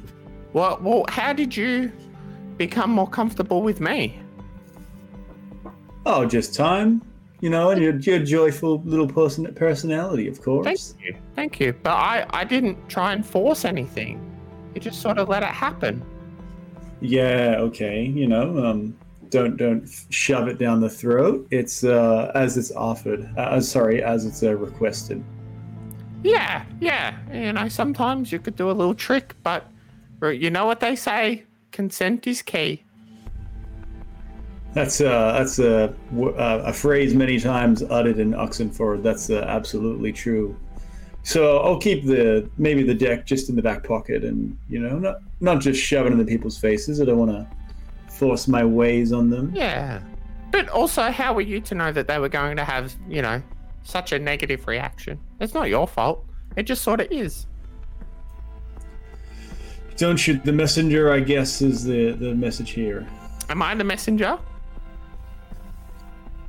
Well, 0.53 0.79
well, 0.83 1.05
how 1.09 1.33
did 1.33 1.57
you 1.57 1.93
become 2.57 2.91
more 2.91 3.09
comfortable 3.09 3.63
with 3.63 3.81
me? 3.81 4.20
Oh 6.07 6.25
just 6.25 6.55
time 6.55 7.03
you 7.41 7.51
know 7.51 7.71
and 7.71 7.83
your, 7.83 7.97
your 7.97 8.19
joyful 8.19 8.83
little 8.85 9.09
person 9.09 9.53
personality 9.55 10.29
of 10.29 10.41
course 10.43 10.95
Thank 10.95 11.07
you. 11.07 11.21
Thank 11.41 11.59
you. 11.59 11.73
But 11.73 11.93
I, 11.93 12.27
I 12.31 12.45
didn't 12.45 12.89
try 12.91 13.15
and 13.15 13.25
force 13.25 13.65
anything. 13.65 14.21
You 14.75 14.81
just 14.83 15.01
sort 15.01 15.17
of 15.17 15.31
let 15.31 15.43
it 15.43 15.49
happen. 15.49 16.05
Yeah, 17.01 17.57
okay. 17.61 18.05
You 18.05 18.27
know, 18.29 18.63
um, 18.63 18.95
don't 19.31 19.57
don't 19.57 19.89
shove 20.11 20.49
it 20.49 20.59
down 20.59 20.81
the 20.81 20.91
throat. 20.91 21.47
It's 21.51 21.83
uh, 21.83 22.31
as 22.35 22.59
it's 22.59 22.73
offered. 22.73 23.27
Uh, 23.39 23.59
sorry, 23.61 24.03
as 24.03 24.27
it's 24.27 24.43
uh, 24.43 24.55
requested. 24.55 25.25
Yeah, 26.23 26.67
yeah. 26.79 27.17
You 27.33 27.55
know, 27.55 27.69
sometimes 27.69 28.31
you 28.33 28.39
could 28.39 28.57
do 28.57 28.71
a 28.71 28.73
little 28.73 28.95
trick, 28.95 29.35
but 29.43 29.67
uh, 30.23 30.29
you 30.29 30.51
know 30.51 30.67
what 30.67 30.81
they 30.81 30.95
say? 30.95 31.45
Consent 31.73 32.27
is 32.27 32.43
key. 32.43 32.85
That's 34.73 35.01
uh, 35.01 35.33
that's 35.33 35.59
a 35.59 35.93
uh, 36.17 36.63
a 36.65 36.73
phrase 36.73 37.15
many 37.15 37.41
times 37.41 37.83
uttered 37.83 38.19
in 38.19 38.35
Oxenford. 38.35 39.03
That's 39.03 39.29
uh, 39.29 39.45
absolutely 39.49 40.13
true. 40.13 40.57
So 41.23 41.59
I'll 41.59 41.79
keep 41.79 42.05
the 42.05 42.49
maybe 42.57 42.83
the 42.83 42.95
deck 42.95 43.27
just 43.27 43.49
in 43.49 43.57
the 43.57 43.63
back 43.63 43.85
pocket, 43.85 44.25
and 44.25 44.57
you 44.69 44.79
know, 44.79 44.99
not 44.99 45.17
not 45.41 45.61
just 45.61 45.81
shoving 45.81 46.13
it 46.13 46.13
in 46.13 46.19
the 46.19 46.25
people's 46.25 46.57
faces. 46.57 47.01
I 47.01 47.05
don't 47.05 47.19
want 47.19 47.33
to 47.33 47.49
force 48.13 48.47
my 48.47 48.65
ways 48.65 49.13
on 49.13 49.29
them. 49.29 49.51
Yeah. 49.55 50.03
But 50.53 50.69
also, 50.69 51.11
how 51.11 51.35
were 51.35 51.41
you 51.41 51.61
to 51.61 51.75
know 51.75 51.93
that 51.93 52.09
they 52.09 52.19
were 52.19 52.29
going 52.29 52.57
to 52.57 52.65
have, 52.65 52.95
you 53.09 53.23
know, 53.23 53.43
such 53.83 54.13
a 54.13 54.19
negative 54.19 54.67
reaction? 54.67 55.21
It's 55.41 55.55
not 55.55 55.69
your 55.69 55.87
fault. 55.87 56.25
It 56.57 56.65
just 56.65 56.83
sort 56.83 57.01
of 57.01 57.09
is. 57.11 57.47
Don't 59.97 60.17
shoot 60.17 60.45
the 60.45 60.53
messenger. 60.53 61.13
I 61.13 61.21
guess 61.21 61.61
is 61.61 61.85
the 61.85 62.13
the 62.13 62.35
message 62.35 62.71
here. 62.71 63.07
Am 63.49 63.63
I 63.63 63.75
the 63.75 63.85
messenger? 63.85 64.39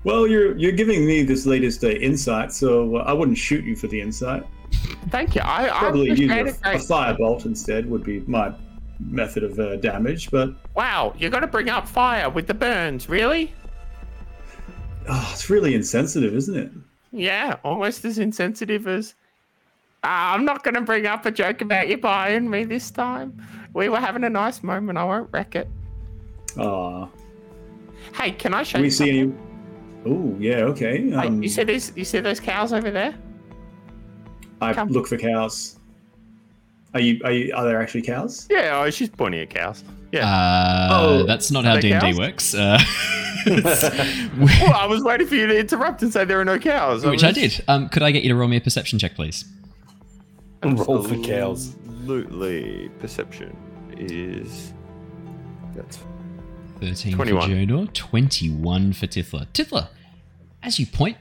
Well, 0.03 0.25
you're 0.27 0.57
you're 0.57 0.71
giving 0.71 1.05
me 1.05 1.21
this 1.23 1.45
latest 1.45 1.83
uh, 1.83 1.89
insight, 1.89 2.51
so 2.51 2.97
uh, 2.97 3.03
I 3.03 3.13
wouldn't 3.13 3.37
shoot 3.37 3.63
you 3.63 3.75
for 3.75 3.87
the 3.87 4.01
insight. 4.01 4.43
Thank 5.09 5.35
you. 5.35 5.41
I, 5.43 5.69
Probably 5.69 6.09
use 6.11 6.31
a, 6.31 6.41
a 6.41 6.77
firebolt 6.77 7.45
instead 7.45 7.89
would 7.89 8.03
be 8.03 8.21
my 8.21 8.53
method 8.99 9.43
of 9.43 9.59
uh, 9.59 9.75
damage. 9.77 10.31
But 10.31 10.53
Wow, 10.75 11.13
you're 11.17 11.29
gonna 11.29 11.45
bring 11.47 11.69
up 11.69 11.87
fire 11.87 12.29
with 12.29 12.47
the 12.47 12.53
burns, 12.53 13.09
really? 13.09 13.53
oh, 15.09 15.29
it's 15.33 15.49
really 15.49 15.75
insensitive, 15.75 16.33
isn't 16.35 16.55
it? 16.57 16.71
Yeah, 17.11 17.57
almost 17.63 18.05
as 18.05 18.17
insensitive 18.19 18.87
as. 18.87 19.15
Ah, 20.03 20.33
I'm 20.33 20.45
not 20.45 20.63
going 20.63 20.73
to 20.73 20.81
bring 20.81 21.05
up 21.05 21.27
a 21.27 21.31
joke 21.31 21.61
about 21.61 21.87
you 21.87 21.95
buying 21.97 22.49
me 22.49 22.63
this 22.63 22.89
time. 22.89 23.39
We 23.73 23.87
were 23.89 23.99
having 23.99 24.23
a 24.23 24.29
nice 24.31 24.63
moment. 24.63 24.97
I 24.97 25.03
won't 25.03 25.29
wreck 25.31 25.55
it. 25.55 25.69
Ah, 26.57 27.07
Hey, 28.15 28.31
can 28.31 28.53
I 28.55 28.63
show 28.63 28.79
we 28.79 28.85
you? 28.85 28.89
see 28.91 28.97
something? 28.97 29.19
any? 29.19 29.50
Oh, 30.05 30.35
yeah, 30.39 30.57
okay. 30.63 31.09
Hey, 31.09 31.13
Um, 31.15 31.43
you 31.43 31.49
see 31.49 31.63
these? 31.63 31.91
You 31.95 32.05
see 32.05 32.19
those 32.19 32.39
cows 32.39 32.73
over 32.73 32.89
there? 32.91 33.13
I 34.61 34.73
come. 34.73 34.89
look 34.89 35.07
for 35.07 35.17
cows. 35.17 35.77
Are 36.93 36.99
you? 36.99 37.21
Are 37.23 37.31
you? 37.31 37.53
Are 37.55 37.63
there 37.65 37.81
actually 37.81 38.01
cows? 38.01 38.47
Yeah, 38.49 38.81
oh, 38.85 38.89
she's 38.89 39.09
pointing 39.09 39.41
at 39.41 39.49
cows. 39.49 39.83
Yeah. 40.11 40.25
Uh, 40.27 40.89
Oh, 40.91 41.23
that's 41.23 41.51
not 41.51 41.63
how 41.65 41.77
D 41.79 41.91
and 41.93 42.01
D 42.13 42.19
works. 42.19 42.53
Uh, 42.53 42.77
well, 43.47 44.73
I 44.75 44.85
was 44.87 45.03
waiting 45.03 45.25
for 45.25 45.35
you 45.35 45.47
to 45.47 45.57
interrupt 45.57 46.01
and 46.03 46.11
say 46.11 46.25
there 46.25 46.39
are 46.39 46.45
no 46.45 46.59
cows. 46.59 47.05
Which 47.05 47.23
I 47.23 47.27
was- 47.27 47.35
did. 47.35 47.63
Um, 47.67 47.89
could 47.89 48.03
I 48.03 48.11
get 48.11 48.23
you 48.23 48.29
to 48.29 48.35
roll 48.35 48.47
me 48.49 48.57
a 48.57 48.61
perception 48.61 48.99
check, 48.99 49.15
please? 49.15 49.45
Roll 50.63 51.01
for 51.03 51.17
cows. 51.23 51.75
Absolutely. 51.87 52.89
Perception 52.99 53.55
is. 53.97 54.73
That's 55.75 55.97
13 56.81 57.13
21. 57.13 57.41
for 57.41 57.55
Jonor, 57.55 57.93
21 57.93 58.93
for 58.93 59.07
Tithla. 59.07 59.47
Tithla, 59.53 59.89
as 60.63 60.79
you 60.79 60.85
point, 60.85 61.17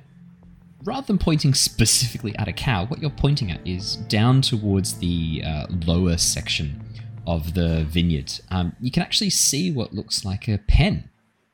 rather 0.84 1.06
than 1.06 1.18
pointing 1.18 1.54
specifically 1.54 2.34
at 2.36 2.48
a 2.48 2.52
cow, 2.52 2.86
what 2.86 3.00
you're 3.00 3.10
pointing 3.10 3.50
at 3.50 3.66
is 3.66 3.96
down 3.96 4.40
towards 4.40 4.98
the 4.98 5.42
uh, 5.46 5.66
lower 5.86 6.16
section 6.16 6.82
of 7.26 7.54
the 7.54 7.84
vineyard. 7.84 8.32
Um, 8.50 8.74
you 8.80 8.90
can 8.90 9.02
actually 9.02 9.30
see 9.30 9.70
what 9.70 9.92
looks 9.92 10.24
like 10.24 10.48
a 10.48 10.58
pen, 10.58 11.10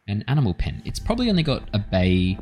an 0.06 0.24
animal 0.28 0.54
pen. 0.54 0.82
It's 0.84 1.00
probably 1.00 1.28
only 1.28 1.42
got 1.42 1.68
a 1.72 1.78
bay 1.78 2.38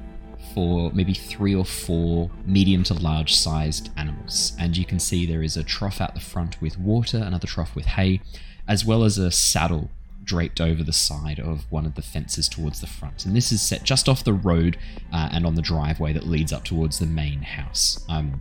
for 0.53 0.93
maybe 0.93 1.15
three 1.15 1.55
or 1.55 1.65
four 1.65 2.31
medium 2.45 2.83
to 2.85 2.95
large 2.95 3.35
sized 3.35 3.91
animals. 3.97 4.53
And 4.61 4.77
you 4.77 4.85
can 4.85 4.99
see 4.99 5.25
there 5.25 5.43
is 5.43 5.57
a 5.57 5.65
trough 5.65 6.03
out 6.03 6.15
the 6.15 6.21
front 6.21 6.61
with 6.61 6.79
water, 6.79 7.17
another 7.17 7.47
trough 7.47 7.75
with 7.75 7.87
hay, 7.87 8.21
as 8.69 8.85
well 8.85 9.05
as 9.05 9.17
a 9.17 9.31
saddle 9.31 9.91
draped 10.25 10.61
over 10.61 10.83
the 10.83 10.93
side 10.93 11.39
of 11.39 11.71
one 11.71 11.87
of 11.87 11.95
the 11.95 12.03
fences 12.03 12.49
towards 12.49 12.81
the 12.81 12.87
front. 12.87 13.27
And 13.27 13.37
this 13.37 13.53
is 13.53 13.63
set 13.63 13.85
just 13.85 14.09
off 14.09 14.25
the 14.25 14.33
road 14.33 14.77
uh, 15.13 15.29
and 15.33 15.47
on 15.47 15.55
the 15.55 15.63
driveway 15.63 16.13
that 16.13 16.27
leads 16.27 16.53
up 16.53 16.65
towards 16.65 16.99
the 16.99 17.07
main 17.07 17.43
house. 17.43 18.05
Um, 18.09 18.41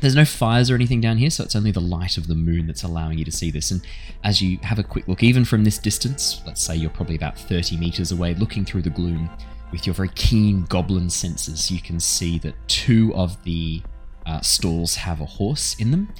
there's 0.00 0.16
no 0.16 0.24
fires 0.24 0.68
or 0.68 0.74
anything 0.74 1.00
down 1.00 1.18
here, 1.18 1.30
so 1.30 1.44
it's 1.44 1.54
only 1.54 1.70
the 1.70 1.80
light 1.80 2.16
of 2.16 2.26
the 2.26 2.34
moon 2.34 2.66
that's 2.66 2.82
allowing 2.82 3.18
you 3.18 3.24
to 3.24 3.30
see 3.30 3.50
this. 3.50 3.70
And 3.70 3.86
as 4.24 4.42
you 4.42 4.58
have 4.62 4.78
a 4.78 4.82
quick 4.82 5.06
look, 5.06 5.22
even 5.22 5.44
from 5.44 5.62
this 5.62 5.78
distance, 5.78 6.42
let's 6.44 6.60
say 6.62 6.74
you're 6.74 6.90
probably 6.90 7.14
about 7.14 7.38
30 7.38 7.76
meters 7.76 8.10
away, 8.10 8.34
looking 8.34 8.64
through 8.64 8.82
the 8.82 8.90
gloom 8.90 9.30
with 9.70 9.86
your 9.86 9.94
very 9.94 10.10
keen 10.14 10.64
goblin 10.64 11.08
senses, 11.08 11.70
you 11.70 11.80
can 11.80 12.00
see 12.00 12.38
that 12.40 12.54
two 12.66 13.14
of 13.14 13.42
the 13.44 13.80
uh, 14.26 14.40
stalls 14.40 14.96
have 14.96 15.20
a 15.20 15.24
horse 15.24 15.76
in 15.78 15.90
them. 15.90 16.12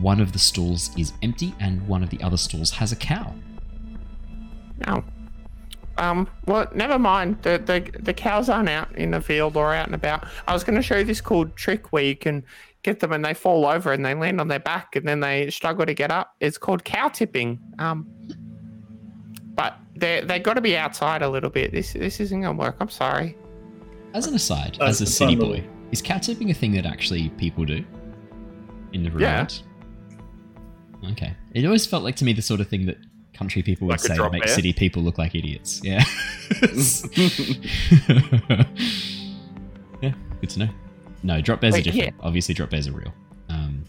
One 0.00 0.20
of 0.20 0.32
the 0.32 0.38
stalls 0.38 0.90
is 0.96 1.12
empty, 1.22 1.54
and 1.60 1.86
one 1.86 2.02
of 2.02 2.10
the 2.10 2.20
other 2.22 2.36
stalls 2.36 2.70
has 2.72 2.92
a 2.92 2.96
cow. 2.96 3.34
No. 4.86 5.04
Um, 5.96 6.28
well, 6.46 6.68
never 6.74 6.98
mind. 6.98 7.42
The, 7.42 7.58
the 7.58 7.90
the 8.00 8.14
cows 8.14 8.48
aren't 8.48 8.68
out 8.68 8.94
in 8.96 9.10
the 9.10 9.20
field 9.20 9.56
or 9.56 9.74
out 9.74 9.86
and 9.86 9.94
about. 9.96 10.26
I 10.46 10.52
was 10.52 10.62
going 10.62 10.76
to 10.76 10.82
show 10.82 10.98
you 10.98 11.04
this 11.04 11.20
cool 11.20 11.46
trick 11.50 11.92
where 11.92 12.04
you 12.04 12.14
can 12.14 12.44
get 12.84 13.00
them 13.00 13.10
and 13.12 13.24
they 13.24 13.34
fall 13.34 13.66
over 13.66 13.92
and 13.92 14.04
they 14.06 14.14
land 14.14 14.40
on 14.40 14.46
their 14.46 14.60
back 14.60 14.94
and 14.94 15.06
then 15.08 15.18
they 15.18 15.50
struggle 15.50 15.84
to 15.84 15.94
get 15.94 16.12
up. 16.12 16.36
It's 16.38 16.56
called 16.56 16.84
cow 16.84 17.08
tipping. 17.08 17.58
Um, 17.80 18.06
but 19.56 19.76
they 19.96 20.22
they 20.24 20.38
got 20.38 20.54
to 20.54 20.60
be 20.60 20.76
outside 20.76 21.22
a 21.22 21.28
little 21.28 21.50
bit. 21.50 21.72
This 21.72 21.92
this 21.94 22.20
isn't 22.20 22.42
going 22.42 22.56
to 22.56 22.60
work. 22.60 22.76
I'm 22.78 22.88
sorry. 22.90 23.36
As 24.14 24.28
an 24.28 24.34
aside, 24.36 24.76
That's 24.78 24.90
as 24.92 25.00
a 25.00 25.04
a 25.04 25.06
city 25.06 25.32
fun 25.34 25.40
boy, 25.40 25.50
little- 25.56 25.70
is 25.90 26.00
cow 26.00 26.18
tipping 26.18 26.50
a 26.50 26.54
thing 26.54 26.72
that 26.72 26.86
actually 26.86 27.28
people 27.30 27.64
do 27.64 27.84
in 28.92 29.02
the 29.02 29.10
real 29.10 29.22
Yeah. 29.22 29.38
world? 29.38 29.62
Okay. 31.12 31.34
It 31.54 31.64
always 31.64 31.86
felt 31.86 32.04
like 32.04 32.14
to 32.16 32.24
me 32.24 32.32
the 32.32 32.42
sort 32.42 32.60
of 32.60 32.68
thing 32.68 32.86
that 32.86 32.98
country 33.38 33.62
people 33.62 33.86
would 33.86 33.92
Like 33.94 34.00
say 34.00 34.08
to 34.08 34.14
drop 34.14 34.32
make 34.32 34.44
bear? 34.44 34.54
city 34.54 34.72
people 34.72 35.02
look 35.02 35.16
like 35.18 35.34
idiots. 35.34 35.80
Yeah. 35.84 36.04
yeah, 40.02 40.12
good 40.40 40.50
to 40.50 40.58
know. 40.60 40.68
No, 41.22 41.40
drop 41.40 41.60
bears 41.60 41.74
Wait, 41.74 41.80
are 41.86 41.90
different. 41.90 42.14
yeah. 42.18 42.26
Obviously, 42.26 42.54
drop 42.54 42.70
bears 42.70 42.86
are 42.88 42.92
real. 42.92 43.12
Um, 43.48 43.84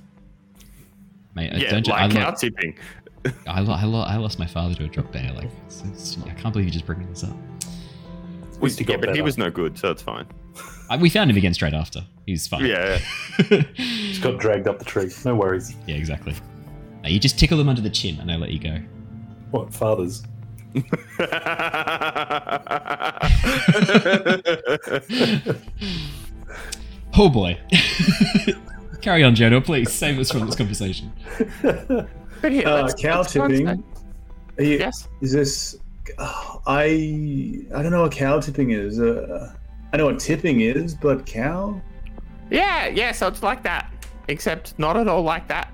mate, 1.35 1.51
yeah, 1.55 1.71
don't 1.71 1.85
you, 1.87 1.93
like 1.93 2.11
I, 2.11 2.13
cow 2.13 2.29
lo- 2.29 2.35
tipping. 2.39 2.77
I, 3.47 3.59
lo- 3.61 3.73
I, 3.73 3.83
lo- 3.83 4.01
I 4.01 4.15
lost 4.17 4.39
my 4.39 4.47
father 4.47 4.73
to 4.75 4.85
a 4.85 4.87
drop 4.87 5.11
bear. 5.11 5.31
Like, 5.33 5.49
it's, 5.67 5.83
it's, 5.83 6.17
I 6.25 6.31
can't 6.31 6.53
believe 6.53 6.65
you're 6.67 6.73
just 6.73 6.85
bringing 6.85 7.09
this 7.09 7.23
up. 7.23 7.35
At 8.55 8.63
least 8.63 8.79
he 8.79 8.85
Yeah, 8.85 8.95
got 8.97 9.05
but 9.07 9.15
he 9.15 9.21
was 9.21 9.37
no 9.37 9.49
good, 9.49 9.77
so 9.77 9.91
it's 9.91 10.01
fine. 10.01 10.25
I, 10.89 10.97
we 10.97 11.09
found 11.09 11.29
him 11.29 11.37
again 11.37 11.53
straight 11.53 11.73
after. 11.73 12.01
He's 12.25 12.47
fine. 12.47 12.65
Yeah. 12.65 12.99
Just 13.75 14.21
got 14.23 14.39
dragged 14.39 14.67
up 14.67 14.79
the 14.79 14.85
tree. 14.85 15.09
No 15.23 15.35
worries. 15.35 15.75
Yeah, 15.87 15.95
exactly. 15.95 16.33
Now, 17.03 17.09
you 17.09 17.19
just 17.19 17.37
tickle 17.39 17.57
them 17.59 17.69
under 17.69 17.81
the 17.81 17.89
chin 17.91 18.17
and 18.19 18.27
they 18.29 18.35
let 18.35 18.51
you 18.51 18.59
go. 18.59 18.77
What 19.51 19.73
fathers? 19.73 20.23
Oh 27.17 27.29
boy. 27.29 27.59
Carry 29.01 29.23
on, 29.23 29.35
Jono, 29.35 29.63
please. 29.63 29.91
Save 29.91 30.19
us 30.19 30.31
from 30.31 30.45
this 30.45 30.55
conversation. 30.55 31.11
But 32.41 32.51
here, 32.51 32.67
Uh, 32.67 32.89
cow 32.97 33.23
tipping. 33.23 33.67
Are 33.67 34.63
you- 34.63 34.77
Yes. 34.77 35.07
Is 35.21 35.31
this? 35.31 35.77
oh, 36.17 36.61
I 36.67 37.63
I 37.75 37.81
don't 37.81 37.91
know 37.91 38.01
what 38.03 38.11
cow 38.11 38.39
tipping 38.39 38.71
is. 38.71 38.99
Uh, 38.99 39.53
I 39.93 39.97
know 39.97 40.05
what 40.05 40.19
tipping 40.19 40.61
is, 40.61 40.95
but 40.95 41.25
cow. 41.25 41.81
Yeah, 42.49 42.87
yeah. 42.87 43.11
So 43.11 43.27
it's 43.27 43.43
like 43.43 43.63
that, 43.63 43.91
except 44.27 44.77
not 44.77 44.97
at 44.97 45.07
all 45.07 45.21
like 45.23 45.47
that. 45.47 45.71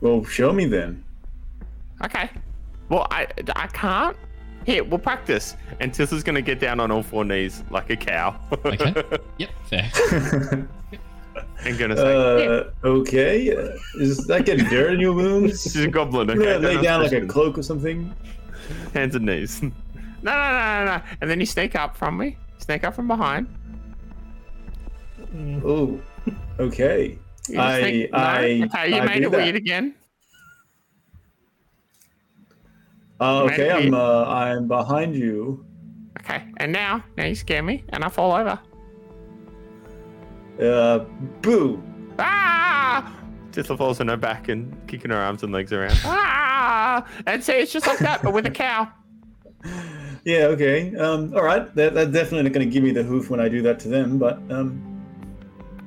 Well, 0.00 0.24
show 0.24 0.52
me 0.52 0.66
then. 0.66 1.04
Okay. 2.04 2.30
Well, 2.88 3.06
I 3.10 3.26
I 3.56 3.66
can't. 3.68 4.16
Here, 4.66 4.84
we'll 4.84 4.98
practice. 4.98 5.56
And 5.80 5.92
Tithla's 5.92 6.22
gonna 6.22 6.42
get 6.42 6.60
down 6.60 6.78
on 6.80 6.90
all 6.90 7.02
four 7.02 7.24
knees 7.24 7.62
like 7.70 7.90
a 7.90 7.96
cow. 7.96 8.38
Okay. 8.64 8.94
Yep, 9.38 9.50
fair. 9.70 9.90
and 11.64 11.78
gonna 11.78 11.96
say, 11.96 12.44
yeah, 12.44 12.50
Uh, 12.50 12.70
okay. 12.84 13.56
Uh, 13.56 13.70
is 14.00 14.26
that 14.26 14.44
getting 14.44 14.66
dirt 14.66 14.92
in 14.94 15.00
your 15.00 15.12
wounds? 15.14 15.62
she's 15.72 15.76
a 15.76 15.88
goblin. 15.88 16.28
You 16.28 16.34
Okay. 16.34 16.44
gonna 16.54 16.66
lay 16.68 16.74
Don't 16.74 16.82
down 16.84 17.02
ask 17.04 17.12
like 17.12 17.22
a 17.22 17.26
cloak 17.26 17.56
or 17.58 17.62
something? 17.62 18.12
hands 18.92 19.14
and 19.14 19.24
knees. 19.26 19.62
no, 19.62 19.70
no, 20.22 20.32
no, 20.32 20.84
no, 20.84 20.84
no. 20.96 21.02
And 21.20 21.30
then 21.30 21.40
you 21.40 21.46
sneak 21.46 21.74
up 21.74 21.96
from 21.96 22.18
me. 22.18 22.36
Sneak 22.58 22.84
up 22.84 22.94
from 22.94 23.06
behind. 23.08 23.46
Oh, 25.64 26.00
okay. 26.58 27.18
You 27.48 27.60
I- 27.60 27.80
sneak- 27.80 28.12
no? 28.12 28.18
I- 28.18 28.62
Okay, 28.64 28.88
you 28.94 28.96
I 29.00 29.06
made 29.06 29.20
do 29.20 29.28
it 29.28 29.30
that. 29.30 29.36
weird 29.38 29.56
again. 29.56 29.94
Uh, 33.20 33.42
okay, 33.44 33.70
I'm 33.70 33.94
uh, 33.94 34.24
I'm 34.26 34.68
behind 34.68 35.14
you. 35.16 35.64
Okay, 36.20 36.42
and 36.58 36.72
now, 36.72 37.02
now 37.16 37.24
you 37.24 37.34
scare 37.34 37.62
me, 37.62 37.84
and 37.90 38.04
I 38.04 38.08
fall 38.08 38.32
over. 38.32 38.58
Uh, 40.60 40.98
boo. 41.42 41.82
Ah! 42.18 43.14
Tithla 43.52 43.76
falls 43.78 44.00
on 44.00 44.08
her 44.08 44.16
back 44.16 44.48
and 44.48 44.74
kicking 44.88 45.10
her 45.10 45.16
arms 45.16 45.42
and 45.42 45.52
legs 45.52 45.72
around. 45.72 45.98
Ah! 46.04 47.06
And 47.26 47.42
see, 47.42 47.52
it's 47.52 47.72
just 47.72 47.86
like 47.86 47.98
that, 47.98 48.22
but 48.22 48.32
with 48.32 48.46
a 48.46 48.50
cow. 48.50 48.88
Yeah, 50.24 50.46
okay. 50.48 50.94
Um, 50.96 51.32
all 51.34 51.42
right. 51.44 51.72
That, 51.74 51.94
that's 51.94 52.10
definitely 52.10 52.42
not 52.42 52.52
going 52.52 52.68
to 52.68 52.72
give 52.72 52.82
me 52.82 52.90
the 52.90 53.02
hoof 53.02 53.30
when 53.30 53.40
I 53.40 53.48
do 53.48 53.62
that 53.62 53.78
to 53.80 53.88
them, 53.88 54.18
but 54.18 54.36
um, 54.50 54.82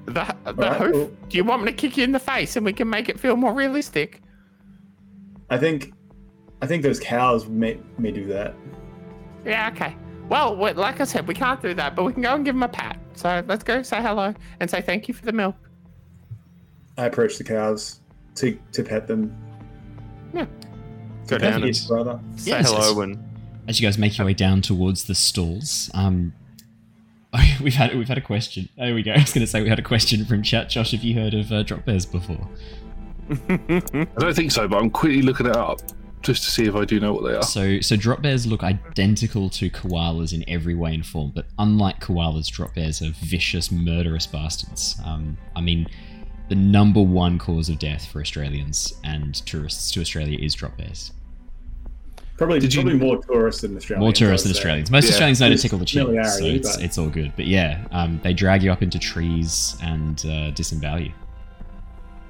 The, 0.06 0.14
the 0.14 0.50
Alright, 0.50 0.82
hoof. 0.82 0.94
well- 0.96 1.12
Do 1.30 1.38
you 1.38 1.44
want 1.44 1.64
me 1.64 1.72
to 1.72 1.78
kick 1.78 1.96
you 1.96 2.04
in 2.06 2.12
the 2.12 2.20
face 2.20 2.56
and 2.56 2.66
we 2.66 2.74
can 2.74 2.90
make 2.90 3.08
it 3.08 3.20
feel 3.20 3.36
more 3.36 3.54
realistic? 3.54 4.22
I 5.52 5.58
think 5.60 5.94
I 6.62 6.68
think 6.68 6.84
those 6.84 7.00
cows 7.00 7.48
may 7.48 7.80
may 7.98 8.12
do 8.12 8.26
that. 8.28 8.54
Yeah, 9.46 9.70
okay. 9.74 9.96
Well, 10.30 10.56
like 10.56 11.02
I 11.02 11.04
said, 11.04 11.28
we 11.28 11.34
can't 11.34 11.62
do 11.62 11.74
that, 11.74 11.96
but 11.96 12.04
we 12.04 12.14
can 12.14 12.22
go 12.22 12.36
and 12.36 12.46
give 12.46 12.56
them 12.56 12.64
a 12.64 12.70
pat. 12.70 12.98
So 13.16 13.44
let's 13.48 13.64
go 13.64 13.82
say 13.82 14.02
hello 14.02 14.34
and 14.60 14.70
say 14.70 14.82
thank 14.82 15.08
you 15.08 15.14
for 15.14 15.26
the 15.26 15.32
milk. 15.32 15.56
I 16.98 17.06
approach 17.06 17.38
the 17.38 17.44
cows 17.44 18.00
to 18.36 18.58
to 18.72 18.84
pet 18.84 19.08
them. 19.08 19.36
Yeah. 20.34 20.46
To 20.46 20.50
Go 21.28 21.38
pet 21.38 21.42
down 21.42 21.62
you, 21.62 21.68
and 21.68 21.86
brother. 21.88 22.20
say 22.36 22.52
Yes, 22.52 22.70
hello 22.72 22.88
yes. 22.88 22.98
and 22.98 23.20
As 23.68 23.82
you 23.82 23.88
guys 23.88 23.98
make 23.98 24.18
your 24.18 24.28
way 24.28 24.34
down 24.34 24.62
towards 24.62 25.06
the 25.06 25.16
stalls, 25.16 25.90
um, 25.94 26.34
we've 27.62 27.74
had 27.74 27.96
we've 27.96 28.08
had 28.08 28.18
a 28.20 28.22
question. 28.22 28.70
There 28.78 28.94
we 28.94 29.04
go. 29.04 29.12
I 29.16 29.20
was 29.20 29.34
going 29.34 29.46
to 29.46 29.48
say 29.48 29.62
we 29.64 29.70
had 29.70 29.80
a 29.80 29.84
question 29.84 30.24
from 30.26 30.44
chat. 30.44 30.70
Josh, 30.70 30.92
have 30.92 31.04
you 31.04 31.16
heard 31.16 31.34
of 31.34 31.52
uh, 31.52 31.64
drop 31.64 31.86
bears 31.86 32.06
before? 32.06 32.48
I 33.50 34.08
don't 34.18 34.36
think 34.36 34.52
so, 34.52 34.68
but 34.68 34.78
I'm 34.78 34.90
quickly 34.90 35.22
looking 35.22 35.48
it 35.48 35.56
up 35.56 35.80
just 36.22 36.44
to 36.44 36.52
see 36.52 36.66
if 36.66 36.76
I 36.76 36.86
do 36.86 37.00
know 37.00 37.14
what 37.14 37.24
they 37.30 37.36
are. 37.36 37.44
So, 37.44 37.80
so 37.82 37.96
drop 37.96 38.22
bears 38.22 38.46
look 38.46 38.64
identical 38.64 39.50
to 39.52 39.70
koalas 39.70 40.34
in 40.34 40.44
every 40.48 40.76
way 40.76 40.94
and 40.94 41.06
form, 41.06 41.32
but 41.34 41.46
unlike 41.60 42.00
koalas, 42.00 42.48
drop 42.50 42.76
bears 42.76 43.02
are 43.02 43.12
vicious, 43.24 43.72
murderous 43.72 44.28
bastards. 44.28 44.98
Um, 45.06 45.38
I 45.56 45.62
mean, 45.62 45.88
the 46.50 46.56
number 46.56 47.02
one 47.02 47.40
cause 47.40 47.70
of 47.70 47.80
death 47.80 48.06
for 48.12 48.22
Australians 48.22 48.94
and 49.04 49.34
tourists 49.48 49.90
to 49.92 50.02
Australia 50.02 50.38
is 50.42 50.54
drop 50.54 50.78
bears. 50.78 51.12
Probably 52.38 52.60
Did 52.60 52.74
you- 52.74 52.82
probably 52.82 53.00
more 53.00 53.22
tourists 53.24 53.62
than 53.62 53.76
Australians. 53.78 54.04
More 54.04 54.14
tourists 54.14 54.48
than. 54.48 54.56
Australians. 54.56 54.90
Most 54.92 55.04
Yeah, 55.06 55.10
Australians 55.12 55.40
know 55.42 55.50
to 55.50 55.58
tickle 55.58 55.78
the 55.78 55.86
chin, 55.86 56.06
so 56.26 56.46
it's, 56.46 56.76
but- 56.76 56.84
it's 56.86 56.98
all 56.98 57.10
good. 57.10 57.32
But 57.36 57.46
yeah, 57.46 57.86
um, 57.92 58.20
they 58.24 58.34
drag 58.34 58.64
you 58.64 58.72
up 58.72 58.82
into 58.82 58.98
trees 59.00 59.78
and 59.84 60.24
uh, 60.26 60.50
disembowel 60.52 61.02
you. 61.02 61.12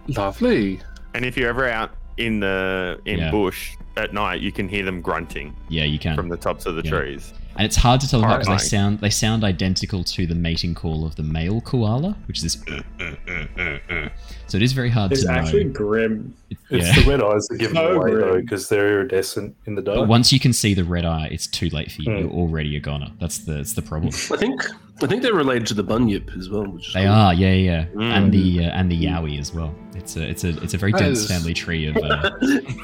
Lovely. 0.07 0.79
and 1.13 1.25
if 1.25 1.35
you're 1.37 1.49
ever 1.49 1.67
out 1.69 1.91
in 2.25 2.39
the 2.39 2.99
in 3.05 3.19
Yeah. 3.19 3.31
bush 3.31 3.71
at 3.97 4.13
night, 4.13 4.41
you 4.41 4.51
can 4.51 4.67
hear 4.69 4.83
them 4.85 5.01
grunting 5.01 5.53
Yeah, 5.69 5.83
you 5.83 5.99
can. 5.99 6.15
from 6.15 6.29
the 6.29 6.37
tops 6.37 6.65
of 6.65 6.75
the 6.75 6.83
Yeah. 6.83 6.91
trees. 6.91 7.33
And 7.57 7.65
it's 7.65 7.75
hard 7.75 7.99
to 7.99 8.07
tell 8.07 8.21
apart 8.21 8.39
because 8.45 8.61
they 8.63 8.67
sound 8.77 8.99
they 9.01 9.09
sound 9.09 9.43
identical 9.43 10.05
to 10.05 10.25
the 10.25 10.35
mating 10.35 10.73
call 10.73 11.05
of 11.05 11.17
the 11.17 11.23
male 11.23 11.59
koala, 11.59 12.15
which 12.27 12.37
is 12.37 12.43
this. 12.43 12.55
Mm, 12.55 12.83
mm, 13.27 13.79
mm, 13.89 14.11
so 14.47 14.55
it 14.55 14.61
is 14.63 14.71
very 14.71 14.89
hard 14.89 15.11
It's 15.11 15.25
to 15.25 15.31
actually 15.31 15.65
know. 15.65 15.71
grim. 15.73 16.33
It's 16.49 16.87
Yeah. 16.87 17.03
the 17.03 17.09
red 17.11 17.21
eyes 17.21 17.45
that 17.49 17.57
give 17.57 17.73
them 17.73 17.83
So 17.83 17.91
away 18.01 18.11
though, 18.15 18.39
because 18.39 18.69
they're 18.69 18.87
iridescent 18.93 19.53
in 19.65 19.75
the 19.75 19.81
But 19.81 19.95
dark. 19.95 20.09
once 20.09 20.31
you 20.31 20.39
can 20.39 20.53
see 20.53 20.73
the 20.73 20.85
red 20.85 21.03
eye, 21.03 21.27
it's 21.29 21.45
too 21.45 21.69
late 21.71 21.91
for 21.91 22.01
you. 22.03 22.11
Hmm. 22.11 22.17
You're 22.19 22.29
already 22.31 22.77
a 22.77 22.79
goner. 22.79 23.11
That's 23.19 23.39
the 23.39 23.55
that's 23.55 23.73
the 23.73 23.81
problem. 23.81 24.13
I 24.31 24.37
think 24.37 24.65
I 25.03 25.07
think 25.07 25.21
they're 25.23 25.33
related 25.33 25.67
to 25.67 25.73
the 25.73 25.83
bunyip 25.83 26.29
as 26.37 26.49
well. 26.49 26.65
Which 26.67 26.87
is 26.89 26.93
They 26.93 27.03
cool. 27.03 27.11
are, 27.11 27.33
yeah, 27.33 27.53
yeah, 27.53 27.85
Mm. 27.95 28.01
and 28.17 28.31
the 28.31 28.65
uh, 28.65 28.69
and 28.69 28.91
the 28.91 29.03
yowie 29.05 29.39
as 29.39 29.53
well. 29.53 29.73
It's 29.95 30.15
a 30.15 30.27
it's 30.29 30.43
a 30.43 30.49
it's 30.63 30.73
a 30.73 30.77
very 30.77 30.91
That 30.91 30.99
dense 30.99 31.19
is- 31.19 31.27
family 31.31 31.53
tree 31.53 31.87
of. 31.87 31.97
Uh, 32.03 32.29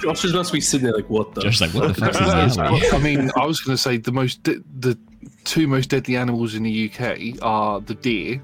Josh 0.01 0.21
just 0.23 0.33
must 0.33 0.51
be 0.53 0.61
sitting 0.61 0.85
there 0.85 0.95
like, 0.95 1.09
what 1.09 1.33
the? 1.35 1.41
Josh's 1.41 1.61
like, 1.61 1.73
what 1.73 1.87
the 1.89 1.93
fuck 1.93 2.09
is 2.11 2.19
That 2.19 2.47
is- 2.47 2.55
the 2.55 2.63
yowie? 2.63 2.93
I 2.93 2.97
mean, 2.99 3.31
I 3.35 3.45
was 3.45 3.59
going 3.61 3.75
to 3.75 3.81
say 3.81 3.97
the 3.97 4.11
most 4.11 4.43
de- 4.43 4.61
the 4.79 4.97
two 5.43 5.67
most 5.67 5.89
deadly 5.89 6.15
animals 6.17 6.55
in 6.55 6.63
the 6.63 6.91
UK 6.91 7.37
are 7.41 7.79
the 7.81 7.93
deer 7.95 8.41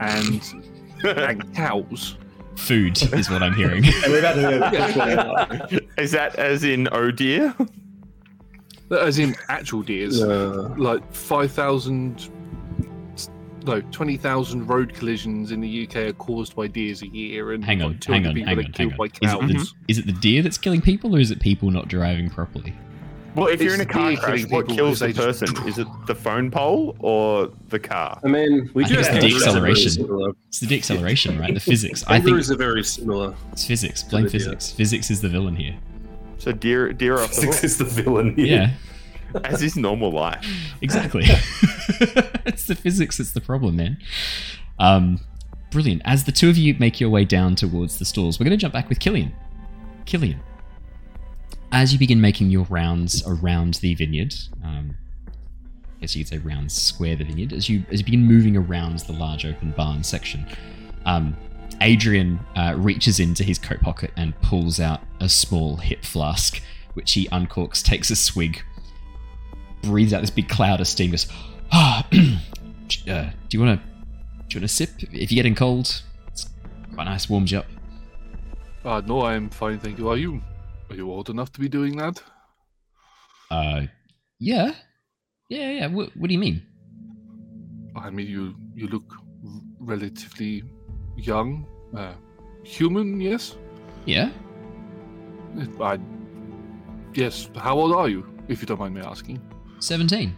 and, 0.00 0.42
and 1.04 1.54
cows. 1.54 2.16
Food 2.56 3.00
is 3.14 3.30
what 3.30 3.42
I'm 3.42 3.54
hearing. 3.54 3.84
And 4.04 4.12
we've 4.12 4.22
had 4.22 4.34
to 4.34 4.42
go 4.42 4.70
this 4.70 4.96
way 4.96 5.14
up. 5.16 5.72
Is 5.98 6.10
that 6.12 6.34
as 6.36 6.64
in 6.64 6.88
oh 6.92 7.10
dear? 7.10 7.54
As 8.90 9.18
in 9.18 9.34
actual 9.48 9.82
deers. 9.82 10.22
Uh, 10.22 10.74
Like 10.76 11.02
5,000, 11.14 12.28
no, 13.64 13.80
20,000 13.80 14.66
road 14.66 14.94
collisions 14.94 15.52
in 15.52 15.60
the 15.60 15.86
UK 15.86 15.96
are 15.96 16.12
caused 16.14 16.54
by 16.56 16.66
deers 16.66 17.02
a 17.02 17.08
year. 17.08 17.52
And 17.52 17.64
hang 17.64 17.82
on, 17.82 17.92
like 17.92 18.04
hang 18.04 18.26
on, 18.26 18.34
people 18.34 18.48
hang 18.48 18.56
are 18.56 18.60
on, 18.60 18.64
hang 18.64 18.72
killed 18.72 18.92
on. 18.92 18.98
by 18.98 19.04
Is 19.04 19.10
it, 19.12 19.46
the, 19.48 19.54
cows. 19.54 19.74
is 19.88 19.98
it 19.98 20.06
the 20.06 20.12
deer 20.12 20.42
that's 20.42 20.58
killing 20.58 20.80
people, 20.80 21.16
or 21.16 21.20
is 21.20 21.30
it 21.30 21.40
people 21.40 21.70
not 21.70 21.88
driving 21.88 22.30
properly? 22.30 22.74
Well, 23.34 23.46
if 23.46 23.62
you're 23.62 23.72
in 23.74 23.80
a 23.80 23.86
car 23.86 24.14
crash, 24.16 24.44
what 24.50 24.68
kills 24.68 24.98
the 24.98 25.06
because 25.08 25.40
they 25.40 25.46
person? 25.46 25.66
Is 25.68 25.78
it 25.78 25.86
the 26.06 26.14
phone 26.14 26.50
pole 26.50 26.94
or 26.98 27.50
the 27.70 27.78
car? 27.78 28.20
I 28.22 28.28
mean, 28.28 28.70
we 28.74 28.84
I 28.84 28.88
do 28.88 28.94
think 28.96 29.06
it's 29.06 29.08
the 29.08 29.20
kangaroos 29.20 29.46
are 29.46 29.60
very 29.60 29.72
deceleration. 29.72 30.34
It's 30.48 30.60
the 30.60 30.66
deceleration, 30.66 31.38
right? 31.40 31.54
The 31.54 31.60
physics. 31.72 32.04
I 32.06 32.16
think 32.16 32.24
Kangaroos 32.24 32.50
are 32.50 32.56
very 32.56 32.84
similar. 32.84 33.34
it's 33.52 33.64
physics. 33.64 34.02
Blame 34.02 34.24
the 34.24 34.30
deer. 34.30 34.40
physics. 34.40 34.72
Physics 34.72 35.10
is 35.10 35.22
the 35.22 35.30
villain 35.30 35.56
here. 35.56 35.74
So 36.36 36.52
deer, 36.52 36.92
deer 36.92 37.20
off 37.20 37.30
the 37.30 37.36
Six 37.36 37.54
hook, 37.56 37.64
is 37.64 37.78
the 37.78 37.84
villain 37.84 38.34
here. 38.34 38.46
Yeah, 38.46 38.70
as 39.44 39.62
is 39.62 39.76
normal 39.76 40.10
life. 40.10 40.46
exactly. 40.80 41.24
it's 42.46 42.66
the 42.66 42.74
physics 42.74 43.18
that's 43.18 43.32
the 43.32 43.40
problem, 43.40 43.76
man. 43.76 43.98
Um, 44.78 45.20
brilliant. 45.70 46.02
As 46.04 46.24
the 46.24 46.32
two 46.32 46.48
of 46.48 46.56
you 46.56 46.74
make 46.78 47.00
your 47.00 47.10
way 47.10 47.24
down 47.24 47.56
towards 47.56 47.98
the 47.98 48.04
stalls, 48.04 48.38
we're 48.38 48.44
going 48.44 48.56
to 48.56 48.60
jump 48.60 48.74
back 48.74 48.88
with 48.88 49.00
Killian. 49.00 49.32
Killian, 50.04 50.40
as 51.72 51.92
you 51.92 51.98
begin 51.98 52.20
making 52.20 52.50
your 52.50 52.64
rounds 52.64 53.22
around 53.26 53.74
the 53.74 53.94
vineyard, 53.94 54.34
um, 54.62 54.94
I 55.26 56.00
guess 56.00 56.16
you 56.16 56.24
could 56.24 56.28
say 56.28 56.38
rounds 56.38 56.74
square 56.74 57.16
the 57.16 57.24
vineyard. 57.24 57.52
As 57.52 57.68
you 57.68 57.84
as 57.90 58.00
you 58.00 58.04
begin 58.04 58.24
moving 58.24 58.56
around 58.56 59.00
the 59.00 59.12
large 59.12 59.46
open 59.46 59.72
barn 59.72 60.02
section, 60.02 60.46
um, 61.06 61.36
Adrian 61.80 62.38
uh, 62.56 62.74
reaches 62.76 63.20
into 63.20 63.42
his 63.42 63.58
coat 63.58 63.80
pocket 63.80 64.10
and 64.16 64.38
pulls 64.42 64.78
out 64.80 65.00
a 65.20 65.28
small 65.28 65.76
hip 65.76 66.04
flask, 66.04 66.60
which 66.94 67.12
he 67.12 67.26
uncorks, 67.28 67.82
takes 67.82 68.10
a 68.10 68.16
swig, 68.16 68.62
breathes 69.82 70.12
out 70.12 70.20
this 70.20 70.30
big 70.30 70.48
cloud 70.48 70.80
of 70.80 70.88
steam. 70.88 71.10
Goes, 71.10 71.26
ah, 71.72 72.06
uh, 72.12 72.12
do 72.12 73.58
you 73.58 73.60
want 73.60 73.80
to 73.80 73.86
do 74.48 74.58
you 74.58 74.60
want 74.60 74.62
to 74.62 74.68
sip? 74.68 74.90
If 75.00 75.30
you're 75.32 75.36
getting 75.36 75.54
cold, 75.54 76.02
it's 76.28 76.48
quite 76.94 77.04
nice, 77.04 77.28
warms 77.28 77.52
you 77.52 77.58
up. 77.58 77.66
Uh, 78.84 79.00
no, 79.06 79.22
I'm 79.22 79.48
fine, 79.50 79.78
thank 79.78 79.98
you. 79.98 80.08
Are 80.08 80.16
you? 80.16 80.42
Are 80.90 80.96
you 80.96 81.10
old 81.10 81.30
enough 81.30 81.52
to 81.52 81.60
be 81.60 81.68
doing 81.68 81.96
that? 81.96 82.22
Uh, 83.50 83.82
yeah, 84.38 84.72
yeah, 85.48 85.70
yeah. 85.70 85.86
What, 85.86 86.16
what 86.16 86.28
do 86.28 86.34
you 86.34 86.40
mean? 86.40 86.62
I 87.96 88.10
mean, 88.10 88.26
you 88.26 88.54
you 88.74 88.88
look 88.88 89.04
r- 89.12 89.60
relatively 89.78 90.64
young, 91.16 91.66
uh, 91.96 92.14
human. 92.64 93.20
Yes. 93.20 93.56
Yeah, 94.04 94.30
I. 95.80 95.98
Yes. 97.14 97.50
How 97.56 97.78
old 97.78 97.92
are 97.94 98.08
you, 98.08 98.26
if 98.48 98.60
you 98.60 98.66
don't 98.66 98.80
mind 98.80 98.94
me 98.94 99.02
asking? 99.02 99.40
Seventeen. 99.82 100.36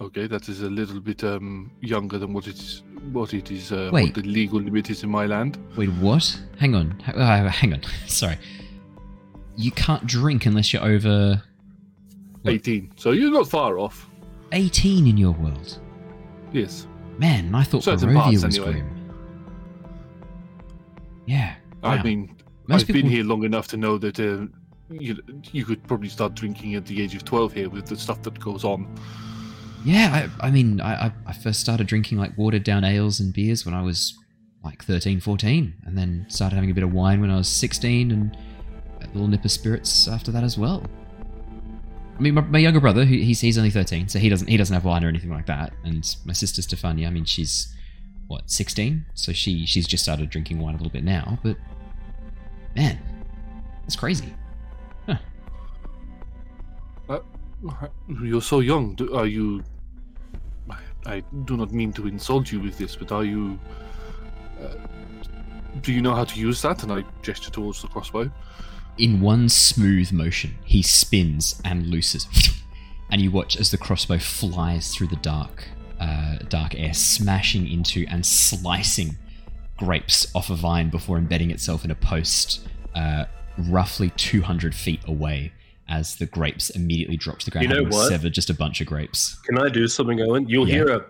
Okay, 0.00 0.28
that 0.28 0.48
is 0.48 0.62
a 0.62 0.70
little 0.70 1.00
bit 1.00 1.24
um 1.24 1.70
younger 1.80 2.18
than 2.18 2.32
what 2.32 2.46
it 2.46 2.56
is. 2.56 2.82
What 3.12 3.34
it 3.34 3.50
is. 3.50 3.72
Uh, 3.72 3.90
Wait. 3.92 4.04
What 4.04 4.14
the 4.14 4.28
legal 4.30 4.60
limit 4.60 4.90
is 4.90 5.02
in 5.02 5.10
my 5.10 5.26
land. 5.26 5.58
Wait, 5.76 5.88
what? 5.94 6.40
Hang 6.58 6.74
on, 6.74 7.00
uh, 7.06 7.48
hang 7.48 7.72
on. 7.74 7.82
Sorry, 8.06 8.36
you 9.56 9.70
can't 9.72 10.06
drink 10.06 10.46
unless 10.46 10.72
you're 10.72 10.84
over 10.84 11.42
What? 12.42 12.54
Eighteen. 12.54 12.92
So 12.96 13.10
you're 13.12 13.32
not 13.32 13.48
far 13.48 13.78
off. 13.78 14.08
eighteen 14.52 15.06
in 15.06 15.16
your 15.16 15.32
world. 15.32 15.80
Yes. 16.52 16.86
Man, 17.18 17.52
I 17.54 17.64
thought 17.64 17.82
Certain 17.82 18.10
Barovia 18.10 18.14
parts, 18.22 18.44
was 18.44 18.56
anyway. 18.58 18.72
grim. 18.74 19.10
Yeah, 21.26 21.54
I 21.82 21.96
Wow. 21.96 22.02
mean, 22.04 22.36
Most 22.68 22.82
I've 22.82 22.86
people- 22.86 23.02
been 23.02 23.10
here 23.10 23.24
long 23.24 23.42
enough 23.44 23.66
to 23.68 23.76
know 23.76 23.98
that 23.98 24.18
uh, 24.20 24.46
you 24.90 25.22
you 25.52 25.64
could 25.64 25.86
probably 25.86 26.08
start 26.08 26.34
drinking 26.34 26.74
at 26.74 26.86
the 26.86 27.02
age 27.02 27.14
of 27.14 27.24
twelve 27.24 27.52
here 27.52 27.68
with 27.68 27.86
the 27.86 27.96
stuff 27.96 28.22
that 28.22 28.38
goes 28.38 28.64
on. 28.64 28.94
Yeah, 29.84 30.28
I, 30.40 30.48
I 30.48 30.50
mean, 30.50 30.80
I, 30.80 31.12
I- 31.26 31.32
first 31.32 31.60
started 31.60 31.86
drinking 31.86 32.18
like 32.18 32.36
watered 32.36 32.64
down 32.64 32.82
ales 32.84 33.20
and 33.20 33.32
beers 33.32 33.64
when 33.64 33.74
I 33.74 33.82
was 33.82 34.18
like 34.64 34.82
13, 34.84 35.20
14, 35.20 35.72
and 35.86 35.96
then 35.96 36.26
started 36.28 36.56
having 36.56 36.70
a 36.70 36.74
bit 36.74 36.82
of 36.82 36.92
wine 36.92 37.20
when 37.20 37.30
I 37.30 37.36
was 37.36 37.48
16 37.48 38.10
and 38.10 38.36
a 39.00 39.06
little 39.06 39.28
nip 39.28 39.44
of 39.44 39.52
spirits 39.52 40.08
after 40.08 40.32
that 40.32 40.42
as 40.42 40.58
well. 40.58 40.82
I 42.18 42.20
mean, 42.20 42.34
my, 42.34 42.40
my 42.40 42.58
younger 42.58 42.80
brother, 42.80 43.04
he's, 43.04 43.40
he's 43.40 43.56
only 43.56 43.70
13, 43.70 44.08
so 44.08 44.18
he 44.18 44.28
doesn't 44.28 44.48
he 44.48 44.56
doesn't 44.56 44.74
have 44.74 44.84
wine 44.84 45.04
or 45.04 45.08
anything 45.08 45.30
like 45.30 45.46
that. 45.46 45.72
And 45.84 46.04
my 46.24 46.32
sister 46.32 46.60
Stefania, 46.60 47.06
I 47.06 47.10
mean, 47.10 47.24
she's 47.24 47.72
what 48.26 48.50
16, 48.50 49.06
so 49.14 49.32
she 49.32 49.64
she's 49.64 49.86
just 49.86 50.02
started 50.02 50.28
drinking 50.28 50.58
wine 50.58 50.74
a 50.74 50.76
little 50.78 50.92
bit 50.92 51.04
now. 51.04 51.38
But 51.44 51.56
man, 52.74 52.98
that's 53.82 53.96
crazy. 53.96 54.34
You're 58.22 58.42
so 58.42 58.60
young. 58.60 58.96
Are 59.14 59.26
you? 59.26 59.62
I, 60.70 60.78
I 61.06 61.20
do 61.44 61.56
not 61.56 61.72
mean 61.72 61.92
to 61.94 62.06
insult 62.06 62.52
you 62.52 62.60
with 62.60 62.78
this, 62.78 62.96
but 62.96 63.12
are 63.12 63.24
you? 63.24 63.58
Uh, 64.60 64.74
do 65.82 65.92
you 65.92 66.00
know 66.00 66.14
how 66.14 66.24
to 66.24 66.38
use 66.38 66.62
that? 66.62 66.82
And 66.82 66.92
I 66.92 67.04
gesture 67.22 67.50
towards 67.50 67.82
the 67.82 67.88
crossbow. 67.88 68.30
In 68.96 69.20
one 69.20 69.48
smooth 69.48 70.10
motion, 70.12 70.56
he 70.64 70.82
spins 70.82 71.60
and 71.64 71.86
looses, 71.86 72.26
and 73.10 73.20
you 73.20 73.30
watch 73.30 73.56
as 73.56 73.70
the 73.70 73.78
crossbow 73.78 74.18
flies 74.18 74.94
through 74.94 75.08
the 75.08 75.16
dark, 75.16 75.68
uh, 76.00 76.38
dark 76.48 76.74
air, 76.74 76.94
smashing 76.94 77.68
into 77.68 78.06
and 78.08 78.26
slicing 78.26 79.16
grapes 79.76 80.26
off 80.34 80.50
a 80.50 80.56
vine 80.56 80.90
before 80.90 81.16
embedding 81.16 81.50
itself 81.50 81.84
in 81.84 81.92
a 81.92 81.94
post, 81.94 82.66
uh, 82.96 83.24
roughly 83.68 84.10
200 84.16 84.74
feet 84.74 85.00
away. 85.06 85.52
As 85.90 86.16
the 86.16 86.26
grapes 86.26 86.68
immediately 86.70 87.16
drop 87.16 87.38
to 87.38 87.44
the 87.46 87.50
ground, 87.50 87.68
You 87.70 87.74
know 87.82 87.88
what? 87.88 88.08
severed 88.08 88.34
just 88.34 88.50
a 88.50 88.54
bunch 88.54 88.80
of 88.82 88.86
grapes. 88.86 89.36
Can 89.46 89.58
I 89.58 89.68
do 89.70 89.88
something, 89.88 90.20
Owen? 90.20 90.46
You'll 90.48 90.68
Yeah. 90.68 90.74
hear 90.74 90.88
a 90.88 91.04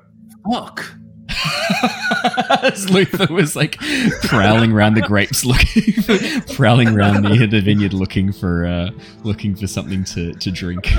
fuck. 0.53 0.85
As 2.63 2.89
Luther 2.89 3.33
was 3.33 3.55
like 3.57 3.77
prowling 4.23 4.73
around 4.73 4.95
the 4.95 5.03
grapes, 5.03 5.45
looking, 5.45 6.43
prowling 6.55 6.89
around 6.89 7.23
the, 7.23 7.47
the 7.47 7.61
vineyard, 7.61 7.93
looking 7.93 8.33
for 8.33 8.67
uh, 8.67 8.91
looking 9.25 9.55
for 9.55 9.67
something 9.67 10.05
to 10.05 10.33
to 10.35 10.51
drink. 10.51 10.91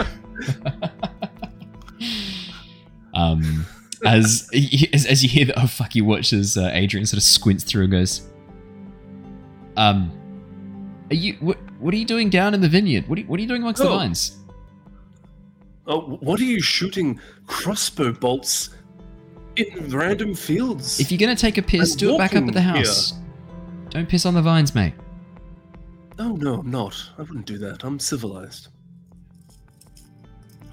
um, 3.14 3.66
as, 4.06 4.48
as 4.94 5.06
as 5.06 5.24
you 5.24 5.30
hear 5.30 5.46
that, 5.46 5.58
oh 5.60 5.68
fuck! 5.68 5.96
You 5.96 6.06
watch 6.06 6.32
as 6.34 6.58
uh, 6.58 6.70
Adrian 6.74 7.06
sort 7.06 7.18
of 7.18 7.24
squints 7.24 7.64
through 7.64 7.84
and 7.84 7.92
goes, 7.92 8.22
um, 9.78 10.12
are 11.12 11.16
you 11.16 11.34
what? 11.40 11.58
What 11.80 11.94
are 11.94 11.98
you 11.98 12.06
doing 12.06 12.30
down 12.30 12.54
in 12.54 12.62
the 12.62 12.68
vineyard? 12.70 13.08
What 13.08 13.18
are 13.18 13.22
you, 13.22 13.28
what 13.28 13.40
are 13.40 13.42
you 13.42 13.48
doing 13.48 13.62
amongst 13.62 13.82
the 13.82 13.88
Oh. 13.90 13.98
vines? 13.98 14.38
Oh, 15.88 16.02
what 16.20 16.40
are 16.40 16.44
you 16.44 16.62
shooting 16.62 17.20
crossbow 17.48 18.12
bolts 18.12 18.70
in 19.56 19.90
random 19.90 20.36
fields? 20.36 21.00
If 21.00 21.12
you're 21.12 21.18
gonna 21.18 21.36
take 21.36 21.58
a 21.58 21.62
piss, 21.64 21.94
I'm 21.94 21.98
do 21.98 22.16
it 22.16 22.18
back 22.20 22.36
up 22.36 22.44
at 22.48 22.54
the 22.54 22.62
house. 22.62 23.14
Don't 23.90 24.08
piss 24.08 24.26
on 24.28 24.36
the 24.36 24.42
vines, 24.42 24.76
mate. 24.76 24.94
Oh 26.20 26.36
no, 26.36 26.60
I'm 26.60 26.70
not. 26.70 26.96
I 27.18 27.22
wouldn't 27.24 27.46
do 27.48 27.58
that. 27.60 27.84
I'm 27.84 27.98
civilized. 27.98 28.68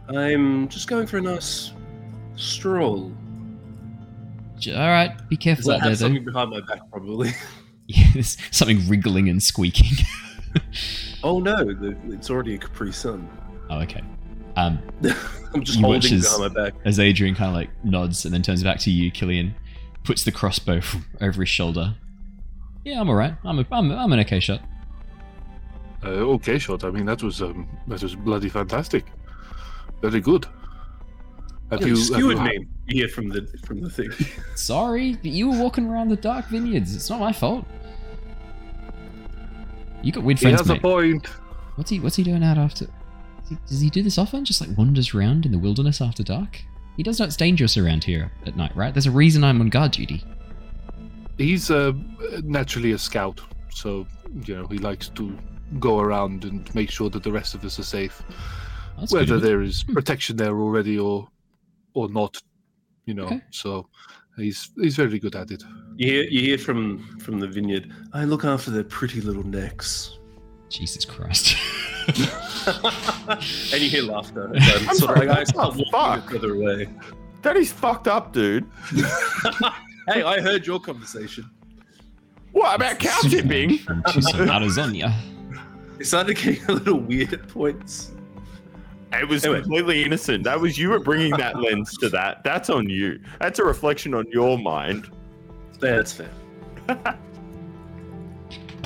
I'm 0.09 0.68
just 0.68 0.86
going 0.88 1.07
for 1.07 1.16
a 1.18 1.22
nice 1.22 1.72
stroll. 2.36 3.12
All 4.68 4.72
right, 4.88 5.12
be 5.28 5.36
careful 5.36 5.72
out 5.72 5.80
there, 5.82 5.90
though. 5.90 5.94
something 5.96 6.24
behind 6.24 6.50
my 6.50 6.61
back, 6.61 6.80
probably? 6.90 7.30
Yes, 7.88 8.36
something 8.50 8.88
wriggling 8.88 9.28
and 9.28 9.40
squeaking. 9.40 10.04
oh 11.24 11.38
no, 11.40 11.57
the, 11.64 11.96
it's 12.09 12.30
already 12.30 12.54
a 12.54 12.59
Capri 12.59 12.92
Sun. 12.92 13.28
oh, 13.70 13.80
okay. 13.80 14.02
Um, 14.57 14.78
I'm 15.54 15.62
just 15.64 15.78
holding 15.80 16.00
watch 16.00 16.07
it 16.07 16.12
as- 16.14 16.34
behind 16.36 16.54
my 16.54 16.64
back. 16.64 16.74
as 16.84 16.98
Adrian 16.98 17.34
kind 17.34 17.50
of 17.50 17.54
like 17.54 17.70
nods 17.84 18.24
and 18.24 18.32
then 18.32 18.42
turns 18.42 18.62
back 18.62 18.78
to 18.80 18.90
you, 18.90 19.11
Killian, 19.11 19.54
puts 20.04 20.24
the 20.24 20.32
crossbow 20.32 20.80
over 21.20 21.42
his 21.42 21.48
shoulder. 21.48 21.94
Yeah, 22.84 23.00
I'm 23.00 23.09
all 23.09 23.16
right. 23.16 23.34
I'm 23.44 23.59
a, 23.59 23.66
I'm, 23.72 23.90
I'm 23.90 24.12
an 24.12 24.20
okay 24.20 24.40
shot. 24.40 24.61
Uh, 26.04 26.09
okay, 26.09 26.59
shot. 26.59 26.84
I 26.84 26.90
mean, 26.90 27.04
that 27.07 27.22
was 27.22 27.42
um, 27.42 27.66
that 27.88 28.02
was 28.02 28.14
bloody 28.14 28.48
fantastic. 28.48 29.04
Very 30.02 30.20
good. 30.20 30.46
Have 31.70 31.80
You, 31.80 31.88
you, 31.88 31.94
have 31.96 32.04
skewered 32.04 32.36
you 32.38 32.42
me. 32.44 32.66
You 32.86 33.00
hear 33.00 33.09
from 33.09 33.28
the 33.28 33.46
from 33.66 33.80
the 33.80 33.90
thing. 33.90 34.11
Sorry, 34.54 35.14
but 35.14 35.26
you 35.32 35.50
were 35.50 35.59
walking 35.61 35.88
around 35.88 36.11
the 36.11 36.16
dark 36.16 36.46
vineyards. 36.46 36.94
It's 36.94 37.11
not 37.11 37.18
my 37.18 37.32
fault. 37.32 37.66
You 40.07 40.12
got 40.12 40.22
weird 40.22 40.38
He 40.38 40.44
friends, 40.44 40.61
has 40.61 40.70
a 40.70 40.76
point. 40.76 41.26
What's 41.74 41.90
he 41.90 41.98
What's 41.98 42.14
he 42.14 42.22
doing 42.22 42.44
out 42.44 42.59
after? 42.59 42.84
Does 42.84 43.48
he, 43.48 43.57
does 43.66 43.80
he 43.80 43.90
do 43.90 44.04
this 44.04 44.18
often? 44.18 44.44
Just 44.44 44.61
like 44.61 44.78
wanders 44.78 45.12
around 45.12 45.44
in 45.44 45.50
the 45.50 45.59
wilderness 45.59 46.00
after 46.00 46.22
dark? 46.22 46.62
He 46.96 47.02
does 47.02 47.18
know 47.18 47.26
it's 47.26 47.36
dangerous 47.36 47.76
around 47.76 48.04
here 48.04 48.30
at 48.46 48.57
night, 48.57 48.74
right? 48.76 48.94
There's 48.94 49.07
a 49.07 49.11
reason 49.11 49.42
I'm 49.42 49.61
on 49.61 49.68
guard 49.68 49.90
duty. 49.90 50.22
He's 51.38 51.72
uh, 51.72 51.92
naturally 52.44 52.92
a 52.92 52.98
scout, 52.98 53.40
so 53.70 54.07
you 54.44 54.57
know 54.57 54.68
he 54.68 54.78
likes 54.78 55.09
to 55.09 55.36
go 55.80 55.98
around 55.98 56.44
and 56.44 56.72
make 56.72 56.88
sure 56.88 57.11
that 57.11 57.24
the 57.24 57.32
rest 57.32 57.57
of 57.57 57.64
us 57.64 57.80
are 57.80 57.82
safe. 57.82 58.22
That's 59.00 59.12
Whether 59.12 59.40
there 59.40 59.61
is 59.61 59.82
protection 59.82 60.36
there 60.36 60.57
already 60.57 61.00
or 61.00 61.26
or 61.94 62.09
not, 62.09 62.40
you 63.07 63.14
know. 63.14 63.24
Okay. 63.26 63.42
So 63.50 63.88
he's 64.36 64.70
he's 64.76 64.94
very 64.94 65.18
good 65.18 65.34
at 65.34 65.50
it. 65.50 65.64
You 65.97 66.07
hear 66.12 66.24
you 66.24 66.40
hear 66.42 66.59
from 66.59 67.18
from 67.18 67.40
the 67.40 67.47
vineyard. 67.49 67.92
I 68.12 68.24
look 68.24 68.44
after 68.44 68.70
their 68.70 68.84
pretty 68.84 69.20
little 69.20 69.44
necks. 69.44 70.18
Jesus 70.68 71.05
Christ. 71.05 71.57
and 72.09 73.80
you 73.82 73.88
hear 73.88 74.03
laughter. 74.03 74.44
And 74.47 74.55
then 74.57 74.88
I'm 74.88 74.94
sort 74.97 75.12
of 75.12 75.24
like 75.24 75.28
I 75.28 75.38
what 75.40 75.49
start 75.49 75.74
the 75.74 75.84
walking 75.92 76.22
fuck? 76.22 76.30
further 76.30 76.55
away. 76.55 76.88
That 77.42 77.57
is 77.57 77.70
fucked 77.72 78.09
up, 78.09 78.32
dude. 78.32 78.66
hey, 80.09 80.22
I 80.22 80.40
heard 80.40 80.66
your 80.66 80.80
conversation. 80.80 81.49
What 82.53 82.74
about 82.74 82.99
cow 82.99 83.18
tipping? 83.22 83.78
Arizona. 84.51 85.14
It 85.99 86.07
started 86.07 86.36
getting 86.36 86.64
a 86.68 86.72
little 86.72 86.99
weird 87.01 87.32
at 87.34 87.49
points. 87.49 88.12
It 89.12 89.28
was 89.28 89.44
Anyway. 89.44 89.61
completely 89.62 90.05
innocent. 90.05 90.44
That 90.44 90.61
was 90.61 90.76
you 90.76 90.90
were 90.90 90.99
bringing 90.99 91.30
that 91.36 91.59
lens 91.61 91.97
to 91.99 92.09
that. 92.11 92.42
That's 92.44 92.68
on 92.68 92.88
you. 92.90 93.20
That's 93.40 93.59
a 93.61 93.64
reflection 93.64 94.12
on 94.14 94.26
your 94.30 94.59
mind. 94.59 95.09
That's 95.81 96.12
fair. 96.12 96.31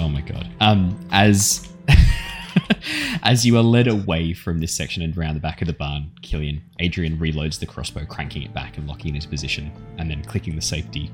Oh 0.00 0.08
my 0.08 0.22
god. 0.22 0.48
Um, 0.60 0.98
as 1.12 1.68
as 3.22 3.44
you 3.44 3.58
are 3.58 3.62
led 3.62 3.86
away 3.86 4.32
from 4.32 4.58
this 4.58 4.72
section 4.74 5.02
and 5.02 5.16
around 5.16 5.34
the 5.34 5.40
back 5.40 5.60
of 5.60 5.66
the 5.66 5.74
barn, 5.74 6.10
Killian, 6.22 6.62
Adrian 6.78 7.18
reloads 7.18 7.58
the 7.58 7.66
crossbow, 7.66 8.06
cranking 8.06 8.42
it 8.42 8.54
back 8.54 8.78
and 8.78 8.88
locking 8.88 9.10
in 9.10 9.14
his 9.14 9.26
position, 9.26 9.70
and 9.98 10.10
then 10.10 10.24
clicking 10.24 10.56
the 10.56 10.62
safety 10.62 11.10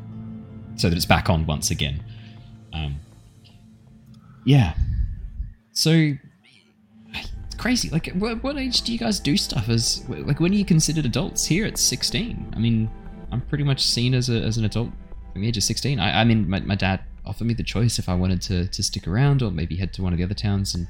so 0.77 0.89
that 0.89 0.95
it's 0.95 1.05
back 1.05 1.29
on 1.29 1.45
once 1.47 1.72
again. 1.72 2.03
Um, 2.72 3.01
yeah. 4.45 4.74
So 5.72 6.12
crazy. 7.59 7.91
Like, 7.91 8.12
what, 8.12 8.41
what 8.45 8.57
age 8.57 8.83
do 8.83 8.93
you 8.93 8.99
guys 8.99 9.18
do 9.18 9.37
stuff 9.37 9.68
as? 9.68 10.09
Like, 10.09 10.39
when 10.39 10.53
are 10.53 10.57
you 10.57 10.64
considered 10.64 11.07
adults? 11.07 11.45
Here 11.45 11.66
it's 11.66 11.83
sixteen. 11.83 12.53
I 12.55 12.61
mean, 12.61 12.89
I'm 13.33 13.41
pretty 13.41 13.64
much 13.64 13.85
seen 13.85 14.14
as 14.14 14.31
a 14.31 14.41
as 14.43 14.59
an 14.59 14.64
adult 14.64 14.91
from 15.37 15.43
the 15.43 15.49
age 15.49 15.59
of 15.59 15.64
16. 15.64 16.01
I, 16.01 16.22
I 16.22 16.24
mean, 16.24 16.49
my, 16.49 16.61
my 16.61 16.74
dad 16.74 17.01
offered 17.26 17.47
me 17.47 17.53
the 17.53 17.62
choice 17.62 17.99
if 17.99 18.09
I 18.09 18.14
wanted 18.14 18.41
to, 18.43 18.68
to 18.68 18.82
stick 18.82 19.07
around 19.07 19.43
or 19.43 19.51
maybe 19.51 19.76
head 19.76 19.93
to 19.95 20.03
one 20.03 20.14
of 20.14 20.16
the 20.16 20.24
other 20.24 20.34
towns 20.34 20.74
and 20.74 20.89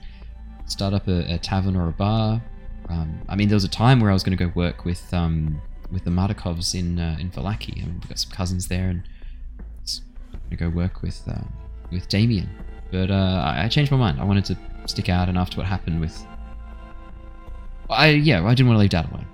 start 0.67 0.95
up 0.95 1.09
a, 1.09 1.35
a 1.35 1.39
tavern 1.39 1.75
or 1.77 1.89
a 1.89 1.93
bar. 1.93 2.41
Um, 2.89 3.21
I 3.29 3.35
mean, 3.35 3.49
there 3.49 3.57
was 3.57 3.65
a 3.65 3.69
time 3.69 3.99
where 3.99 4.11
I 4.11 4.13
was 4.13 4.23
going 4.23 4.39
to 4.39 4.45
go 4.45 4.53
work 4.55 4.85
with 4.85 5.13
um, 5.13 5.61
with 5.91 6.05
the 6.05 6.11
Martikovs 6.11 6.79
in 6.79 7.01
uh, 7.01 7.17
in 7.19 7.31
Vallaki. 7.33 7.83
I 7.83 7.87
mean, 7.87 7.95
we've 7.95 8.09
got 8.09 8.21
some 8.21 8.31
cousins 8.31 8.69
there, 8.69 8.89
and 8.89 9.03
it's 9.83 10.03
going 10.31 10.51
to 10.51 10.57
go 10.57 10.69
work 10.69 11.03
with 11.03 11.21
uh, 11.27 11.43
with 11.91 12.09
Damien. 12.09 12.49
But 12.93 13.11
uh, 13.11 13.55
I, 13.57 13.69
changed 13.69 13.91
my 13.91 13.99
mind. 13.99 14.21
I 14.21 14.25
wanted 14.25 14.45
to 14.45 14.59
stick 14.87 15.09
out, 15.09 15.29
and 15.29 15.37
after 15.37 15.57
what 15.57 15.67
happened 15.67 16.01
with, 16.01 16.25
I 17.91 18.11
yeah, 18.11 18.47
I 18.47 18.55
didn't 18.55 18.69
want 18.69 18.77
to 18.77 18.81
leave 18.83 18.91
Dad 18.91 19.11
alone. 19.11 19.27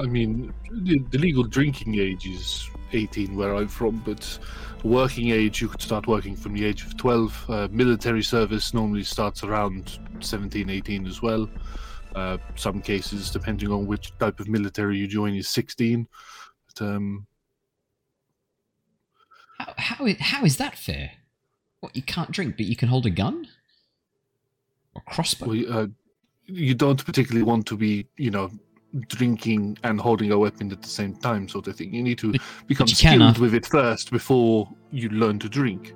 I 0.00 0.06
mean, 0.06 0.54
the 0.70 1.18
legal 1.18 1.42
drinking 1.42 1.98
age 1.98 2.26
is 2.26 2.70
18 2.92 3.36
where 3.36 3.54
I'm 3.54 3.68
from, 3.68 4.02
but 4.04 4.38
working 4.84 5.30
age, 5.30 5.60
you 5.60 5.68
could 5.68 5.82
start 5.82 6.06
working 6.06 6.36
from 6.36 6.54
the 6.54 6.64
age 6.64 6.84
of 6.84 6.96
12. 6.96 7.44
Uh, 7.48 7.68
military 7.70 8.22
service 8.22 8.72
normally 8.72 9.02
starts 9.02 9.42
around 9.42 9.98
17, 10.20 10.70
18 10.70 11.06
as 11.06 11.22
well. 11.22 11.48
Uh, 12.14 12.38
some 12.54 12.80
cases, 12.80 13.30
depending 13.30 13.70
on 13.70 13.86
which 13.86 14.16
type 14.18 14.40
of 14.40 14.48
military 14.48 14.96
you 14.96 15.06
join, 15.06 15.34
is 15.34 15.48
16. 15.48 16.06
But, 16.66 16.86
um, 16.86 17.26
How 19.58 19.74
how 19.76 20.06
how 20.20 20.44
is 20.44 20.56
that 20.56 20.78
fair? 20.78 21.10
What 21.80 21.94
you 21.94 22.02
can't 22.02 22.30
drink, 22.30 22.56
but 22.56 22.66
you 22.66 22.76
can 22.76 22.88
hold 22.88 23.06
a 23.06 23.10
gun 23.10 23.48
or 24.94 25.02
crossbow? 25.02 25.46
we, 25.46 25.66
uh, 25.68 25.88
you 26.46 26.74
don't 26.74 27.04
particularly 27.04 27.42
want 27.42 27.66
to 27.66 27.76
be, 27.76 28.06
you 28.16 28.30
know, 28.30 28.50
drinking 29.08 29.78
and 29.84 30.00
holding 30.00 30.32
a 30.32 30.38
weapon 30.38 30.70
at 30.72 30.82
the 30.82 30.88
same 30.88 31.14
time, 31.16 31.48
sort 31.48 31.66
of 31.68 31.76
thing. 31.76 31.92
You 31.94 32.02
need 32.02 32.18
to 32.18 32.32
But- 32.32 32.40
become 32.66 32.86
can 32.86 32.96
skilled 32.96 33.22
after- 33.22 33.42
with 33.42 33.54
it 33.54 33.66
first 33.66 34.10
before 34.10 34.68
you 34.90 35.08
learn 35.10 35.38
to 35.40 35.48
drink. 35.48 35.94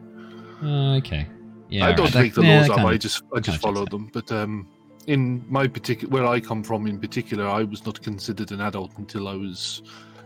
Uh, 0.62 0.96
okay. 0.96 1.26
Yeah, 1.68 1.86
I 1.86 1.92
don't 1.92 2.06
alright, 2.06 2.24
make 2.24 2.34
the 2.34 2.42
yeah, 2.42 2.60
laws 2.60 2.70
up. 2.70 2.78
I 2.80 2.96
just 2.96 3.22
I 3.34 3.40
just 3.40 3.60
follow 3.60 3.84
them. 3.86 4.10
But 4.12 4.30
um, 4.32 4.66
in 5.06 5.44
my 5.48 5.66
particular, 5.68 6.10
where 6.12 6.26
I 6.26 6.40
come 6.40 6.62
from 6.64 6.86
in 6.86 6.98
particular, 6.98 7.46
I 7.46 7.62
was 7.62 7.86
not 7.86 8.02
considered 8.02 8.50
an 8.52 8.60
adult 8.60 8.92
until 8.98 9.28
I 9.28 9.34
was 9.34 9.82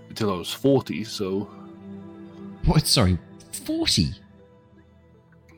until 0.08 0.32
I 0.32 0.36
was 0.38 0.50
forty. 0.52 1.04
So 1.04 1.48
What? 2.64 2.86
Sorry, 2.86 3.18
forty. 3.52 4.14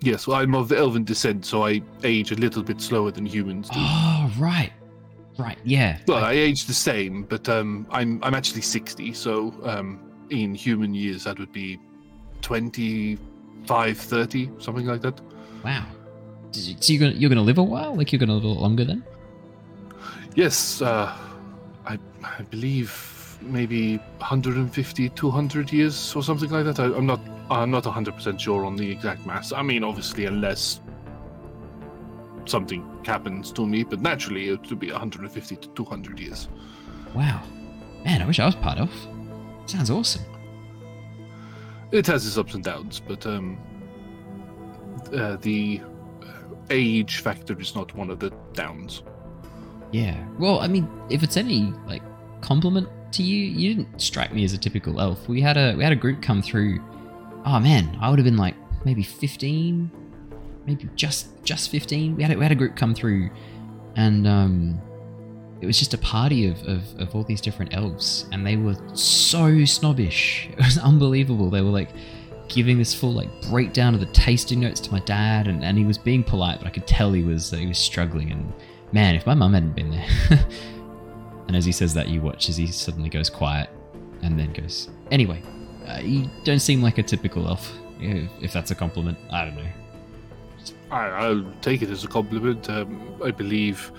yes, 0.03 0.27
well, 0.27 0.39
I'm 0.39 0.55
of 0.55 0.73
elven 0.73 1.05
descent, 1.05 1.47
so 1.47 1.65
I 1.65 1.81
age 2.05 2.33
a 2.33 2.37
little 2.37 2.63
bit 2.63 2.81
slower 2.81 3.11
than 3.13 3.25
humans 3.25 3.69
do. 3.69 3.79
Oh, 3.79 4.31
right, 4.39 4.73
right. 5.39 5.59
Yeah. 5.65 5.99
Well, 6.07 6.25
I 6.25 6.33
age 6.33 6.67
the 6.67 6.75
same, 6.75 7.23
but 7.25 7.49
um, 7.49 7.87
I'm 7.91 8.23
I'm 8.23 8.35
actually 8.35 8.63
sixty. 8.63 9.13
So 9.13 9.55
um, 9.65 10.01
in 10.31 10.55
human 10.55 10.95
years, 10.95 11.25
that 11.25 11.39
would 11.39 11.53
be 11.53 11.79
25, 12.43 13.99
30, 13.99 14.51
something 14.59 14.87
like 14.87 15.03
that. 15.03 15.21
Wow. 15.65 15.85
So 16.53 16.93
you're 16.93 17.01
gonna 17.01 17.13
you're 17.13 17.29
gonna 17.29 17.43
live 17.43 17.59
a 17.59 17.63
while? 17.63 17.95
Like 17.95 18.13
you're 18.13 18.21
gonna 18.21 18.35
live 18.35 18.45
a 18.45 18.49
lot 18.49 18.61
longer 18.61 18.85
then? 18.85 19.05
Yes, 20.35 20.81
uh, 20.81 21.15
I, 21.87 21.99
I 22.23 22.43
believe 22.51 23.39
maybe 23.41 23.97
150, 24.19 25.09
200 25.11 25.73
years 25.73 26.15
or 26.15 26.23
something 26.23 26.51
like 26.51 26.65
that. 26.65 26.81
I, 26.81 26.85
I'm 26.85 27.07
not 27.07 27.21
I'm 27.51 27.71
not 27.71 27.85
100% 27.85 28.41
sure 28.41 28.65
on 28.65 28.77
the 28.77 28.91
exact 28.91 29.27
mass. 29.27 29.53
I 29.53 29.63
mean, 29.63 29.85
obviously, 29.85 30.25
unless 30.25 30.81
something 32.47 32.85
happens 33.05 33.53
to 33.53 33.67
me, 33.67 33.83
but 33.83 34.01
naturally 34.01 34.49
it 34.49 34.69
would 34.71 34.79
be 34.79 34.91
150 34.91 35.57
to 35.57 35.69
200 35.69 36.19
years. 36.19 36.49
Wow. 37.15 37.43
Man, 38.05 38.23
I 38.23 38.27
wish 38.27 38.39
I 38.39 38.47
was 38.47 38.55
part 38.55 38.79
of. 38.79 38.91
Sounds 39.67 39.91
awesome. 39.91 40.23
It 41.93 42.07
has 42.07 42.27
its 42.27 42.37
ups 42.37 42.55
and 42.55 42.65
downs, 42.65 43.01
but 43.01 43.27
um, 43.27 43.59
uh, 45.13 45.37
the 45.37 45.81
age 46.71 47.19
factor 47.19 47.59
is 47.61 47.75
not 47.75 47.95
one 47.95 48.11
of 48.11 48.19
the 48.19 48.31
downs. 48.53 49.03
Yeah. 49.93 50.17
Well, 50.39 50.61
I 50.61 50.67
mean, 50.67 50.89
if 51.11 51.23
it's 51.23 51.37
any 51.37 51.73
like 51.87 52.03
compliment 52.41 52.89
to 53.13 53.23
you, 53.23 53.45
you 53.45 53.75
didn't 53.75 54.01
strike 54.01 54.33
me 54.35 54.45
as 54.45 54.53
a 54.53 54.59
typical 54.59 55.01
elf. 55.01 55.29
We 55.29 55.41
had 55.41 55.57
a 55.57 55.75
we 55.77 55.85
had 55.85 55.93
a 55.93 55.97
group 55.97 56.23
come 56.23 56.43
through. 56.43 56.83
Oh 57.45 57.61
man, 57.61 57.97
I 58.01 58.11
would 58.11 58.19
have 58.19 58.25
been 58.25 58.37
like 58.37 58.57
maybe 58.85 59.03
fifteen, 59.03 59.91
maybe 60.67 60.89
just 60.95 61.29
just 61.45 61.71
fifteen. 61.71 62.17
We 62.17 62.23
had 62.23 62.33
a, 62.33 62.37
we 62.37 62.45
had 62.45 62.53
a 62.53 62.57
group 62.57 62.77
come 62.77 62.95
through, 62.95 63.31
and 63.97 64.27
um, 64.27 64.81
it 65.61 65.67
was 65.67 65.79
just 65.79 65.95
a 65.95 65.99
party 65.99 66.49
of, 66.49 66.63
of 66.67 66.83
of 67.01 67.15
all 67.15 67.23
these 67.23 67.41
different 67.41 67.75
elves, 67.75 68.27
and 68.33 68.47
they 68.47 68.57
were 68.57 68.77
so 68.95 69.65
snobbish. 69.65 70.49
It 70.59 70.59
was 70.59 70.79
unbelievable. 70.79 71.51
They 71.51 71.63
were 71.63 71.71
like 71.71 71.91
giving 72.49 72.79
this 72.79 72.95
full 72.95 73.13
like 73.13 73.29
breakdown 73.43 73.95
of 73.95 74.01
the 74.01 74.07
tasting 74.07 74.61
notes 74.61 74.81
to 74.81 74.93
my 74.93 75.01
dad, 75.01 75.49
and, 75.49 75.65
and 75.65 75.79
he 75.79 75.85
was 75.85 75.99
being 75.99 76.23
polite, 76.23 76.59
but 76.59 76.67
I 76.67 76.71
could 76.71 76.87
tell 76.87 77.13
he 77.13 77.23
was 77.23 77.51
he 77.51 77.67
was 77.67 77.79
struggling. 77.79 78.31
And 78.33 78.53
man, 78.93 79.15
if 79.15 79.27
my 79.27 79.35
mum 79.35 79.55
hadn't 79.55 79.75
been 79.75 79.91
there. 79.91 80.09
and 81.49 81.57
as 81.57 81.65
he 81.65 81.73
says 81.73 81.95
that, 81.95 82.09
you 82.09 82.21
watch 82.21 82.49
as 82.49 82.57
he 82.57 82.67
suddenly 82.67 83.09
goes 83.09 83.31
quiet, 83.31 83.71
and 84.23 84.39
then 84.39 84.53
goes, 84.53 84.89
"Anyway, 85.11 85.43
uh, 85.87 86.01
you 86.03 86.29
don't 86.45 86.61
seem 86.61 86.83
like 86.83 86.99
a 86.99 87.03
typical 87.03 87.47
elf. 87.49 87.73
If, 87.99 88.31
if 88.43 88.53
that's 88.53 88.71
a 88.71 88.75
compliment, 88.75 89.19
I 89.31 89.45
don't 89.45 89.57
know." 89.57 89.71
I, 90.91 91.07
I'll 91.09 91.45
take 91.63 91.83
it 91.83 91.91
as 91.91 92.05
a 92.05 92.09
compliment. 92.09 92.69
Um, 92.71 93.21
I 93.25 93.31
believe 93.31 93.93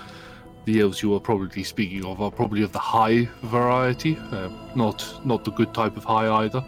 the 0.66 0.82
elves 0.82 1.02
you 1.02 1.14
are 1.16 1.20
probably 1.20 1.64
speaking 1.64 2.06
of 2.06 2.22
are 2.22 2.32
probably 2.32 2.64
of 2.64 2.72
the 2.72 2.80
high 2.80 3.28
variety, 3.44 4.18
uh, 4.32 4.50
not 4.76 5.26
not 5.26 5.46
the 5.46 5.52
good 5.52 5.74
type 5.74 5.98
of 5.98 6.04
high 6.04 6.44
either. 6.44 6.64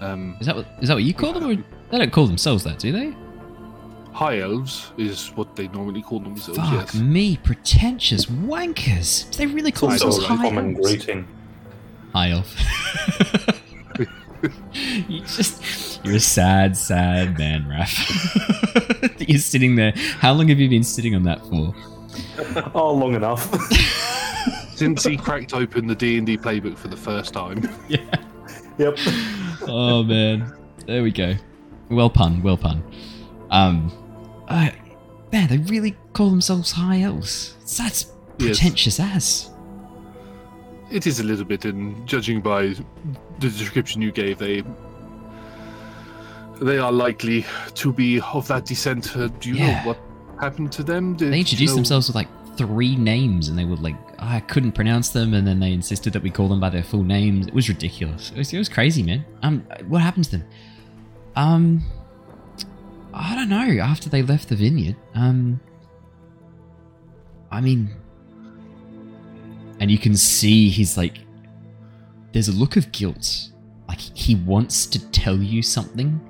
Um, 0.00 0.36
Is 0.40 0.46
that 0.46 0.56
what 0.56 0.66
is 0.80 0.88
that 0.88 0.94
what 0.94 1.04
you 1.04 1.14
call 1.14 1.32
them, 1.32 1.44
or 1.44 1.54
they 1.54 1.98
don't 1.98 2.12
call 2.12 2.26
themselves 2.26 2.64
that, 2.64 2.78
do 2.78 2.92
they? 2.92 3.14
high 4.12 4.40
elves 4.40 4.92
is 4.98 5.28
what 5.28 5.56
they 5.56 5.68
normally 5.68 6.02
call 6.02 6.20
themselves. 6.20 6.58
Fuck 6.58 6.72
yes. 6.72 6.94
me, 6.94 7.36
pretentious 7.38 8.26
wankers. 8.26 9.30
Do 9.30 9.38
they 9.38 9.46
really 9.46 9.72
call 9.72 9.88
themselves 9.88 10.18
a 10.18 10.22
high 10.22 10.36
common 10.36 10.74
elves? 10.76 10.88
greeting. 10.88 11.28
High 12.12 12.30
elf. 12.30 12.54
you 15.08 15.20
just 15.20 15.62
You're 16.04 16.16
a 16.16 16.20
sad, 16.20 16.76
sad 16.76 17.38
man, 17.38 17.64
Raph. 17.64 17.98
You're 19.28 19.38
sitting 19.38 19.76
there. 19.76 19.92
How 20.18 20.32
long 20.32 20.48
have 20.48 20.58
you 20.58 20.68
been 20.68 20.82
sitting 20.84 21.14
on 21.14 21.22
that 21.24 21.44
for? 21.46 21.74
Oh, 22.74 22.92
long 22.92 23.14
enough. 23.14 23.54
Since 24.74 25.04
he 25.04 25.16
cracked 25.16 25.52
open 25.54 25.86
the 25.86 25.94
D 25.94 26.16
and 26.18 26.26
D 26.26 26.36
playbook 26.38 26.76
for 26.78 26.88
the 26.88 26.96
first 26.96 27.34
time. 27.34 27.68
Yeah. 27.88 27.98
yep. 28.78 28.98
Oh 29.68 30.02
man, 30.02 30.52
there 30.86 31.02
we 31.02 31.10
go. 31.12 31.34
Well 31.90 32.08
pun, 32.10 32.42
well 32.42 32.56
pun. 32.56 32.82
Um, 33.50 33.92
uh, 34.48 34.70
man, 35.32 35.48
they 35.48 35.58
really 35.58 35.96
call 36.14 36.30
themselves 36.30 36.72
high 36.72 37.02
elves. 37.02 37.56
That's 37.76 38.06
Yes. 38.38 38.58
pretentious 38.58 38.98
as. 38.98 39.50
It 40.90 41.06
is 41.06 41.20
a 41.20 41.24
little 41.24 41.44
bit, 41.44 41.66
and 41.66 42.06
judging 42.08 42.40
by 42.40 42.68
the 43.38 43.48
description 43.50 44.00
you 44.00 44.10
gave, 44.12 44.38
they 44.38 44.62
they 46.60 46.78
are 46.78 46.92
likely 46.92 47.44
to 47.74 47.92
be 47.92 48.20
of 48.20 48.46
that 48.48 48.64
descent. 48.66 49.16
Uh, 49.16 49.28
do 49.40 49.48
you 49.50 49.56
Yeah. 49.56 49.82
know 49.82 49.88
what 49.88 49.98
happened 50.40 50.72
to 50.72 50.82
them? 50.82 51.14
Did, 51.16 51.26
They 51.26 51.30
do 51.30 51.36
you 51.36 51.40
introduced 51.40 51.72
know- 51.72 51.76
themselves 51.76 52.08
with 52.08 52.16
like 52.16 52.28
three 52.56 52.94
names, 52.96 53.48
and 53.48 53.58
they 53.58 53.64
were 53.64 53.76
like 53.76 53.96
I 54.18 54.40
couldn't 54.40 54.72
pronounce 54.72 55.08
them, 55.10 55.32
and 55.34 55.46
then 55.46 55.60
they 55.60 55.72
insisted 55.72 56.12
that 56.12 56.22
we 56.22 56.30
call 56.30 56.48
them 56.48 56.60
by 56.60 56.68
their 56.70 56.82
full 56.82 57.02
names. 57.02 57.46
It 57.46 57.54
was 57.54 57.68
ridiculous. 57.70 58.30
It 58.32 58.38
was, 58.38 58.52
it 58.52 58.58
was 58.58 58.68
crazy, 58.68 59.02
man. 59.02 59.24
Um, 59.42 59.64
what 59.88 60.02
happened 60.02 60.24
to 60.26 60.30
them? 60.32 60.44
Um, 61.36 61.82
I 63.14 63.34
don't 63.34 63.48
know. 63.48 63.80
After 63.82 64.10
they 64.10 64.22
left 64.22 64.50
the 64.50 64.56
vineyard, 64.56 64.96
um, 65.14 65.58
I 67.50 67.60
mean, 67.62 67.90
and 69.80 69.90
you 69.90 69.98
can 69.98 70.16
see 70.16 70.68
he's 70.68 70.96
like, 70.96 71.18
there's 72.32 72.48
a 72.48 72.52
look 72.52 72.76
of 72.76 72.92
guilt. 72.92 73.48
Like 73.88 74.00
he 74.00 74.34
wants 74.36 74.86
to 74.86 74.98
tell 75.10 75.38
you 75.38 75.62
something, 75.62 76.20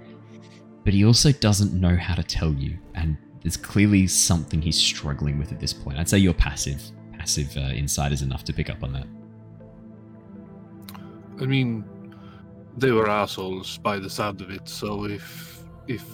but 0.85 0.95
he 0.95 1.05
also 1.05 1.33
doesn't 1.33 1.73
know 1.73 1.97
how 1.97 2.15
to 2.15 2.23
tell 2.23 2.53
you, 2.53 2.79
and 2.95 3.17
there's 3.43 3.57
clearly 3.57 4.07
something 4.07 4.61
he's 4.61 4.79
struggling 4.79 5.39
with 5.39 5.53
at 5.53 5.61
this 5.61 5.73
point. 5.73 5.99
I'd 5.99 6.09
say 6.09 6.19
your 6.19 6.35
passive, 6.35 6.83
passive 7.17 7.57
uh, 7.57 7.73
insight 7.75 8.13
is 8.13 8.23
enough 8.23 8.45
to 8.45 8.53
pick 8.53 8.71
up 8.71 8.83
on 8.83 8.93
that. 8.93 9.07
I 11.41 11.47
mean, 11.47 11.85
they 12.77 12.91
were 12.91 13.09
assholes 13.09 13.79
by 13.79 13.99
the 13.99 14.11
sound 14.11 14.41
of 14.41 14.51
it. 14.51 14.69
So 14.69 15.05
if 15.05 15.63
if 15.87 16.05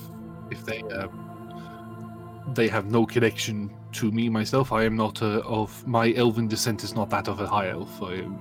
if 0.51 0.65
they 0.65 0.81
um, 0.83 2.45
they 2.55 2.69
have 2.69 2.91
no 2.91 3.07
connection 3.07 3.75
to 3.93 4.11
me 4.13 4.29
myself, 4.29 4.73
I 4.73 4.85
am 4.85 4.97
not 4.97 5.23
uh, 5.23 5.43
of 5.45 5.87
my 5.87 6.13
elven 6.15 6.49
descent 6.49 6.85
is 6.85 6.95
not 6.95 7.11
that 7.11 7.29
of 7.29 7.41
a 7.41 7.47
high 7.47 7.71
elf. 7.71 8.03
I 8.03 8.15
am 8.15 8.39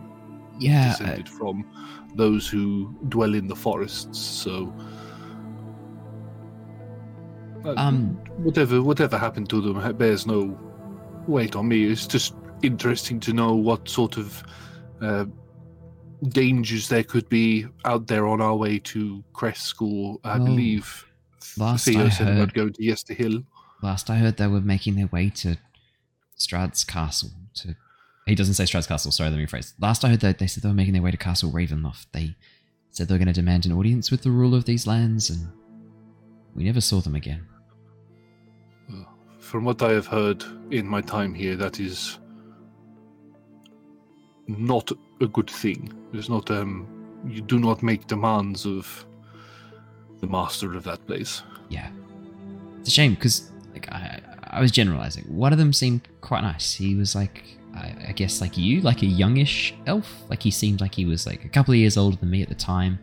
Yeah, 0.59 0.85
uh, 0.85 0.97
descended 0.97 1.29
from 1.29 1.65
those 2.15 2.47
who 2.47 2.95
dwell 3.09 3.33
in 3.35 3.47
the 3.47 3.55
forests. 3.55 4.19
So. 4.19 4.73
Uh, 7.65 7.73
Um, 7.77 8.09
whatever 8.37 8.81
whatever 8.81 9.17
happened 9.17 9.49
to 9.49 9.61
them 9.61 9.97
bears 9.97 10.25
no 10.25 10.57
weight 11.27 11.55
on 11.55 11.67
me. 11.67 11.85
It's 11.85 12.07
just 12.07 12.33
interesting 12.61 13.19
to 13.21 13.33
know 13.33 13.55
what 13.55 13.87
sort 13.89 14.17
of 14.17 14.43
uh, 15.01 15.25
dangers 16.29 16.87
there 16.87 17.03
could 17.03 17.27
be 17.29 17.65
out 17.85 18.07
there 18.07 18.27
on 18.27 18.41
our 18.41 18.55
way 18.55 18.79
to 18.79 19.23
Crest 19.33 19.63
School. 19.63 20.19
I 20.23 20.37
Well, 20.37 20.47
believe 20.47 21.05
last 21.57 21.85
Theo 21.85 22.05
I 22.05 22.09
said 22.09 22.27
heard- 22.27 22.37
about 22.37 22.53
going 22.53 22.73
to 22.73 22.83
Yester 22.83 23.13
Hill. 23.13 23.43
Last 23.81 24.09
I 24.09 24.15
heard, 24.17 24.37
they 24.37 24.47
were 24.47 24.61
making 24.61 24.95
their 24.95 25.07
way 25.07 25.29
to 25.31 25.57
Strahd's 26.39 26.83
castle. 26.83 27.29
To 27.55 27.75
he 28.25 28.33
doesn't 28.33 28.55
say 28.55 28.63
Strahd's 28.63 28.87
castle. 28.87 29.11
Sorry, 29.11 29.29
let 29.29 29.37
me 29.37 29.45
rephrase. 29.45 29.73
Last 29.79 30.03
I 30.03 30.09
heard, 30.09 30.21
that 30.21 30.39
they 30.39 30.47
said 30.47 30.63
they 30.63 30.69
were 30.69 30.73
making 30.75 30.93
their 30.93 31.01
way 31.03 31.11
to 31.11 31.17
Castle 31.17 31.51
Ravenloft. 31.51 32.07
They 32.11 32.35
said 32.91 33.07
they 33.07 33.13
were 33.13 33.19
going 33.19 33.27
to 33.27 33.33
demand 33.33 33.65
an 33.67 33.73
audience 33.73 34.09
with 34.09 34.23
the 34.23 34.31
ruler 34.31 34.57
of 34.57 34.65
these 34.65 34.87
lands, 34.87 35.29
and 35.29 35.47
we 36.55 36.63
never 36.63 36.81
saw 36.81 37.01
them 37.01 37.13
again. 37.15 37.45
From 39.45 39.63
what 39.63 39.83
I 39.83 39.91
have 39.91 40.07
heard 40.07 40.43
in 40.71 40.87
my 40.87 41.01
time 41.01 41.35
here, 41.35 41.55
that 41.55 41.79
is 41.79 42.17
not 44.47 44.91
a 45.21 45.27
good 45.27 45.47
thing. 45.47 45.93
It's 46.13 46.29
not 46.29 46.49
um 46.49 46.87
you 47.27 47.41
do 47.41 47.59
not 47.59 47.83
make 47.83 48.07
demands 48.07 48.65
of 48.65 49.05
the 50.19 50.25
master 50.25 50.73
of 50.73 50.83
that 50.85 51.05
place. 51.05 51.43
Yeah, 51.69 51.89
it's 52.79 52.89
a 52.89 52.91
shame 52.91 53.13
because 53.13 53.51
like 53.71 53.87
I, 53.91 54.19
I 54.45 54.61
was 54.61 54.71
generalizing. 54.71 55.25
One 55.25 55.53
of 55.53 55.59
them 55.59 55.73
seemed 55.73 56.07
quite 56.21 56.41
nice. 56.41 56.73
He 56.73 56.95
was 56.95 57.13
like, 57.13 57.43
I, 57.75 57.93
I 58.07 58.11
guess 58.13 58.41
like 58.41 58.57
you, 58.57 58.81
like 58.81 59.03
a 59.03 59.05
youngish 59.05 59.75
elf. 59.85 60.11
Like 60.27 60.41
he 60.41 60.49
seemed 60.49 60.81
like 60.81 60.95
he 60.95 61.05
was 61.05 61.27
like 61.27 61.45
a 61.45 61.49
couple 61.49 61.71
of 61.71 61.77
years 61.77 61.97
older 61.97 62.17
than 62.17 62.31
me 62.31 62.41
at 62.41 62.49
the 62.49 62.55
time, 62.55 62.97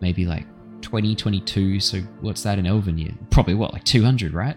maybe 0.00 0.24
like 0.24 0.46
20, 0.80 1.14
22. 1.14 1.80
So 1.80 1.98
what's 2.22 2.42
that 2.44 2.58
in 2.58 2.64
Elven 2.64 2.96
year? 2.96 3.12
Probably 3.28 3.52
what, 3.52 3.74
like 3.74 3.84
200, 3.84 4.32
right? 4.32 4.56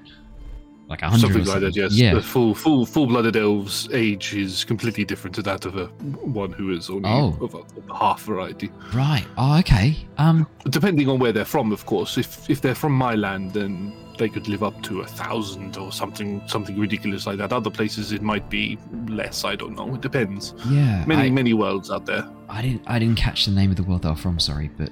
Like 0.88 1.02
a 1.02 1.06
100 1.06 1.20
Something 1.22 1.46
like 1.46 1.62
that, 1.62 1.76
yes. 1.76 1.94
Yeah. 1.94 2.14
The 2.14 2.22
full, 2.22 2.54
full, 2.54 2.86
full-blooded 2.86 3.36
elf's 3.36 3.90
age 3.92 4.36
is 4.36 4.64
completely 4.64 5.04
different 5.04 5.34
to 5.36 5.42
that 5.42 5.66
of 5.66 5.78
a 5.78 5.86
one 5.88 6.52
who 6.52 6.72
is 6.72 6.90
only 6.92 7.10
Oh. 7.10 7.36
of 7.42 7.56
a, 7.56 7.58
of 7.58 7.90
a 7.90 7.96
half 7.98 8.22
variety. 8.22 8.70
Right. 8.94 9.26
Oh, 9.38 9.58
okay. 9.60 9.98
Um, 10.20 10.46
Depending 10.70 11.10
on 11.10 11.18
where 11.18 11.32
they're 11.32 11.44
from, 11.44 11.72
of 11.72 11.88
course. 11.88 12.18
If 12.20 12.48
if 12.52 12.62
they're 12.62 12.76
from 12.76 12.92
my 12.94 13.16
land, 13.16 13.54
then 13.54 13.94
they 14.20 14.30
could 14.30 14.48
live 14.48 14.62
up 14.64 14.80
to 14.84 15.02
a 15.02 15.08
thousand 15.08 15.76
or 15.78 15.92
something, 15.92 16.42
something 16.48 16.78
ridiculous 16.80 17.26
like 17.26 17.38
that. 17.40 17.52
Other 17.52 17.72
places, 17.72 18.12
it 18.12 18.22
might 18.22 18.48
be 18.50 18.78
less. 19.08 19.44
I 19.44 19.56
don't 19.56 19.76
know. 19.76 19.96
It 19.96 20.02
depends. 20.02 20.54
yeah. 20.70 21.04
Many, 21.08 21.24
I, 21.24 21.30
many 21.32 21.54
worlds 21.54 21.90
out 21.90 22.06
there. 22.06 22.30
I 22.48 22.62
didn't. 22.62 22.84
I 22.86 23.00
didn't 23.00 23.18
catch 23.18 23.46
the 23.46 23.52
name 23.52 23.72
of 23.72 23.76
the 23.78 23.84
world 23.84 24.04
they 24.04 24.10
were 24.10 24.16
from. 24.16 24.40
Sorry, 24.40 24.70
but 24.78 24.92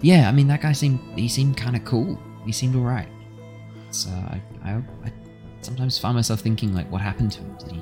yeah. 0.00 0.28
I 0.30 0.32
mean, 0.32 0.46
that 0.48 0.62
guy 0.62 0.72
seemed. 0.72 0.98
He 1.18 1.28
seemed 1.28 1.58
kind 1.58 1.76
of 1.76 1.84
cool. 1.84 2.18
He 2.46 2.52
seemed 2.52 2.74
all 2.74 2.82
right. 2.82 3.08
So 3.90 4.10
I, 4.10 4.40
I, 4.64 4.70
I 5.04 5.12
sometimes 5.66 5.98
I 5.98 6.02
find 6.02 6.14
myself 6.14 6.40
thinking 6.40 6.72
like, 6.72 6.90
what 6.90 7.00
happened 7.00 7.32
to 7.32 7.40
him? 7.40 7.56
Did 7.58 7.72
he? 7.72 7.80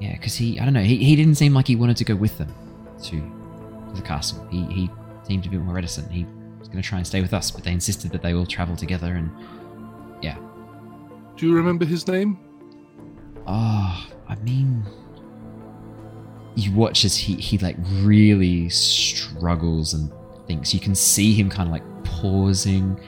Yeah, 0.00 0.12
because 0.12 0.34
he. 0.34 0.58
I 0.58 0.64
don't 0.64 0.74
know. 0.74 0.82
He, 0.82 0.96
he 0.96 1.16
didn't 1.16 1.34
seem 1.34 1.54
like 1.54 1.66
he 1.66 1.76
wanted 1.76 1.96
to 1.98 2.04
go 2.04 2.14
with 2.14 2.38
them 2.38 2.54
to, 3.04 3.20
to 3.20 3.94
the 3.94 4.02
castle. 4.02 4.46
He 4.50 4.64
he 4.64 4.90
seemed 5.24 5.46
a 5.46 5.48
bit 5.48 5.60
more 5.60 5.74
reticent. 5.74 6.10
He 6.10 6.26
was 6.58 6.68
going 6.68 6.82
to 6.82 6.88
try 6.88 6.98
and 6.98 7.06
stay 7.06 7.20
with 7.20 7.34
us, 7.34 7.50
but 7.50 7.64
they 7.64 7.72
insisted 7.72 8.10
that 8.12 8.22
they 8.22 8.34
all 8.34 8.46
travel 8.46 8.76
together. 8.76 9.14
And 9.14 9.30
yeah. 10.22 10.38
Do 11.36 11.46
you 11.46 11.54
remember 11.54 11.84
his 11.84 12.06
name? 12.06 12.38
Oh, 13.46 14.06
I 14.28 14.36
mean, 14.36 14.84
you 16.54 16.72
watch 16.72 17.04
as 17.04 17.16
he 17.16 17.34
he 17.34 17.58
like 17.58 17.76
really 18.02 18.68
struggles 18.68 19.94
and 19.94 20.12
thinks. 20.46 20.72
You 20.74 20.80
can 20.80 20.94
see 20.94 21.34
him 21.34 21.50
kind 21.50 21.68
of 21.68 21.72
like 21.72 22.04
pausing. 22.04 22.98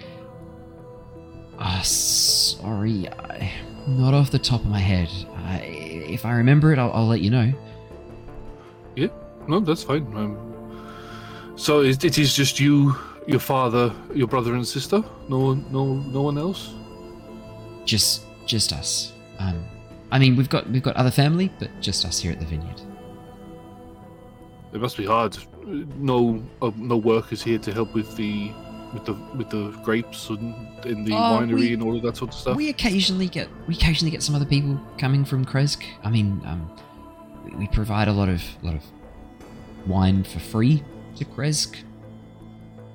Ah, 1.58 1.80
sorry, 1.82 3.08
I, 3.08 3.50
not 3.86 4.14
off 4.14 4.30
the 4.30 4.38
top 4.38 4.60
of 4.60 4.66
my 4.66 4.78
head. 4.78 5.08
I, 5.44 5.58
if 5.60 6.24
I 6.24 6.32
remember 6.32 6.72
it, 6.72 6.78
I'll, 6.78 6.92
I'll 6.92 7.06
let 7.06 7.20
you 7.20 7.30
know. 7.30 7.52
Yeah. 8.94 9.08
No, 9.48 9.60
that's 9.60 9.82
fine. 9.82 10.02
Um, 10.16 10.36
so 11.56 11.80
it, 11.80 12.04
it 12.04 12.18
is 12.18 12.34
just 12.34 12.60
you, 12.60 12.94
your 13.26 13.40
father, 13.40 13.92
your 14.14 14.26
brother 14.26 14.54
and 14.54 14.66
sister. 14.66 15.02
No 15.28 15.38
one, 15.38 15.64
no, 15.70 15.94
no 15.94 16.22
one 16.22 16.38
else. 16.38 16.74
Just 17.84 18.22
just 18.46 18.72
us. 18.72 19.12
Um, 19.38 19.64
I 20.10 20.18
mean, 20.18 20.36
we've 20.36 20.48
got 20.48 20.68
we've 20.70 20.82
got 20.82 20.96
other 20.96 21.10
family, 21.10 21.52
but 21.58 21.70
just 21.80 22.04
us 22.04 22.18
here 22.18 22.32
at 22.32 22.40
the 22.40 22.46
vineyard. 22.46 22.80
It 24.72 24.80
must 24.80 24.96
be 24.96 25.06
hard. 25.06 25.36
No, 25.64 26.42
uh, 26.60 26.70
no 26.76 26.96
workers 26.96 27.42
here 27.42 27.58
to 27.58 27.72
help 27.72 27.94
with 27.94 28.14
the, 28.16 28.52
with 28.96 29.04
the, 29.04 29.14
with 29.36 29.50
the 29.50 29.70
grapes 29.82 30.28
and 30.30 30.54
in 30.86 31.04
the 31.04 31.12
Oh, 31.12 31.16
winery 31.40 31.54
we- 31.60 31.72
and 31.74 31.82
all 31.82 31.96
of 31.96 32.02
that 32.02 32.16
sort 32.16 32.30
of 32.32 32.38
stuff. 32.40 32.56
We 32.56 32.68
occasionally 32.70 33.28
get 33.28 33.48
we 33.68 33.74
occasionally 33.74 34.10
get 34.10 34.22
some 34.22 34.34
other 34.34 34.46
people 34.46 34.80
coming 34.98 35.24
from 35.24 35.44
Krezk. 35.44 35.84
I 36.02 36.10
mean, 36.10 36.40
um, 36.44 36.70
we, 37.44 37.54
we 37.56 37.66
provide 37.68 38.08
a 38.08 38.12
lot 38.12 38.28
of 38.28 38.42
lot 38.62 38.74
of 38.74 38.82
wine 39.86 40.24
for 40.24 40.38
free 40.40 40.82
to 41.16 41.24
Krezk. 41.24 41.76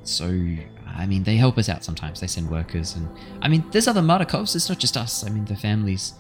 So 0.04 0.26
I 0.88 1.06
mean, 1.06 1.24
they 1.24 1.38
help 1.38 1.58
us 1.58 1.70
out 1.70 1.84
sometimes. 1.84 2.20
They 2.20 2.28
send 2.28 2.50
workers, 2.50 2.96
and 2.96 3.08
I 3.42 3.48
mean, 3.48 3.64
there's 3.72 3.88
other 3.88 4.02
Martikovs. 4.02 4.56
It's 4.56 4.68
not 4.70 4.80
just 4.80 4.98
us. 4.98 5.24
I 5.26 5.30
mean, 5.30 5.46
the 5.46 5.56
families 5.56 6.14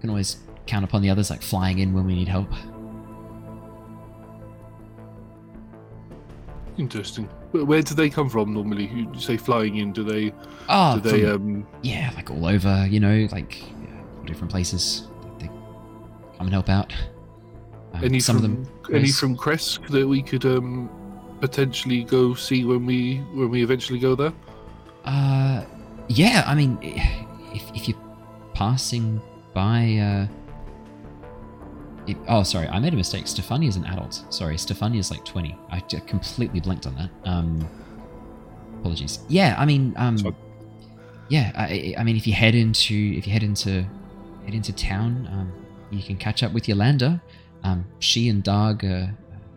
can 0.00 0.10
always 0.10 0.36
count 0.66 0.84
upon 0.84 1.00
the 1.02 1.10
others, 1.10 1.30
like 1.30 1.42
flying 1.42 1.78
in 1.78 1.92
when 1.94 2.06
we 2.06 2.14
need 2.14 2.28
help. 2.28 2.52
Interesting. 6.78 7.28
Where, 7.52 7.82
do 7.82 7.94
they 7.94 8.10
come 8.10 8.28
from 8.28 8.52
normally? 8.52 8.86
You 8.88 9.08
say 9.18 9.36
flying 9.36 9.76
in. 9.76 9.92
Do 9.92 10.02
they? 10.04 10.32
Ah, 10.68 10.96
do 10.96 11.00
they? 11.10 11.22
from- 11.22 11.30
Um, 11.56 11.66
yeah, 11.82 12.10
like 12.16 12.30
all 12.30 12.46
over, 12.46 12.86
you 12.90 13.00
know, 13.00 13.26
like 13.32 13.62
different 14.26 14.50
places. 14.50 15.06
They 15.38 15.46
come 15.46 16.46
and 16.46 16.50
help 16.52 16.68
out. 16.68 16.92
Um, 17.94 18.04
any 18.04 18.20
some 18.20 18.36
from 18.36 18.44
of 18.44 18.50
them, 18.64 18.72
any 18.94 19.04
Krezk. 19.08 19.20
from 19.20 19.36
Krezk 19.36 19.86
that 19.88 20.06
we 20.06 20.22
could 20.22 20.44
um, 20.44 20.90
potentially 21.40 22.04
go 22.04 22.34
see 22.34 22.64
when 22.64 22.84
we 22.84 23.18
when 23.32 23.48
we 23.50 23.62
eventually 23.62 23.98
go 23.98 24.14
there? 24.14 24.32
Uh, 25.04 25.64
yeah. 26.08 26.42
I 26.46 26.54
mean, 26.54 26.78
if 26.82 27.62
if 27.74 27.88
you're 27.88 27.98
passing 28.54 29.20
by, 29.54 29.96
uh, 29.96 30.26
it, 32.06 32.16
oh, 32.28 32.42
sorry, 32.42 32.68
I 32.68 32.78
made 32.78 32.92
a 32.92 32.96
mistake. 32.96 33.26
Stefania's 33.26 33.76
an 33.76 33.84
adult. 33.86 34.24
Sorry, 34.30 34.56
Stefania's 34.56 35.10
like 35.10 35.24
twenty. 35.24 35.56
I 35.70 35.80
completely 35.80 36.60
blanked 36.60 36.86
on 36.86 36.94
that. 36.96 37.10
Um, 37.24 37.68
apologies. 38.78 39.20
Yeah, 39.28 39.56
I 39.58 39.64
mean, 39.64 39.94
um, 39.96 40.16
yeah, 41.28 41.52
I, 41.54 41.94
I 41.98 42.04
mean, 42.04 42.16
if 42.16 42.26
you 42.26 42.32
head 42.32 42.54
into 42.54 42.94
if 42.94 43.26
you 43.26 43.32
head 43.32 43.42
into 43.42 43.84
head 44.44 44.54
into 44.54 44.72
town, 44.72 45.28
um, 45.32 45.52
you 45.90 46.02
can 46.02 46.16
catch 46.16 46.42
up 46.42 46.52
with 46.52 46.68
Yolanda. 46.68 47.20
Um, 47.64 47.84
she 47.98 48.28
and 48.28 48.42
Dag, 48.42 48.84
uh, 48.84 49.06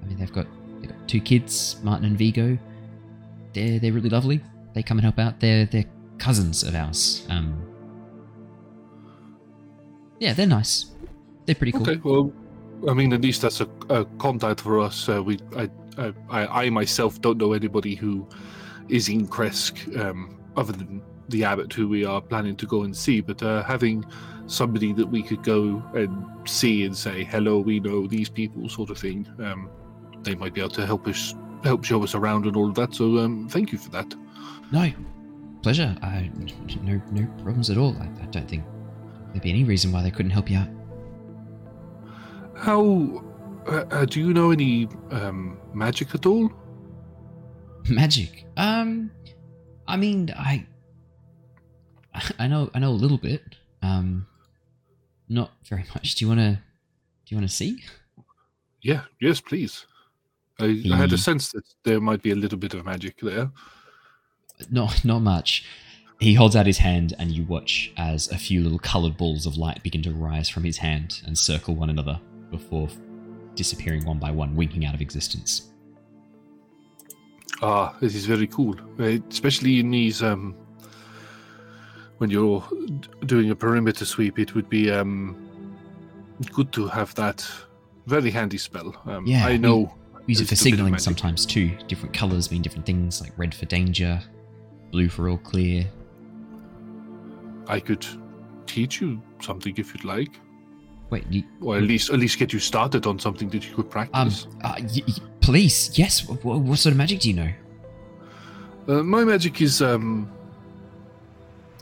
I 0.02 0.06
mean, 0.08 0.18
they've 0.18 0.34
got 0.34 0.48
they've 0.80 0.90
got 0.90 1.08
two 1.08 1.22
kids, 1.22 1.78
Martin 1.84 2.06
and 2.06 2.18
Vigo. 2.18 2.58
They're 3.54 3.80
they're 3.80 3.94
really 3.94 4.10
lovely. 4.10 4.42
They 4.74 4.84
come 4.84 4.98
and 4.98 5.04
help 5.04 5.20
out. 5.20 5.40
They're 5.40 5.66
they're 5.66 5.86
cousins 6.18 6.64
of 6.64 6.76
ours. 6.76 7.26
Um, 7.30 7.62
yeah, 10.20 10.34
they're 10.34 10.48
nice. 10.48 10.88
They're 11.46 11.56
pretty 11.56 11.72
cool. 11.72 11.82
Okay, 11.82 12.00
well, 12.04 12.32
I 12.88 12.94
mean, 12.94 13.12
at 13.14 13.22
least 13.22 13.42
that's 13.42 13.62
a, 13.62 13.68
a 13.90 14.06
contact 14.20 14.62
for 14.62 14.80
us. 14.80 15.10
Uh, 15.10 15.22
we, 15.24 15.40
I, 15.58 15.70
I, 15.98 16.66
I, 16.66 16.70
myself 16.70 17.20
don't 17.20 17.38
know 17.38 17.54
anybody 17.54 17.96
who 17.96 18.28
is 18.88 19.10
in 19.10 19.28
Krezk 19.28 20.00
um, 20.00 20.40
other 20.56 20.72
than 20.72 21.02
the 21.30 21.44
abbot 21.44 21.74
who 21.74 21.88
we 21.88 22.06
are 22.06 22.22
planning 22.22 22.56
to 22.58 22.66
go 22.66 22.84
and 22.84 22.96
see. 22.96 23.22
But 23.22 23.44
uh, 23.44 23.64
having 23.64 24.06
somebody 24.48 24.94
that 24.94 25.08
we 25.08 25.22
could 25.22 25.44
go 25.44 25.84
and 25.94 26.26
see 26.48 26.86
and 26.86 26.96
say 26.96 27.24
hello, 27.24 27.60
we 27.60 27.80
know 27.80 28.08
these 28.08 28.30
people, 28.30 28.70
sort 28.70 28.90
of 28.90 28.98
thing, 28.98 29.28
um, 29.40 29.70
they 30.24 30.36
might 30.36 30.54
be 30.54 30.62
able 30.62 30.72
to 30.72 30.86
help 30.86 31.08
us, 31.08 31.36
help 31.64 31.84
show 31.84 32.04
us 32.04 32.16
around 32.16 32.46
and 32.46 32.56
all 32.56 32.70
of 32.70 32.76
that. 32.76 32.96
So 32.96 33.18
um, 33.18 33.48
thank 33.50 33.72
you 33.72 33.78
for 33.78 33.90
that. 33.92 34.14
No, 34.72 34.92
pleasure. 35.62 35.96
I, 36.02 36.32
no, 36.82 37.02
no 37.12 37.28
problems 37.44 37.70
at 37.70 37.78
all. 37.78 37.96
I, 37.98 38.06
I 38.22 38.26
don't 38.28 38.48
think 38.50 38.64
there'd 39.32 39.44
be 39.44 39.50
any 39.50 39.66
reason 39.66 39.92
why 39.92 40.02
they 40.02 40.12
couldn't 40.12 40.32
help 40.32 40.50
you 40.50 40.58
out. 40.58 40.70
How 42.60 43.24
uh, 43.68 43.86
uh, 43.90 44.06
do 44.06 44.20
you 44.20 44.34
know 44.34 44.52
any 44.52 44.90
um, 45.12 45.58
magic 45.74 46.14
at 46.14 46.26
all? 46.26 46.52
Magic. 47.90 48.46
Um, 48.58 49.12
I 49.88 49.96
mean, 49.96 50.30
I, 50.36 50.68
I 52.38 52.48
know, 52.48 52.70
I 52.74 52.80
know 52.80 52.90
a 52.90 52.92
little 52.92 53.18
bit. 53.18 53.56
Um, 53.82 54.28
not 55.30 55.52
very 55.64 55.86
much. 55.96 56.16
Do 56.16 56.26
you 56.26 56.30
want 56.30 56.42
to? 56.42 56.52
Do 56.52 57.36
you 57.36 57.38
want 57.38 57.50
to 57.50 57.56
see? 57.56 57.82
Yeah, 58.82 59.04
yes, 59.22 59.40
please. 59.40 59.86
I, 60.60 60.84
I 60.92 60.98
had 60.98 61.14
a 61.14 61.18
sense 61.18 61.52
that 61.54 61.64
there 61.86 62.02
might 62.02 62.22
be 62.22 62.32
a 62.32 62.36
little 62.36 62.58
bit 62.58 62.74
of 62.74 62.84
magic 62.86 63.20
there. 63.22 63.52
Not, 64.70 65.06
not 65.06 65.20
much. 65.20 65.64
He 66.20 66.34
holds 66.34 66.56
out 66.56 66.66
his 66.66 66.80
hand, 66.80 67.14
and 67.18 67.32
you 67.32 67.44
watch 67.46 67.94
as 67.96 68.30
a 68.30 68.38
few 68.38 68.62
little 68.62 68.80
coloured 68.80 69.16
balls 69.16 69.46
of 69.46 69.56
light 69.56 69.82
begin 69.84 70.02
to 70.04 70.12
rise 70.12 70.50
from 70.50 70.66
his 70.66 70.80
hand 70.80 71.22
and 71.26 71.38
circle 71.38 71.76
one 71.76 71.90
another 71.90 72.20
before 72.52 72.88
disappearing 73.56 74.06
one 74.06 74.20
by 74.20 74.32
one, 74.32 74.56
winking 74.56 74.86
out 74.86 74.94
of 74.96 75.02
existence. 75.02 75.72
Ah, 77.62 77.96
this 78.00 78.16
is 78.16 78.26
very 78.26 78.48
cool, 78.48 78.76
uh, 79.00 79.18
especially 79.30 79.80
in 79.80 79.92
these. 79.92 80.24
Um, 80.24 80.56
when 82.20 82.30
you're 82.30 82.64
doing 83.26 83.50
a 83.52 83.56
perimeter 83.56 84.06
sweep, 84.06 84.40
it 84.40 84.54
would 84.56 84.70
be 84.70 84.92
um, 84.92 85.36
good 86.52 86.72
to 86.74 86.88
have 86.88 87.14
that 87.16 87.50
very 88.08 88.30
handy 88.30 88.58
spell. 88.58 88.94
Um, 89.06 89.26
Yeah, 89.26 89.46
I 89.46 89.52
we- 89.52 89.58
know. 89.58 89.94
Use 90.28 90.42
it 90.42 90.44
for 90.44 90.50
a 90.50 90.50
bit 90.50 90.52
of 90.52 90.58
signaling 90.60 90.98
sometimes 91.00 91.44
too. 91.46 91.72
Different 91.88 92.14
colours 92.14 92.52
mean 92.52 92.62
different 92.62 92.86
things, 92.86 93.20
like 93.20 93.32
red 93.36 93.54
for 93.56 93.66
danger, 93.66 94.22
blue 94.92 95.10
for 95.10 95.28
all 95.28 95.38
clear. 95.40 95.88
I 97.68 97.80
could 97.80 98.06
teach 98.68 99.02
you 99.02 99.20
something 99.42 99.74
if 99.78 99.92
you'd 99.94 100.04
like, 100.06 100.40
Wait, 101.10 101.26
you, 101.30 101.44
or 101.62 101.78
at 101.78 101.84
least 101.84 102.12
at 102.12 102.20
least 102.20 102.38
get 102.38 102.54
you 102.54 102.60
started 102.60 103.08
on 103.08 103.18
something 103.20 103.50
that 103.50 103.68
you 103.68 103.76
could 103.76 103.86
um, 103.86 103.90
practice. 103.92 104.48
uh, 104.64 104.76
y- 104.80 105.02
y- 105.08 105.14
police? 105.42 105.98
Yes. 105.98 106.28
What, 106.28 106.44
what 106.62 106.78
sort 106.78 106.92
of 106.92 106.98
magic 106.98 107.22
do 107.22 107.30
you 107.30 107.36
know? 107.36 107.52
Uh, 108.88 109.04
my 109.04 109.24
magic 109.24 109.62
is 109.62 109.82
um 109.82 110.30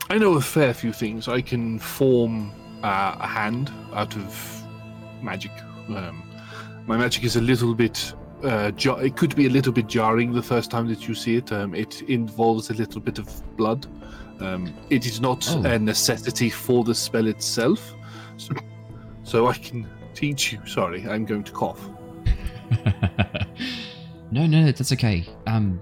I 0.10 0.18
know 0.18 0.36
a 0.36 0.42
fair 0.42 0.74
few 0.74 0.94
things. 0.94 1.28
I 1.28 1.42
can 1.42 1.80
form 1.80 2.52
uh, 2.84 3.16
a 3.20 3.28
hand 3.28 3.72
out 3.94 4.16
of 4.16 4.64
magic. 5.22 5.52
Um, 5.90 6.24
my 6.86 6.96
magic 6.96 7.24
is 7.26 7.36
a 7.36 7.42
little 7.42 7.74
bit 7.76 8.14
uh, 8.44 8.72
jar- 8.72 9.04
it 9.04 9.18
could 9.18 9.36
be 9.36 9.48
a 9.48 9.50
little 9.50 9.74
bit 9.74 9.88
jarring 9.88 10.32
the 10.32 10.44
first 10.44 10.72
time 10.72 10.88
that 10.88 11.08
you 11.08 11.16
see 11.16 11.36
it. 11.36 11.52
Um, 11.52 11.74
it 11.76 12.02
involves 12.04 12.70
a 12.70 12.74
little 12.74 13.02
bit 13.02 13.20
of 13.20 13.58
blood. 13.58 13.86
Um, 14.40 14.74
it 14.90 15.06
is 15.06 15.20
not 15.20 15.46
Oh. 15.50 15.64
a 15.66 15.78
necessity 15.80 16.50
for 16.50 16.84
the 16.86 16.94
spell 16.96 17.28
itself. 17.28 17.94
So, 18.38 18.54
so 19.28 19.48
I 19.48 19.54
can 19.54 19.86
teach 20.16 20.54
you. 20.54 20.60
Sorry, 20.66 21.06
I'm 21.08 21.26
going 21.26 21.44
to 21.44 21.52
cough. 21.52 21.90
no, 24.32 24.46
no, 24.48 24.72
that's 24.72 24.92
okay. 24.94 25.26
Um, 25.46 25.80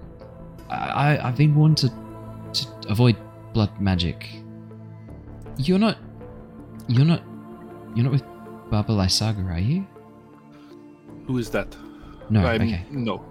I, 0.68 1.18
I've 1.18 1.36
been 1.36 1.54
warned 1.54 1.78
to, 1.78 1.88
to 1.88 2.66
avoid 2.88 3.16
blood 3.52 3.70
magic. 3.80 4.26
You're 5.58 5.78
not, 5.78 5.96
you're 6.88 7.04
not, 7.04 7.22
you're 7.94 8.04
not 8.04 8.12
with 8.12 8.24
Baba 8.70 8.92
Lysaga, 8.92 9.48
are 9.50 9.60
you? 9.60 9.86
Who 11.26 11.38
is 11.38 11.50
that? 11.50 11.74
No. 12.30 12.44
I'm- 12.44 12.62
okay. 12.62 12.82
No. 12.90 13.24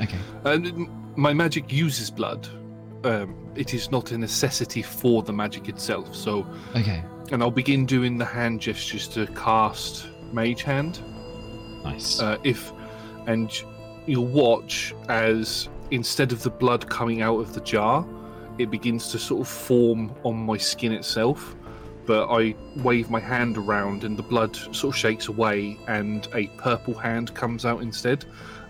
Okay. 0.00 0.18
And 0.44 0.66
m- 0.66 1.12
my 1.16 1.32
magic 1.32 1.72
uses 1.72 2.10
blood. 2.10 2.46
Um, 3.04 3.34
it 3.54 3.74
is 3.74 3.90
not 3.90 4.10
a 4.12 4.18
necessity 4.18 4.82
for 4.82 5.22
the 5.22 5.32
magic 5.32 5.68
itself. 5.68 6.14
So, 6.14 6.46
Okay. 6.74 7.02
And 7.32 7.42
I'll 7.42 7.50
begin 7.50 7.86
doing 7.86 8.18
the 8.18 8.24
hand 8.24 8.60
gestures 8.60 9.08
to 9.08 9.26
cast 9.28 10.08
Mage 10.32 10.62
Hand. 10.62 11.00
Nice. 11.84 12.20
Uh, 12.20 12.38
if, 12.44 12.72
and 13.26 13.50
you'll 14.06 14.26
watch 14.26 14.94
as 15.08 15.68
instead 15.90 16.32
of 16.32 16.42
the 16.42 16.50
blood 16.50 16.88
coming 16.88 17.22
out 17.22 17.38
of 17.38 17.54
the 17.54 17.60
jar, 17.60 18.06
it 18.58 18.70
begins 18.70 19.10
to 19.12 19.18
sort 19.18 19.40
of 19.40 19.48
form 19.48 20.14
on 20.24 20.36
my 20.36 20.56
skin 20.56 20.92
itself. 20.92 21.54
But 22.06 22.28
I 22.30 22.54
wave 22.76 23.10
my 23.10 23.18
hand 23.18 23.58
around, 23.58 24.04
and 24.04 24.16
the 24.16 24.22
blood 24.22 24.54
sort 24.54 24.94
of 24.94 24.96
shakes 24.96 25.26
away, 25.26 25.76
and 25.88 26.28
a 26.34 26.46
purple 26.58 26.94
hand 26.94 27.34
comes 27.34 27.64
out 27.66 27.82
instead. 27.82 28.24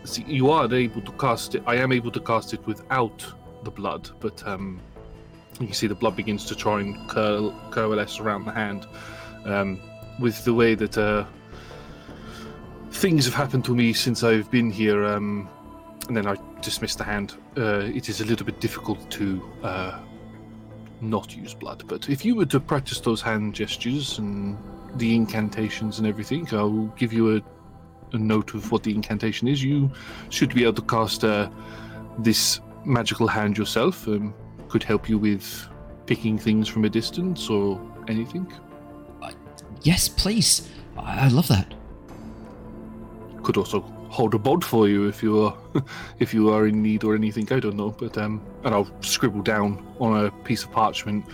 So 0.05 0.23
you 0.27 0.51
are 0.51 0.73
able 0.73 1.03
to 1.03 1.13
cast 1.13 1.55
it. 1.55 1.63
I 1.67 1.77
am 1.77 1.93
able 1.93 2.11
to 2.13 2.21
cast 2.21 2.55
it 2.55 2.67
without 2.67 3.27
the 3.63 3.71
blood, 3.71 4.09
but 4.21 4.47
um, 4.47 4.81
you 5.61 5.69
can 5.69 5.75
see 5.75 5.87
the 5.87 5.95
blood 5.95 6.17
begins 6.17 6.45
to 6.47 6.55
try 6.55 6.81
and 6.81 7.09
curl, 7.09 7.53
coalesce 7.71 8.21
around 8.21 8.45
the 8.45 8.53
hand. 8.53 8.87
Um, 9.45 9.81
with 10.19 10.45
the 10.45 10.55
way 10.55 10.75
that 10.75 10.97
uh, 10.97 11.25
things 12.91 13.25
have 13.27 13.35
happened 13.35 13.65
to 13.67 13.75
me 13.75 13.93
since 13.93 14.23
I've 14.23 14.51
been 14.51 14.71
here, 14.71 15.05
um, 15.05 15.49
and 16.09 16.17
then 16.17 16.27
I 16.27 16.37
dismiss 16.63 16.95
the 16.95 17.05
hand. 17.05 17.37
Uh, 17.57 17.91
it 17.95 18.09
is 18.09 18.21
a 18.21 18.25
little 18.25 18.47
bit 18.47 18.61
difficult 18.61 19.11
to 19.13 19.43
uh, 19.63 19.99
not 21.01 21.37
use 21.37 21.55
blood, 21.55 21.85
but 21.87 22.09
if 22.09 22.25
you 22.25 22.35
were 22.35 22.47
to 22.47 22.61
practice 22.61 23.01
those 23.01 23.21
hand 23.21 23.55
gestures 23.55 24.19
and 24.19 24.59
the 24.97 25.15
incantations 25.15 25.99
and 25.99 26.07
everything, 26.07 26.49
I'll 26.53 26.87
give 26.97 27.13
you 27.13 27.37
a, 27.37 27.43
a 28.13 28.19
note 28.19 28.55
of 28.55 28.73
what 28.73 28.83
the 28.83 28.95
incantation 28.95 29.49
is. 29.49 29.63
You 29.63 29.91
should 30.31 30.55
be 30.55 30.63
able 30.63 30.75
to 30.75 30.83
cast 30.83 31.25
uh, 31.25 31.51
this 32.19 32.61
magical 32.85 33.27
hand 33.27 33.59
yourself. 33.59 34.09
Um, 34.09 34.33
could 34.69 34.83
help 34.83 35.09
you 35.09 35.19
with 35.19 35.69
picking 36.07 36.39
things 36.39 36.69
from 36.69 36.85
a 36.85 36.89
distance 36.89 37.49
or 37.49 37.81
anything. 38.09 38.51
yes, 39.83 40.09
please. 40.09 40.69
I, 40.97 41.27
I 41.27 41.29
love 41.29 41.49
that. 41.49 41.75
could 43.43 43.57
also 43.57 43.81
hold 44.09 44.35
a 44.35 44.39
bod 44.39 44.65
for 44.65 44.89
you 44.89 45.09
if 45.09 45.23
you 45.23 45.43
are 45.43 45.57
if 46.21 46.33
you 46.33 46.51
are 46.51 46.67
in 46.67 46.83
need 46.83 47.05
or 47.05 47.15
anything. 47.15 47.53
I 47.53 47.61
don't 47.61 47.77
know, 47.77 47.91
but 47.91 48.17
um, 48.19 48.41
and 48.65 48.75
I'll 48.75 48.91
scribble 49.03 49.43
down 49.43 49.87
on 50.01 50.27
a 50.27 50.31
piece 50.45 50.65
of 50.65 50.73
parchment 50.73 51.25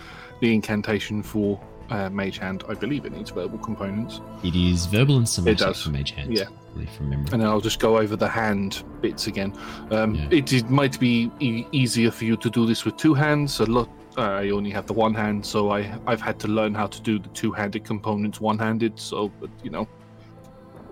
the 0.41 0.53
incantation 0.53 1.23
for 1.23 1.61
uh, 1.93 2.11
Mage 2.11 2.39
Hand. 2.39 2.65
I 2.69 2.75
believe 2.75 3.05
it 3.05 3.13
needs 3.13 3.31
verbal 3.31 3.59
components, 3.59 4.21
It 4.43 4.55
is 4.57 4.87
verbal 4.87 5.17
and 5.19 5.29
somatic 5.29 5.59
does. 5.59 5.83
for 5.83 5.91
Mage 5.91 6.13
Hand. 6.13 6.37
Yeah. 6.37 6.45
I 6.45 6.73
believe 6.75 6.91
from 6.91 7.11
memory. 7.11 7.29
and 7.33 7.41
then 7.43 7.49
I'll 7.49 7.61
just 7.61 7.81
go 7.81 7.99
over 7.99 8.17
the 8.17 8.29
hand 8.29 8.83
bits 9.01 9.27
again. 9.27 9.53
Um, 9.91 10.15
Yeah. 10.15 10.29
it, 10.31 10.53
it 10.53 10.71
might 10.71 10.99
be 10.99 11.31
e- 11.41 11.67
easier 11.73 12.11
for 12.11 12.25
you 12.25 12.37
to 12.39 12.49
do 12.51 12.67
this 12.67 12.85
with 12.87 12.97
two 12.97 13.15
hands. 13.15 13.61
A 13.61 13.67
lot. 13.67 13.89
Uh, 14.17 14.23
I 14.23 14.51
only 14.51 14.71
have 14.71 14.87
the 14.87 14.93
one 14.93 15.15
hand, 15.15 15.45
so 15.45 15.71
I 15.71 15.81
I've 16.07 16.21
had 16.21 16.39
to 16.41 16.49
learn 16.49 16.75
how 16.75 16.87
to 16.87 17.01
do 17.01 17.19
the 17.19 17.29
two-handed 17.31 17.83
components 17.85 18.41
one-handed. 18.41 18.99
So, 18.99 19.31
but 19.41 19.49
you 19.65 19.71
know, 19.71 19.87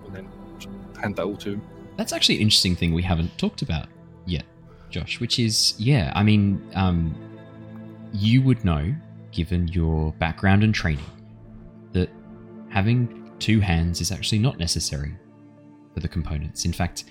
and 0.06 0.14
then 0.16 0.28
hand 1.00 1.16
that 1.16 1.24
all 1.24 1.36
to 1.38 1.50
him. 1.54 1.62
That's 1.96 2.12
actually 2.14 2.36
an 2.36 2.42
interesting 2.42 2.76
thing 2.76 2.94
we 2.94 3.02
haven't 3.02 3.36
talked 3.36 3.60
about 3.62 3.88
yet, 4.26 4.44
Josh, 4.90 5.20
which 5.20 5.38
is, 5.38 5.74
yeah, 5.78 6.12
I 6.14 6.22
mean, 6.22 6.62
um, 6.74 7.14
you 8.12 8.40
would 8.42 8.64
know, 8.64 8.94
given 9.32 9.68
your 9.68 10.12
background 10.14 10.62
and 10.62 10.74
training, 10.74 11.04
that 11.92 12.10
having 12.68 13.30
two 13.38 13.60
hands 13.60 14.00
is 14.00 14.12
actually 14.12 14.38
not 14.38 14.58
necessary 14.58 15.12
for 15.94 16.00
the 16.00 16.08
components. 16.08 16.64
In 16.64 16.72
fact, 16.72 17.04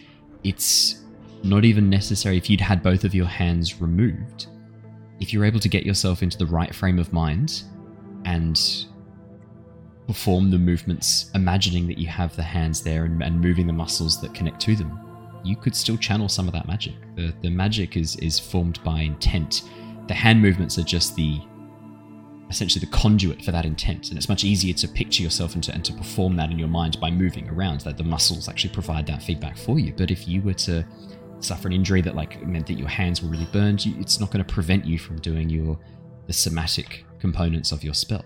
it's 0.44 1.04
not 1.44 1.66
even 1.66 1.90
necessary 1.90 2.38
if 2.38 2.50
you'd 2.50 2.62
had 2.62 2.84
both 2.84 3.04
of 3.04 3.16
your 3.16 3.26
hands 3.26 3.82
removed. 3.82 4.48
If 5.20 5.34
you're 5.34 5.46
able 5.46 5.60
to 5.60 5.70
get 5.70 5.86
yourself 5.86 6.24
into 6.24 6.38
the 6.38 6.46
right 6.46 6.74
frame 6.74 7.00
of 7.00 7.12
mind 7.12 7.64
and 8.26 8.60
perform 10.08 10.50
the 10.50 10.58
movements, 10.58 11.30
imagining 11.36 11.88
that 11.88 11.98
you 11.98 12.08
have 12.08 12.36
the 12.36 12.44
hands 12.44 12.82
there 12.82 13.06
and, 13.06 13.22
and 13.22 13.40
moving 13.40 13.68
the 13.68 13.74
muscles 13.74 14.20
that 14.22 14.34
connect 14.34 14.60
to 14.62 14.76
them, 14.76 15.00
you 15.44 15.56
could 15.56 15.76
still 15.76 15.98
channel 15.98 16.28
some 16.28 16.48
of 16.48 16.54
that 16.54 16.68
magic. 16.68 16.96
The 17.16 17.34
the 17.42 17.50
magic 17.50 17.96
is 17.96 18.16
is 18.18 18.40
formed 18.40 18.84
by 18.84 19.02
intent. 19.02 19.64
The 20.08 20.14
hand 20.14 20.42
movements 20.42 20.78
are 20.78 20.84
just 20.84 21.16
the 21.16 21.40
essentially 22.50 22.84
the 22.84 22.92
conduit 22.92 23.44
for 23.44 23.52
that 23.52 23.66
intent, 23.66 24.10
and 24.10 24.18
it's 24.18 24.30
much 24.30 24.44
easier 24.44 24.74
to 24.74 24.88
picture 24.88 25.22
yourself 25.24 25.54
and 25.54 25.64
to, 25.64 25.74
and 25.74 25.86
to 25.86 25.94
perform 25.94 26.36
that 26.38 26.52
in 26.52 26.58
your 26.58 26.68
mind 26.68 27.00
by 27.00 27.12
moving 27.12 27.48
around. 27.50 27.82
That 27.82 27.98
the 27.98 28.04
muscles 28.04 28.50
actually 28.50 28.74
provide 28.74 29.06
that 29.08 29.22
feedback 29.22 29.58
for 29.58 29.80
you. 29.80 29.94
But 29.96 30.12
if 30.12 30.28
you 30.28 30.42
were 30.42 30.54
to 30.56 30.86
suffer 31.40 31.68
an 31.68 31.74
injury 31.74 32.02
that 32.02 32.16
like 32.16 32.46
meant 32.46 32.68
that 32.68 32.74
your 32.74 32.90
hands 32.90 33.22
were 33.22 33.30
really 33.30 33.48
burned, 33.52 33.86
you, 33.86 33.96
it's 34.00 34.20
not 34.20 34.32
going 34.32 34.44
to 34.44 34.54
prevent 34.54 34.86
you 34.86 34.98
from 34.98 35.20
doing 35.20 35.50
your 35.50 35.80
the 36.28 36.34
somatic 36.34 37.06
components 37.20 37.72
of 37.72 37.84
your 37.84 37.94
spell. 37.94 38.26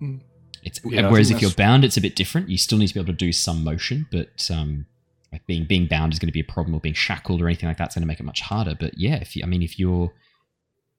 Mm. 0.00 0.20
It's 0.62 0.80
Yeah, 0.84 1.10
whereas 1.10 1.30
if 1.30 1.40
you're 1.40 1.50
bound, 1.52 1.84
it's 1.84 1.96
a 1.96 2.00
bit 2.00 2.16
different. 2.16 2.48
You 2.48 2.58
still 2.58 2.78
need 2.78 2.88
to 2.88 2.94
be 2.94 3.00
able 3.00 3.12
to 3.12 3.16
do 3.16 3.32
some 3.32 3.62
motion, 3.62 4.06
but 4.10 4.50
um, 4.52 4.86
like 5.32 5.46
being 5.46 5.64
being 5.64 5.86
bound 5.86 6.12
is 6.12 6.18
going 6.18 6.28
to 6.28 6.32
be 6.32 6.40
a 6.40 6.44
problem, 6.44 6.74
or 6.74 6.80
being 6.80 6.94
shackled 6.94 7.40
or 7.40 7.46
anything 7.46 7.68
like 7.68 7.78
that's 7.78 7.94
going 7.94 8.02
to 8.02 8.06
make 8.06 8.20
it 8.20 8.24
much 8.24 8.40
harder. 8.40 8.74
But 8.78 8.98
yeah, 8.98 9.16
if 9.16 9.36
you, 9.36 9.42
I 9.42 9.46
mean, 9.46 9.62
if 9.62 9.78
you're 9.78 10.12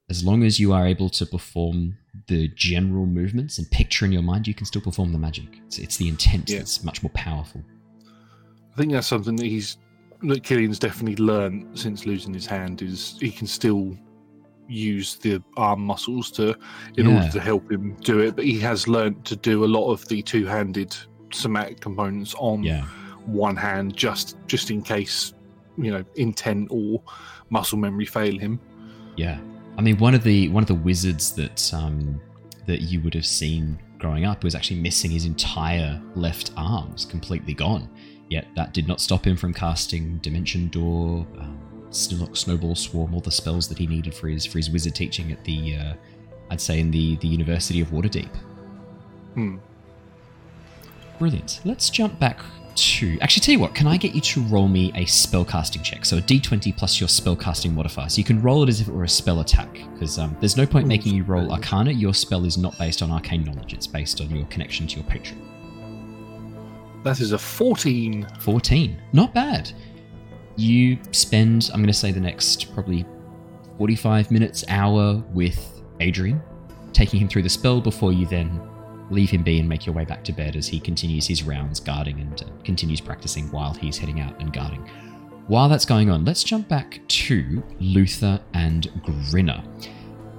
as 0.10 0.24
long 0.24 0.44
as 0.44 0.60
you 0.60 0.74
are 0.74 0.88
able 0.88 1.10
to 1.10 1.26
perform 1.26 1.99
the 2.28 2.48
general 2.50 3.06
movements 3.06 3.58
and 3.60 3.70
picture 3.72 4.06
in 4.06 4.12
your 4.12 4.22
mind, 4.24 4.48
you 4.48 4.54
can 4.54 4.66
still 4.66 4.82
perform 4.82 5.12
the 5.12 5.18
magic. 5.20 5.46
It's, 5.68 5.78
it's 5.80 5.98
the 5.98 6.08
intent 6.10 6.50
Yeah. 6.50 6.60
that's 6.60 6.84
much 6.84 7.04
more 7.04 7.12
powerful. 7.12 7.64
I 8.74 8.78
think 8.78 8.92
that's 8.92 9.08
something 9.08 9.36
that 9.36 9.46
he's 9.46 9.78
that 10.24 10.44
Killian's 10.44 10.80
definitely 10.80 11.16
learned 11.24 11.80
since 11.80 12.06
losing 12.06 12.34
his 12.34 12.46
hand 12.46 12.82
is 12.82 13.18
he 13.22 13.32
can 13.32 13.48
still 13.48 13.98
use 14.68 15.16
the 15.16 15.42
arm 15.58 15.82
muscles 15.82 16.30
to 16.32 16.56
in 16.98 17.08
Yeah. 17.08 17.16
order 17.16 17.32
to 17.32 17.40
help 17.40 17.72
him 17.72 17.96
do 18.02 18.20
it, 18.20 18.36
but 18.36 18.44
he 18.46 18.60
has 18.60 18.88
learned 18.88 19.24
to 19.26 19.36
do 19.36 19.64
a 19.64 19.68
lot 19.68 19.90
of 19.92 20.06
the 20.10 20.22
two-handed 20.22 20.96
somatic 21.32 21.80
components 21.80 22.36
on 22.38 22.64
Yeah. 22.64 22.84
one 23.26 23.56
hand 23.56 23.96
just 23.96 24.36
just 24.48 24.72
in 24.72 24.82
case 24.82 25.34
you 25.78 25.92
know 25.92 26.04
intent 26.16 26.68
or 26.70 27.02
muscle 27.50 27.78
memory 27.78 28.06
fail 28.06 28.38
him. 28.38 28.60
Yeah, 29.16 29.40
I 29.80 29.82
mean 29.82 29.98
one 29.98 30.14
of 30.14 30.24
the 30.24 30.50
one 30.50 30.62
of 30.62 30.68
the 30.68 30.76
wizards 30.76 31.32
that 31.36 31.74
um, 31.74 32.20
that 32.68 32.82
you 32.82 33.00
would 33.00 33.14
have 33.14 33.26
seen 33.26 33.80
growing 33.98 34.26
up 34.26 34.44
was 34.44 34.54
actually 34.54 34.82
missing 34.82 35.10
his 35.10 35.24
entire 35.24 36.02
left 36.16 36.52
arm, 36.58 36.92
was 36.92 37.06
completely 37.06 37.54
gone. 37.54 37.90
Yet 38.30 38.48
that 38.58 38.74
did 38.74 38.90
not 38.90 39.00
stop 39.00 39.26
him 39.26 39.38
from 39.38 39.54
casting 39.54 40.18
Dimension 40.18 40.68
Door, 40.68 41.26
um, 41.40 41.88
Sn- 41.92 42.36
Snowball 42.36 42.76
Swarm, 42.76 43.14
all 43.14 43.22
the 43.22 43.32
spells 43.32 43.70
that 43.70 43.78
he 43.78 43.88
needed 43.88 44.14
for 44.14 44.28
his 44.28 44.46
for 44.46 44.58
his 44.58 44.70
wizard 44.70 44.96
teaching 44.96 45.32
at 45.32 45.46
the, 45.46 45.78
uh, 45.78 45.94
I'd 46.52 46.60
say 46.60 46.82
in 46.82 46.92
the 46.92 47.16
the 47.16 47.30
University 47.30 47.80
of 47.80 47.88
Waterdeep. 47.88 48.36
Hmm. 49.36 49.58
Brilliant. 51.20 51.62
Let's 51.64 51.90
jump 51.90 52.20
back 52.20 52.42
to. 52.82 53.18
Actually, 53.22 53.42
tell 53.42 53.54
you 53.54 53.60
what, 53.60 53.76
can 53.76 53.88
I 53.88 53.98
get 53.98 54.16
you 54.16 54.22
to 54.22 54.42
roll 54.44 54.68
me 54.68 54.90
a 54.96 55.06
spellcasting 55.06 55.84
check? 55.84 56.06
So 56.06 56.18
a 56.18 56.22
d20 56.22 56.76
plus 56.76 57.00
your 57.00 57.08
spellcasting 57.08 57.74
modifier. 57.74 58.10
So 58.10 58.18
you 58.18 58.24
can 58.24 58.42
roll 58.42 58.64
it 58.64 58.70
as 58.70 58.82
if 58.82 58.88
it 58.88 58.94
were 58.94 59.04
a 59.04 59.10
spell 59.10 59.40
attack, 59.40 59.72
because 59.94 60.18
um, 60.18 60.36
there's 60.40 60.58
no 60.58 60.66
point 60.66 60.88
making 60.88 61.16
you 61.16 61.24
roll 61.24 61.52
Arcana. 61.52 61.92
Your 61.92 62.14
spell 62.14 62.46
is 62.46 62.58
not 62.58 62.78
based 62.78 63.02
on 63.02 63.12
arcane 63.12 63.44
knowledge, 63.44 63.74
it's 63.74 63.88
based 63.88 64.22
on 64.22 64.30
your 64.36 64.46
connection 64.48 64.88
to 64.88 64.96
your 64.96 65.06
patron. 65.06 65.42
That 67.04 67.22
is 67.22 67.32
a 67.32 67.38
14. 67.38 68.28
14. 68.40 69.02
Not 69.14 69.34
bad. 69.34 69.72
You 70.58 70.98
spend, 71.12 71.70
I'm 71.74 71.80
going 71.80 71.88
to 71.88 71.94
say, 71.94 72.12
the 72.12 72.20
next 72.20 72.74
probably 72.74 73.06
45 73.78 74.32
minutes, 74.32 74.66
hour 74.68 75.24
with 75.34 75.82
Adrian, 76.02 76.42
taking 76.92 77.22
him 77.22 77.30
through 77.30 77.44
the 77.44 77.50
spell 77.50 77.80
before 77.80 78.12
you 78.12 78.26
then 78.26 78.60
leave 79.10 79.30
him 79.30 79.44
be 79.44 79.60
and 79.60 79.68
make 79.68 79.86
your 79.86 79.96
way 79.96 80.06
back 80.06 80.24
to 80.26 80.34
bed 80.34 80.56
as 80.56 80.68
he 80.68 80.80
continues 80.80 81.28
his 81.28 81.44
rounds 81.44 81.80
guarding 81.80 82.20
and 82.20 82.42
uh, 82.42 82.46
continues 82.64 83.02
practicing 83.02 83.50
while 83.52 83.74
he's 83.74 83.98
heading 83.98 84.20
out 84.20 84.40
and 84.40 84.54
guarding. 84.54 84.88
While 85.48 85.68
that's 85.68 85.86
going 85.86 86.10
on, 86.10 86.26
let's 86.26 86.44
jump 86.44 86.68
back 86.68 87.02
to 87.08 87.64
Luther 87.80 88.40
and 88.54 88.88
Grinner. 89.04 89.64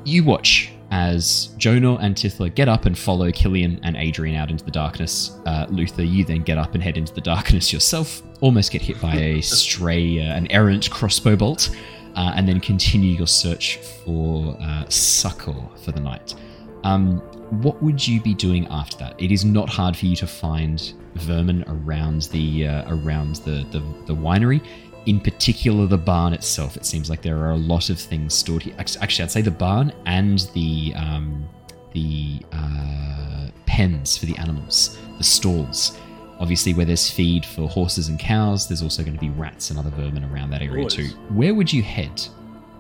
You 0.05 0.25
watch 0.25 0.73
as 0.91 1.55
Jonor 1.57 1.99
and 2.01 2.15
Tithla 2.15 2.55
get 2.55 2.69
up 2.69 2.85
and 2.87 2.99
follow 2.99 3.31
Killian 3.31 3.81
and 3.83 3.97
Adrian 3.97 4.37
out 4.37 4.51
into 4.51 4.65
the 4.65 4.71
darkness. 4.71 5.37
Uh, 5.47 5.67
Luther, 5.69 6.03
you 6.03 6.25
then 6.25 6.43
get 6.43 6.59
up 6.59 6.75
and 6.75 6.83
head 6.83 6.97
into 6.97 7.13
the 7.13 7.21
darkness 7.21 7.73
yourself, 7.73 8.23
almost 8.41 8.73
get 8.73 8.83
hit 8.83 9.01
by 9.01 9.15
a 9.15 9.41
stray, 9.41 10.21
uh, 10.21 10.35
an 10.35 10.51
errant 10.51 10.91
crossbow 10.91 11.37
bolt, 11.37 11.77
uh, 12.17 12.33
and 12.35 12.47
then 12.47 12.61
continue 12.61 13.17
your 13.17 13.27
search 13.27 13.79
for 13.79 14.57
uh, 14.61 14.89
succor 14.89 15.55
for 15.85 15.93
the 15.93 16.01
night. 16.01 16.35
Um, 16.83 17.23
what 17.51 17.83
would 17.83 18.07
you 18.07 18.21
be 18.21 18.35
doing 18.35 18.67
after 18.69 18.97
that? 18.99 19.21
It 19.21 19.33
is 19.33 19.45
not 19.45 19.69
hard 19.69 19.97
for 19.97 20.07
you 20.07 20.17
to 20.17 20.27
find 20.27 20.93
vermin 21.15 21.65
around 21.67 22.23
the 22.23 22.67
uh, 22.67 22.95
around 22.95 23.37
the, 23.37 23.67
the 23.71 23.81
the 24.07 24.15
winery. 24.15 24.65
In 25.07 25.19
particular, 25.19 25.87
the 25.87 25.99
barn 25.99 26.33
itself. 26.35 26.77
It 26.77 26.85
seems 26.85 27.09
like 27.09 27.23
there 27.23 27.39
are 27.39 27.53
a 27.53 27.57
lot 27.57 27.89
of 27.89 27.99
things 27.99 28.35
stored 28.35 28.63
here. 28.63 28.75
Actually, 28.79 29.25
I'd 29.25 29.31
say 29.31 29.43
the 29.43 29.51
barn 29.51 29.93
and 30.07 30.41
the 30.55 30.93
um, 30.95 31.49
the 31.93 32.41
uh, 32.53 33.49
pens 33.67 34.17
for 34.17 34.27
the 34.27 34.37
animals, 34.39 34.99
the 35.19 35.25
stalls. 35.25 35.99
Obviously, 36.39 36.73
where 36.73 36.87
there's 36.87 37.11
feed 37.11 37.45
for 37.45 37.69
horses 37.69 38.09
and 38.09 38.19
cows, 38.19 38.67
there's 38.69 38.83
also 38.83 39.03
going 39.03 39.15
to 39.15 39.21
be 39.21 39.29
rats 39.31 39.71
and 39.71 39.79
other 39.79 39.91
vermin 39.91 40.25
around 40.25 40.51
that 40.51 40.63
area 40.63 40.89
too. 40.89 41.09
Where 41.31 41.55
would 41.55 41.73
you 41.73 41.83
head? 41.83 42.23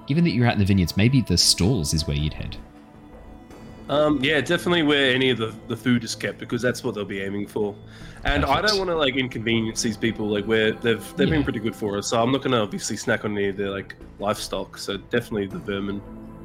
Given 0.06 0.24
that 0.24 0.30
you're 0.30 0.46
out 0.46 0.54
in 0.54 0.58
the 0.58 0.64
vineyards, 0.64 0.96
maybe 0.96 1.20
the 1.20 1.36
stalls 1.36 1.92
is 1.92 2.06
where 2.06 2.16
you'd 2.16 2.32
head. 2.32 2.56
Um, 3.91 4.22
yeah, 4.22 4.41
definitely 4.41 4.84
where 4.84 5.12
any 5.12 5.30
of 5.30 5.38
the, 5.38 5.53
the 5.66 5.76
food 5.76 6.05
is 6.05 6.14
kept 6.14 6.38
because 6.38 6.62
that's 6.62 6.84
what 6.84 6.95
they'll 6.95 7.05
be 7.05 7.20
aiming 7.20 7.49
for. 7.49 7.74
And 8.24 8.45
I 8.45 8.62
don't 8.62 8.78
want 8.78 8.88
to 8.88 8.95
like 8.97 9.16
inconvenience 9.16 9.82
these 9.82 9.97
people 9.97 10.28
like 10.28 10.45
where 10.45 10.70
they've 10.72 11.16
they've 11.16 11.26
Yeah. 11.28 11.34
been 11.34 11.43
pretty 11.43 11.59
good 11.59 11.74
for 11.74 11.99
us. 11.99 12.07
So 12.07 12.22
I'm 12.22 12.30
not 12.30 12.38
going 12.43 12.53
to 12.53 12.61
obviously 12.61 12.97
snack 12.97 13.24
on 13.24 13.36
any 13.36 13.49
of 13.49 13.57
their 13.57 13.70
like 13.70 13.97
livestock. 14.20 14.78
So 14.78 14.97
definitely 14.97 15.47
the 15.49 15.59
vermin. 15.59 16.01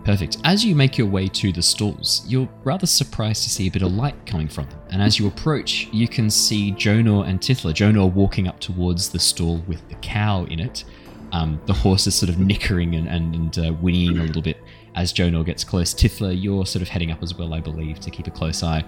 Perfect. 0.06 0.38
As 0.44 0.66
you 0.66 0.74
make 0.76 0.98
your 0.98 1.08
way 1.08 1.28
to 1.28 1.52
the 1.52 1.62
stalls, 1.62 2.24
you're 2.28 2.50
rather 2.64 2.88
surprised 2.88 3.44
to 3.44 3.50
see 3.50 3.68
a 3.68 3.72
bit 3.72 3.84
of 3.84 3.92
light 3.92 4.16
coming 4.26 4.48
from 4.48 4.66
them. 4.70 4.80
And 4.90 5.02
as 5.02 5.20
you 5.20 5.28
approach, 5.28 5.88
you 5.92 6.08
can 6.08 6.30
see 6.32 6.72
Jonor 6.72 7.28
and 7.28 7.40
Tithla. 7.40 7.74
Jonor 7.74 8.12
walking 8.12 8.48
up 8.48 8.60
towards 8.60 9.10
the 9.10 9.20
stall 9.20 9.58
with 9.68 9.88
the 9.90 9.96
cow 9.96 10.46
in 10.46 10.60
it. 10.60 10.84
Um, 11.32 11.60
the 11.66 11.74
horse 11.74 12.08
is 12.08 12.16
sort 12.16 12.30
of 12.30 12.40
nickering 12.40 12.96
and, 12.96 13.08
and, 13.08 13.36
and 13.36 13.60
uh, 13.60 13.72
whinnying 13.74 14.18
a 14.20 14.24
little 14.24 14.42
bit 14.44 14.58
as 14.96 15.14
Jonor 15.14 15.46
gets 15.46 15.64
close. 15.64 15.94
Tithla, 15.94 16.42
you're 16.42 16.66
sort 16.66 16.82
of 16.82 16.90
heading 16.90 17.12
up 17.12 17.22
as 17.22 17.36
well, 17.36 17.54
I 17.54 17.60
believe, 17.60 18.00
to 18.00 18.10
keep 18.10 18.28
a 18.28 18.32
close 18.32 18.64
eye. 18.64 18.84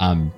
Um, 0.00 0.32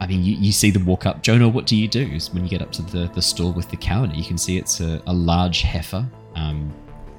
I 0.00 0.06
mean, 0.06 0.22
you, 0.22 0.36
you 0.36 0.52
see 0.52 0.70
them 0.70 0.86
walk 0.86 1.04
up. 1.04 1.22
Jonor, 1.22 1.52
what 1.52 1.66
do 1.66 1.76
you 1.76 1.86
do 1.86 2.18
when 2.32 2.42
you 2.44 2.48
get 2.48 2.62
up 2.62 2.72
to 2.72 2.82
the, 2.82 3.10
the 3.14 3.20
stall 3.20 3.52
with 3.52 3.68
the 3.68 3.76
cow? 3.76 4.04
You 4.04 4.24
can 4.24 4.38
see 4.38 4.56
it's 4.56 4.80
a, 4.80 5.02
a 5.06 5.12
large 5.12 5.60
heifer. 5.60 6.08
Um, 6.34 6.72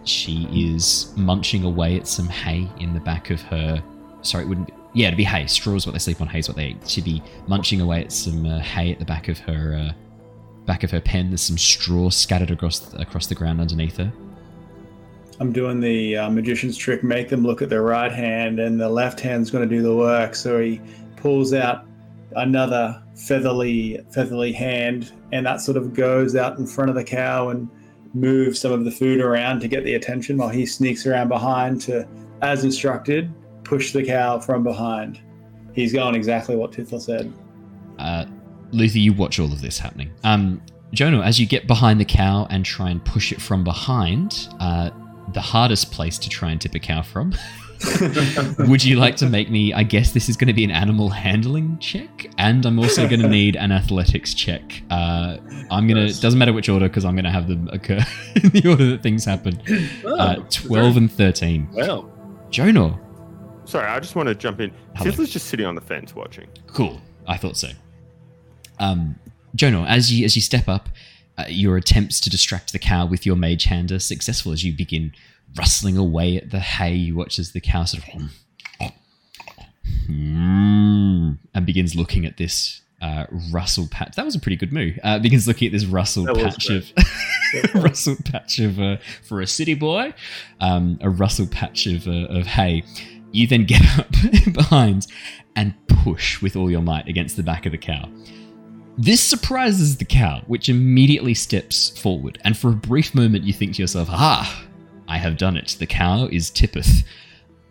she 0.04 0.48
is 0.52 1.14
munching 1.16 1.64
away 1.64 1.98
at 1.98 2.08
some 2.08 2.28
hay 2.28 2.68
in 2.80 2.94
the 2.94 3.00
back 3.00 3.30
of 3.30 3.42
her. 3.42 3.84
Sorry, 4.24 4.46
it 4.46 4.48
wouldn't. 4.48 4.68
Be, 4.68 4.74
yeah, 4.94 5.08
it'd 5.08 5.18
be 5.18 5.24
hay. 5.24 5.46
Straw 5.46 5.76
is 5.76 5.86
what 5.86 5.94
they 5.94 6.00
sleep 6.00 6.22
on. 6.22 6.28
Hay 6.28 6.40
is 6.40 6.48
what 6.48 6.58
they 6.58 6.70
eat. 6.70 6.90
She'd 6.90 7.06
be 7.06 7.22
munching 7.48 7.82
away 7.82 8.02
at 8.02 8.12
some 8.12 8.46
uh, 8.46 8.60
hay 8.60 8.92
at 8.92 9.00
the 9.00 9.06
back 9.06 9.28
of 9.28 9.38
her 9.40 9.76
uh, 9.76 9.94
back 10.66 10.84
of 10.84 10.90
her 10.92 11.02
pen. 11.02 11.30
There's 11.30 11.42
some 11.42 11.58
straw 11.58 12.10
scattered 12.10 12.50
across 12.50 12.94
across 12.96 13.28
the 13.28 13.36
ground 13.36 13.62
underneath 13.62 13.98
her. 13.98 14.12
I'm 15.40 15.52
doing 15.52 15.80
the 15.80 16.18
uh, 16.18 16.30
magician's 16.30 16.78
trick, 16.78 17.04
make 17.04 17.30
them 17.30 17.44
look 17.44 17.62
at 17.62 17.70
their 17.70 17.82
right 17.82 18.12
hand, 18.12 18.60
and 18.60 18.80
the 18.80 18.90
left 18.90 19.20
hand's 19.20 19.50
going 19.50 19.68
to 19.68 19.76
do 19.76 19.82
the 19.82 19.96
work. 19.96 20.36
So 20.36 20.60
he 20.60 20.82
pulls 21.16 21.54
out 21.54 21.86
another 22.36 23.02
featherly, 23.16 24.00
featherly 24.12 24.52
hand, 24.52 25.12
and 25.32 25.46
that 25.46 25.62
sort 25.62 25.78
of 25.78 25.94
goes 25.94 26.36
out 26.36 26.58
in 26.58 26.68
front 26.68 26.90
of 26.90 26.96
the 26.96 27.04
cow 27.04 27.50
and 27.50 27.70
moves 28.14 28.60
some 28.60 28.72
of 28.72 28.84
the 28.84 28.92
food 28.92 29.20
around 29.20 29.62
to 29.62 29.68
get 29.68 29.84
the 29.84 29.96
attention, 29.96 30.38
while 30.38 30.50
he 30.50 30.66
sneaks 30.66 31.08
around 31.08 31.30
behind 31.30 31.82
to, 31.82 32.08
as 32.42 32.64
instructed, 32.64 33.34
push 33.64 33.94
the 33.94 34.04
cow 34.04 34.40
from 34.40 34.64
behind. 34.64 35.20
He's 35.74 35.94
going 35.94 36.16
exactly 36.16 36.56
what 36.56 36.72
Tithla 36.72 37.02
said. 37.02 37.34
Uh, 37.98 38.26
Luther, 38.72 39.00
you 39.00 39.14
watch 39.14 39.40
all 39.40 39.52
of 39.52 39.62
this 39.62 39.80
happening. 39.80 40.12
Um, 40.24 40.62
Jonor, 40.94 41.24
as 41.24 41.40
you 41.40 41.46
get 41.46 41.68
behind 41.68 42.00
the 42.00 42.06
cow 42.06 42.48
and 42.50 42.66
try 42.66 42.90
and 42.90 43.04
push 43.06 43.32
it 43.32 43.42
from 43.42 43.64
behind, 43.64 44.50
uh, 44.60 44.90
the 45.34 45.42
hardest 45.42 45.92
place 45.92 46.18
to 46.20 46.30
try 46.30 46.52
and 46.52 46.60
tip 46.62 46.76
a 46.76 46.80
cow 46.80 47.02
from. 47.02 47.34
Would 48.68 48.84
you 48.84 48.98
like 48.98 49.16
to 49.18 49.26
make 49.28 49.50
me? 49.50 49.74
I 49.74 49.82
guess 49.84 50.12
this 50.12 50.30
is 50.30 50.38
going 50.38 50.48
to 50.50 50.54
be 50.54 50.64
an 50.64 50.70
animal 50.72 51.10
handling 51.10 51.80
check, 51.80 52.28
and 52.38 52.64
I'm 52.66 52.78
also 52.78 53.08
going 53.08 53.22
to 53.28 53.28
need 53.28 53.56
an 53.56 53.72
athletics 53.72 54.34
check. 54.36 54.84
Uh, 54.92 55.38
I'm 55.72 55.88
gonna. 55.88 56.04
Nice. 56.04 56.20
Doesn't 56.20 56.38
matter 56.38 56.54
which 56.54 56.70
order 56.70 56.88
because 56.88 57.06
I'm 57.06 57.16
going 57.16 57.26
to 57.26 57.32
have 57.32 57.48
them 57.48 57.68
occur 57.72 58.00
in 58.44 58.50
the 58.52 58.68
order 58.70 58.86
that 58.92 59.02
things 59.02 59.26
happen. 59.26 59.60
Uh, 60.06 60.36
Oh, 60.38 60.46
Twelve 60.52 60.98
and 60.98 61.12
thirteen. 61.12 61.70
Wow. 61.74 62.12
Jonor, 62.52 63.00
Sorry, 63.66 63.88
I 63.88 64.00
just 64.00 64.16
want 64.16 64.28
to 64.28 64.36
jump 64.36 64.60
in. 64.60 64.72
Tithla's 64.98 65.32
just 65.32 65.48
sitting 65.48 65.66
on 65.66 65.74
the 65.76 65.82
fence 65.82 66.14
watching. 66.14 66.50
Cool. 66.68 67.02
I 67.26 67.38
thought 67.38 67.56
so. 67.56 67.70
Um, 68.80 69.16
Jonor, 69.56 69.88
as 69.88 70.12
you 70.14 70.26
as 70.26 70.36
you 70.36 70.42
step 70.42 70.68
up, 70.68 70.90
uh, 71.38 71.46
your 71.48 71.78
attempts 71.78 72.20
to 72.22 72.30
distract 72.30 72.72
the 72.74 72.80
cow 72.80 73.06
with 73.06 73.26
your 73.26 73.36
mage 73.36 73.66
hand 73.66 73.92
are 73.92 74.00
successful 74.00 74.52
as 74.52 74.64
you 74.64 74.74
begin 74.74 75.14
rustling 75.58 75.98
away 75.98 76.38
at 76.38 76.52
the 76.52 76.60
hay. 76.60 76.94
You 76.94 77.16
watch 77.16 77.40
as 77.40 77.52
the 77.52 77.62
cow 77.62 77.86
sort 77.86 78.04
of 78.04 78.92
"Hmm," 80.08 81.32
and 81.54 81.66
begins 81.66 81.96
looking 81.96 82.26
at 82.26 82.38
this 82.38 82.82
uh, 83.02 83.26
rustle 83.52 83.88
patch. 83.90 84.16
That 84.16 84.26
was 84.26 84.36
a 84.36 84.40
pretty 84.40 84.56
good 84.56 84.72
move. 84.72 85.00
Uh, 85.04 85.20
begins 85.20 85.48
looking 85.48 85.68
at 85.68 85.72
this 85.72 85.86
rustle 85.86 86.26
That 86.26 86.36
patch 86.36 86.70
of 86.70 86.92
rustle 87.76 88.16
patch 88.24 88.60
of 88.60 88.80
uh, 88.80 88.98
for 89.24 89.42
a 89.42 89.48
city 89.48 89.74
boy, 89.74 90.14
um, 90.60 91.00
a 91.02 91.10
rustle 91.10 91.48
patch 91.48 91.88
of 91.88 92.08
uh, 92.08 92.28
of 92.30 92.46
hay. 92.46 92.84
You 93.32 93.48
then 93.48 93.66
get 93.66 93.82
up 94.00 94.12
behind 94.54 95.08
and 95.56 95.74
push 95.88 96.42
with 96.42 96.56
all 96.56 96.70
your 96.70 96.82
might 96.82 97.08
against 97.08 97.38
the 97.38 97.44
back 97.44 97.66
of 97.66 97.72
the 97.72 97.78
cow. 97.78 98.10
This 98.98 99.22
surprises 99.22 99.98
the 99.98 100.06
cow, 100.06 100.42
which 100.48 100.70
immediately 100.70 101.34
steps 101.34 101.90
forward, 102.00 102.40
and 102.44 102.58
for 102.58 102.70
a 102.70 102.74
brief 102.76 103.16
moment 103.16 103.44
you 103.46 103.54
think 103.54 103.76
to 103.76 103.82
yourself, 103.82 104.10
"Ah, 104.12 104.64
I 105.08 105.18
have 105.18 105.38
done 105.38 105.58
it. 105.58 105.76
The 105.80 105.88
cow 105.88 106.28
is 106.32 106.50
Tippeth." 106.50 107.04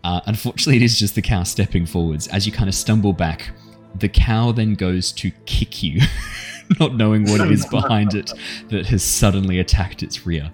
Uh, 0.03 0.21
unfortunately, 0.27 0.77
it 0.77 0.83
is 0.83 0.99
just 0.99 1.15
the 1.15 1.23
cow 1.23 1.43
stepping 1.43 1.85
forwards. 1.87 2.27
As 2.29 2.47
you 2.47 2.53
kind 2.53 2.69
of 2.69 2.75
stumble 2.75 3.13
back, 3.13 3.51
the 3.99 4.09
cow 4.09 4.51
then 4.51 4.75
goes 4.75 5.13
to 5.13 5.31
kick 5.45 5.83
you, 5.83 6.01
not 6.81 6.97
knowing 6.97 7.25
what 7.25 7.41
it 7.43 7.51
is 7.53 7.67
behind 7.71 8.15
it 8.15 8.33
that 8.71 8.87
has 8.87 9.03
suddenly 9.03 9.59
attacked 9.59 10.03
its 10.03 10.27
rear. 10.27 10.51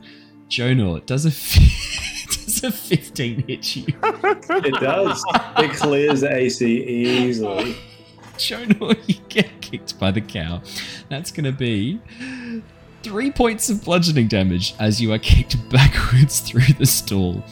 Jonor, 0.49 1.05
does 1.07 1.27
a 1.27 1.29
f- 1.29 2.27
does 2.45 2.65
a 2.65 2.73
fifteen 2.73 3.45
hit 3.47 3.77
you? 3.77 3.85
It 4.03 4.81
does. 4.81 5.25
it 5.59 5.71
clears 5.77 6.21
the 6.23 6.35
AC 6.35 6.83
easily. 6.85 7.77
Jonor, 8.37 8.97
you 9.07 9.15
get 9.29 9.56
kicked 9.71 9.99
by 9.99 10.11
the 10.11 10.21
cow. 10.21 10.61
That's 11.09 11.31
going 11.31 11.45
to 11.45 11.53
be 11.53 12.01
three 13.03 13.31
points 13.31 13.71
of 13.71 13.85
bludgeoning 13.85 14.29
damage 14.29 14.75
as 14.79 15.01
you 15.01 15.13
are 15.13 15.19
kicked 15.19 15.57
backwards 15.71 16.41
through 16.41 16.73
the 16.79 16.87
stall 16.87 17.43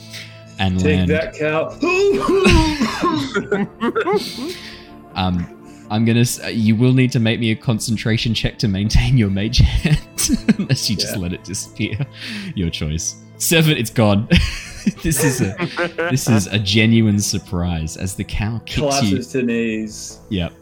and 0.59 0.79
Take 0.79 1.09
land. 1.09 1.11
that 1.11 1.35
cow. 1.35 1.77
Um, 5.17 5.87
I'm 5.93 6.05
gonna. 6.05 6.25
uh, 6.43 6.49
You 6.49 6.75
will 6.75 6.93
need 6.93 7.13
to 7.13 7.21
make 7.21 7.39
me 7.39 7.53
a 7.53 7.55
concentration 7.55 8.35
check 8.35 8.59
to 8.59 8.67
maintain 8.67 9.17
your 9.17 9.31
mage 9.31 9.59
hand, 9.59 10.01
unless 10.59 10.91
you 10.91 10.97
just 10.97 11.15
Yeah. 11.15 11.21
let 11.23 11.33
it 11.33 11.45
disappear. 11.45 11.97
Your 12.57 12.69
choice. 12.69 13.15
Seven. 13.39 13.77
It's 13.77 13.91
gone. 13.91 14.27
this 15.05 15.23
is 15.23 15.41
a 15.41 15.55
this 16.11 16.29
is 16.29 16.49
a 16.49 16.59
genuine 16.59 17.21
surprise 17.21 17.97
as 17.97 18.17
the 18.17 18.25
cow 18.25 18.59
kicks 18.67 18.77
you. 18.79 18.83
Collapses 18.83 19.29
to 19.33 19.43
knees. 19.45 20.19
Yep. 20.31 20.53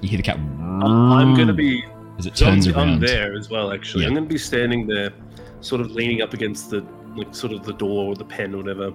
You 0.00 0.08
hear 0.08 0.16
the 0.18 0.22
cat. 0.22 0.36
I'm 0.36 1.34
going 1.34 1.48
to 1.48 1.54
be. 1.54 1.84
as 2.18 2.26
it 2.26 2.34
turns 2.36 2.66
I'm, 2.66 2.74
around. 2.74 2.88
I'm 2.88 3.00
there 3.00 3.36
as 3.36 3.50
well. 3.50 3.72
Actually, 3.72 4.02
Yeah. 4.02 4.08
I'm 4.08 4.14
going 4.14 4.26
to 4.28 4.32
be 4.32 4.38
standing 4.38 4.86
there, 4.86 5.12
sort 5.60 5.80
of 5.80 5.90
leaning 5.90 6.22
up 6.22 6.34
against 6.34 6.70
the 6.70 6.84
like 7.16 7.34
sort 7.34 7.52
of 7.52 7.64
the 7.64 7.72
door 7.72 8.06
or 8.06 8.14
the 8.14 8.24
pen 8.24 8.54
or 8.54 8.58
whatever. 8.58 8.94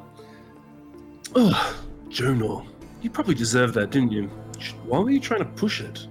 Oh, 1.35 1.83
Jonor, 2.09 2.65
you 3.01 3.09
probably 3.09 3.35
deserved 3.35 3.73
that, 3.73 3.89
didn't 3.91 4.11
you? 4.11 4.27
Why 4.85 4.99
were 4.99 5.09
you 5.09 5.19
trying 5.19 5.39
to 5.39 5.45
push 5.45 5.81
it? 5.81 6.07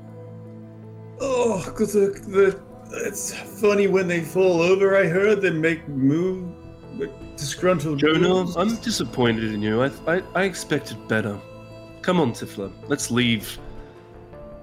Oh, 1.20 1.62
because 1.64 1.92
the, 1.92 2.08
the 2.28 2.60
it's 3.06 3.32
funny 3.60 3.86
when 3.86 4.08
they 4.08 4.20
fall 4.20 4.60
over. 4.60 4.96
I 4.96 5.06
heard 5.06 5.40
they 5.40 5.50
make 5.50 5.86
move 5.88 6.52
like, 6.98 7.36
disgruntled. 7.36 8.00
Jonor, 8.00 8.20
moves. 8.20 8.56
I'm 8.56 8.76
disappointed 8.76 9.54
in 9.54 9.62
you. 9.62 9.82
I, 9.82 9.90
I, 10.06 10.22
I 10.34 10.42
expected 10.42 11.08
better. 11.08 11.38
Come 12.02 12.20
on, 12.20 12.32
Tithla. 12.32 12.70
Let's 12.88 13.10
leave 13.10 13.58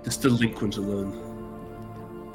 this 0.04 0.18
delinquent 0.18 0.78
alone. 0.78 1.26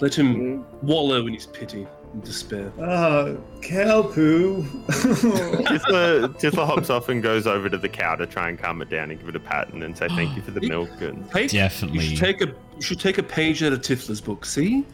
Let 0.00 0.14
him 0.14 0.64
wallow 0.82 1.26
in 1.26 1.34
his 1.34 1.46
pity 1.46 1.86
and 2.12 2.22
despair. 2.24 2.72
Ah, 2.80 3.30
cow 3.62 4.02
poo. 4.02 4.62
Tithla, 4.88 6.28
Tithla 6.40 6.66
hops 6.66 6.90
off 6.90 7.08
and 7.08 7.22
goes 7.22 7.46
over 7.46 7.68
to 7.68 7.78
the 7.78 7.88
cow 7.88 8.16
to 8.16 8.26
try 8.26 8.48
and 8.48 8.58
calm 8.58 8.82
it 8.82 8.90
down 8.90 9.10
and 9.10 9.18
give 9.20 9.28
it 9.28 9.36
a 9.36 9.40
pat 9.40 9.72
and 9.72 9.82
then 9.82 9.94
say 9.94 10.08
thank 10.08 10.34
you 10.36 10.42
for 10.42 10.50
the 10.50 10.60
milk. 10.68 10.90
And 11.00 11.28
Take, 11.30 11.50
Definitely. 11.50 12.00
You 12.04 12.16
should 12.16 12.18
take 12.24 12.40
a 12.42 12.46
you 12.76 12.82
should 12.82 13.00
take 13.00 13.18
a 13.18 13.22
page 13.22 13.62
out 13.62 13.72
of 13.72 13.80
Tithla's 13.80 14.20
book. 14.20 14.44
See, 14.44 14.84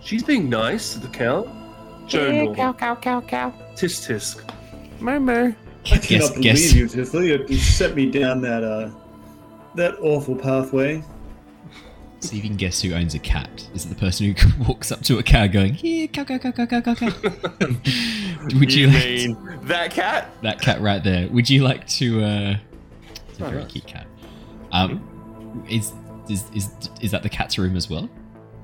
she's 0.00 0.22
being 0.22 0.48
nice 0.50 0.92
to 0.92 0.98
the 1.00 1.08
cow. 1.08 1.44
Jonor, 2.06 2.54
cow, 2.54 2.72
cow, 2.74 2.94
cow, 2.96 3.20
cow. 3.22 3.50
tisk 3.76 4.06
tisk. 4.06 4.42
Moo 5.00 5.18
moo. 5.20 5.32
I 5.32 5.54
Guess- 5.84 6.06
cannot 6.06 6.28
believe 6.34 6.42
guess- 6.42 6.72
you, 6.74 6.86
Tiffany. 6.88 7.28
You, 7.28 7.46
you 7.48 7.56
set 7.56 7.94
me 7.94 8.10
down 8.10 8.42
that 8.42 8.62
uh, 8.62 8.90
that 9.74 9.94
awful 10.00 10.36
pathway. 10.36 11.02
See 12.24 12.38
if 12.38 12.44
you 12.44 12.48
can 12.50 12.56
guess 12.56 12.80
who 12.80 12.94
owns 12.94 13.14
a 13.14 13.18
cat. 13.18 13.66
Is 13.74 13.84
it 13.84 13.88
the 13.90 13.94
person 13.94 14.34
who 14.34 14.64
walks 14.68 14.90
up 14.90 15.02
to 15.02 15.18
a 15.18 15.22
cow 15.22 15.46
going, 15.46 15.74
"Here, 15.74 16.06
cow, 16.08 16.24
cow, 16.24 16.38
cow, 16.38 16.52
cow, 16.52 16.66
cow, 16.66 16.80
cow, 16.80 16.94
cow"? 16.94 17.10
Would 18.58 18.72
you, 18.72 18.86
you 18.88 18.92
like 18.92 19.04
mean 19.04 19.58
that 19.64 19.90
cat? 19.90 20.30
that 20.42 20.60
cat 20.60 20.80
right 20.80 21.02
there? 21.02 21.28
Would 21.28 21.48
you 21.50 21.62
like 21.64 21.86
to? 21.88 22.22
uh 22.24 22.56
It's 23.28 23.38
a 23.40 23.44
very 23.50 23.64
cute 23.66 23.86
cat. 23.86 24.06
Um, 24.72 25.64
is 25.68 25.92
is 26.28 26.44
is 26.54 26.70
is 27.00 27.10
that 27.10 27.22
the 27.22 27.28
cat's 27.28 27.58
room 27.58 27.76
as 27.76 27.88
well? 27.90 28.08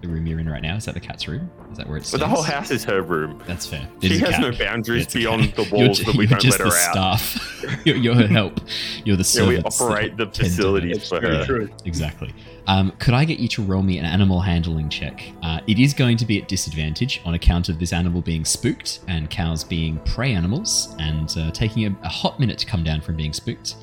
The 0.03 0.09
room 0.09 0.27
you're 0.27 0.39
in 0.41 0.49
right 0.49 0.62
now 0.62 0.77
is 0.77 0.87
that 0.87 0.95
the 0.95 1.01
cat's 1.01 1.28
room? 1.28 1.51
Is 1.70 1.77
that 1.77 1.87
where 1.87 1.99
it's? 1.99 2.11
But 2.11 2.20
the 2.20 2.27
whole 2.28 2.43
house 2.43 2.70
is 2.70 2.82
her 2.85 3.03
room. 3.03 3.43
That's 3.47 3.66
fair. 3.66 3.87
It 4.01 4.09
She 4.09 4.19
has 4.20 4.31
cat. 4.31 4.41
no 4.41 4.51
boundaries 4.53 5.03
It's 5.05 5.15
a 5.15 5.19
beyond 5.19 5.53
the 5.53 5.69
walls 5.70 5.99
you're, 5.99 6.07
that 6.07 6.16
we 6.16 6.24
you're 6.24 6.31
don't 6.31 6.41
just 6.41 6.59
let 6.59 6.66
her 6.66 6.93
the 6.95 7.01
out. 7.09 7.19
staff. 7.20 7.81
you're, 7.87 7.97
you're 7.97 8.15
her 8.15 8.27
help. 8.27 8.61
You're 9.05 9.16
the 9.19 9.39
Yeah, 9.39 9.47
we 9.47 9.59
operate 9.59 10.16
the 10.16 10.24
tend 10.24 10.35
to 10.35 10.43
her. 10.43 10.49
facilities 10.49 11.07
for 11.09 11.20
her. 11.20 11.45
true. 11.45 11.69
Exactly. 11.85 12.32
Um, 12.66 12.93
could 12.99 13.15
I 13.15 13.24
get 13.24 13.39
you 13.39 13.49
to 13.49 13.62
roll 13.62 13.82
me 13.82 13.99
an 13.99 14.05
animal 14.05 14.41
handling 14.41 14.89
check? 14.89 15.32
Uh, 15.43 15.61
it 15.66 15.78
is 15.78 15.95
going 15.95 16.16
to 16.19 16.27
be 16.27 16.41
at 16.41 16.49
disadvantage 16.49 17.20
on 17.24 17.35
account 17.35 17.69
of 17.69 17.78
this 17.78 17.93
animal 17.93 18.23
being 18.23 18.45
spooked 18.45 19.01
and 19.09 19.28
cows 19.31 19.65
being 19.65 19.99
prey 20.01 20.32
animals 20.32 20.95
and 20.99 21.35
uh, 21.39 21.51
taking 21.51 21.87
a, 21.87 21.97
a 22.03 22.09
hot 22.09 22.39
minute 22.39 22.59
to 22.59 22.66
come 22.66 22.85
down 22.85 23.01
from 23.01 23.16
being 23.16 23.32
spooked. 23.32 23.77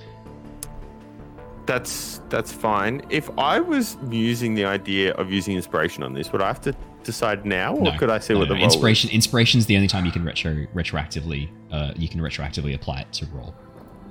That's 1.65 2.21
that's 2.29 2.53
fine. 2.53 3.01
If 3.09 3.29
I 3.37 3.59
was 3.59 3.97
using 4.09 4.55
the 4.55 4.63
idea 4.63 5.13
of 5.15 5.31
using 5.31 5.55
inspiration 5.57 6.01
on 6.01 6.13
this, 6.13 6.31
would 6.31 6.41
I 6.41 6.47
have 6.47 6.61
to 6.61 6.73
decide 7.03 7.45
now, 7.45 7.75
or 7.75 7.91
No, 7.91 7.97
could 7.97 8.09
I 8.09 8.19
see 8.19 8.33
no, 8.33 8.39
what 8.39 8.47
the 8.47 8.55
no. 8.55 8.63
Inspiration 8.63 9.59
is 9.59 9.65
the 9.65 9.75
only 9.75 9.89
time 9.89 10.05
you 10.05 10.11
can 10.11 10.23
retro 10.23 10.65
retroactively 10.73 11.49
uh, 11.71 11.91
you 11.97 12.07
can 12.07 12.21
retroactively 12.21 12.73
apply 12.73 13.01
it 13.01 13.11
to 13.13 13.25
roll, 13.27 13.53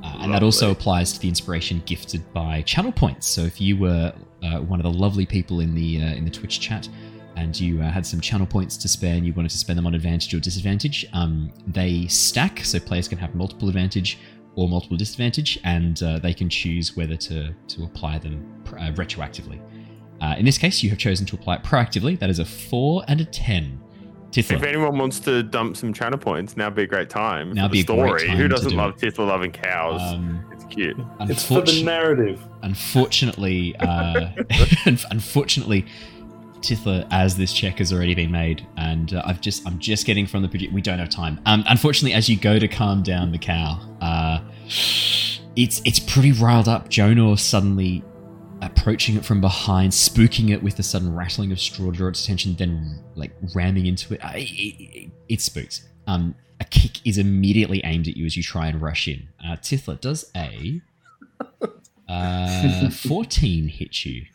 uh, 0.06 0.22
and 0.22 0.32
that 0.32 0.42
also 0.42 0.70
applies 0.70 1.12
to 1.12 1.18
the 1.20 1.28
inspiration 1.28 1.82
gifted 1.86 2.22
by 2.32 2.62
channel 2.62 2.92
points. 2.92 3.26
So 3.26 3.42
if 3.42 3.60
you 3.60 3.76
were 3.76 4.12
uh, 4.42 4.60
one 4.60 4.78
of 4.80 4.84
the 4.84 4.98
lovely 4.98 5.26
people 5.26 5.60
in 5.60 5.74
the 5.74 6.02
uh, 6.02 6.14
in 6.18 6.24
the 6.24 6.30
Twitch 6.30 6.60
chat. 6.60 6.88
And 7.38 7.58
you 7.60 7.82
uh, 7.82 7.90
had 7.90 8.06
some 8.06 8.20
channel 8.22 8.46
points 8.46 8.78
to 8.78 8.88
spare, 8.88 9.14
and 9.14 9.26
you 9.26 9.34
wanted 9.34 9.50
to 9.50 9.58
spend 9.58 9.76
them 9.78 9.86
on 9.86 9.94
advantage 9.94 10.32
or 10.32 10.40
disadvantage. 10.40 11.04
Um, 11.12 11.52
they 11.66 12.06
stack, 12.06 12.60
so 12.60 12.80
players 12.80 13.08
can 13.08 13.18
have 13.18 13.34
multiple 13.34 13.68
advantage 13.68 14.18
or 14.54 14.70
multiple 14.70 14.96
disadvantage, 14.96 15.58
and 15.62 16.02
uh, 16.02 16.18
they 16.18 16.32
can 16.32 16.48
choose 16.48 16.96
whether 16.96 17.14
to 17.28 17.54
to 17.68 17.84
apply 17.84 18.18
them 18.18 18.62
pr- 18.64 18.78
uh, 18.78 18.90
retroactively. 18.92 19.60
Uh, 20.22 20.34
in 20.38 20.46
this 20.46 20.56
case, 20.56 20.82
you 20.82 20.88
have 20.88 20.98
chosen 20.98 21.26
to 21.26 21.36
apply 21.36 21.56
it 21.56 21.62
proactively. 21.62 22.18
That 22.18 22.30
is 22.30 22.38
a 22.38 22.44
four 22.46 23.04
and 23.06 23.20
a 23.20 23.26
ten. 23.26 23.82
If 24.34 24.50
anyone 24.50 24.98
wants 24.98 25.18
to 25.20 25.42
dump 25.42 25.76
some 25.78 25.94
channel 25.94 26.18
points, 26.18 26.56
now 26.56 26.66
would 26.66 26.74
be 26.74 26.82
a 26.82 26.86
great 26.86 27.08
time. 27.08 27.52
Now 27.52 27.68
be 27.68 27.82
the 27.82 27.94
a 27.94 27.96
great 27.96 28.08
story. 28.20 28.28
time 28.28 28.36
Who 28.36 28.48
doesn't 28.48 28.70
do 28.70 28.76
love 28.76 29.02
it. 29.02 29.14
Tithla 29.14 29.26
loving 29.26 29.50
cows? 29.52 30.00
Um, 30.14 30.44
it's 30.52 30.64
cute. 30.64 30.96
It's 31.20 31.46
for 31.46 31.62
the 31.62 31.82
narrative. 31.82 32.42
unfortunately, 32.62 33.74
uh, 33.76 34.28
unfortunately, 35.10 35.86
Tithla, 36.60 37.06
as 37.10 37.36
this 37.36 37.52
check 37.52 37.78
has 37.78 37.92
already 37.92 38.14
been 38.14 38.30
made, 38.30 38.66
and 38.76 39.14
uh, 39.14 39.22
I've 39.24 39.40
just 39.40 39.66
I'm 39.66 39.78
just 39.78 40.04
getting 40.06 40.26
from 40.26 40.42
the 40.42 40.48
produ- 40.48 40.72
we 40.72 40.82
don't 40.82 40.98
have 40.98 41.08
time. 41.10 41.40
Um, 41.46 41.64
unfortunately, 41.68 42.12
as 42.14 42.28
you 42.28 42.36
go 42.36 42.58
to 42.58 42.68
calm 42.68 43.02
down 43.02 43.32
the 43.32 43.38
cow, 43.38 43.80
uh, 44.00 44.40
it's 45.56 45.80
it's 45.84 45.98
pretty 46.00 46.32
riled 46.32 46.68
up. 46.68 46.88
Jonor 46.90 47.38
suddenly 47.38 48.02
approaching 48.66 49.16
it 49.16 49.24
from 49.24 49.40
behind, 49.40 49.92
spooking 49.92 50.50
it 50.50 50.62
with 50.62 50.78
a 50.78 50.82
sudden 50.82 51.14
rattling 51.14 51.52
of 51.52 51.60
straw 51.60 51.90
to 51.90 51.96
draw 51.96 52.08
its 52.08 52.24
attention, 52.24 52.56
then 52.56 53.02
like 53.14 53.32
ramming 53.54 53.86
into 53.86 54.14
it. 54.14 54.20
It, 54.34 54.38
it, 54.38 55.10
it 55.28 55.40
spooks. 55.40 55.86
Um, 56.06 56.34
a 56.60 56.64
kick 56.64 57.06
is 57.06 57.18
immediately 57.18 57.80
aimed 57.84 58.08
at 58.08 58.16
you 58.16 58.26
as 58.26 58.36
you 58.36 58.42
try 58.42 58.68
and 58.68 58.80
rush 58.80 59.08
in. 59.08 59.28
Uh, 59.44 59.56
Tithla 59.56 60.00
does 60.00 60.30
a 60.34 60.80
uh, 62.08 62.90
14 62.90 63.68
hit 63.68 64.04
you. 64.04 64.26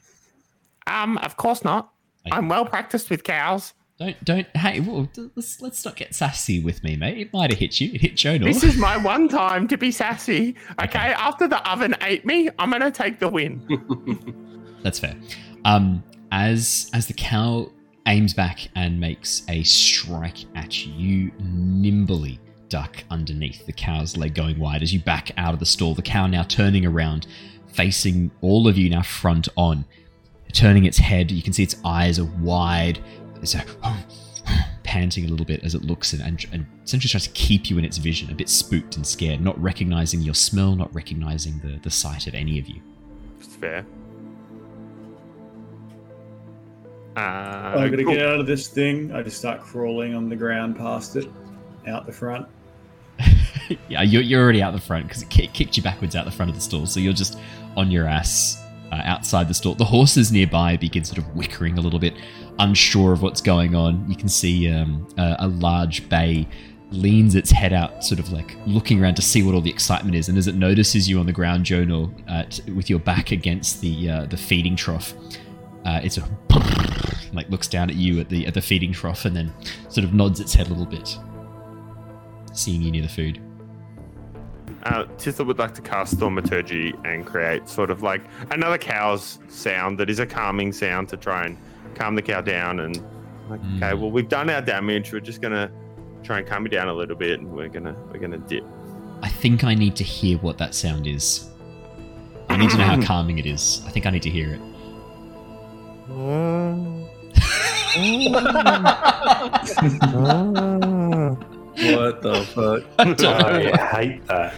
Um, 0.87 1.17
of 1.19 1.37
course 1.37 1.63
not. 1.63 1.91
Okay. 2.27 2.35
I'm 2.35 2.49
well 2.49 2.65
practiced 2.65 3.09
with 3.09 3.23
cows. 3.23 3.73
Don't 4.01 4.25
don't. 4.25 4.47
Hey, 4.57 4.79
whoa, 4.79 5.07
let's 5.35 5.61
let's 5.61 5.85
not 5.85 5.95
get 5.95 6.15
sassy 6.15 6.59
with 6.59 6.83
me, 6.83 6.95
mate. 6.95 7.19
It 7.19 7.31
might 7.31 7.51
have 7.51 7.59
hit 7.59 7.79
you. 7.79 7.91
It 7.93 8.01
hit 8.01 8.15
Jonor. 8.15 8.45
This 8.45 8.63
is 8.63 8.75
my 8.75 8.97
one 8.97 9.27
time 9.27 9.67
to 9.67 9.77
be 9.77 9.91
sassy. 9.91 10.55
Okay, 10.81 10.85
Okay. 10.85 11.13
after 11.13 11.47
the 11.47 11.61
oven 11.69 11.93
ate 12.01 12.25
me, 12.25 12.49
I'm 12.57 12.71
gonna 12.71 12.89
take 12.89 13.19
the 13.19 13.29
win. 13.29 13.61
That's 14.81 14.97
fair. 14.97 15.15
Um, 15.65 16.03
as 16.31 16.89
as 16.95 17.05
the 17.05 17.13
cow 17.13 17.71
aims 18.07 18.33
back 18.33 18.69
and 18.75 18.99
makes 18.99 19.43
a 19.49 19.61
strike 19.61 20.45
at 20.55 20.83
you 20.87 21.31
nimbly 21.39 22.39
duck 22.69 23.03
underneath 23.11 23.67
the 23.67 23.73
cow's 23.73 24.17
leg 24.17 24.33
going 24.33 24.57
wide 24.57 24.81
as 24.81 24.91
you 24.91 24.99
back 24.99 25.29
out 25.37 25.53
of 25.53 25.59
the 25.59 25.65
stall. 25.67 25.93
The 25.93 26.01
cow 26.01 26.25
now 26.25 26.41
turning 26.41 26.87
around, 26.87 27.27
facing 27.67 28.31
all 28.41 28.67
of 28.67 28.79
you 28.79 28.89
now 28.89 29.03
front 29.03 29.47
on, 29.55 29.85
turning 30.53 30.85
its 30.85 30.97
head. 30.97 31.29
You 31.29 31.43
can 31.43 31.53
see 31.53 31.61
its 31.61 31.75
eyes 31.85 32.17
are 32.17 32.25
wide. 32.41 32.99
It's 33.41 33.55
a 33.55 33.63
panting 34.83 35.25
a 35.25 35.27
little 35.27 35.45
bit 35.45 35.63
as 35.63 35.75
it 35.75 35.83
looks 35.83 36.13
and, 36.13 36.21
and, 36.21 36.45
and 36.51 36.65
essentially 36.83 37.09
tries 37.09 37.27
to 37.27 37.33
keep 37.33 37.69
you 37.69 37.77
in 37.77 37.85
its 37.85 37.97
vision, 37.97 38.29
a 38.31 38.35
bit 38.35 38.49
spooked 38.49 38.97
and 38.97 39.05
scared, 39.05 39.41
not 39.41 39.61
recognizing 39.61 40.21
your 40.21 40.33
smell, 40.33 40.75
not 40.75 40.93
recognizing 40.93 41.59
the, 41.59 41.79
the 41.83 41.89
sight 41.89 42.27
of 42.27 42.35
any 42.35 42.59
of 42.59 42.67
you. 42.67 42.81
It's 43.39 43.55
fair. 43.55 43.85
Uh, 47.15 47.19
I'm 47.19 47.91
gonna 47.91 48.03
cool. 48.03 48.13
get 48.13 48.25
out 48.25 48.39
of 48.39 48.47
this 48.47 48.67
thing. 48.67 49.13
I 49.13 49.21
just 49.21 49.37
start 49.37 49.61
crawling 49.61 50.15
on 50.15 50.29
the 50.29 50.35
ground 50.35 50.77
past 50.77 51.17
it, 51.17 51.29
out 51.87 52.05
the 52.05 52.13
front. 52.13 52.47
yeah, 53.89 54.01
you're, 54.01 54.21
you're 54.21 54.41
already 54.41 54.61
out 54.61 54.73
the 54.73 54.79
front 54.79 55.07
because 55.07 55.21
it 55.21 55.29
ki- 55.29 55.47
kicked 55.47 55.75
you 55.75 55.83
backwards 55.83 56.15
out 56.15 56.23
the 56.23 56.31
front 56.31 56.49
of 56.49 56.55
the 56.55 56.61
stall. 56.61 56.85
So 56.85 56.99
you're 56.99 57.13
just 57.13 57.37
on 57.75 57.91
your 57.91 58.07
ass 58.07 58.63
uh, 58.91 59.01
outside 59.03 59.47
the 59.47 59.53
stall. 59.53 59.75
The 59.75 59.85
horses 59.85 60.31
nearby 60.31 60.77
begin 60.77 61.03
sort 61.03 61.17
of 61.17 61.35
whickering 61.35 61.77
a 61.77 61.81
little 61.81 61.99
bit, 61.99 62.13
unsure 62.61 63.11
of 63.11 63.21
what's 63.21 63.41
going 63.41 63.75
on. 63.75 64.09
You 64.09 64.15
can 64.15 64.29
see 64.29 64.71
um, 64.71 65.07
a, 65.17 65.35
a 65.39 65.47
large 65.47 66.07
bay 66.09 66.47
leans 66.91 67.35
its 67.35 67.49
head 67.51 67.73
out, 67.73 68.03
sort 68.03 68.19
of 68.19 68.31
like 68.31 68.55
looking 68.65 69.01
around 69.01 69.15
to 69.15 69.21
see 69.21 69.43
what 69.43 69.55
all 69.55 69.61
the 69.61 69.69
excitement 69.69 70.15
is. 70.15 70.29
And 70.29 70.37
as 70.37 70.47
it 70.47 70.55
notices 70.55 71.09
you 71.09 71.19
on 71.19 71.25
the 71.25 71.31
ground, 71.31 71.65
Jono, 71.65 72.13
uh, 72.29 72.73
with 72.73 72.89
your 72.89 72.99
back 72.99 73.31
against 73.31 73.81
the 73.81 74.09
uh, 74.09 74.25
the 74.25 74.37
feeding 74.37 74.75
trough, 74.75 75.13
uh, 75.85 75.99
it's 76.03 76.17
a 76.17 76.29
like 77.33 77.49
looks 77.49 77.67
down 77.67 77.89
at 77.89 77.95
you 77.95 78.19
at 78.19 78.29
the 78.29 78.45
at 78.45 78.53
the 78.53 78.61
feeding 78.61 78.91
trough 78.93 79.25
and 79.25 79.35
then 79.35 79.51
sort 79.89 80.05
of 80.05 80.13
nods 80.13 80.39
its 80.39 80.53
head 80.53 80.67
a 80.67 80.69
little 80.69 80.85
bit, 80.85 81.17
seeing 82.53 82.81
you 82.81 82.91
near 82.91 83.01
the 83.01 83.09
food. 83.09 83.41
Uh, 84.83 85.03
Tithla 85.17 85.45
would 85.45 85.59
like 85.59 85.75
to 85.75 85.81
cast 85.81 86.17
Thaumaturgy 86.17 86.93
and 87.05 87.23
create 87.25 87.69
sort 87.69 87.91
of 87.91 88.01
like 88.01 88.21
another 88.49 88.79
cow's 88.79 89.37
sound 89.47 89.99
that 89.99 90.09
is 90.09 90.17
a 90.17 90.25
calming 90.25 90.73
sound 90.73 91.07
to 91.09 91.17
try 91.17 91.45
and 91.45 91.57
calm 92.01 92.15
the 92.15 92.21
cow 92.21 92.41
down. 92.41 92.79
And 92.79 92.97
like, 93.49 93.61
okay, 93.77 93.93
well, 93.93 94.11
we've 94.11 94.29
done 94.29 94.49
our 94.49 94.61
damage. 94.61 95.13
We're 95.13 95.19
just 95.19 95.41
gonna 95.41 95.71
try 96.23 96.39
and 96.39 96.47
calm 96.47 96.65
it 96.65 96.69
down 96.69 96.87
a 96.87 96.93
little 96.93 97.15
bit, 97.15 97.39
and 97.39 97.51
we're 97.51 97.69
gonna 97.69 97.95
we're 98.11 98.19
gonna 98.19 98.39
dip. 98.39 98.63
I 99.21 99.29
think 99.29 99.63
I 99.63 99.75
need 99.75 99.95
to 99.97 100.03
hear 100.03 100.37
what 100.39 100.57
that 100.57 100.73
sound 100.73 101.05
is. 101.05 101.49
I 102.49 102.57
need 102.57 102.71
to 102.71 102.77
know 102.77 102.85
how 102.85 103.01
calming 103.05 103.37
it 103.37 103.45
is. 103.45 103.83
I 103.85 103.91
think 103.91 104.05
I 104.05 104.09
need 104.09 104.23
to 104.23 104.29
hear 104.29 104.53
it. 104.55 104.61
What 111.95 112.21
the 112.21 112.43
fuck? 112.53 112.83
I 112.99 113.13
don't. 113.13 113.43
I 113.43 113.85
hate 113.95 114.27
that. 114.27 114.53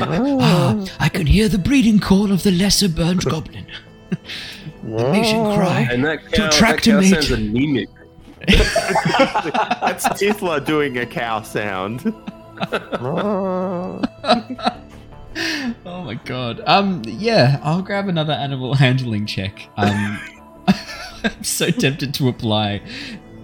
Ah, 0.00 0.84
I 1.00 1.08
can 1.08 1.26
hear 1.26 1.48
the 1.48 1.58
breeding 1.58 1.98
call 1.98 2.32
of 2.32 2.44
the 2.44 2.50
lesser 2.50 2.88
burnt 2.88 3.24
goblin. 3.24 3.66
it 4.96 5.12
makes 5.12 5.28
him 5.28 5.44
cry. 5.56 5.88
And 5.90 6.04
that 6.04 6.22
To 6.24 6.30
cow, 6.30 6.42
that 6.44 6.54
attract 6.54 6.86
a 6.86 6.90
cow 6.90 7.00
mate. 7.00 7.10
sounds 7.10 7.30
anemic. 7.30 7.88
That's 8.48 10.06
Tithla 10.08 10.64
doing 10.64 10.96
a 10.98 11.06
cow 11.06 11.42
sound. 11.42 12.12
Oh 15.86 16.02
my 16.04 16.14
god. 16.24 16.62
Um, 16.66 17.02
yeah, 17.06 17.60
I'll 17.62 17.82
grab 17.82 18.08
another 18.08 18.32
animal 18.32 18.74
handling 18.74 19.26
check. 19.26 19.68
Um, 19.76 20.18
I'm 21.22 21.44
so 21.44 21.70
tempted 21.70 22.12
to 22.14 22.28
apply 22.28 22.82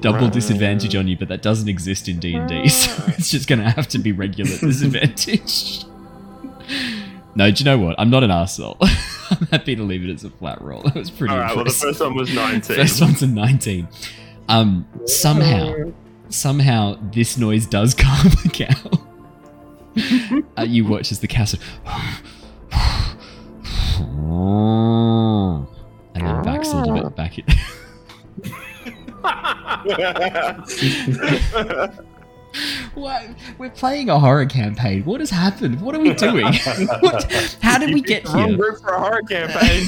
double 0.00 0.28
disadvantage 0.28 0.96
on 0.96 1.06
you, 1.06 1.16
but 1.16 1.28
that 1.28 1.42
doesn't 1.42 1.68
exist 1.68 2.08
in 2.08 2.18
D 2.18 2.34
and 2.34 2.48
D, 2.48 2.68
so 2.68 3.04
it's 3.16 3.30
just 3.30 3.48
gonna 3.48 3.70
have 3.70 3.86
to 3.88 3.98
be 3.98 4.10
regular 4.12 4.56
disadvantage. 4.58 5.84
No, 7.36 7.50
do 7.50 7.60
you 7.60 7.64
know 7.64 7.78
what? 7.78 7.94
I'm 7.98 8.10
not 8.10 8.24
an 8.24 8.30
arsehole. 8.30 8.76
I'm 9.40 9.46
happy 9.48 9.76
to 9.76 9.82
leave 9.82 10.04
it 10.08 10.12
as 10.12 10.24
a 10.24 10.30
flat 10.30 10.60
roll. 10.62 10.82
That 10.84 10.94
was 10.94 11.10
pretty 11.10 11.34
All 11.34 11.40
right. 11.40 11.54
Well, 11.54 11.64
the 11.64 11.70
first 11.70 12.00
one 12.00 12.14
was 12.14 12.32
nineteen. 12.34 12.76
First 12.76 13.00
one's 13.00 13.22
a 13.22 13.26
19. 13.26 13.88
Um, 14.48 14.86
somehow, 15.06 15.92
somehow 16.28 16.98
this 17.12 17.36
noise 17.38 17.66
does 17.66 17.94
calm 17.94 18.28
the 18.42 18.50
cow. 18.52 18.90
uh, 20.58 20.62
you 20.64 20.84
watch 20.84 21.12
as 21.12 21.20
the 21.20 21.28
cow 21.28 21.44
sort 21.44 21.62
of- 21.62 21.68
and 26.14 26.26
then 26.26 26.42
backs 26.42 26.72
a 26.72 26.76
little 26.76 27.10
bit 27.10 27.16
back. 27.16 27.38
What? 32.94 33.28
We're 33.58 33.70
playing 33.70 34.08
a 34.08 34.18
horror 34.18 34.46
campaign. 34.46 35.04
What 35.04 35.20
has 35.20 35.30
happened? 35.30 35.80
What 35.80 35.94
are 35.96 36.00
we 36.00 36.14
doing? 36.14 36.44
what, 37.00 37.58
how 37.60 37.78
did 37.78 37.92
we 37.92 38.00
get 38.00 38.26
here? 38.28 38.56
group 38.56 38.80
for 38.80 38.94
a 38.94 39.00
horror 39.00 39.22
campaign. 39.22 39.84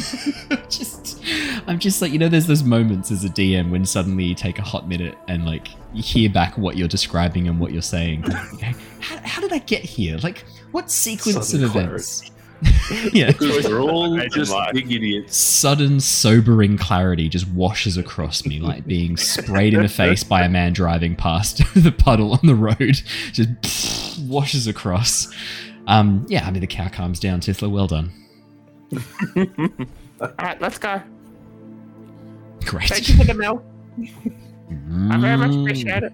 just 0.69 1.23
I'm 1.69 1.79
just 1.79 2.03
like 2.03 2.13
you 2.13 2.19
know 2.19 2.29
there's 2.29 2.47
those 2.47 2.65
moments 2.65 3.13
as 3.13 3.25
a 3.25 3.29
DM 3.29 3.71
when 3.71 3.87
suddenly 3.87 4.25
you 4.25 4.35
take 4.35 4.59
a 4.59 4.63
hot 4.63 4.89
minute 4.89 5.17
and 5.29 5.47
like 5.47 5.69
you 5.95 6.03
hear 6.03 6.29
back 6.29 6.59
what 6.59 6.77
you're 6.77 6.89
describing 6.89 7.49
and 7.49 7.61
what 7.61 7.73
you're 7.73 7.83
saying. 7.83 8.25
Okay, 8.55 8.75
how, 9.01 9.19
how 9.19 9.41
did 9.41 9.53
I 9.53 9.59
get 9.59 9.83
here? 9.83 10.19
Like 10.19 10.45
what 10.73 10.91
sequence 10.91 11.49
Sudden 11.49 11.65
of 11.65 11.77
events? 11.77 12.31
yeah. 13.13 13.29
Because 13.29 13.65
we're 13.69 13.81
all 13.81 14.17
just 14.29 14.55
big 14.73 14.91
idiots. 14.93 15.37
Sudden 15.37 16.01
sobering 16.01 16.79
clarity 16.79 17.29
just 17.29 17.49
washes 17.49 17.97
across 17.97 18.47
me 18.47 18.61
like 18.61 18.87
being 18.87 19.17
sprayed 19.17 19.75
in 19.75 19.83
the 19.83 19.89
face 19.89 20.25
by 20.25 20.43
a 20.43 20.49
man 20.49 20.73
driving 20.73 21.17
past 21.17 21.59
the 21.75 21.93
puddle 21.93 22.33
on 22.33 22.41
the 22.45 22.55
road. 22.55 23.01
Just 23.33 24.19
washes 24.29 24.67
across. 24.67 25.33
Um, 25.87 26.25
yeah, 26.29 26.47
I 26.47 26.51
mean 26.51 26.61
the 26.61 26.67
cow 26.67 26.89
calms 26.89 27.21
down. 27.21 27.41
Tithla, 27.41 27.71
well 27.71 27.87
done. 27.87 28.13
All 30.21 30.31
right, 30.39 30.61
let's 30.61 30.79
go. 30.79 31.01
Great. 32.65 32.89
Thank 32.89 33.09
you 33.09 33.17
for 33.17 33.25
the 33.25 33.35
milk. 33.35 33.63
I 33.99 35.17
very 35.19 35.37
much 35.37 35.51
Mm. 35.53 35.63
appreciate 35.63 36.03
it. 36.03 36.13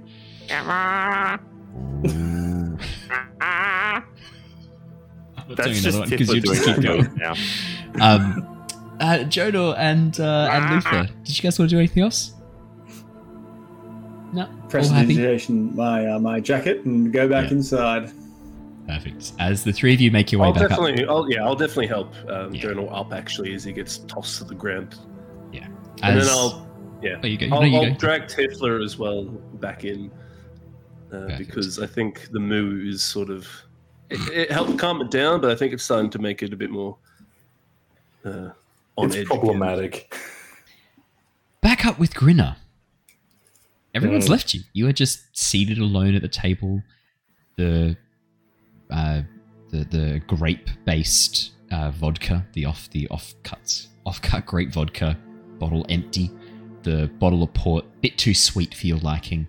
Ah, 5.43 5.47
ah. 5.47 5.51
I'm 5.51 5.55
That's 5.57 5.69
doing 5.69 5.83
just 5.83 5.87
another 5.97 6.01
one, 6.01 6.19
'cause 6.19 6.29
Tithla 6.29 6.35
you 6.35 6.41
just 6.41 6.65
keep 6.65 6.77
that 6.77 6.83
going. 6.83 7.15
now. 7.17 7.35
Um, 8.01 8.67
uh, 9.01 9.19
Jodo 9.29 9.77
and 9.79 10.19
uh, 10.21 10.49
and 10.53 10.75
Luther, 10.75 11.09
did 11.25 11.37
you 11.37 11.43
guys 11.43 11.59
want 11.59 11.69
to 11.71 11.75
do 11.77 11.79
anything 11.79 12.03
else? 12.03 12.33
No, 14.33 14.43
all 14.43 14.49
happy. 14.49 14.69
Prestidigitation 14.69 15.75
my 15.77 16.07
uh, 16.07 16.19
my 16.19 16.41
jacket 16.41 16.85
and 16.85 17.13
go 17.13 17.29
back 17.29 17.47
Yeah. 17.51 17.57
inside. 17.59 18.13
Perfect. 18.89 19.33
As 19.39 19.63
the 19.63 19.73
three 19.73 19.93
of 19.95 20.01
you 20.01 20.11
make 20.11 20.33
your 20.33 20.41
way 20.41 20.49
I'll 20.49 20.53
back 20.55 20.69
definitely, 20.71 21.05
up, 21.05 21.11
I'll, 21.11 21.31
yeah, 21.31 21.45
I'll 21.45 21.55
definitely 21.55 21.87
help 21.87 22.13
um, 22.29 22.55
Yeah. 22.55 22.63
Journal 22.63 22.95
up 22.95 23.13
actually 23.13 23.55
as 23.55 23.63
he 23.65 23.73
gets 23.73 23.99
tossed 23.99 24.39
to 24.39 24.45
the 24.45 24.55
ground, 24.55 24.99
as, 25.53 25.61
and 26.03 26.21
then 26.21 26.27
I'll, 26.29 26.67
yeah, 27.03 27.21
oh, 27.23 27.27
you 27.27 27.37
go. 27.39 27.47
I'll, 27.55 27.61
no, 27.61 27.67
you 27.67 27.77
I'll 27.77 27.91
go. 27.91 27.95
drag 27.97 28.23
Tithla 28.27 28.83
as 28.85 28.99
well 28.99 29.25
back 29.25 29.85
in 29.85 30.11
uh, 31.13 31.37
because 31.39 31.79
I 31.79 31.87
think 31.87 32.29
the 32.33 32.41
moo 32.41 32.83
is 32.89 33.05
sort 33.05 33.31
of 33.31 33.47
it, 34.13 34.33
it 34.33 34.51
helped 34.53 34.79
calm 34.79 35.01
it 35.01 35.11
down, 35.11 35.41
but 35.41 35.51
I 35.51 35.55
think 35.55 35.73
it's 35.73 35.83
starting 35.85 36.11
to 36.11 36.19
make 36.19 36.43
it 36.43 36.53
a 36.53 36.57
bit 36.57 36.71
more 36.71 36.97
uh, 38.25 38.51
on 38.97 39.07
it's 39.07 39.17
edge. 39.17 39.27
again. 39.27 39.27
problematic. 39.27 40.15
back 41.61 41.85
up 41.87 41.99
with 41.99 42.15
Grinner. 42.15 42.57
Everyone's 43.95 44.27
Mm. 44.27 44.31
left 44.31 44.55
you. 44.55 44.63
You 44.73 44.89
are 44.89 44.93
just 44.93 45.21
seated 45.37 45.79
alone 45.79 46.15
at 46.15 46.23
the 46.23 46.29
table. 46.29 46.83
The 47.57 47.97
uh, 48.91 49.23
the 49.71 49.85
the 49.85 50.23
grape 50.27 50.69
based 50.87 51.53
uh, 51.71 51.91
vodka, 51.91 52.47
the 52.55 52.65
off 52.65 52.89
the 52.91 53.07
off 53.09 53.35
cuts 53.43 53.89
off 54.07 54.21
cut 54.23 54.47
grape 54.47 54.73
vodka 54.73 55.17
bottle 55.59 55.85
empty. 55.91 56.31
The 56.85 57.09
bottle 57.21 57.43
of 57.43 57.53
port 57.55 57.85
bit 58.01 58.17
too 58.19 58.35
sweet 58.35 58.75
for 58.75 58.87
your 58.87 58.99
liking. 58.99 59.47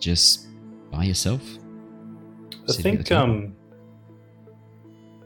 Just 0.00 0.46
by 0.90 1.04
yourself. 1.04 1.42
I 2.70 2.76
sitting 2.76 2.92
at 2.94 2.98
the 2.98 3.04
think 3.04 3.18
um, 3.18 3.56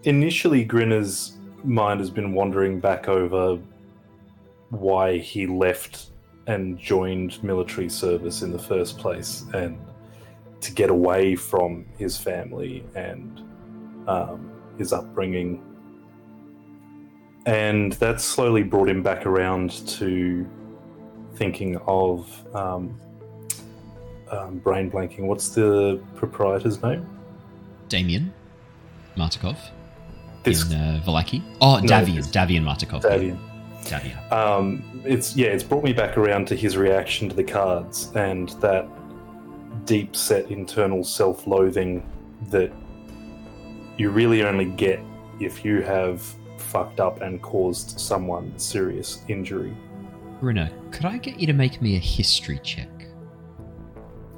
initially 0.05 0.65
Grinner's 0.65 1.37
mind 1.63 2.01
has 2.01 2.11
been 2.11 2.35
wandering 2.35 2.81
back 2.81 3.09
over 3.09 3.59
why 4.71 5.19
he 5.19 5.47
left 5.47 6.07
and 6.47 6.79
joined 6.79 7.43
military 7.43 7.89
service 7.89 8.43
in 8.43 8.53
the 8.53 8.59
first 8.59 8.99
place 8.99 9.45
and 9.55 9.79
to 10.61 10.73
get 10.73 10.91
away 10.91 11.37
from 11.37 11.87
his 11.99 12.17
family 12.17 12.85
and 12.95 13.43
um, 14.07 14.51
his 14.79 14.93
upbringing. 14.93 15.63
And 17.47 17.93
that 17.95 18.21
slowly 18.21 18.63
brought 18.63 18.89
him 18.89 19.03
back 19.03 19.27
around 19.27 19.87
to 19.89 20.47
thinking 21.35 21.77
of 21.87 22.47
um, 22.55 22.99
um, 24.31 24.59
brain 24.59 24.91
blanking. 24.91 25.21
What's 25.21 25.51
the 25.51 26.03
proprietor's 26.15 26.83
name? 26.83 27.07
Damien 27.95 28.33
Martikov 29.17 29.57
This 30.43 30.69
in 30.69 30.77
uh, 30.77 31.01
Vallaki. 31.07 31.41
Oh, 31.61 31.79
No, 31.79 31.87
Davian. 31.87 32.25
Davian 32.33 32.65
Martikov. 32.65 33.03
Davian. 33.03 33.39
Davian. 33.85 34.33
Um, 34.33 34.83
it's 35.05 35.37
yeah, 35.37 35.49
it's 35.49 35.63
brought 35.63 35.85
me 35.85 35.93
back 35.93 36.19
around 36.19 36.49
to 36.49 36.57
his 36.57 36.77
reaction 36.77 37.29
to 37.29 37.37
the 37.37 37.45
cards 37.45 38.11
and 38.17 38.49
that 38.61 38.89
deep 39.85 40.17
set 40.17 40.51
internal 40.51 41.05
self-loathing 41.05 42.03
that 42.51 42.73
you 43.97 44.11
really 44.11 44.43
only 44.43 44.65
get 44.65 44.99
if 45.39 45.65
you 45.65 45.83
have 45.83 46.21
fucked 46.59 46.99
up 46.99 47.21
and 47.23 47.41
caused 47.43 48.01
someone 48.01 48.59
serious 48.59 49.23
injury. 49.29 49.73
Bruno, 50.41 50.69
could 50.91 51.05
I 51.05 51.19
get 51.19 51.39
you 51.39 51.47
to 51.47 51.53
make 51.53 51.81
me 51.81 51.95
a 51.95 52.01
history 52.01 52.59
check? 52.65 52.89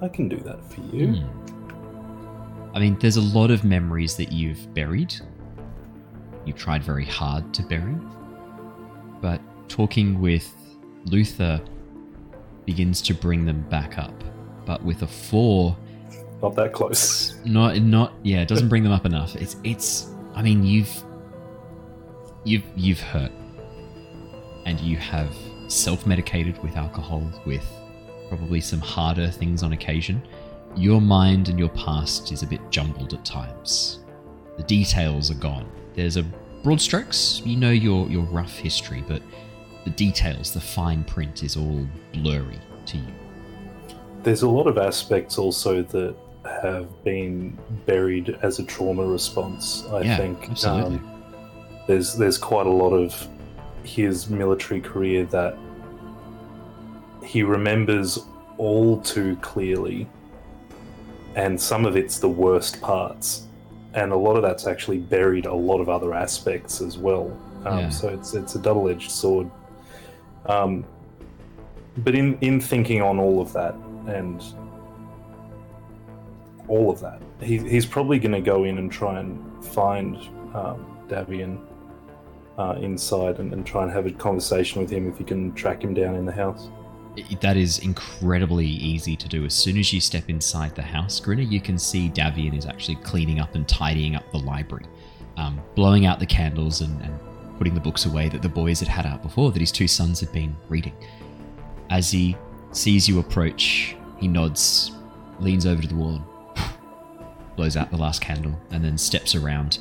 I 0.03 0.09
can 0.09 0.29
do 0.29 0.37
that 0.41 0.63
for 0.71 0.83
you. 0.95 1.15
Hmm. 1.15 1.46
I 2.77 2.79
mean, 2.79 2.99
there's 3.01 3.17
a 3.17 3.23
lot 3.23 3.51
of 3.51 3.65
memories 3.65 4.17
that 4.19 4.31
you've 4.31 4.75
buried. 4.75 5.15
You've 6.45 6.59
tried 6.59 6.85
very 6.85 7.07
hard 7.07 7.55
to 7.55 7.63
bury. 7.63 7.97
But 9.23 9.41
talking 9.67 10.21
with 10.21 10.55
Luther 11.07 11.59
begins 12.67 13.01
to 13.03 13.15
bring 13.15 13.47
them 13.47 13.63
back 13.71 13.97
up. 13.97 14.13
But 14.67 14.85
with 14.85 15.01
a 15.01 15.07
four, 15.07 15.75
Not 16.43 16.55
that 16.57 16.75
close. 16.75 17.35
not 17.47 17.79
not 17.79 18.13
yeah, 18.25 18.43
it 18.43 18.49
doesn't 18.49 18.69
bring 18.69 18.83
them 18.83 18.93
up 18.93 19.07
enough. 19.07 19.37
It's 19.37 19.57
it's 19.65 20.11
I 20.35 20.43
mean 20.43 20.63
you've 20.63 21.03
you've 22.45 22.65
you've 22.77 23.01
hurt. 23.01 23.33
And 24.67 24.79
you 24.81 24.99
have 24.99 25.35
self-medicated 25.69 26.63
with 26.63 26.77
alcohol, 26.77 27.23
with 27.47 27.65
probably 28.29 28.61
some 28.61 28.81
harder 28.81 29.29
things 29.29 29.63
on 29.63 29.73
occasion. 29.73 30.21
Your 30.77 31.01
mind 31.01 31.49
and 31.49 31.59
your 31.59 31.71
past 31.71 32.33
is 32.33 32.43
a 32.43 32.47
bit 32.47 32.61
jumbled 32.71 33.15
at 33.15 33.25
times. 33.25 34.01
The 34.57 34.63
details 34.65 35.31
are 35.31 35.35
gone. 35.35 35.67
There's 35.95 36.17
a 36.17 36.23
broad 36.63 36.81
strokes, 36.81 37.41
you 37.45 37.57
know 37.57 37.71
your 37.71 38.09
your 38.09 38.25
rough 38.25 38.59
history, 38.59 39.03
but 39.07 39.23
the 39.85 39.91
details, 39.91 40.53
the 40.53 40.61
fine 40.61 41.05
print 41.05 41.43
is 41.43 41.57
all 41.57 41.87
blurry 42.13 42.59
to 42.87 42.99
you. 42.99 43.05
There's 44.23 44.43
a 44.43 44.49
lot 44.49 44.67
of 44.67 44.77
aspects 44.77 45.39
also 45.39 45.83
that 45.83 46.17
have 46.63 47.05
been 47.05 47.57
buried 47.87 48.39
as 48.43 48.59
a 48.59 48.65
trauma 48.65 49.05
response. 49.05 49.85
I 49.91 50.01
Yeah, 50.03 50.17
think 50.17 50.65
Um, 50.67 51.23
there's 51.87 52.15
there's 52.15 52.37
quite 52.39 52.67
a 52.67 52.71
lot 52.71 52.91
of 52.93 53.29
his 53.85 54.29
military 54.29 54.81
career 54.81 55.25
that 55.27 55.57
he 57.25 57.43
remembers 57.43 58.19
all 58.59 59.01
too 59.01 59.37
clearly, 59.37 60.09
and 61.37 61.61
some 61.61 61.85
of 61.85 61.97
it's 61.97 62.19
the 62.19 62.29
worst 62.29 62.81
parts, 62.81 63.47
and 63.95 64.11
a 64.11 64.17
lot 64.17 64.37
of 64.37 64.43
that's 64.43 64.67
actually 64.67 64.99
buried 64.99 65.47
a 65.47 65.55
lot 65.55 65.81
of 65.81 65.89
other 65.89 66.13
aspects 66.15 66.81
as 66.81 66.99
well. 66.99 67.31
Um, 67.65 67.79
Yeah. 67.79 67.89
So 67.91 68.09
it's 68.09 68.35
it's 68.35 68.55
a 68.57 68.59
double 68.59 68.89
edged 68.89 69.11
sword. 69.11 69.49
Um, 70.47 70.85
but 71.99 72.15
in 72.15 72.39
in 72.41 72.61
thinking 72.61 73.03
on 73.03 73.19
all 73.19 73.41
of 73.41 73.53
that 73.53 73.75
and 74.07 74.43
all 76.69 76.91
of 76.91 77.01
that, 77.01 77.21
he, 77.41 77.59
he's 77.59 77.87
probably 77.87 78.19
going 78.19 78.33
to 78.33 78.41
go 78.41 78.65
in 78.65 78.79
and 78.79 78.91
try 78.91 79.21
and 79.21 79.65
find 79.65 80.17
um, 80.55 80.99
Davian 81.09 81.61
uh, 82.59 82.77
inside 82.81 83.39
and, 83.39 83.53
and 83.53 83.65
try 83.67 83.83
and 83.83 83.93
have 83.93 84.07
a 84.07 84.11
conversation 84.11 84.81
with 84.81 84.91
him 84.91 85.09
if 85.09 85.19
he 85.19 85.25
can 85.25 85.53
track 85.53 85.83
him 85.83 85.95
down 85.95 86.15
in 86.17 86.25
the 86.25 86.33
house. 86.33 86.69
That 87.41 87.57
is 87.57 87.79
incredibly 87.79 88.67
easy 88.67 89.17
to 89.17 89.29
do. 89.29 89.45
As 89.45 89.55
soon 89.55 89.79
as 89.79 89.93
you 89.93 90.01
step 90.01 90.29
inside 90.29 90.75
the 90.75 90.83
house, 90.83 91.19
Grinner, 91.19 91.43
you 91.43 91.61
can 91.61 91.79
see 91.79 92.11
Davian 92.11 92.57
is 92.57 92.67
actually 92.67 92.97
cleaning 92.97 93.41
up 93.41 93.55
and 93.55 93.67
tidying 93.67 94.17
up 94.17 94.31
the 94.33 94.39
library, 94.39 94.87
um, 95.37 95.61
blowing 95.75 96.05
out 96.05 96.19
the 96.19 96.27
candles 96.27 96.83
and, 96.83 97.01
and 97.01 97.19
putting 97.59 97.75
the 97.75 97.81
books 97.81 98.05
away 98.05 98.29
that 98.29 98.43
the 98.43 98.49
boys 98.49 98.81
had 98.81 98.89
had 98.89 99.07
out 99.07 99.23
before 99.23 99.51
that 99.51 99.61
his 99.61 99.73
two 99.73 99.89
sons 99.89 100.21
had 100.21 100.31
been 100.33 100.55
reading. 100.69 100.95
As 101.89 102.11
he 102.11 102.37
sees 102.73 103.09
you 103.09 103.19
approach, 103.19 103.97
he 104.19 104.29
nods, 104.29 104.93
leans 105.41 105.67
over 105.67 105.81
to 105.81 105.89
the 105.89 105.95
wall, 105.95 106.21
blows 107.57 107.77
out 107.77 107.91
the 107.91 107.97
last 107.97 108.21
candle, 108.21 108.59
and 108.71 108.85
then 108.85 108.99
steps 108.99 109.35
around. 109.35 109.79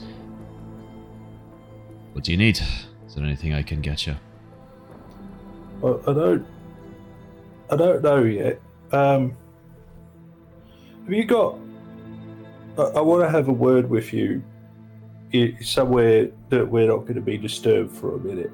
What 2.14 2.24
do 2.24 2.32
you 2.32 2.38
need? 2.38 2.60
Is 3.08 3.16
there 3.16 3.26
anything 3.26 3.54
I 3.54 3.62
can 3.62 3.82
get 3.82 4.08
you? 4.08 4.16
I, 5.84 5.88
I 5.88 6.14
don't. 6.14 6.48
I 7.70 7.76
don't 7.76 8.04
know 8.04 8.24
yet. 8.24 8.62
Um, 8.92 9.36
have 11.06 11.14
you 11.14 11.26
got? 11.26 11.58
I, 12.78 12.82
I 12.84 13.02
want 13.02 13.24
to 13.24 13.30
have 13.30 13.48
a 13.48 13.54
word 13.54 13.90
with 13.90 14.14
you, 14.14 14.44
somewhere 15.62 16.30
that 16.50 16.68
we're 16.68 16.88
not 16.88 17.00
going 17.02 17.16
to 17.16 17.22
be 17.22 17.38
disturbed 17.38 17.92
for 17.96 18.16
a 18.16 18.20
minute. 18.20 18.52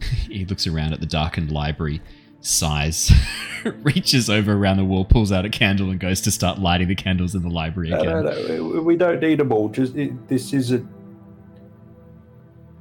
he 0.28 0.44
looks 0.44 0.66
around 0.66 0.92
at 0.92 1.00
the 1.00 1.06
darkened 1.06 1.50
library, 1.52 2.00
sighs, 2.40 3.12
reaches 3.82 4.28
over 4.28 4.52
around 4.54 4.76
the 4.78 4.84
wall, 4.84 5.04
pulls 5.04 5.30
out 5.32 5.44
a 5.44 5.48
candle, 5.50 5.90
and 5.90 6.00
goes 6.00 6.20
to 6.22 6.30
start 6.30 6.58
lighting 6.58 6.88
the 6.88 6.94
candles 6.94 7.34
in 7.34 7.42
the 7.42 7.48
library 7.50 7.90
again. 7.92 8.06
no, 8.06 8.22
no. 8.22 8.64
we- 8.64 8.80
We 8.80 8.96
don't 8.96 9.20
need 9.20 9.38
them 9.38 9.52
all. 9.52 9.68
Just 9.68 9.94
it, 9.96 10.28
this 10.28 10.52
isn't. 10.52 10.88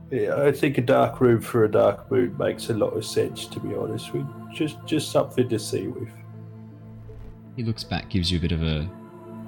Yeah, 0.09 0.41
I 0.41 0.51
think 0.51 0.77
a 0.77 0.81
dark 0.81 1.19
room 1.19 1.41
for 1.41 1.65
a 1.65 1.71
dark 1.71 2.09
moon 2.09 2.37
makes 2.37 2.69
a 2.69 2.73
lot 2.73 2.89
of 2.91 3.05
sense. 3.05 3.45
To 3.47 3.59
be 3.59 3.75
honest, 3.75 4.13
we 4.13 4.25
just 4.53 4.77
just 4.85 5.11
something 5.11 5.49
to 5.49 5.59
see 5.59 5.87
with. 5.87 6.09
He 7.55 7.63
looks 7.63 7.83
back, 7.83 8.09
gives 8.09 8.31
you 8.31 8.37
a 8.37 8.41
bit 8.41 8.51
of 8.51 8.61
a 8.63 8.89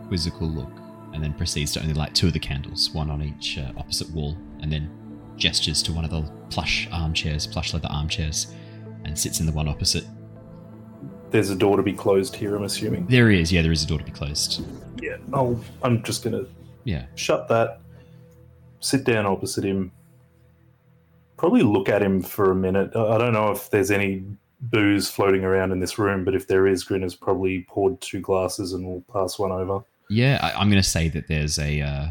quizzical 0.07 0.47
look, 0.49 0.71
and 1.13 1.23
then 1.23 1.33
proceeds 1.33 1.71
to 1.73 1.81
only 1.81 1.93
light 1.93 2.13
two 2.13 2.27
of 2.27 2.33
the 2.33 2.39
candles, 2.39 2.89
one 2.91 3.09
on 3.09 3.21
each 3.21 3.57
uh, 3.57 3.71
opposite 3.77 4.09
wall, 4.11 4.35
and 4.61 4.71
then 4.71 4.89
gestures 5.37 5.81
to 5.83 5.93
one 5.93 6.03
of 6.03 6.11
the 6.11 6.23
plush 6.49 6.89
armchairs, 6.91 7.47
plush 7.47 7.73
leather 7.73 7.87
armchairs, 7.89 8.53
and 9.05 9.17
sits 9.17 9.39
in 9.39 9.45
the 9.45 9.51
one 9.53 9.67
opposite. 9.69 10.03
There's 11.31 11.51
a 11.51 11.55
door 11.55 11.77
to 11.77 11.83
be 11.83 11.93
closed 11.93 12.35
here. 12.35 12.55
I'm 12.55 12.63
assuming. 12.63 13.05
There 13.05 13.29
is. 13.29 13.51
Yeah, 13.53 13.61
there 13.61 13.71
is 13.71 13.83
a 13.83 13.87
door 13.87 13.99
to 13.99 14.03
be 14.03 14.11
closed. 14.11 14.65
Yeah. 15.01 15.17
I'll, 15.31 15.63
I'm 15.83 16.03
just 16.03 16.23
gonna 16.23 16.43
Yeah. 16.83 17.05
shut 17.15 17.47
that. 17.47 17.79
Sit 18.81 19.03
down 19.05 19.25
opposite 19.25 19.63
him. 19.63 19.91
Probably 21.39 21.61
look 21.61 21.87
at 21.87 22.01
him 22.01 22.21
for 22.21 22.51
a 22.51 22.55
minute. 22.55 22.93
I 22.93 23.17
don't 23.17 23.31
know 23.31 23.49
if 23.49 23.69
there's 23.69 23.91
any 23.91 24.25
booze 24.59 25.09
floating 25.09 25.45
around 25.45 25.71
in 25.71 25.79
this 25.79 25.97
room, 25.97 26.25
but 26.25 26.35
if 26.35 26.47
there 26.47 26.67
is, 26.67 26.83
Grinner's 26.83 27.15
probably 27.15 27.65
poured 27.69 28.01
two 28.01 28.19
glasses 28.19 28.73
and 28.73 28.85
will 28.85 29.05
pass 29.09 29.39
one 29.39 29.53
over. 29.53 29.79
Yeah, 30.09 30.37
I, 30.41 30.51
I'm 30.59 30.69
going 30.69 30.83
to 30.83 30.87
say 30.87 31.07
that 31.07 31.29
there's 31.29 31.57
a 31.57 31.79
uh, 31.79 32.07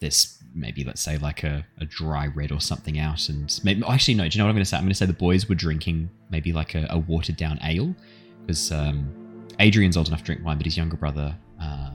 there's 0.00 0.36
maybe 0.54 0.84
let's 0.84 1.00
say 1.00 1.16
like 1.16 1.42
a, 1.42 1.64
a 1.80 1.86
dry 1.86 2.26
red 2.26 2.52
or 2.52 2.60
something 2.60 2.98
out, 2.98 3.30
and 3.30 3.58
maybe 3.64 3.82
actually 3.88 4.12
no. 4.12 4.28
Do 4.28 4.36
you 4.36 4.40
know 4.40 4.44
what 4.44 4.50
I'm 4.50 4.56
going 4.56 4.64
to 4.64 4.68
say? 4.68 4.76
I'm 4.76 4.82
going 4.82 4.90
to 4.90 4.94
say 4.94 5.06
the 5.06 5.14
boys 5.14 5.48
were 5.48 5.54
drinking 5.54 6.10
maybe 6.30 6.52
like 6.52 6.74
a, 6.74 6.86
a 6.90 6.98
watered 6.98 7.38
down 7.38 7.58
ale 7.64 7.94
because 8.42 8.70
um, 8.72 9.10
Adrian's 9.58 9.96
old 9.96 10.08
enough 10.08 10.20
to 10.20 10.26
drink 10.26 10.44
wine, 10.44 10.58
but 10.58 10.66
his 10.66 10.76
younger 10.76 10.98
brother. 10.98 11.34
Uh, 11.58 11.92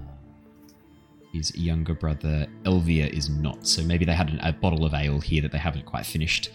his 1.32 1.56
younger 1.56 1.94
brother 1.94 2.46
Elvir 2.64 3.10
is 3.10 3.30
not, 3.30 3.66
so 3.66 3.82
maybe 3.84 4.04
they 4.04 4.14
had 4.14 4.30
an, 4.30 4.40
a 4.42 4.52
bottle 4.52 4.86
of 4.86 4.94
ale 4.94 5.22
here 5.22 5.42
that 5.42 5.54
they 5.54 5.58
haven't 5.58 5.86
quite 5.86 6.06
finished, 6.06 6.50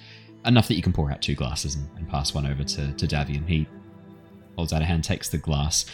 enough 0.44 0.68
that 0.68 0.74
you 0.74 0.82
can 0.82 0.92
pour 0.92 1.10
out 1.10 1.22
two 1.22 1.34
glasses 1.34 1.74
and, 1.74 1.88
and 1.96 2.08
pass 2.08 2.34
one 2.34 2.46
over 2.46 2.64
to 2.64 2.92
to 2.92 3.06
Davian. 3.06 3.46
He 3.46 3.66
holds 4.56 4.72
out 4.72 4.82
a 4.82 4.84
hand, 4.84 5.04
takes 5.04 5.28
the 5.28 5.38
glass. 5.38 5.86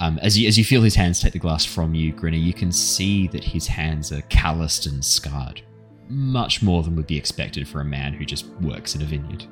Um, 0.00 0.18
as 0.22 0.38
you 0.38 0.46
as 0.46 0.56
you 0.56 0.64
feel 0.64 0.82
his 0.82 0.94
hands 0.94 1.20
take 1.20 1.32
the 1.32 1.38
glass 1.38 1.64
from 1.64 1.94
you, 1.94 2.12
Grinner, 2.12 2.36
you 2.36 2.54
can 2.54 2.70
see 2.70 3.26
that 3.28 3.42
his 3.42 3.66
hands 3.66 4.12
are 4.12 4.22
calloused 4.22 4.86
and 4.86 5.04
scarred, 5.04 5.62
much 6.08 6.62
more 6.62 6.82
than 6.82 6.94
would 6.96 7.06
be 7.06 7.16
expected 7.16 7.66
for 7.66 7.80
a 7.80 7.84
man 7.84 8.12
who 8.12 8.24
just 8.24 8.46
works 8.60 8.94
in 8.94 9.02
a 9.02 9.04
vineyard. 9.04 9.46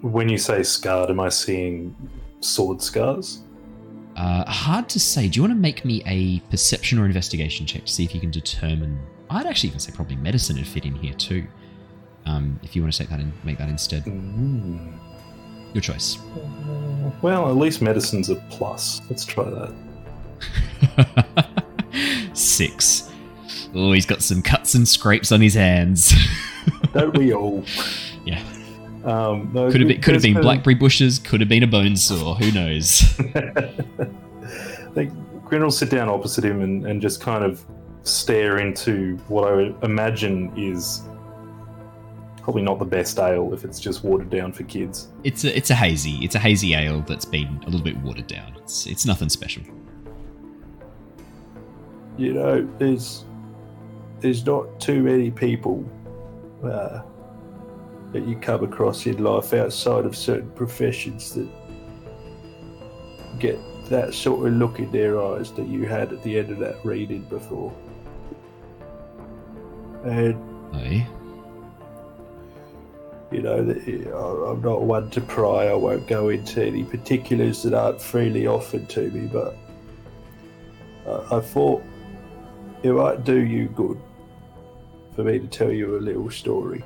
When 0.00 0.28
you 0.28 0.38
say 0.38 0.62
scarred, 0.62 1.10
am 1.10 1.20
I 1.20 1.28
seeing 1.28 1.94
sword 2.40 2.80
scars? 2.80 3.42
Uh, 4.16 4.50
hard 4.50 4.88
to 4.88 4.98
say. 4.98 5.28
Do 5.28 5.36
you 5.36 5.42
want 5.42 5.52
to 5.52 5.60
make 5.60 5.84
me 5.84 6.02
a 6.06 6.40
perception 6.50 6.98
or 6.98 7.04
investigation 7.04 7.66
check 7.66 7.84
to 7.84 7.92
see 7.92 8.04
if 8.04 8.14
you 8.14 8.20
can 8.20 8.30
determine? 8.30 8.98
I'd 9.28 9.46
actually 9.46 9.68
even 9.68 9.80
say 9.80 9.92
probably 9.92 10.16
medicine 10.16 10.56
would 10.56 10.66
fit 10.66 10.86
in 10.86 10.94
here 10.94 11.12
too. 11.12 11.46
Um, 12.26 12.58
if 12.62 12.74
you 12.74 12.82
want 12.82 12.92
to 12.92 12.98
take 12.98 13.08
that 13.10 13.20
and 13.20 13.32
make 13.44 13.56
that 13.58 13.68
instead, 13.68 14.04
Mm. 14.04 14.92
your 15.72 15.80
choice. 15.80 16.18
Well, 17.22 17.48
at 17.48 17.56
least 17.56 17.80
medicine's 17.82 18.30
a 18.30 18.34
plus. 18.50 19.00
Let's 19.08 19.24
try 19.24 19.44
that. 19.44 19.72
Six. 22.34 23.10
Oh, 23.74 23.92
he's 23.92 24.06
got 24.06 24.22
some 24.22 24.42
cuts 24.42 24.74
and 24.74 24.86
scrapes 24.88 25.32
on 25.32 25.40
his 25.40 25.54
hands. 25.54 26.12
Don't 26.92 27.16
we 27.16 27.32
all? 27.32 27.64
yeah. 28.24 28.42
Um, 29.04 29.50
no, 29.52 29.70
Could 29.70 29.80
have 29.82 29.88
been, 29.88 30.00
could 30.00 30.14
have 30.14 30.22
been 30.22 30.40
blackberry 30.40 30.74
bushes. 30.74 31.18
Could 31.20 31.40
have 31.40 31.48
been 31.48 31.62
a 31.62 31.66
bone 31.68 31.94
saw. 31.96 32.34
Who 32.34 32.50
knows? 32.50 33.00
Think 34.94 35.12
Grin 35.44 35.62
will 35.62 35.70
sit 35.70 35.90
down 35.90 36.08
opposite 36.08 36.44
him 36.44 36.60
and, 36.62 36.84
and 36.86 37.00
just 37.00 37.20
kind 37.20 37.44
of 37.44 37.64
stare 38.02 38.58
into 38.58 39.16
what 39.28 39.46
I 39.48 39.54
would 39.54 39.76
imagine 39.84 40.52
is 40.56 41.02
probably 42.46 42.62
not 42.62 42.78
the 42.78 42.84
best 42.84 43.18
ale 43.18 43.52
if 43.52 43.64
it's 43.64 43.80
just 43.80 44.04
watered 44.04 44.30
down 44.30 44.52
for 44.52 44.62
kids. 44.62 45.08
It's 45.24 45.42
a 45.42 45.56
it's 45.56 45.70
a 45.70 45.74
hazy. 45.74 46.24
It's 46.24 46.36
a 46.36 46.38
hazy 46.38 46.74
ale 46.74 47.00
that's 47.00 47.24
been 47.24 47.60
a 47.62 47.64
little 47.64 47.82
bit 47.82 47.96
watered 47.96 48.28
down. 48.28 48.54
It's 48.58 48.86
it's 48.86 49.04
nothing 49.04 49.28
special. 49.28 49.64
You 52.16 52.34
know, 52.34 52.68
there's 52.78 53.24
there's 54.20 54.46
not 54.46 54.78
too 54.78 55.02
many 55.02 55.32
people 55.32 55.84
uh, 56.62 57.02
that 58.12 58.24
you 58.28 58.36
come 58.36 58.62
across 58.62 59.06
in 59.06 59.24
life 59.24 59.52
outside 59.52 60.04
of 60.04 60.14
certain 60.14 60.52
professions 60.52 61.34
that 61.34 61.48
get 63.40 63.58
that 63.88 64.14
sort 64.14 64.46
of 64.46 64.52
look 64.52 64.78
in 64.78 64.92
their 64.92 65.20
eyes 65.20 65.50
that 65.54 65.66
you 65.66 65.84
had 65.84 66.12
at 66.12 66.22
the 66.22 66.38
end 66.38 66.52
of 66.52 66.60
that 66.60 66.76
reading 66.84 67.22
before. 67.22 67.76
And 70.04 70.36
Aye. 70.76 71.08
You 73.36 73.42
know, 73.42 73.62
that- 73.62 73.86
I- 73.86 74.50
I'm 74.50 74.62
not 74.62 74.82
one 74.82 75.10
to 75.10 75.20
pry. 75.20 75.66
I 75.66 75.74
won't 75.74 76.06
go 76.06 76.30
into 76.30 76.64
any 76.64 76.84
particulars 76.84 77.62
that 77.64 77.74
aren't 77.74 78.00
freely 78.00 78.46
offered 78.46 78.88
to 78.90 79.10
me, 79.10 79.28
but 79.30 79.54
I, 81.30 81.40
thought 81.40 81.82
it 82.82 82.92
might 82.92 83.24
do 83.24 83.38
you 83.38 83.68
good 83.68 84.00
for 85.14 85.22
me 85.22 85.38
to 85.38 85.46
tell 85.46 85.70
you 85.70 85.98
a 85.98 86.00
little 86.00 86.30
story. 86.30 86.82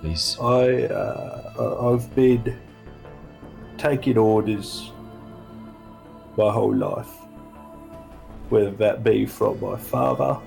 Please. 0.00 0.38
I 0.40 0.84
uh, 0.84 1.92
I've 1.92 2.12
been 2.14 2.56
taking 3.76 4.16
orders 4.16 4.90
my 6.38 6.50
whole 6.50 6.74
life, 6.74 7.12
whether 8.48 8.70
that 8.70 9.04
be 9.04 9.26
from 9.26 9.60
my 9.60 9.76
father 9.76 10.38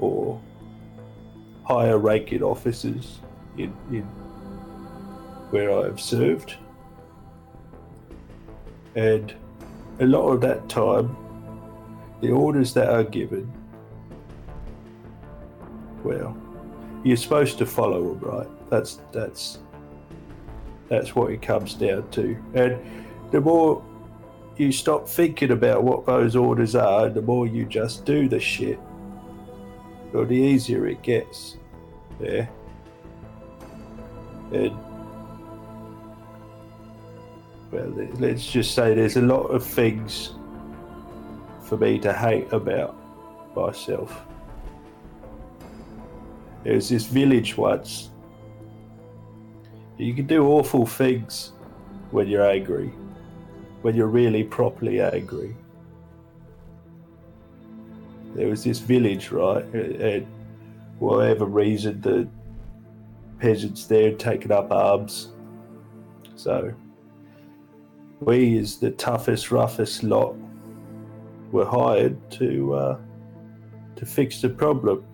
or 0.00 0.40
higher 1.68 1.98
ranking 1.98 2.42
officers 2.42 3.20
in, 3.58 3.76
in 3.90 4.02
where 5.50 5.70
I 5.70 5.84
have 5.84 6.00
served. 6.00 6.56
And 8.94 9.34
a 10.00 10.06
lot 10.06 10.30
of 10.30 10.40
that 10.40 10.66
time, 10.70 11.14
the 12.22 12.30
orders 12.30 12.72
that 12.72 12.88
are 12.88 13.04
given, 13.04 13.52
well, 16.02 16.34
you're 17.04 17.18
supposed 17.18 17.58
to 17.58 17.66
follow 17.66 18.14
them, 18.14 18.20
right? 18.20 18.70
That's 18.70 19.00
that's 19.12 19.58
that's 20.88 21.14
what 21.14 21.30
it 21.30 21.42
comes 21.42 21.74
down 21.74 22.08
to. 22.12 22.36
And 22.54 22.78
the 23.30 23.42
more 23.42 23.84
you 24.56 24.72
stop 24.72 25.06
thinking 25.06 25.50
about 25.50 25.84
what 25.84 26.06
those 26.06 26.34
orders 26.34 26.74
are, 26.74 27.10
the 27.10 27.22
more 27.22 27.46
you 27.46 27.66
just 27.66 28.06
do 28.06 28.26
the 28.26 28.40
shit, 28.40 28.80
or 30.14 30.24
the 30.24 30.34
easier 30.34 30.86
it 30.86 31.02
gets. 31.02 31.56
Yeah. 32.20 32.46
And 34.52 34.76
well, 37.70 37.88
let- 37.88 38.20
let's 38.20 38.46
just 38.50 38.74
say 38.74 38.94
there's 38.94 39.16
a 39.16 39.22
lot 39.22 39.46
of 39.46 39.62
things 39.64 40.34
for 41.60 41.76
me 41.76 41.98
to 41.98 42.12
hate 42.12 42.50
about 42.52 42.96
myself. 43.54 44.24
There 46.64 46.74
was 46.74 46.88
this 46.88 47.06
village 47.06 47.56
once. 47.56 48.10
You 49.98 50.14
can 50.14 50.26
do 50.26 50.46
awful 50.46 50.86
things 50.86 51.52
when 52.10 52.28
you're 52.28 52.48
angry, 52.48 52.92
when 53.82 53.94
you're 53.94 54.06
really 54.06 54.44
properly 54.44 55.00
angry. 55.00 55.56
There 58.34 58.48
was 58.48 58.64
this 58.64 58.78
village, 58.78 59.30
right? 59.30 59.64
And 59.64 60.26
whatever 60.98 61.44
reason, 61.44 62.00
the 62.00 62.28
peasants 63.38 63.86
there 63.86 64.10
had 64.10 64.18
taken 64.18 64.52
up 64.52 64.70
arms. 64.70 65.32
So 66.36 66.72
we, 68.20 68.58
as 68.58 68.78
the 68.78 68.90
toughest, 68.92 69.50
roughest 69.50 70.02
lot, 70.02 70.34
were 71.50 71.66
hired 71.66 72.30
to 72.32 72.74
uh, 72.74 72.98
to 73.96 74.06
fix 74.06 74.40
the 74.40 74.48
problem. 74.48 75.04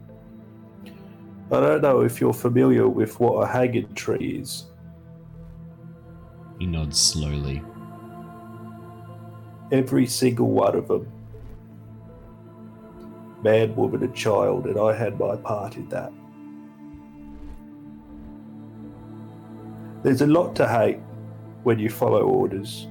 I 1.51 1.61
don't 1.61 1.82
know 1.82 2.01
if 2.01 2.20
you're 2.20 2.32
familiar 2.32 2.89
with 2.89 3.20
what 3.20 3.43
a 3.43 3.47
haggard 3.47 3.95
tree 3.95 4.39
is. 4.41 4.65
He 6.59 6.66
nods 6.66 7.01
slowly. 7.01 7.62
Every 9.70 10.07
single 10.07 10.51
one 10.51 10.74
of 10.77 10.89
them. 10.89 11.07
Man, 13.45 13.77
woman, 13.77 14.03
and 14.03 14.15
child, 14.15 14.65
and 14.65 14.81
I 14.81 14.95
had 14.95 15.21
my 15.21 15.37
part 15.37 15.77
in 15.77 15.87
that. 15.91 16.11
There's 20.03 20.23
a 20.23 20.27
lot 20.27 20.57
to 20.57 20.66
hate 20.66 20.99
when 21.62 21.79
you 21.79 21.91
follow 21.91 22.23
orders. 22.23 22.89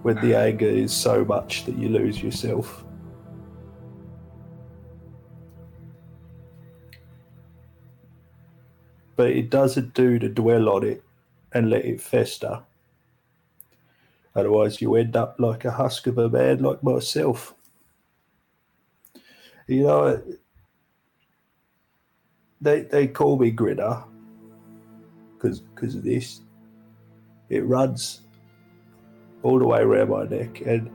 When 0.00 0.16
the 0.22 0.34
anger 0.34 0.66
is 0.66 0.94
so 0.94 1.26
much 1.26 1.66
that 1.66 1.76
you 1.76 1.90
lose 1.90 2.22
yourself. 2.22 2.84
But 9.14 9.30
it 9.30 9.50
doesn't 9.50 9.92
do 9.92 10.18
to 10.18 10.28
dwell 10.30 10.70
on 10.70 10.84
it 10.84 11.04
and 11.52 11.68
let 11.68 11.84
it 11.84 12.00
fester. 12.00 12.62
Otherwise, 14.34 14.80
you 14.80 14.94
end 14.94 15.16
up 15.16 15.36
like 15.38 15.66
a 15.66 15.70
husk 15.70 16.06
of 16.06 16.16
a 16.16 16.30
man 16.30 16.62
like 16.62 16.82
myself. 16.82 17.52
You 19.66 19.82
know, 19.82 20.22
they 22.60 22.82
they 22.82 23.06
call 23.08 23.38
me 23.38 23.50
Grinner 23.50 24.04
because 25.34 25.60
because 25.60 25.94
of 25.94 26.02
this. 26.02 26.40
It 27.48 27.64
runs 27.64 28.22
all 29.42 29.58
the 29.58 29.66
way 29.66 29.80
around 29.80 30.10
my 30.10 30.24
neck, 30.24 30.60
and 30.62 30.90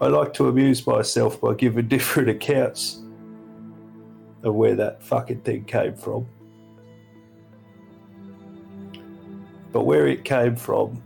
I 0.00 0.06
like 0.06 0.32
to 0.34 0.48
amuse 0.48 0.86
myself 0.86 1.40
by 1.40 1.54
giving 1.54 1.88
different 1.88 2.30
accounts 2.30 3.02
of 4.42 4.54
where 4.54 4.74
that 4.76 5.02
fucking 5.02 5.42
thing 5.42 5.64
came 5.64 5.94
from. 5.94 6.26
But 9.72 9.84
where 9.84 10.06
it 10.06 10.24
came 10.24 10.56
from 10.56 11.02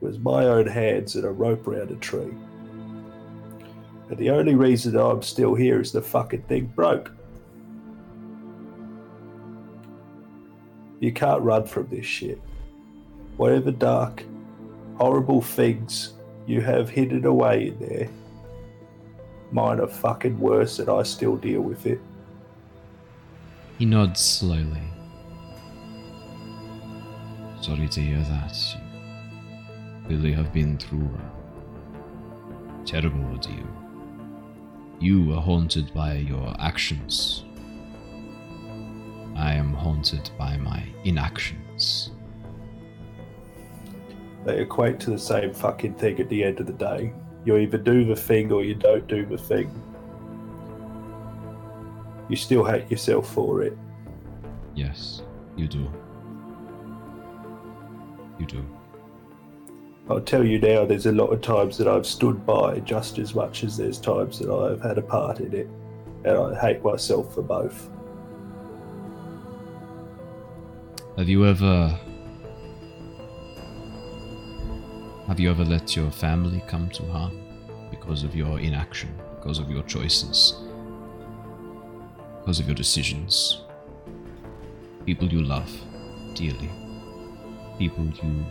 was 0.00 0.18
my 0.18 0.44
own 0.44 0.66
hands 0.66 1.16
and 1.16 1.24
a 1.24 1.30
rope 1.30 1.66
around 1.66 1.90
a 1.90 1.96
tree. 1.96 2.32
And 4.08 4.18
the 4.18 4.30
only 4.30 4.54
reason 4.54 4.92
that 4.92 5.02
I'm 5.02 5.22
still 5.22 5.54
here 5.54 5.80
is 5.80 5.92
the 5.92 6.02
fucking 6.02 6.42
thing 6.42 6.66
broke. 6.66 7.10
You 11.00 11.12
can't 11.12 11.42
run 11.42 11.66
from 11.66 11.88
this 11.88 12.06
shit. 12.06 12.40
Whatever 13.36 13.70
dark, 13.70 14.22
horrible 14.96 15.42
things 15.42 16.14
you 16.46 16.60
have 16.60 16.88
hidden 16.88 17.26
away 17.26 17.68
in 17.68 17.78
there, 17.80 18.08
mine 19.50 19.80
are 19.80 19.88
fucking 19.88 20.38
worse 20.38 20.78
and 20.78 20.88
I 20.88 21.02
still 21.02 21.36
deal 21.36 21.60
with 21.60 21.84
it. 21.86 22.00
He 23.78 23.84
nods 23.84 24.20
slowly. 24.20 24.82
Sorry 27.60 27.88
to 27.88 28.00
hear 28.00 28.20
that. 28.20 28.56
You 30.08 30.16
really 30.16 30.32
have 30.32 30.52
been 30.52 30.78
through 30.78 31.10
a 32.80 32.86
terrible 32.86 33.24
ordeal. 33.32 33.66
You 34.98 35.34
are 35.34 35.40
haunted 35.40 35.92
by 35.92 36.14
your 36.14 36.54
actions. 36.58 37.44
I 39.36 39.52
am 39.52 39.74
haunted 39.74 40.30
by 40.38 40.56
my 40.56 40.82
inactions. 41.04 42.10
They 44.46 44.60
equate 44.60 44.98
to 45.00 45.10
the 45.10 45.18
same 45.18 45.52
fucking 45.52 45.94
thing 45.94 46.18
at 46.20 46.28
the 46.30 46.42
end 46.42 46.60
of 46.60 46.66
the 46.66 46.72
day. 46.72 47.12
You 47.44 47.58
either 47.58 47.78
do 47.78 48.04
the 48.04 48.16
thing 48.16 48.50
or 48.50 48.64
you 48.64 48.74
don't 48.74 49.06
do 49.06 49.26
the 49.26 49.36
thing. 49.36 49.70
You 52.28 52.36
still 52.36 52.64
hate 52.64 52.90
yourself 52.90 53.32
for 53.32 53.62
it. 53.62 53.76
Yes, 54.74 55.22
you 55.56 55.68
do. 55.68 55.90
You 58.38 58.46
do. 58.46 58.75
I'll 60.08 60.20
tell 60.20 60.44
you 60.44 60.60
now, 60.60 60.84
there's 60.84 61.06
a 61.06 61.12
lot 61.12 61.32
of 61.32 61.40
times 61.40 61.76
that 61.78 61.88
I've 61.88 62.06
stood 62.06 62.46
by 62.46 62.78
just 62.80 63.18
as 63.18 63.34
much 63.34 63.64
as 63.64 63.76
there's 63.76 63.98
times 63.98 64.38
that 64.38 64.48
I've 64.48 64.80
had 64.80 64.98
a 64.98 65.02
part 65.02 65.40
in 65.40 65.52
it. 65.52 65.68
And 66.24 66.36
I 66.38 66.60
hate 66.60 66.82
myself 66.82 67.34
for 67.34 67.42
both. 67.42 67.88
Have 71.16 71.28
you 71.28 71.44
ever. 71.46 71.98
Have 75.26 75.40
you 75.40 75.50
ever 75.50 75.64
let 75.64 75.96
your 75.96 76.12
family 76.12 76.62
come 76.68 76.88
to 76.90 77.02
harm 77.06 77.40
because 77.90 78.22
of 78.22 78.36
your 78.36 78.60
inaction, 78.60 79.12
because 79.40 79.58
of 79.58 79.68
your 79.68 79.82
choices, 79.82 80.54
because 82.38 82.60
of 82.60 82.66
your 82.66 82.76
decisions? 82.76 83.62
People 85.04 85.26
you 85.26 85.42
love 85.42 85.72
dearly, 86.34 86.70
people 87.76 88.04
you 88.22 88.46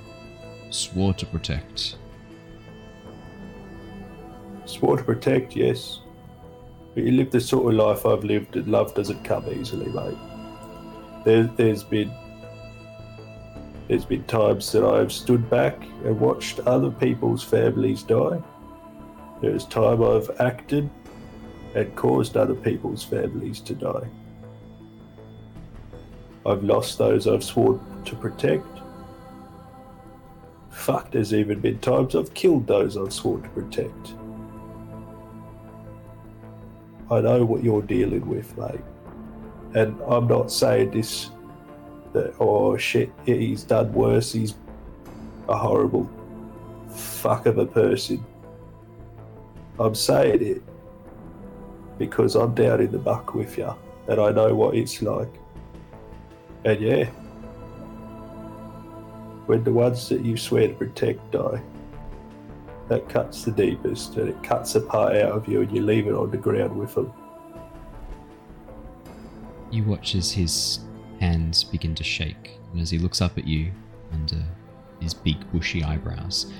swore 0.75 1.13
to 1.15 1.25
protect. 1.25 1.95
Swore 4.65 4.97
to 4.97 5.03
protect, 5.03 5.55
yes. 5.55 5.99
But 6.93 7.03
you 7.03 7.11
live 7.11 7.31
the 7.31 7.41
sort 7.41 7.73
of 7.73 7.77
life 7.77 8.05
I've 8.05 8.23
lived, 8.23 8.55
and 8.55 8.67
love 8.67 8.93
doesn't 8.95 9.23
come 9.23 9.47
easily, 9.49 9.91
mate. 9.91 10.17
There, 11.25 11.43
there's 11.43 11.83
been 11.83 12.11
there's 13.87 14.05
been 14.05 14.23
times 14.23 14.71
that 14.71 14.83
I've 14.83 15.11
stood 15.11 15.47
back 15.49 15.79
and 16.03 16.19
watched 16.19 16.59
other 16.61 16.89
people's 16.89 17.43
families 17.43 18.01
die. 18.01 18.41
There's 19.41 19.65
time 19.65 20.03
I've 20.03 20.29
acted 20.39 20.89
and 21.75 21.95
caused 21.95 22.35
other 22.35 22.55
people's 22.55 23.03
families 23.03 23.59
to 23.61 23.75
die. 23.75 24.07
I've 26.45 26.63
lost 26.63 26.97
those 26.97 27.27
I've 27.27 27.43
sworn 27.43 27.79
to 28.05 28.15
protect. 28.15 28.74
Fuck, 30.75 31.09
there's 31.09 31.33
even 31.33 31.61
been 31.61 31.79
times 31.79 32.15
I've 32.15 32.33
killed 32.35 32.67
those 32.67 32.95
I've 32.95 33.11
sworn 33.11 33.41
to 33.41 33.49
protect. 33.49 34.13
I 37.09 37.21
know 37.21 37.43
what 37.43 37.63
you're 37.63 37.81
dealing 37.81 38.27
with, 38.27 38.55
mate. 38.57 38.81
And 39.73 39.99
I'm 40.07 40.27
not 40.27 40.51
saying 40.51 40.91
this 40.91 41.31
that, 42.13 42.35
oh 42.39 42.77
shit, 42.77 43.09
he's 43.25 43.63
done 43.63 43.91
worse, 43.93 44.33
he's 44.33 44.53
a 45.49 45.57
horrible 45.57 46.07
fuck 46.89 47.47
of 47.47 47.57
a 47.57 47.65
person. 47.65 48.23
I'm 49.79 49.95
saying 49.95 50.45
it 50.45 50.61
because 51.97 52.35
I'm 52.35 52.53
down 52.53 52.81
in 52.81 52.91
the 52.91 52.99
muck 52.99 53.33
with 53.33 53.57
you 53.57 53.73
and 54.07 54.21
I 54.21 54.29
know 54.31 54.53
what 54.53 54.75
it's 54.75 55.01
like. 55.01 55.33
And 56.63 56.79
yeah, 56.79 57.09
when 59.45 59.63
the 59.63 59.71
ones 59.71 60.09
that 60.09 60.25
you 60.25 60.37
swear 60.37 60.67
to 60.67 60.73
protect 60.73 61.31
die, 61.31 61.61
that 62.87 63.09
cuts 63.09 63.43
the 63.43 63.51
deepest 63.51 64.15
and 64.15 64.29
it 64.29 64.43
cuts 64.43 64.75
a 64.75 64.81
part 64.81 65.15
out 65.15 65.31
of 65.31 65.47
you 65.47 65.61
and 65.61 65.71
you 65.75 65.81
leave 65.81 66.07
it 66.07 66.13
on 66.13 66.29
the 66.29 66.37
ground 66.37 66.75
with 66.77 66.93
them. 66.95 67.11
You 69.71 69.83
watch 69.83 70.15
as 70.15 70.31
his 70.31 70.79
hands 71.19 71.63
begin 71.63 71.95
to 71.95 72.03
shake, 72.03 72.59
and 72.71 72.81
as 72.81 72.89
he 72.89 72.97
looks 72.97 73.21
up 73.21 73.37
at 73.37 73.47
you 73.47 73.71
under 74.13 74.43
his 74.99 75.13
big 75.13 75.37
bushy 75.51 75.83
eyebrows, 75.83 76.51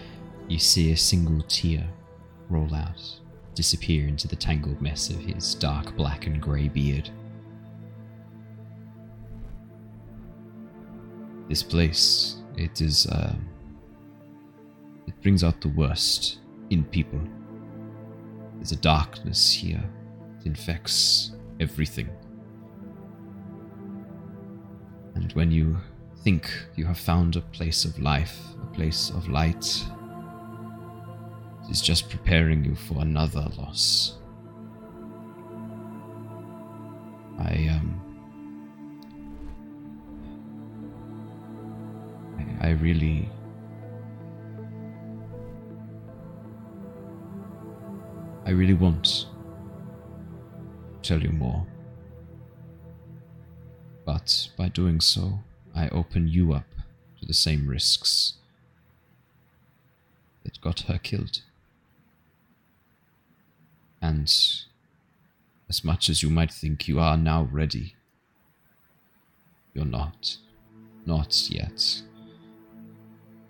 you 0.48 0.60
see 0.60 0.92
a 0.92 0.98
single 0.98 1.44
tear 1.48 1.88
roll 2.50 2.74
out, 2.74 3.20
disappear 3.54 4.08
into 4.08 4.28
the 4.28 4.36
tangled 4.36 4.82
mess 4.82 5.10
of 5.10 5.20
his 5.20 5.56
dark 5.56 5.96
black 5.96 6.28
and 6.28 6.42
grey 6.42 6.68
beard. 6.68 7.10
This 11.48 11.64
place, 11.64 12.38
it 12.58 12.82
is, 12.82 13.08
um, 13.12 13.48
it 15.08 15.22
brings 15.22 15.44
out 15.44 15.62
the 15.62 15.70
worst 15.70 16.40
in 16.70 16.84
people. 16.86 17.20
There's 18.56 18.72
a 18.72 18.78
darkness 18.78 19.52
here. 19.52 19.84
It 20.40 20.46
infects 20.46 21.32
everything. 21.60 22.10
And 25.16 25.32
when 25.34 25.52
you 25.52 25.78
think 26.24 26.52
you 26.76 26.86
have 26.86 26.98
found 26.98 27.36
a 27.36 27.42
place 27.42 27.86
of 27.86 28.00
life, 28.00 28.40
a 28.62 28.66
place 28.74 29.10
of 29.12 29.28
light, 29.28 29.66
it 31.64 31.72
is 31.72 31.82
just 31.82 32.10
preparing 32.10 32.64
you 32.64 32.76
for 32.76 33.02
another 33.02 33.48
loss. 33.58 34.18
I 37.40 37.68
um 37.70 38.05
I, 42.62 42.72
really 42.72 43.30
I 48.46 48.52
really 48.52 48.74
want 48.74 49.04
to 49.04 49.26
tell 51.02 51.22
you 51.22 51.30
more. 51.32 51.66
But 54.06 54.50
by 54.56 54.70
doing 54.70 55.02
so, 55.02 55.40
I 55.76 55.90
open 55.90 56.28
you 56.28 56.54
up 56.54 56.68
to 57.20 57.26
the 57.26 57.34
same 57.34 57.68
risks 57.68 58.34
that 60.44 60.62
got 60.62 60.82
her 60.82 61.00
killed. 61.00 61.42
And 64.00 64.32
as 65.68 65.84
much 65.84 66.10
as 66.10 66.22
you 66.22 66.30
might 66.30 66.54
think 66.54 66.88
you 66.88 67.00
are 67.00 67.18
now 67.18 67.50
ready, 67.52 67.96
you're 69.74 69.86
not. 69.86 70.38
Not 71.08 71.50
yet. 71.50 72.02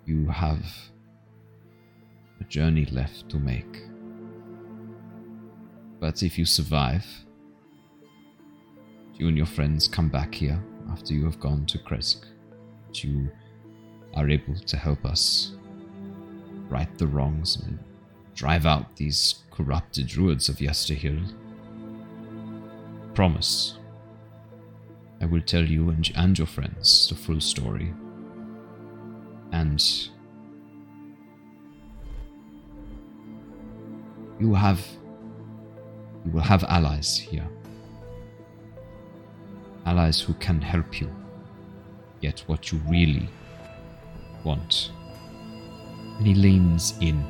You 0.06 0.28
have 0.28 0.64
a 2.40 2.44
journey 2.44 2.84
left 2.92 3.28
to 3.30 3.38
make. 3.38 3.82
But 5.98 6.22
if 6.22 6.38
you 6.38 6.44
survive, 6.44 7.04
you 9.14 9.26
and 9.26 9.36
your 9.36 9.46
friends 9.46 9.88
come 9.88 10.08
back 10.08 10.32
here 10.32 10.62
after 10.92 11.12
you 11.12 11.24
have 11.24 11.40
gone 11.40 11.66
to 11.66 11.78
Krezk, 11.78 12.24
you 12.92 13.28
are 14.14 14.30
able 14.30 14.54
to 14.54 14.76
help 14.76 15.04
us 15.04 15.56
right 16.68 16.96
the 16.98 17.08
wrongs 17.08 17.56
and 17.66 17.76
drive 18.34 18.64
out 18.64 18.94
these 18.96 19.42
corrupted 19.50 20.06
druids 20.06 20.48
of 20.48 20.58
Yesterhill. 20.58 21.34
Promise. 23.12 23.78
I 25.20 25.26
will 25.26 25.40
tell 25.40 25.64
you 25.64 25.88
and, 25.88 26.08
and 26.14 26.38
your 26.38 26.46
friends 26.46 27.08
the 27.08 27.16
full 27.16 27.40
story. 27.40 27.92
And 29.52 29.82
you 34.38 34.54
have 34.54 34.84
you 36.24 36.32
will 36.32 36.40
have 36.40 36.64
allies 36.64 37.16
here. 37.16 37.46
Allies 39.84 40.20
who 40.20 40.34
can 40.34 40.60
help 40.60 41.00
you 41.00 41.08
get 42.20 42.40
what 42.46 42.72
you 42.72 42.80
really 42.88 43.28
want. 44.42 44.90
And 46.18 46.26
he 46.26 46.34
leans 46.34 46.94
in 47.00 47.24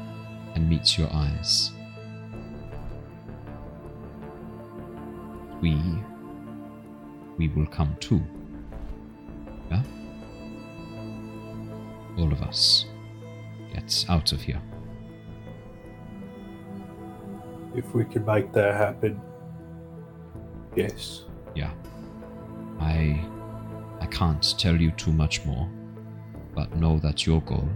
and 0.54 0.68
meets 0.68 0.96
your 0.96 1.12
eyes. 1.12 1.72
We. 5.60 5.78
We 7.36 7.48
will 7.48 7.66
come 7.66 7.94
too. 8.00 8.22
Yeah? 9.70 9.82
All 12.18 12.32
of 12.32 12.42
us. 12.42 12.86
Get 13.72 14.04
out 14.08 14.32
of 14.32 14.42
here. 14.42 14.60
If 17.74 17.94
we 17.94 18.04
can 18.04 18.24
make 18.24 18.52
that 18.52 18.74
happen, 18.74 19.20
yes. 20.74 21.24
Yeah. 21.54 21.70
I 22.80 23.20
I 24.00 24.06
can't 24.06 24.58
tell 24.58 24.80
you 24.80 24.92
too 24.92 25.12
much 25.12 25.44
more, 25.44 25.68
but 26.54 26.74
know 26.76 26.98
that 27.00 27.26
your 27.26 27.42
goal 27.42 27.68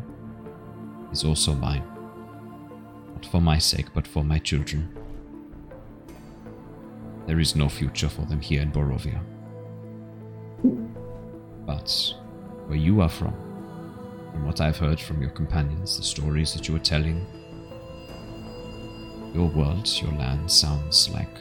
is 1.13 1.25
also 1.25 1.55
mine. 1.55 1.85
Not 3.15 3.27
for 3.27 3.41
my 3.41 3.59
sake, 3.59 3.93
but 3.93 4.07
for 4.07 4.25
my 4.25 4.39
children. 4.39 4.97
There 7.27 7.41
is 7.41 7.55
no 7.55 7.69
future 7.69 8.09
for 8.09 8.23
them 8.23 8.41
here 8.41 8.63
in 8.63 8.73
Barovia. 8.73 9.21
But 11.67 12.15
where 12.67 12.79
you 12.79 13.01
are 13.03 13.09
from, 13.09 13.35
from 14.33 14.45
what 14.45 14.61
I've 14.61 14.77
heard 14.77 15.01
from 15.01 15.21
your 15.21 15.31
companions, 15.31 15.97
the 15.97 16.03
stories 16.03 16.55
that 16.55 16.69
you 16.69 16.77
are 16.77 16.81
telling, 16.81 17.27
your 19.35 19.49
world, 19.49 19.89
your 20.01 20.13
land 20.13 20.51
sounds 20.51 21.09
like 21.11 21.37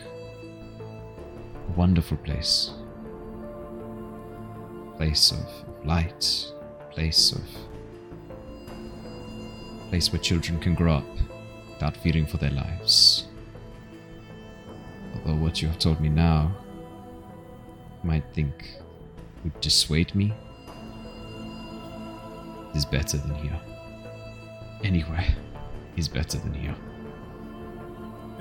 a 1.68 1.72
wonderful 1.76 2.18
place. 2.18 2.72
Place 4.98 5.32
of 5.32 5.86
light, 5.86 6.52
place 6.92 7.32
of 7.32 7.44
place 9.90 10.12
where 10.12 10.22
children 10.22 10.60
can 10.60 10.76
grow 10.76 10.96
up 10.96 11.18
without 11.72 11.98
fearing 11.98 12.26
for 12.26 12.38
their 12.38 12.52
lives. 12.52 13.28
Although 15.16 15.42
what 15.42 15.62
you 15.62 15.68
have 15.68 15.80
told 15.80 16.00
me 16.00 16.10
now 16.10 16.56
might 18.04 18.24
think 18.34 18.78
would 19.44 19.60
dissuade 19.62 20.14
me 20.14 20.34
is 22.76 22.86
better 22.86 23.18
than 23.18 23.36
here. 23.36 23.60
Anywhere 24.84 25.26
is 25.98 26.08
better 26.08 26.38
than 26.38 26.54
here. 26.54 26.76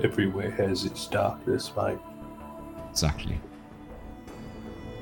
Everywhere 0.03 0.51
has 0.51 0.85
its 0.85 1.07
darkness, 1.07 1.71
mate. 1.75 1.97
Exactly. 2.89 3.39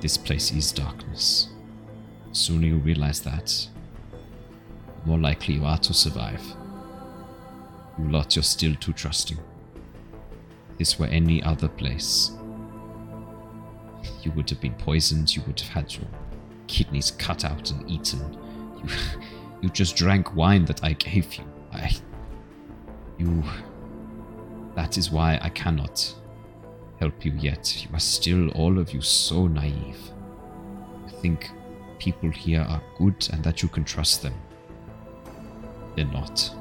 This 0.02 0.18
place 0.18 0.52
is 0.52 0.72
darkness. 0.72 1.50
The 2.30 2.36
sooner 2.36 2.68
you 2.68 2.78
realize 2.78 3.20
that, 3.22 3.46
the 3.46 5.08
more 5.08 5.20
likely 5.20 5.56
you 5.56 5.66
are 5.66 5.78
to 5.78 5.94
survive. 5.94 6.42
You 8.00 8.10
lot, 8.10 8.36
you're 8.36 8.44
still 8.44 8.76
too 8.76 8.94
trusting. 8.94 9.38
If 10.72 10.78
this 10.78 11.00
were 11.00 11.08
any 11.08 11.42
other 11.44 11.68
place, 11.68 12.32
you 14.24 14.32
would 14.32 14.50
have 14.50 14.62
been 14.62 14.76
poisoned, 14.76 15.36
you 15.36 15.42
would 15.48 15.60
have 15.60 15.70
had 15.70 15.94
your 15.94 16.08
kidneys 16.68 17.12
cut 17.12 17.46
out 17.46 17.72
and 17.72 17.90
eaten. 17.90 18.38
You, 19.60 19.70
just 19.70 19.96
drank 19.96 20.36
wine 20.36 20.66
that 20.66 20.84
I 20.84 20.94
gave 20.94 21.34
you. 21.34 21.44
I. 21.74 21.92
You. 23.18 23.44
That 24.76 25.00
is 25.00 25.10
why 25.10 25.40
I 25.42 25.50
cannot 25.50 26.14
help 27.00 27.26
you 27.26 27.32
yet. 27.40 27.84
You 27.84 27.90
are 27.96 28.00
still, 28.00 28.50
all 28.50 28.78
of 28.78 28.94
you, 28.94 29.02
so 29.02 29.48
naive. 29.48 30.00
You 31.08 31.20
think 31.22 31.50
people 31.98 32.30
here 32.30 32.62
are 32.62 32.82
good 33.00 33.28
and 33.34 33.44
that 33.44 33.64
you 33.64 33.70
can 33.70 33.84
trust 33.84 34.22
them. 34.22 34.36
They're 35.96 36.06
not. 36.06 36.52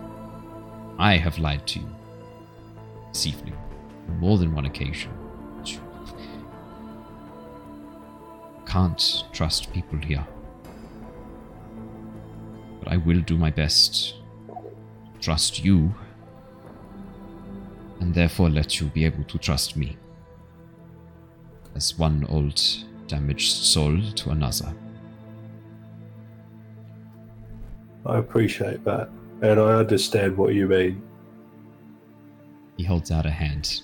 I 0.99 1.19
have 1.19 1.39
lied 1.39 1.67
to 1.67 1.81
you 1.81 1.89
this 3.13 3.27
evening 3.27 3.55
on 4.09 4.19
more 4.19 4.39
than 4.39 4.55
one 4.55 4.65
occasion. 4.65 5.13
You 5.67 5.81
can't 8.65 9.25
trust 9.33 9.71
people 9.73 9.99
here. 9.99 10.27
But 12.87 12.93
I 12.93 12.97
will 12.99 13.21
do 13.21 13.37
my 13.37 13.51
best 13.51 14.15
trust 15.21 15.65
you 15.65 15.93
and 17.99 18.15
therefore 18.15 18.49
let 18.49 18.81
you 18.81 18.87
be 18.87 19.05
able 19.05 19.25
to 19.25 19.39
trust 19.39 19.77
me 19.77 19.97
as 21.75 21.99
one 21.99 22.25
old 22.29 22.63
damaged 23.09 23.51
soul 23.53 24.01
to 24.15 24.31
another. 24.31 24.73
I 28.05 28.19
appreciate 28.19 28.85
that, 28.85 29.11
and 29.43 29.59
I 29.59 29.75
understand 29.75 30.37
what 30.37 30.55
you 30.55 30.69
mean. 30.69 31.03
He 32.77 32.85
holds 32.85 33.11
out 33.11 33.27
a 33.27 33.31
hand. 33.31 33.83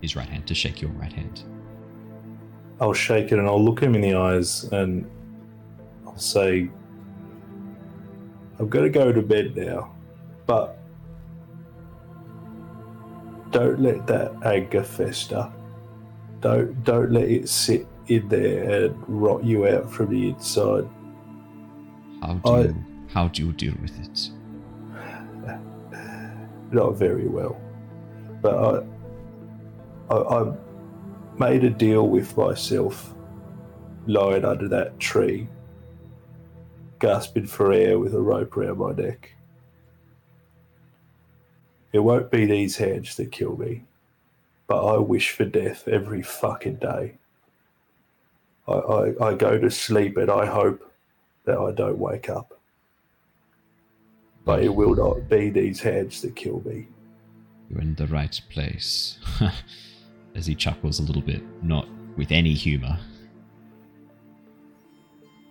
his 0.00 0.14
right 0.14 0.28
hand 0.28 0.46
to 0.46 0.54
shake 0.54 0.80
your 0.80 0.92
right 0.92 1.12
hand. 1.12 1.42
I'll 2.80 2.92
shake 2.92 3.32
it 3.32 3.40
and 3.40 3.48
I'll 3.48 3.64
look 3.64 3.80
him 3.80 3.96
in 3.96 4.00
the 4.00 4.14
eyes 4.14 4.62
and 4.70 5.10
I'll 6.06 6.16
say, 6.16 6.70
I've 8.60 8.70
gonna 8.70 8.88
go 8.90 9.12
to 9.12 9.22
bed 9.22 9.56
now, 9.56 9.94
but 10.46 10.78
don't 13.50 13.80
let 13.80 14.06
that 14.06 14.32
anger 14.44 14.82
fester. 14.82 15.50
Don't 16.40 16.82
don't 16.84 17.12
let 17.12 17.28
it 17.28 17.48
sit 17.48 17.86
in 18.08 18.28
there 18.28 18.84
and 18.86 18.96
rot 19.08 19.44
you 19.44 19.66
out 19.66 19.90
from 19.90 20.10
the 20.10 20.28
inside. 20.30 20.88
How 22.22 22.34
do 22.34 22.50
I- 22.50 22.60
you, 22.62 22.84
how 23.12 23.28
do 23.28 23.46
you 23.46 23.52
deal 23.52 23.74
with 23.80 23.98
it? 24.00 24.30
Not 26.72 26.96
very 26.96 27.26
well, 27.28 27.58
but 28.42 28.84
I, 30.10 30.14
I 30.14 30.42
I 30.42 30.52
made 31.38 31.64
a 31.64 31.70
deal 31.70 32.08
with 32.08 32.36
myself, 32.36 33.14
lying 34.06 34.44
under 34.44 34.68
that 34.68 34.98
tree, 34.98 35.48
gasping 36.98 37.46
for 37.46 37.72
air 37.72 37.98
with 37.98 38.14
a 38.14 38.20
rope 38.20 38.56
around 38.56 38.78
my 38.78 38.92
neck. 38.92 39.34
It 41.92 42.00
won't 42.00 42.30
be 42.30 42.44
these 42.44 42.76
hands 42.76 43.16
that 43.16 43.32
kill 43.32 43.56
me, 43.56 43.84
but 44.66 44.84
I 44.84 44.98
wish 44.98 45.30
for 45.30 45.44
death 45.44 45.88
every 45.88 46.22
fucking 46.22 46.76
day. 46.76 47.14
I, 48.66 48.72
I, 48.72 49.28
I 49.28 49.34
go 49.34 49.58
to 49.58 49.70
sleep 49.70 50.16
and 50.16 50.30
I 50.30 50.44
hope 50.44 50.92
that 51.44 51.58
I 51.58 51.72
don't 51.72 51.98
wake 51.98 52.28
up. 52.28 52.60
But 54.44 54.62
it 54.62 54.74
will 54.74 54.94
not 54.94 55.28
be 55.28 55.50
these 55.50 55.80
hands 55.80 56.20
that 56.22 56.36
kill 56.36 56.62
me. 56.64 56.88
You're 57.70 57.80
in 57.80 57.94
the 57.94 58.06
right 58.06 58.38
place. 58.50 59.18
As 60.34 60.46
he 60.46 60.54
chuckles 60.54 61.00
a 61.00 61.02
little 61.02 61.22
bit, 61.22 61.42
not 61.62 61.88
with 62.16 62.32
any 62.32 62.54
humor. 62.54 62.98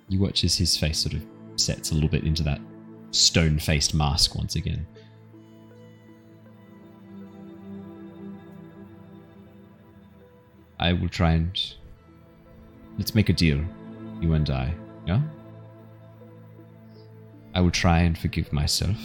You 0.08 0.20
watch 0.20 0.44
as 0.46 0.56
his 0.56 0.78
face 0.78 1.00
sort 1.00 1.16
of 1.16 1.24
sets 1.60 1.92
a 1.92 1.94
little 1.94 2.10
bit 2.10 2.24
into 2.24 2.44
that 2.44 2.60
stone 3.12 3.60
faced 3.60 3.94
mask 3.94 4.36
once 4.36 4.56
again. 4.56 4.86
I 10.80 10.94
will 10.94 11.10
try 11.10 11.32
and. 11.32 11.60
Let's 12.98 13.14
make 13.14 13.30
a 13.30 13.34
deal, 13.34 13.64
you 14.22 14.34
and 14.34 14.50
I, 14.50 14.74
yeah? 15.06 15.22
I 17.54 17.62
will 17.62 17.72
try 17.72 18.00
and 18.00 18.18
forgive 18.18 18.52
myself. 18.52 18.98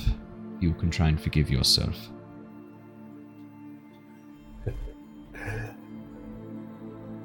You 0.60 0.72
can 0.74 0.90
try 0.90 1.08
and 1.08 1.20
forgive 1.20 1.50
yourself. 1.50 2.08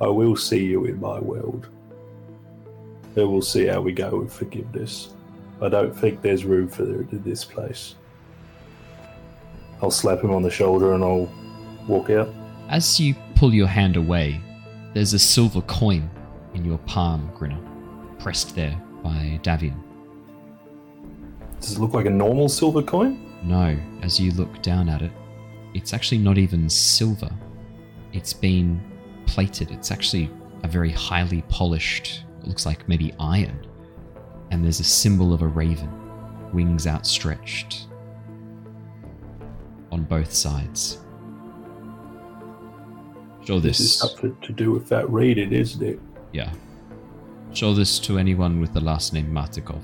I 0.01 0.07
will 0.07 0.35
see 0.35 0.65
you 0.65 0.85
in 0.85 0.99
my 0.99 1.19
world. 1.19 1.69
And 3.15 3.31
we'll 3.31 3.41
see 3.41 3.65
how 3.65 3.81
we 3.81 3.93
go 3.93 4.19
with 4.19 4.33
forgiveness. 4.33 5.13
I 5.61 5.69
don't 5.69 5.95
think 5.95 6.21
there's 6.21 6.45
room 6.45 6.67
for 6.67 6.83
it 6.83 7.11
in 7.11 7.23
this 7.23 7.43
place. 7.43 7.95
I'll 9.81 9.91
slap 9.91 10.23
him 10.23 10.31
on 10.31 10.41
the 10.41 10.49
shoulder 10.49 10.93
and 10.93 11.03
I'll 11.03 11.31
walk 11.87 12.09
out. 12.09 12.29
As 12.69 12.99
you 12.99 13.15
pull 13.35 13.53
your 13.53 13.67
hand 13.67 13.95
away, 13.95 14.41
there's 14.93 15.13
a 15.13 15.19
silver 15.19 15.61
coin 15.61 16.09
in 16.53 16.65
your 16.65 16.77
palm, 16.79 17.31
Grinner, 17.35 17.59
pressed 18.19 18.55
there 18.55 18.79
by 19.03 19.39
Davian. 19.43 19.81
Does 21.59 21.73
it 21.73 21.79
look 21.79 21.93
like 21.93 22.05
a 22.05 22.11
normal 22.11 22.49
silver 22.49 22.81
coin? 22.81 23.23
No, 23.43 23.77
as 24.01 24.19
you 24.19 24.31
look 24.31 24.61
down 24.61 24.89
at 24.89 25.01
it, 25.01 25.11
it's 25.73 25.93
actually 25.93 26.17
not 26.17 26.37
even 26.37 26.69
silver. 26.69 27.29
It's 28.13 28.33
been 28.33 28.81
plated. 29.25 29.71
It's 29.71 29.91
actually 29.91 30.29
a 30.63 30.67
very 30.67 30.91
highly 30.91 31.43
polished, 31.49 32.23
it 32.41 32.47
looks 32.47 32.65
like 32.65 32.87
maybe 32.87 33.13
iron. 33.19 33.66
And 34.51 34.63
there's 34.63 34.79
a 34.79 34.83
symbol 34.83 35.33
of 35.33 35.41
a 35.41 35.47
raven, 35.47 35.89
wings 36.53 36.87
outstretched 36.87 37.87
on 39.91 40.03
both 40.03 40.33
sides. 40.33 40.99
Show 43.45 43.59
This 43.59 43.77
This 43.77 43.87
is 43.87 43.99
something 43.99 44.35
to 44.41 44.51
do 44.51 44.71
with 44.71 44.89
that 44.89 45.09
reading, 45.09 45.53
isn't 45.53 45.81
it? 45.81 45.99
Yeah. 46.33 46.51
Show 47.53 47.73
this 47.73 47.97
to 47.99 48.17
anyone 48.17 48.59
with 48.59 48.73
the 48.73 48.81
last 48.81 49.13
name 49.13 49.31
Martikov. 49.31 49.83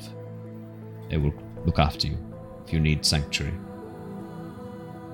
They 1.10 1.18
will 1.18 1.34
look 1.65 1.80
after 1.80 2.07
you 2.07 2.18
if 2.65 2.73
you 2.73 2.80
need 2.80 3.06
sanctuary. 3.06 3.53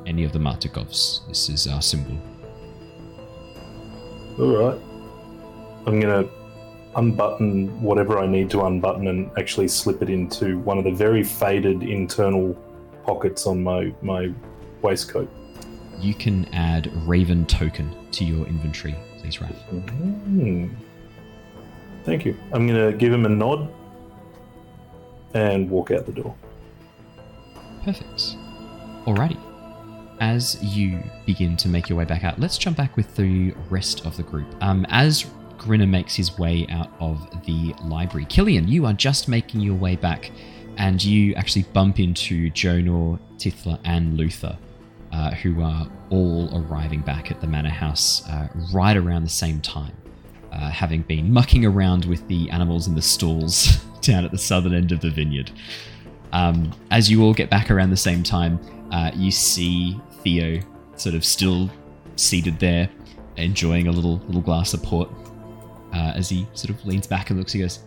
Any 0.06 0.24
of 0.24 0.32
the 0.32 0.40
Martikovs. 0.40 1.28
this 1.28 1.50
is 1.50 1.68
our 1.68 1.82
symbol. 1.82 2.18
All 4.40 4.58
right. 4.58 4.82
I'm 5.86 6.00
gonna 6.00 6.28
unbutton 6.96 7.82
whatever 7.82 8.20
I 8.20 8.26
need 8.26 8.50
to 8.52 8.62
unbutton 8.64 9.08
and 9.08 9.30
actually 9.38 9.68
slip 9.68 10.02
it 10.02 10.10
into 10.10 10.60
one 10.60 10.78
of 10.78 10.84
the 10.84 10.92
very 10.92 11.24
faded 11.24 11.84
internal 11.84 12.54
pockets 13.06 13.46
on 13.48 13.64
my 13.64 13.94
my 14.02 14.32
waistcoat. 14.82 15.30
You 16.00 16.14
can 16.14 16.46
add 16.54 16.92
Raven 17.08 17.46
token 17.46 17.94
to 18.12 18.24
your 18.24 18.48
inventory, 18.48 18.96
please, 19.20 19.38
Raph. 19.38 19.54
Mhm. 19.72 20.70
Thank 22.06 22.26
you. 22.26 22.36
I'm 22.54 22.68
gonna 22.68 22.94
give 22.94 23.14
him 23.14 23.26
a 23.26 23.30
nod 23.30 23.70
and 25.34 25.70
walk 25.70 25.92
out 25.92 26.06
the 26.06 26.12
door. 26.12 26.34
Perfect. 27.84 28.36
Alrighty. 29.06 29.38
As 30.20 30.62
you 30.62 31.02
begin 31.26 31.56
to 31.58 31.70
make 31.70 31.88
your 31.88 31.98
way 31.98 32.04
back 32.06 32.24
out, 32.24 32.40
let's 32.40 32.58
jump 32.58 32.76
back 32.78 32.98
with 32.98 33.16
the 33.16 33.54
rest 33.70 34.06
of 34.06 34.18
the 34.18 34.24
group. 34.24 34.48
Um, 34.62 34.86
as 34.90 35.26
Grinner 35.60 35.86
makes 35.86 36.16
his 36.16 36.38
way 36.40 36.66
out 36.70 36.90
of 37.00 37.30
the 37.46 37.76
library, 37.84 38.26
Killian, 38.26 38.68
you 38.68 38.86
are 38.86 38.94
just 38.94 39.28
making 39.28 39.62
your 39.62 39.76
way 39.76 39.96
back, 39.96 40.32
and 40.78 41.04
you 41.04 41.36
actually 41.36 41.64
bump 41.74 42.00
into 42.00 42.50
Jonor, 42.52 43.20
Tithla, 43.38 43.80
and 43.84 44.18
Luther, 44.18 44.58
uh, 45.12 45.32
who 45.32 45.62
are 45.62 45.88
all 46.10 46.50
arriving 46.58 47.02
back 47.02 47.30
at 47.30 47.42
the 47.42 47.48
manor 47.48 47.70
house 47.70 48.28
uh, 48.30 48.48
right 48.74 48.96
around 48.98 49.24
the 49.24 49.30
same 49.30 49.62
time, 49.62 49.96
uh, 50.52 50.70
having 50.70 51.02
been 51.04 51.32
mucking 51.32 51.66
around 51.66 52.06
with 52.06 52.28
the 52.28 52.50
animals 52.50 52.88
in 52.88 52.96
the 52.96 53.02
stalls 53.02 53.76
down 54.02 54.26
at 54.26 54.32
the 54.32 54.38
southern 54.38 54.74
end 54.74 54.92
of 54.92 55.02
the 55.02 55.10
vineyard. 55.10 55.52
Um, 56.32 56.72
as 56.92 57.10
you 57.10 57.24
all 57.24 57.34
get 57.34 57.50
back 57.50 57.70
around 57.70 57.90
the 57.90 57.98
same 57.98 58.24
time, 58.24 58.60
uh, 58.92 59.12
you 59.14 59.32
see 59.32 60.00
Theo 60.24 60.60
sort 60.96 61.16
of 61.16 61.26
still 61.26 61.70
seated 62.16 62.60
there, 62.60 62.90
enjoying 63.38 63.88
a 63.88 63.92
little 63.92 64.18
little 64.28 64.42
glass 64.42 64.74
of 64.74 64.84
port. 64.84 65.10
Uh, 65.94 66.14
as 66.16 66.30
he 66.30 66.48
sort 66.54 66.70
of 66.70 66.86
leans 66.86 67.08
back 67.08 67.30
and 67.30 67.40
looks, 67.40 67.52
he 67.54 67.60
goes, 67.60 67.80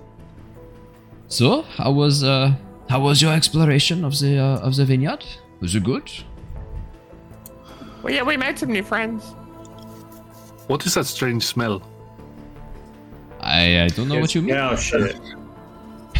"So, 1.29 1.62
how 1.62 1.93
was 1.93 2.24
uh, 2.24 2.53
how 2.89 3.01
was 3.01 3.23
your 3.23 3.33
exploration 3.33 4.05
of 4.05 4.19
the 4.19 4.39
uh, 4.39 4.59
of 4.59 4.74
the 4.77 4.85
vineyard? 4.85 5.24
Was 5.61 5.74
it 5.74 5.85
good?" 5.85 6.11
Well, 8.03 8.12
yeah, 8.12 8.23
we 8.24 8.37
made 8.37 8.59
some 8.59 8.73
new 8.73 8.83
friends. 8.83 9.23
What 10.66 10.85
is 10.87 10.95
that 10.95 11.07
strange 11.07 11.45
smell? 11.45 11.83
I, 13.41 13.83
I 13.85 13.89
don't 13.89 14.09
know 14.09 14.19
what 14.19 14.35
you 14.35 14.43
mean. 14.43 14.55
Cow 14.55 14.74
shit. 14.77 15.15
and 16.15 16.16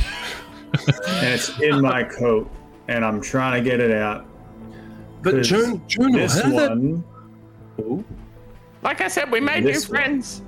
it's 1.27 1.59
in 1.61 1.81
my 1.81 2.05
coat, 2.05 2.49
and 2.89 3.05
I'm 3.05 3.21
trying 3.21 3.63
to 3.63 3.69
get 3.71 3.81
it 3.81 3.91
out. 3.91 4.27
But 5.23 5.35
'Cause 5.35 5.49
Joan, 5.49 5.83
Joan, 5.89 6.13
this 6.13 6.41
how 6.41 6.49
did 6.49 6.59
that? 6.59 6.71
one, 6.71 7.05
Oh. 7.81 8.05
Like 8.83 9.01
I 9.01 9.09
said, 9.09 9.31
we 9.33 9.41
made 9.41 9.65
new 9.65 9.73
This 9.73 9.89
one. 9.89 9.97
friends. 9.99 10.43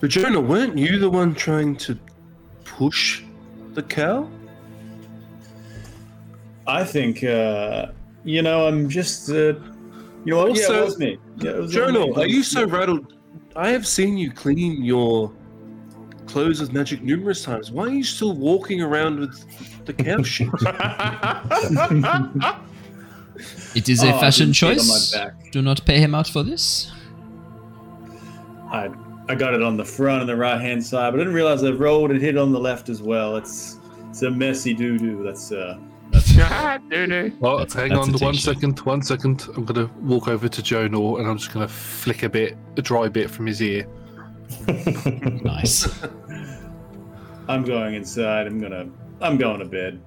But 0.00 0.10
Jonor, 0.10 0.46
weren't 0.46 0.76
you 0.78 0.98
the 0.98 1.08
one 1.08 1.34
trying 1.34 1.76
to 1.78 1.98
push 2.64 3.22
the 3.74 3.82
cow? 3.82 4.28
I 6.66 6.84
think, 6.84 7.22
uh, 7.24 7.86
you 8.24 8.42
know, 8.42 8.66
I'm 8.66 8.88
just, 8.88 9.30
uh, 9.30 9.34
you 9.34 9.54
know 10.34 10.46
what? 10.48 10.58
yeah, 10.58 10.78
it 10.78 10.84
was 10.84 10.98
me. 10.98 11.18
Yeah, 11.38 11.50
it 11.52 11.58
was 11.60 11.74
Jonor, 11.74 12.14
me. 12.16 12.22
are 12.22 12.26
you 12.26 12.42
so 12.42 12.66
rattled? 12.66 13.14
I 13.54 13.68
have 13.70 13.86
seen 13.86 14.18
you 14.18 14.30
clean 14.32 14.84
your 14.84 15.32
clothes 16.26 16.60
with 16.60 16.72
magic 16.72 17.02
numerous 17.02 17.42
times. 17.42 17.70
Why 17.70 17.84
are 17.84 17.88
you 17.90 18.04
still 18.04 18.34
walking 18.34 18.82
around 18.82 19.20
with 19.20 19.84
the 19.86 19.92
cow 19.94 20.22
shit? 20.22 20.48
It 23.74 23.90
is 23.90 24.02
Oh, 24.02 24.08
a 24.08 24.16
I 24.16 24.20
fashion 24.20 24.46
didn't 24.52 24.56
see 24.56 24.66
it 24.66 24.70
on 24.70 24.76
choice. 25.34 25.50
Do 25.52 25.60
not 25.60 25.84
pay 25.84 26.00
him 26.00 26.14
out 26.14 26.26
for 26.26 26.42
this. 26.42 26.90
I, 28.70 28.88
I 29.28 29.34
got 29.34 29.54
it 29.54 29.62
on 29.62 29.76
the 29.76 29.84
front 29.84 30.20
and 30.20 30.28
the 30.28 30.36
right 30.36 30.60
hand 30.60 30.84
side, 30.84 31.10
but 31.10 31.16
I 31.20 31.24
didn't 31.24 31.34
realize 31.34 31.64
I 31.64 31.70
rolled 31.70 32.10
and 32.12 32.20
hit 32.20 32.36
on 32.36 32.52
the 32.52 32.60
left 32.60 32.88
as 32.88 33.02
well. 33.02 33.36
It's 33.36 33.78
it's 34.08 34.22
a 34.22 34.30
messy 34.30 34.72
doo 34.72 34.98
doo. 34.98 35.22
That's 35.24 35.50
uh, 35.52 35.78
doo-doo. 36.90 37.32
That's- 37.40 37.72
hang 37.72 37.88
that's 37.90 38.08
on 38.08 38.14
a 38.14 38.18
one 38.18 38.32
t-shirt. 38.34 38.54
second, 38.54 38.78
one 38.80 39.02
second. 39.02 39.48
I'm 39.56 39.64
gonna 39.64 39.90
walk 40.00 40.28
over 40.28 40.48
to 40.48 40.62
Jonor 40.62 41.18
and 41.18 41.28
I'm 41.28 41.38
just 41.38 41.52
gonna 41.52 41.66
flick 41.68 42.22
a 42.22 42.28
bit, 42.28 42.56
a 42.76 42.82
dry 42.82 43.08
bit 43.08 43.30
from 43.30 43.46
his 43.46 43.60
ear. 43.60 43.86
Nice. 45.42 45.88
I'm 47.48 47.64
going 47.64 47.94
inside. 47.94 48.46
I'm 48.46 48.60
gonna 48.60 48.88
I'm 49.20 49.36
going 49.36 49.58
to 49.58 49.64
bed. 49.64 50.00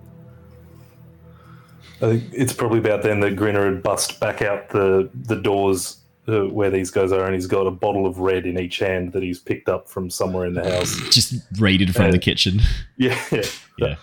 I 2.02 2.06
think 2.12 2.24
it's 2.32 2.54
probably 2.54 2.80
about 2.80 3.02
then 3.04 3.20
that 3.20 3.36
Grinner 3.36 3.66
had 3.66 3.84
bust 3.84 4.20
back 4.22 4.41
out 4.41 4.70
the 4.70 5.10
the 5.24 5.36
doors 5.36 5.98
uh, 6.30 6.46
where 6.54 6.70
these 6.70 6.92
guys 6.92 7.12
are, 7.12 7.26
and 7.26 7.34
he's 7.34 7.48
got 7.48 7.68
a 7.68 7.72
bottle 7.72 8.06
of 8.06 8.20
red 8.20 8.46
in 8.46 8.60
each 8.60 8.80
hand 8.80 9.12
that 9.14 9.24
he's 9.24 9.40
picked 9.40 9.68
up 9.70 9.88
from 9.90 10.10
somewhere 10.10 10.46
in 10.46 10.54
the 10.54 10.64
house. 10.70 10.96
Just 11.10 11.34
raided 11.60 11.94
from 11.96 12.06
Uh, 12.06 12.12
the 12.12 12.20
kitchen. 12.20 12.60
Yeah, 12.98 13.18
Yeah. 13.78 13.96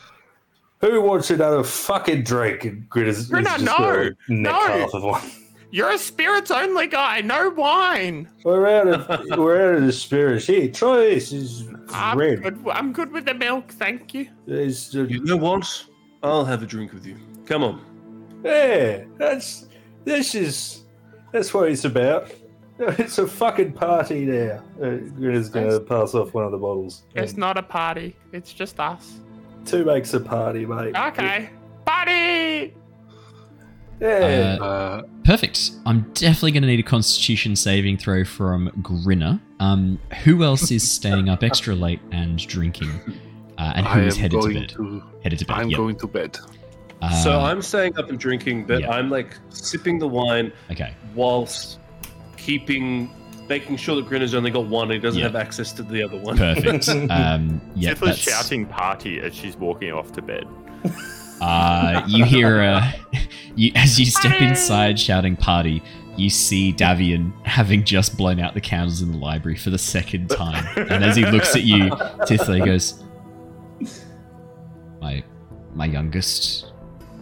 Who 0.80 1.00
wants 1.00 1.30
another 1.30 1.64
fucking 1.64 2.22
drink? 2.24 2.64
And 2.64 2.88
Grinner's 2.90 3.28
Grinner, 3.28 3.48
just 3.50 3.64
no, 3.64 3.76
gonna 3.78 4.04
neck 4.04 4.52
no. 4.52 4.60
half 4.60 4.94
of 4.94 5.02
one. 5.04 5.22
You're 5.70 5.90
a 5.90 5.98
spirits 5.98 6.50
only 6.50 6.86
guy. 6.86 7.22
No 7.22 7.48
wine. 7.50 8.28
We're 8.44 8.66
out 8.68 8.86
of 8.86 9.38
we're 9.38 9.68
out 9.70 9.74
of 9.76 9.86
the 9.86 9.92
spirits. 9.92 10.46
Here, 10.46 10.68
try 10.68 10.96
this. 10.98 11.32
It's 11.32 11.64
I'm 11.92 12.18
red. 12.18 12.42
good. 12.42 12.62
I'm 12.70 12.92
good 12.92 13.10
with 13.10 13.24
the 13.24 13.34
milk. 13.34 13.72
Thank 13.72 14.14
you. 14.14 14.28
It's, 14.46 14.94
uh, 14.94 15.04
You 15.04 15.24
know 15.24 15.36
what? 15.38 15.86
I'll 16.22 16.44
have 16.44 16.62
a 16.62 16.66
drink 16.66 16.92
with 16.92 17.06
you. 17.06 17.16
Come 17.46 17.64
on. 17.64 17.80
yeah, 18.44 19.04
that's 19.18 19.66
this 20.04 20.34
is 20.34 20.82
that's 21.36 21.52
what 21.52 21.70
it's 21.70 21.84
about. 21.84 22.32
It's 22.78 23.16
a 23.16 23.26
fucking 23.26 23.72
party 23.72 24.26
now. 24.26 24.62
Uh, 24.78 24.96
Grinner's 25.16 25.48
gonna 25.48 25.80
pass 25.80 26.14
off 26.14 26.34
one 26.34 26.44
of 26.44 26.52
the 26.52 26.58
bottles. 26.58 27.04
It's 27.14 27.34
not 27.34 27.56
a 27.56 27.62
party. 27.62 28.14
It's 28.32 28.52
just 28.52 28.78
us. 28.78 29.14
two 29.64 29.86
makes 29.86 30.12
a 30.12 30.20
party, 30.20 30.66
mate. 30.66 30.94
Okay. 30.94 31.48
Party. 31.86 32.74
Yeah. 33.98 34.58
Uh, 34.60 34.64
Uh, 34.64 35.02
Perfect. 35.24 35.70
I'm 35.86 36.02
definitely 36.12 36.52
going 36.52 36.64
to 36.64 36.68
need 36.68 36.80
a 36.80 36.82
Constitution 36.82 37.56
saving 37.56 37.96
throw 37.96 38.24
from 38.24 38.70
Grinner. 38.82 39.40
Um, 39.58 39.98
who 40.24 40.44
else 40.44 40.70
is 40.70 40.88
staying 40.88 41.30
up 41.30 41.42
extra 41.42 41.74
late 41.74 42.00
and 42.12 42.38
drinking? 42.46 42.90
Uh, 43.56 43.72
and 43.74 43.86
I 43.86 43.94
who 43.94 44.00
am 44.00 44.08
is 44.08 44.16
headed 44.18 44.42
to 44.42 44.52
bed? 44.52 44.68
to. 44.68 45.02
Headed 45.22 45.38
to 45.38 45.46
bed. 45.46 45.56
I'm 45.56 45.70
yep. 45.70 45.78
going 45.78 45.96
to 45.96 46.06
bed. 46.06 46.38
Uh, 47.02 47.22
so 47.22 47.40
I'm 47.40 47.60
staying 47.62 47.98
up 47.98 48.08
and 48.08 48.18
drinking, 48.18 48.64
but 48.66 48.80
yeah. 48.82 48.90
I'm 48.90 49.10
like 49.10 49.36
sipping 49.50 49.98
the 49.98 50.08
wine 50.08 50.52
okay. 50.70 50.94
whilst 51.14 51.78
keeping, 52.36 53.10
making 53.48 53.76
sure 53.76 53.96
that 53.96 54.06
Grinner's 54.06 54.34
only 54.34 54.50
got 54.50 54.66
one. 54.66 54.90
He 54.90 54.98
doesn't 54.98 55.18
Yeah. 55.20 55.26
have 55.26 55.36
access 55.36 55.72
to 55.72 55.82
the 55.82 56.02
other 56.02 56.16
one. 56.16 56.36
Perfect. 56.36 56.88
um, 57.10 57.60
yeah, 57.74 57.90
Tiff 57.90 58.00
was 58.00 58.10
that's- 58.10 58.24
shouting 58.24 58.66
party 58.66 59.20
as 59.20 59.34
she's 59.34 59.56
walking 59.56 59.92
off 59.92 60.12
to 60.12 60.22
bed. 60.22 60.46
Uh, 61.40 62.02
you 62.06 62.24
hear 62.24 62.60
uh, 62.62 62.92
you 63.56 63.70
as 63.74 63.98
you 64.00 64.06
step 64.06 64.40
inside 64.40 64.98
shouting 64.98 65.36
party. 65.36 65.82
You 66.16 66.30
see 66.30 66.72
Davian 66.72 67.30
having 67.44 67.84
just 67.84 68.16
blown 68.16 68.40
out 68.40 68.54
the 68.54 68.60
candles 68.62 69.02
in 69.02 69.12
the 69.12 69.18
library 69.18 69.58
for 69.58 69.68
the 69.68 69.76
second 69.76 70.30
time, 70.30 70.66
and 70.76 71.04
as 71.04 71.14
he 71.14 71.26
looks 71.26 71.54
at 71.54 71.64
you, 71.64 71.90
Tithley 72.26 72.64
goes, 72.64 73.04
"My, 74.98 75.22
my 75.74 75.84
youngest, 75.84 76.72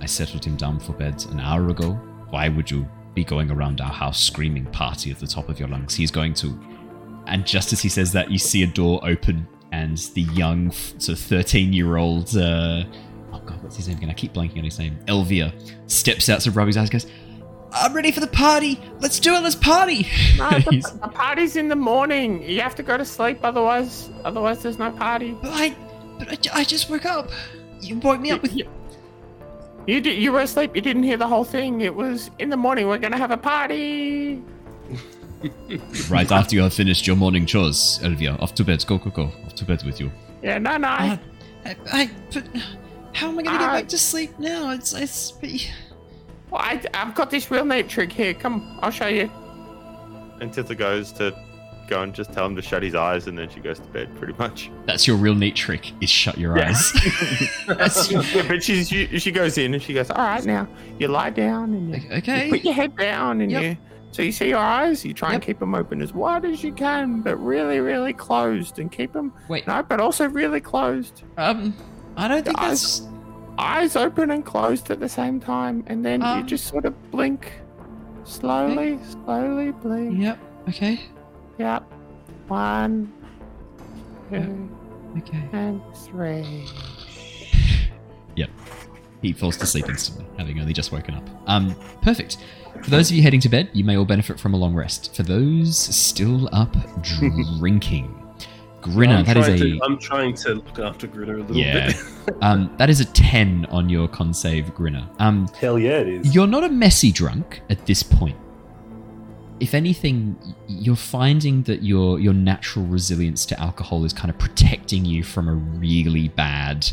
I 0.05 0.07
settled 0.07 0.45
him 0.45 0.57
down 0.57 0.79
for 0.79 0.93
bed 0.93 1.25
an 1.31 1.41
hour 1.41 1.69
ago. 1.71 1.93
Why 2.29 2.51
would 2.51 2.71
you 2.71 2.87
be 3.15 3.25
going 3.25 3.51
around 3.51 3.81
our 3.81 3.93
house 3.93 4.21
screaming 4.23 4.67
party 4.67 5.11
at 5.11 5.19
the 5.19 5.27
top 5.27 5.49
of 5.49 5.59
your 5.59 5.69
lungs? 5.69 5.95
He's 5.95 6.11
going 6.11 6.35
to." 6.35 6.59
And 7.27 7.47
just 7.47 7.73
as 7.73 7.81
he 7.81 7.89
says 7.89 8.13
that, 8.13 8.31
you 8.31 8.39
see 8.39 8.63
a 8.63 8.67
door 8.67 9.01
open, 9.03 9.49
and 9.73 9.97
the 10.15 10.23
young, 10.23 10.69
f- 10.69 10.95
sort 10.99 11.19
of 11.19 11.25
thirteen-year-old. 11.25 12.37
Uh, 12.37 12.85
oh 13.33 13.43
god, 13.47 13.63
what's 13.63 13.77
his 13.77 13.89
name 13.89 13.97
again? 13.97 14.11
I 14.11 14.13
keep 14.13 14.35
blanking 14.35 14.59
on 14.59 14.65
his 14.65 14.79
name. 14.79 14.99
Elvir 15.07 15.53
steps 15.91 16.29
out 16.29 16.43
to 16.43 16.51
rub 16.51 16.67
his 16.67 16.77
eyes. 16.77 16.91
Goes, 16.91 17.07
I'm 17.73 17.95
ready 17.95 18.13
for 18.13 18.21
the 18.21 18.27
party. 18.27 18.79
Let's 19.01 19.19
do 19.19 19.35
it. 19.35 19.41
Let's 19.41 19.57
party. 19.57 20.07
No, 20.37 20.51
the, 20.51 20.99
the 21.01 21.09
party's 21.09 21.57
in 21.57 21.69
the 21.69 21.77
morning. 21.77 22.43
You 22.43 22.61
have 22.61 22.75
to 22.75 22.83
go 22.83 22.99
to 22.99 23.05
sleep, 23.07 23.39
otherwise, 23.43 24.11
otherwise 24.25 24.63
there's 24.63 24.79
no 24.79 24.91
party. 24.91 25.33
but 25.41 25.51
I, 25.51 25.75
but 26.19 26.29
I, 26.29 26.61
I 26.61 26.65
just 26.65 26.91
woke 26.91 27.07
up. 27.07 27.31
You 27.81 27.97
woke 28.01 28.21
me 28.21 28.33
up 28.33 28.43
with. 28.43 28.55
You, 28.55 28.69
you, 29.86 30.01
did, 30.01 30.19
you 30.19 30.32
were 30.32 30.40
asleep. 30.40 30.74
You 30.74 30.82
didn't 30.82 31.02
hear 31.02 31.16
the 31.16 31.27
whole 31.28 31.44
thing. 31.44 31.81
It 31.82 31.94
was 31.94 32.31
in 32.39 32.48
the 32.51 32.56
morning. 32.56 32.86
We're 32.89 32.98
gonna 32.98 33.19
have 33.19 33.31
a 33.31 33.36
party. 33.36 34.43
right 36.09 36.31
after 36.32 36.56
you 36.56 36.62
have 36.62 36.73
finished 36.74 37.06
your 37.06 37.16
morning 37.16 37.44
chores, 37.47 37.98
Elvir. 38.02 38.40
Off 38.40 38.55
to 38.55 38.65
bed. 38.65 38.85
Go, 38.86 38.98
go, 38.98 39.11
go. 39.11 39.24
Off 39.47 39.55
to 39.56 39.65
bed 39.65 39.82
with 39.85 40.01
you. 40.01 40.11
Yeah, 40.43 40.59
no, 40.59 40.77
no. 40.77 40.89
Uh, 40.89 41.16
I, 41.65 41.77
I, 41.93 42.11
but 42.32 42.44
how 43.12 43.28
am 43.28 43.39
I 43.39 43.43
going 43.43 43.44
to 43.44 43.51
get 43.59 43.61
Uh, 43.62 43.73
back 43.73 43.89
to 43.89 43.98
sleep 43.98 44.39
now? 44.39 44.70
It's, 44.70 44.93
it's. 44.94 45.35
well, 46.51 46.61
I, 46.62 46.82
I've 46.94 47.15
got 47.15 47.31
this 47.31 47.51
real 47.51 47.65
neat 47.65 47.89
trick 47.89 48.12
here. 48.12 48.35
Come, 48.35 48.78
I'll 48.82 48.90
show 48.90 49.06
you. 49.06 49.31
And 50.40 50.52
Tithla 50.52 50.77
goes 50.77 51.12
to 51.12 51.35
go 51.85 52.02
and 52.02 52.15
just 52.15 52.32
tell 52.32 52.47
him 52.47 52.56
to 52.56 52.62
shut 52.62 52.82
his 52.82 52.94
eyes, 52.94 53.27
and 53.27 53.36
then 53.39 53.48
she 53.48 53.61
goes 53.61 53.78
to 53.78 53.86
bed, 53.89 54.15
pretty 54.16 54.35
much. 54.39 54.70
That's 54.86 55.06
your 55.06 55.16
real 55.16 55.35
neat 55.35 55.55
trick. 55.56 55.93
Is 56.02 56.11
shut 56.11 56.36
your 56.39 56.56
Yeah. 56.56 56.69
eyes. 56.70 56.93
Yeah, 58.35 58.48
but 58.48 58.62
she's, 58.62 58.89
she, 58.89 59.19
she 59.19 59.31
goes 59.31 59.59
in 59.59 59.74
and 59.74 59.82
she 59.82 59.94
goes, 59.94 60.11
All 60.11 60.16
right, 60.24 60.44
now 60.44 60.66
you 60.98 61.09
lie 61.09 61.31
down 61.31 61.73
and 61.74 61.90
you, 62.02 62.11
okay. 62.19 62.47
you 62.47 62.51
put 62.52 62.65
your 62.65 62.74
head 62.74 62.97
down 62.97 63.40
and 63.40 63.51
Yep. 63.51 63.62
you. 63.62 63.77
So 64.12 64.23
you 64.23 64.31
see 64.32 64.48
your 64.48 64.59
eyes. 64.59 65.05
You 65.05 65.12
try 65.12 65.32
and 65.35 65.43
keep 65.43 65.59
them 65.59 65.74
open 65.74 66.01
as 66.01 66.12
wide 66.15 66.44
as 66.44 66.62
you 66.62 66.73
can, 66.73 67.20
but 67.20 67.36
really, 67.36 67.81
really 67.81 68.12
closed, 68.12 68.78
and 68.78 68.90
keep 68.93 69.12
them 69.12 69.32
Wait. 69.48 69.66
no, 69.66 69.82
but 69.82 69.98
also 70.01 70.28
really 70.28 70.61
closed. 70.61 71.24
Um, 71.36 71.74
I 72.16 72.28
don't 72.28 72.44
think 72.44 72.59
Eyes- 72.61 73.01
that's. 73.01 73.11
Eyes 73.59 73.94
open 73.97 74.31
and 74.32 74.44
closed 74.44 74.90
at 74.90 74.98
the 75.01 75.09
same 75.09 75.39
time, 75.40 75.85
and 75.89 76.05
then 76.05 76.20
you 76.20 76.27
Um, 76.27 76.47
just 76.47 76.66
sort 76.66 76.85
of 76.85 77.11
blink, 77.11 77.52
slowly, 78.24 78.98
slowly 79.24 79.73
blink. 79.73 80.20
Yep. 80.20 80.39
Okay. 80.69 81.01
Yep. 81.59 81.83
One, 82.49 83.13
two, 84.31 84.69
Okay. 85.19 85.43
and 85.53 85.81
three. 85.95 86.67
Yep. 88.37 88.51
He 89.23 89.33
falls 89.33 89.57
to 89.59 89.67
sleep 89.67 89.89
instantly, 89.89 90.27
having 90.37 90.59
only 90.59 90.73
just 90.73 90.91
woken 90.91 91.15
up. 91.15 91.29
Um, 91.47 91.77
perfect. 92.03 92.39
For 92.83 92.91
those 92.91 93.11
of 93.11 93.17
you 93.17 93.23
heading 93.23 93.39
to 93.41 93.49
bed, 93.49 93.71
you 93.73 93.85
may 93.85 93.97
all 93.97 94.05
benefit 94.05 94.41
from 94.41 94.55
a 94.55 94.57
long 94.57 94.75
rest. 94.75 95.15
For 95.15 95.23
those 95.23 95.79
still 95.79 96.49
up 96.53 96.75
drinking, 97.59 98.13
Grinner, 98.81 99.19
I'm 99.19 99.25
that 99.25 99.37
is 99.37 99.47
trying 99.47 99.63
a 99.63 99.65
to, 99.79 99.81
I'm 99.85 99.99
trying 99.99 100.35
to 100.35 100.55
look 100.55 100.79
after 100.81 101.07
Grinner 101.07 101.37
a 101.37 101.41
little 101.43 101.57
yeah, 101.57 101.87
bit. 101.87 101.97
um, 102.43 102.75
that 102.77 102.91
is 102.91 103.01
a 103.01 103.05
ten 103.07 103.67
on 103.67 103.89
your 103.89 104.09
con 104.09 104.35
save, 104.35 104.75
Grinner. 104.75 105.09
Um, 105.21 105.49
Hell 105.61 105.79
yeah, 105.79 105.99
it 106.01 106.09
is. 106.09 106.35
you're 106.35 106.47
not 106.49 106.65
a 106.65 106.69
messy 106.69 107.13
drunk 107.13 107.63
at 107.71 107.87
this 107.87 108.03
point. 108.03 108.37
If 109.61 109.73
anything, 109.75 110.37
you're 110.67 110.97
finding 110.97 111.63
that 111.63 111.83
your 111.83 112.19
your 112.19 112.35
natural 112.35 112.85
resilience 112.87 113.47
to 113.47 113.61
alcohol 113.61 114.05
is 114.05 114.13
kind 114.13 114.31
of 114.31 114.39
protecting 114.39 115.05
you 115.05 115.23
from 115.23 115.49
a 115.49 115.55
really 115.55 116.29
bad 116.29 116.91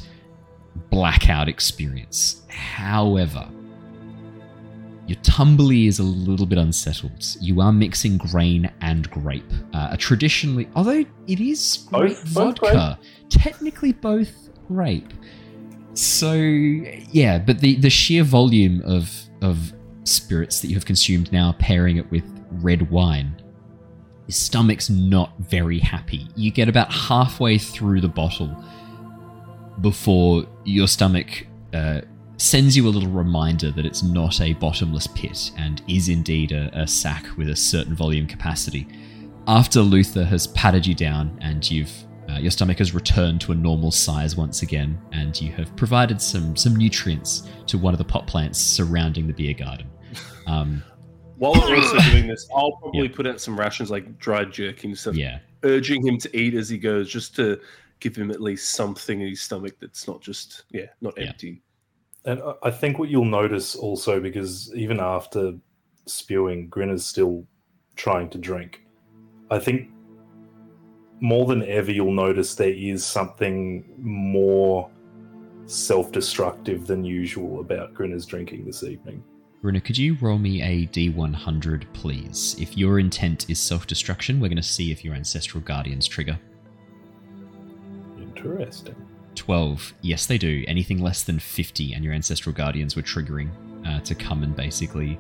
blackout 0.90 1.50
experience. 1.50 2.44
However, 2.50 3.50
your 5.08 5.18
tumbly 5.24 5.88
is 5.88 6.00
a 6.00 6.04
little 6.04 6.46
bit 6.46 6.58
unsettled. 6.58 7.26
You 7.42 7.60
are 7.62 7.74
mixing 7.74 8.18
grain 8.18 8.72
and 8.82 9.10
grape. 9.10 9.52
Uh, 9.74 9.90
a 9.92 9.98
traditionally, 9.98 10.70
although 10.76 11.04
it 11.28 11.40
is 11.40 11.86
grape 11.90 12.16
Both- 12.16 12.34
both 12.34 12.60
vodka, 12.60 13.00
technically 13.30 13.92
both 13.92 14.50
grape. 14.68 15.12
So 15.94 16.34
yeah, 16.34 17.40
but 17.40 17.60
the 17.60 17.76
the 17.76 17.90
sheer 17.90 18.24
volume 18.24 18.82
of 18.86 19.12
of 19.42 19.74
spirits 20.04 20.62
that 20.62 20.68
you 20.68 20.76
have 20.76 20.86
consumed 20.86 21.32
now, 21.32 21.54
pairing 21.60 21.98
it 21.98 22.10
with 22.12 22.24
red 22.52 22.90
wine, 22.90 23.41
your 24.28 24.34
stomach's 24.34 24.90
not 24.90 25.34
very 25.40 25.80
happy. 25.80 26.28
You 26.36 26.52
get 26.52 26.69
about 26.69 26.91
halfway 26.91 27.57
through 27.57 28.02
the 28.02 28.07
bottle 28.07 28.56
before 29.82 30.45
your 30.64 30.88
stomach 30.88 31.48
uh, 31.73 32.02
sends 32.38 32.76
you 32.76 32.88
a 32.88 32.90
little 32.90 33.10
reminder 33.10 33.72
that 33.72 33.86
it's 33.86 34.03
not 34.03 34.41
a 34.41 34.53
bottomless 34.53 35.07
pit 35.07 35.52
and 35.57 35.82
is 35.88 36.10
indeed 36.10 36.52
a, 36.52 36.69
a 36.73 36.88
sack 36.88 37.26
with 37.38 37.49
a 37.49 37.56
certain 37.56 37.95
volume 37.95 38.28
capacity. 38.28 38.88
After 39.48 39.82
Luther 39.82 40.23
has 40.26 40.48
patted 40.48 40.86
you 40.86 40.94
down 40.94 41.38
and 41.41 41.69
you've 41.69 41.91
uh, 42.30 42.38
your 42.38 42.52
stomach 42.52 42.78
has 42.78 42.94
returned 42.94 43.41
to 43.41 43.52
a 43.52 43.56
normal 43.56 43.91
size 43.91 44.38
once 44.38 44.61
again, 44.61 44.98
and 45.11 45.40
you 45.41 45.52
have 45.53 45.76
provided 45.76 46.22
some 46.22 46.56
some 46.56 46.76
nutrients 46.76 47.49
to 47.68 47.78
one 47.78 47.94
of 47.94 47.98
the 47.98 48.06
pot 48.06 48.26
plants 48.28 48.60
surrounding 48.60 49.28
the 49.28 49.34
beer 49.34 49.53
garden. 49.53 49.88
Um, 50.48 50.84
While 51.41 51.53
we're 51.53 51.77
also 51.77 51.97
doing 52.11 52.27
this, 52.27 52.47
I'll 52.55 52.73
probably 52.73 53.09
put 53.09 53.26
out 53.26 53.41
some 53.41 53.59
rations 53.59 53.89
like 53.89 54.19
dried 54.19 54.51
jerky 54.51 54.89
and 54.89 54.95
stuff, 54.97 55.15
yeah, 55.15 55.39
urging 55.63 56.05
him 56.05 56.19
to 56.19 56.38
eat 56.38 56.53
as 56.53 56.69
he 56.69 56.77
goes, 56.77 57.09
just 57.09 57.35
to 57.38 57.59
give 57.99 58.15
him 58.15 58.30
at 58.30 58.39
least 58.41 58.76
something 58.76 59.22
in 59.22 59.27
his 59.30 59.41
stomach 59.41 59.73
that's 59.81 60.07
not 60.07 60.22
just 60.22 60.65
yeah, 60.69 60.85
not 61.01 61.15
Yeah. 61.18 61.30
empty. 61.30 61.63
And 62.26 62.39
I- 62.43 62.53
I 62.68 62.69
think 62.69 62.99
what 62.99 63.09
you'll 63.09 63.26
notice 63.26 63.76
also, 63.76 64.19
because 64.19 64.72
even 64.76 64.99
after 64.99 65.55
spewing, 66.05 66.68
Grinner's 66.69 67.03
still 67.05 67.47
trying 67.95 68.30
to 68.30 68.38
drink. 68.38 68.85
I 69.49 69.57
think 69.57 69.89
more 71.22 71.47
than 71.47 71.63
ever, 71.63 71.91
you'll 71.91 72.11
notice 72.13 72.53
there 72.53 72.69
is 72.69 73.03
something 73.03 73.84
more 73.97 74.91
self 75.65 76.11
destructive 76.11 76.85
than 76.85 77.03
usual 77.03 77.61
about 77.61 77.95
Grinner's 77.95 78.27
drinking 78.27 78.65
this 78.65 78.84
evening. 78.84 79.23
Bruna, 79.62 79.80
could 79.80 79.98
you 79.98 80.18
roll 80.20 80.40
me 80.40 80.62
a 80.64 80.88
D100, 80.88 81.86
please? 81.94 82.56
If 82.60 82.76
your 82.76 82.98
intent 82.98 83.48
is 83.48 83.60
self 83.60 83.86
destruction, 83.86 84.40
we're 84.40 84.48
going 84.50 84.56
to 84.58 84.64
see 84.64 84.92
if 84.92 85.06
your 85.06 85.14
ancestral 85.14 85.62
guardians 85.62 86.08
trigger. 86.08 86.40
Interesting. 88.20 88.96
12. 89.36 89.94
Yes, 90.02 90.26
they 90.26 90.40
do. 90.40 90.64
Anything 90.68 91.02
less 91.02 91.24
than 91.24 91.38
50, 91.38 91.94
and 91.94 92.04
your 92.04 92.14
ancestral 92.14 92.54
guardians 92.54 92.96
were 92.96 93.04
triggering 93.04 93.50
uh, 93.86 94.00
to 94.02 94.16
come 94.16 94.42
and 94.42 94.56
basically 94.56 95.20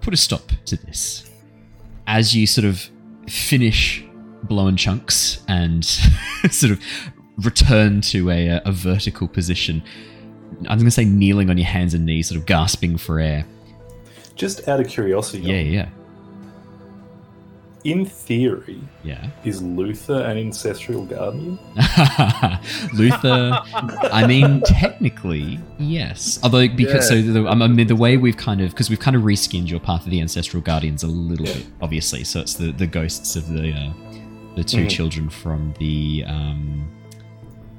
put 0.00 0.14
a 0.14 0.16
stop 0.16 0.52
to 0.66 0.76
this. 0.76 1.28
as 2.06 2.34
you 2.34 2.46
sort 2.46 2.64
of 2.64 2.88
finish 3.28 4.04
blowing 4.44 4.76
chunks 4.76 5.42
and 5.48 5.84
sort 6.50 6.72
of 6.72 6.80
return 7.38 8.00
to 8.00 8.30
a, 8.30 8.60
a 8.64 8.72
vertical 8.72 9.28
position, 9.28 9.82
I'm 10.60 10.78
going 10.78 10.84
to 10.84 10.90
say 10.90 11.04
kneeling 11.04 11.50
on 11.50 11.56
your 11.58 11.66
hands 11.66 11.94
and 11.94 12.04
knees, 12.06 12.28
sort 12.28 12.40
of 12.40 12.46
gasping 12.46 12.96
for 12.98 13.18
air. 13.20 13.44
Just 14.34 14.68
out 14.68 14.80
of 14.80 14.88
curiosity, 14.88 15.42
Yeah, 15.42 15.60
yeah, 15.60 15.88
in 17.84 18.04
theory, 18.04 18.78
yeah. 19.04 19.28
is 19.44 19.62
Luther 19.62 20.20
an 20.22 20.36
ancestral 20.36 21.04
guardian? 21.06 21.58
Luther, 22.94 23.58
I 24.12 24.26
mean, 24.26 24.60
technically, 24.62 25.58
yes. 25.78 26.38
Although, 26.42 26.68
because 26.68 27.08
so 27.08 27.20
the, 27.22 27.46
I 27.48 27.54
mean, 27.54 27.86
the 27.86 27.96
way 27.96 28.16
we've 28.18 28.36
kind 28.36 28.60
of 28.60 28.70
because 28.70 28.90
we've 28.90 29.00
kind 29.00 29.16
of 29.16 29.22
reskinned 29.22 29.70
your 29.70 29.80
path 29.80 30.04
of 30.04 30.10
the 30.10 30.20
ancestral 30.20 30.62
guardians 30.62 31.02
a 31.02 31.06
little 31.06 31.46
bit, 31.46 31.66
obviously. 31.80 32.22
So 32.24 32.40
it's 32.40 32.54
the 32.54 32.70
the 32.72 32.86
ghosts 32.86 33.34
of 33.36 33.48
the 33.48 33.72
uh, 33.72 33.92
the 34.56 34.64
2 34.64 34.84
Mhm. 34.84 34.90
children 34.90 35.30
from 35.30 35.72
the 35.78 36.24
um, 36.26 36.86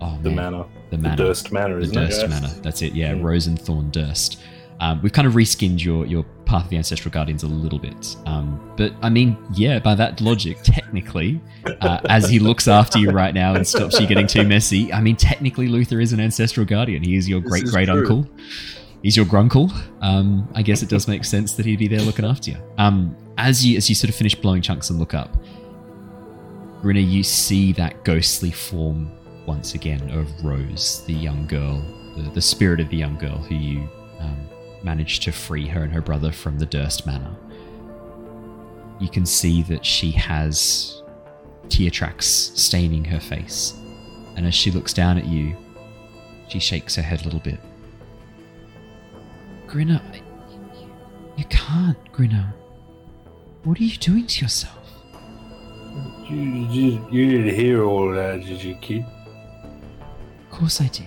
oh 0.01 0.17
The 0.23 0.29
man, 0.29 0.53
manor. 0.53 0.65
The 0.91 0.97
The 0.97 1.01
manor, 1.03 1.15
Durst 1.15 1.51
Manor, 1.51 1.75
the 1.77 1.81
isn't 1.81 1.97
it? 1.97 2.05
Durst 2.07 2.29
manor. 2.29 2.47
That's 2.61 2.81
it. 2.83 2.93
Yeah, 2.93 3.13
Mm. 3.13 3.23
Rose 3.23 3.47
and 3.47 3.59
Thorn 3.59 3.89
Durst. 3.89 4.39
Um, 4.79 4.99
we've 5.03 5.13
kind 5.13 5.27
of 5.27 5.33
reskinned 5.35 5.83
your 5.83 6.05
your 6.07 6.23
path 6.45 6.63
of 6.65 6.69
the 6.71 6.77
ancestral 6.77 7.11
guardians 7.11 7.43
a 7.43 7.47
little 7.47 7.77
bit, 7.77 8.15
um, 8.25 8.59
but 8.77 8.91
I 9.03 9.09
mean, 9.09 9.37
yeah, 9.53 9.77
by 9.79 9.93
that 9.95 10.19
logic, 10.21 10.57
technically, 10.63 11.39
uh, 11.81 11.99
as 12.09 12.27
he 12.29 12.39
looks 12.39 12.67
after 12.67 12.97
you 12.97 13.11
right 13.11 13.33
now 13.33 13.53
and 13.53 13.65
stops 13.65 13.99
you 13.99 14.07
getting 14.07 14.25
too 14.27 14.43
messy, 14.43 14.91
I 14.91 14.99
mean, 14.99 15.15
technically, 15.15 15.67
Luther 15.67 16.01
is 16.01 16.13
an 16.13 16.19
ancestral 16.19 16.65
guardian. 16.65 17.03
He 17.03 17.15
is 17.15 17.29
your 17.29 17.41
great 17.41 17.65
great 17.65 17.89
uncle. 17.89 18.27
He's 19.03 19.15
your 19.15 19.25
grunkle. 19.27 19.71
Um, 20.01 20.47
I 20.55 20.63
guess 20.63 20.81
it 20.81 20.89
does 20.89 21.07
make 21.07 21.25
sense 21.25 21.53
that 21.53 21.65
he'd 21.65 21.77
be 21.79 21.87
there 21.87 22.01
looking 22.01 22.25
after 22.25 22.51
you. 22.51 22.57
Um, 22.79 23.15
as 23.37 23.63
you 23.63 23.77
as 23.77 23.87
you 23.87 23.93
sort 23.95 24.09
of 24.09 24.15
finish 24.15 24.33
blowing 24.33 24.63
chunks 24.63 24.89
and 24.89 24.97
look 24.97 25.13
up, 25.13 25.37
Grinner, 26.81 26.99
you 27.01 27.21
see 27.21 27.71
that 27.73 28.03
ghostly 28.03 28.49
form 28.51 29.11
once 29.51 29.75
again 29.75 30.09
of 30.11 30.45
Rose, 30.45 31.03
the 31.07 31.13
young 31.13 31.45
girl, 31.45 31.83
the, 32.15 32.21
the 32.29 32.41
spirit 32.41 32.79
of 32.79 32.87
the 32.87 32.95
young 32.95 33.17
girl 33.17 33.37
who 33.37 33.55
you 33.55 33.89
um, 34.17 34.47
managed 34.81 35.23
to 35.23 35.33
free 35.33 35.67
her 35.67 35.83
and 35.83 35.91
her 35.91 35.99
brother 35.99 36.31
from 36.31 36.57
the 36.57 36.65
Durst 36.65 37.05
Manor. 37.05 37.35
You 39.01 39.09
can 39.09 39.25
see 39.25 39.61
that 39.63 39.85
she 39.85 40.09
has 40.11 41.03
tear 41.67 41.89
tracks 41.89 42.25
staining 42.25 43.03
her 43.03 43.19
face, 43.19 43.73
and 44.37 44.47
as 44.47 44.55
she 44.55 44.71
looks 44.71 44.93
down 44.93 45.17
at 45.17 45.25
you, 45.25 45.57
she 46.47 46.59
shakes 46.59 46.95
her 46.95 47.01
head 47.01 47.19
a 47.19 47.25
little 47.25 47.41
bit. 47.41 47.59
Grinner, 49.67 50.01
you 51.35 51.43
can't, 51.49 51.97
Grinner. 52.13 52.53
What 53.65 53.77
are 53.81 53.83
you 53.83 53.97
doing 53.97 54.27
to 54.27 54.45
yourself? 54.45 54.79
You, 56.29 56.37
you, 56.37 57.07
you 57.11 57.29
didn't 57.31 57.53
hear 57.53 57.83
all 57.83 58.11
that, 58.13 58.45
did 58.45 58.63
you, 58.63 58.75
kid? 58.75 59.05
Of 60.51 60.57
course 60.59 60.81
I 60.81 60.87
did. 60.87 61.05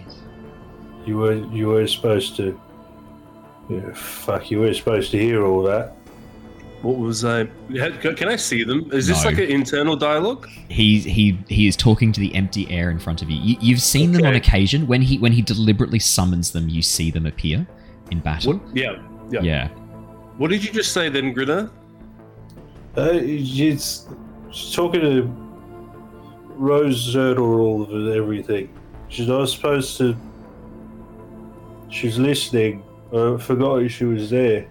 You 1.07 1.19
were 1.19 1.35
you 1.53 1.69
were 1.69 1.87
supposed 1.87 2.37
to. 2.37 2.59
Yeah, 3.69 3.93
fuck, 3.95 4.51
you 4.51 4.61
were 4.61 4.73
supposed 4.75 5.11
to 5.13 5.19
hear 5.19 5.45
all 5.45 5.63
that. 5.65 5.93
What 6.83 6.99
was 6.99 7.25
I? 7.25 7.47
Can 7.75 8.29
I 8.29 8.37
see 8.37 8.63
them? 8.63 8.91
Is 8.93 9.07
this 9.07 9.23
No. 9.25 9.31
like 9.31 9.39
an 9.39 9.49
internal 9.49 9.97
dialogue? 9.97 10.49
He 10.69 10.99
he 10.99 11.39
he 11.49 11.67
is 11.67 11.77
talking 11.77 12.13
to 12.13 12.21
the 12.21 12.35
empty 12.35 12.71
air 12.71 12.91
in 12.91 12.99
front 12.99 13.23
of 13.23 13.31
you. 13.31 13.39
you 13.41 13.57
you've 13.61 13.81
seen 13.83 14.13
them 14.13 14.23
on 14.23 14.29
Okay. 14.29 14.37
occasion 14.39 14.87
when 14.87 15.01
he 15.03 15.19
when 15.19 15.33
he 15.33 15.41
deliberately 15.43 15.99
summons 15.99 16.51
them. 16.53 16.69
You 16.69 16.83
see 16.83 17.11
them 17.11 17.25
appear 17.27 17.67
in 18.11 18.21
battle. 18.21 18.55
What? 18.55 18.77
Yeah, 18.77 18.97
yeah. 19.31 19.41
Yeah. 19.43 19.69
What 20.37 20.51
did 20.51 20.63
you 20.65 20.73
just 20.73 20.93
say 20.93 21.09
then, 21.09 21.33
Grinner? 21.33 21.71
Uh, 22.97 23.11
it's, 23.15 24.07
she's 24.51 24.75
talking 24.75 25.01
to 25.01 25.23
Rose 26.57 27.15
heard 27.15 27.39
all 27.39 27.83
of 27.83 28.09
everything. 28.15 28.69
She's 29.15 29.29
not 29.29 29.49
supposed 29.49 29.97
to. 29.99 30.17
She's 31.89 32.19
listening. 32.19 32.83
I 33.13 33.37
forgot 33.39 33.89
she 33.89 34.07
was 34.07 34.29
there. 34.31 34.63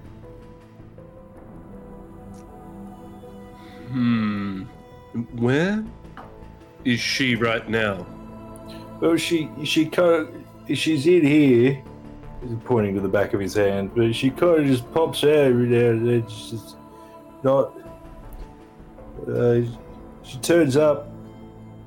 Hmm. 3.88 4.64
Where 5.38 5.86
is 6.84 7.00
she 7.00 7.36
right 7.36 7.70
now? 7.70 8.06
Well, 9.00 9.16
she 9.16 9.50
she 9.64 9.86
kind 9.86 10.28
of 10.68 10.78
she's 10.78 11.08
in 11.08 11.26
here. 11.26 11.82
He's 12.42 12.58
pointing 12.66 12.96
to 12.96 13.00
the 13.00 13.08
back 13.08 13.34
of 13.34 13.40
his 13.40 13.54
hand, 13.54 13.92
but 13.96 14.14
she 14.14 14.30
kind 14.30 14.60
of 14.60 14.66
just 14.66 14.92
pops 14.94 15.24
out 15.24 15.30
every 15.30 15.68
now 15.68 15.92
and 15.92 16.06
then. 16.06 16.28
She's 16.28 16.52
just 16.52 16.76
not. 17.44 17.80
Uh, 19.26 19.62
she 20.22 20.38
turns 20.40 20.76
up. 20.76 21.10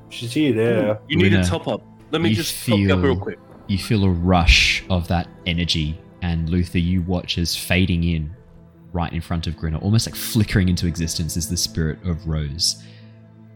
She's 0.09 0.33
here 0.33 0.55
now. 0.55 0.99
You 1.07 1.17
need 1.17 1.29
Grinner, 1.29 1.41
a 1.41 1.45
top 1.45 1.67
up. 1.67 1.83
Let 2.11 2.21
me 2.21 2.29
you 2.29 2.35
just 2.35 2.67
you 2.67 2.93
up 2.93 3.03
real 3.03 3.15
feel- 3.15 3.21
quick. 3.23 3.39
You 3.67 3.77
feel 3.77 4.05
a 4.05 4.09
rush 4.09 4.83
of 4.89 5.09
that 5.09 5.27
energy, 5.45 5.99
and 6.21 6.49
Luther, 6.49 6.77
you 6.79 7.01
watch 7.01 7.37
as 7.37 7.55
fading 7.55 8.03
in 8.05 8.33
right 8.93 9.11
in 9.11 9.19
front 9.19 9.45
of 9.45 9.57
Grinner, 9.57 9.77
almost 9.79 10.07
like 10.07 10.15
flickering 10.15 10.69
into 10.69 10.87
existence, 10.87 11.35
is 11.35 11.49
the 11.49 11.57
spirit 11.57 12.01
of 12.05 12.25
Rose. 12.27 12.81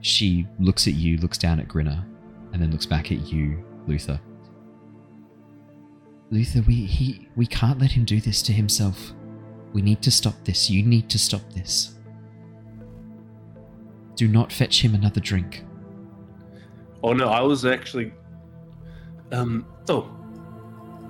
She 0.02 0.46
looks 0.60 0.86
at 0.88 0.96
you, 0.96 1.18
looks 1.18 1.38
down 1.38 1.62
at 1.62 1.68
Grinner, 1.70 2.04
and 2.52 2.62
then 2.62 2.72
looks 2.72 2.86
back 2.86 3.12
at 3.14 3.20
you, 3.32 3.64
Luther. 3.88 4.20
Luther, 6.30 6.62
we 6.68 6.86
he 6.86 7.28
we 7.36 7.46
can't 7.46 7.80
let 7.80 7.92
him 7.92 8.04
do 8.04 8.20
this 8.20 8.42
to 8.44 8.54
himself. 8.54 9.14
We 9.74 9.82
need 9.82 10.02
to 10.02 10.12
stop 10.12 10.36
this. 10.44 10.70
You 10.70 10.84
need 10.84 11.10
to 11.10 11.20
stop 11.20 11.42
this. 11.54 11.96
Do 14.16 14.28
not 14.28 14.52
fetch 14.52 14.84
him 14.84 14.94
another 14.94 15.22
drink. 15.22 15.64
Oh 17.04 17.14
no, 17.14 17.30
I 17.30 17.42
was 17.42 17.66
actually. 17.66 18.14
Um. 19.32 19.66
Oh, 19.90 20.10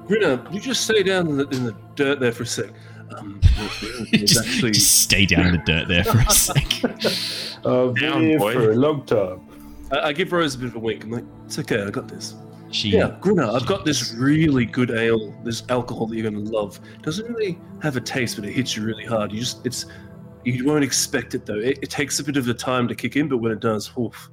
Grinner, 0.07 0.45
you 0.51 0.59
just 0.59 0.83
stay 0.83 1.03
down 1.03 1.27
in 1.27 1.37
the, 1.37 1.47
in 1.49 1.63
the 1.63 1.75
dirt 1.95 2.19
there 2.19 2.31
for 2.31 2.43
a 2.43 2.45
sec. 2.45 2.71
Um, 3.15 3.39
just, 4.13 4.45
actually. 4.45 4.71
just 4.71 5.01
stay 5.01 5.25
down 5.25 5.47
in 5.47 5.51
the 5.53 5.63
dirt 5.65 5.87
there 5.87 6.03
for 6.03 6.17
a 6.17 6.29
sec. 6.31 6.83
I've 7.65 7.93
been 7.93 8.11
Down, 8.11 8.21
here 8.21 8.39
boy. 8.39 8.53
for 8.53 8.71
a 8.71 8.75
long 8.75 9.05
time. 9.05 9.47
I, 9.91 10.09
I 10.09 10.13
give 10.13 10.31
Rose 10.31 10.55
a 10.55 10.57
bit 10.57 10.67
of 10.69 10.75
a 10.75 10.79
wink. 10.79 11.03
I'm 11.03 11.11
like, 11.11 11.23
it's 11.45 11.59
okay, 11.59 11.83
I 11.83 11.89
got 11.89 12.07
this. 12.07 12.35
She 12.71 12.89
Yeah, 12.89 13.17
Grinner, 13.19 13.43
I've 13.43 13.65
got 13.65 13.85
this 13.85 14.13
really 14.13 14.65
good 14.65 14.91
ale, 14.91 15.33
this 15.43 15.63
alcohol 15.69 16.07
that 16.07 16.15
you're 16.15 16.29
going 16.29 16.45
to 16.45 16.51
love. 16.51 16.79
Doesn't 17.01 17.31
really 17.31 17.59
have 17.81 17.97
a 17.97 18.01
taste, 18.01 18.37
but 18.37 18.45
it 18.45 18.53
hits 18.53 18.75
you 18.75 18.83
really 18.83 19.05
hard. 19.05 19.31
You 19.31 19.39
just, 19.39 19.65
it's, 19.65 19.85
you 20.45 20.65
won't 20.65 20.83
expect 20.83 21.35
it 21.35 21.45
though. 21.45 21.59
It, 21.59 21.79
it 21.81 21.89
takes 21.89 22.19
a 22.19 22.23
bit 22.23 22.37
of 22.37 22.45
the 22.45 22.53
time 22.53 22.87
to 22.87 22.95
kick 22.95 23.15
in, 23.17 23.27
but 23.27 23.37
when 23.37 23.51
it 23.51 23.59
does, 23.59 23.91
oof, 23.97 24.29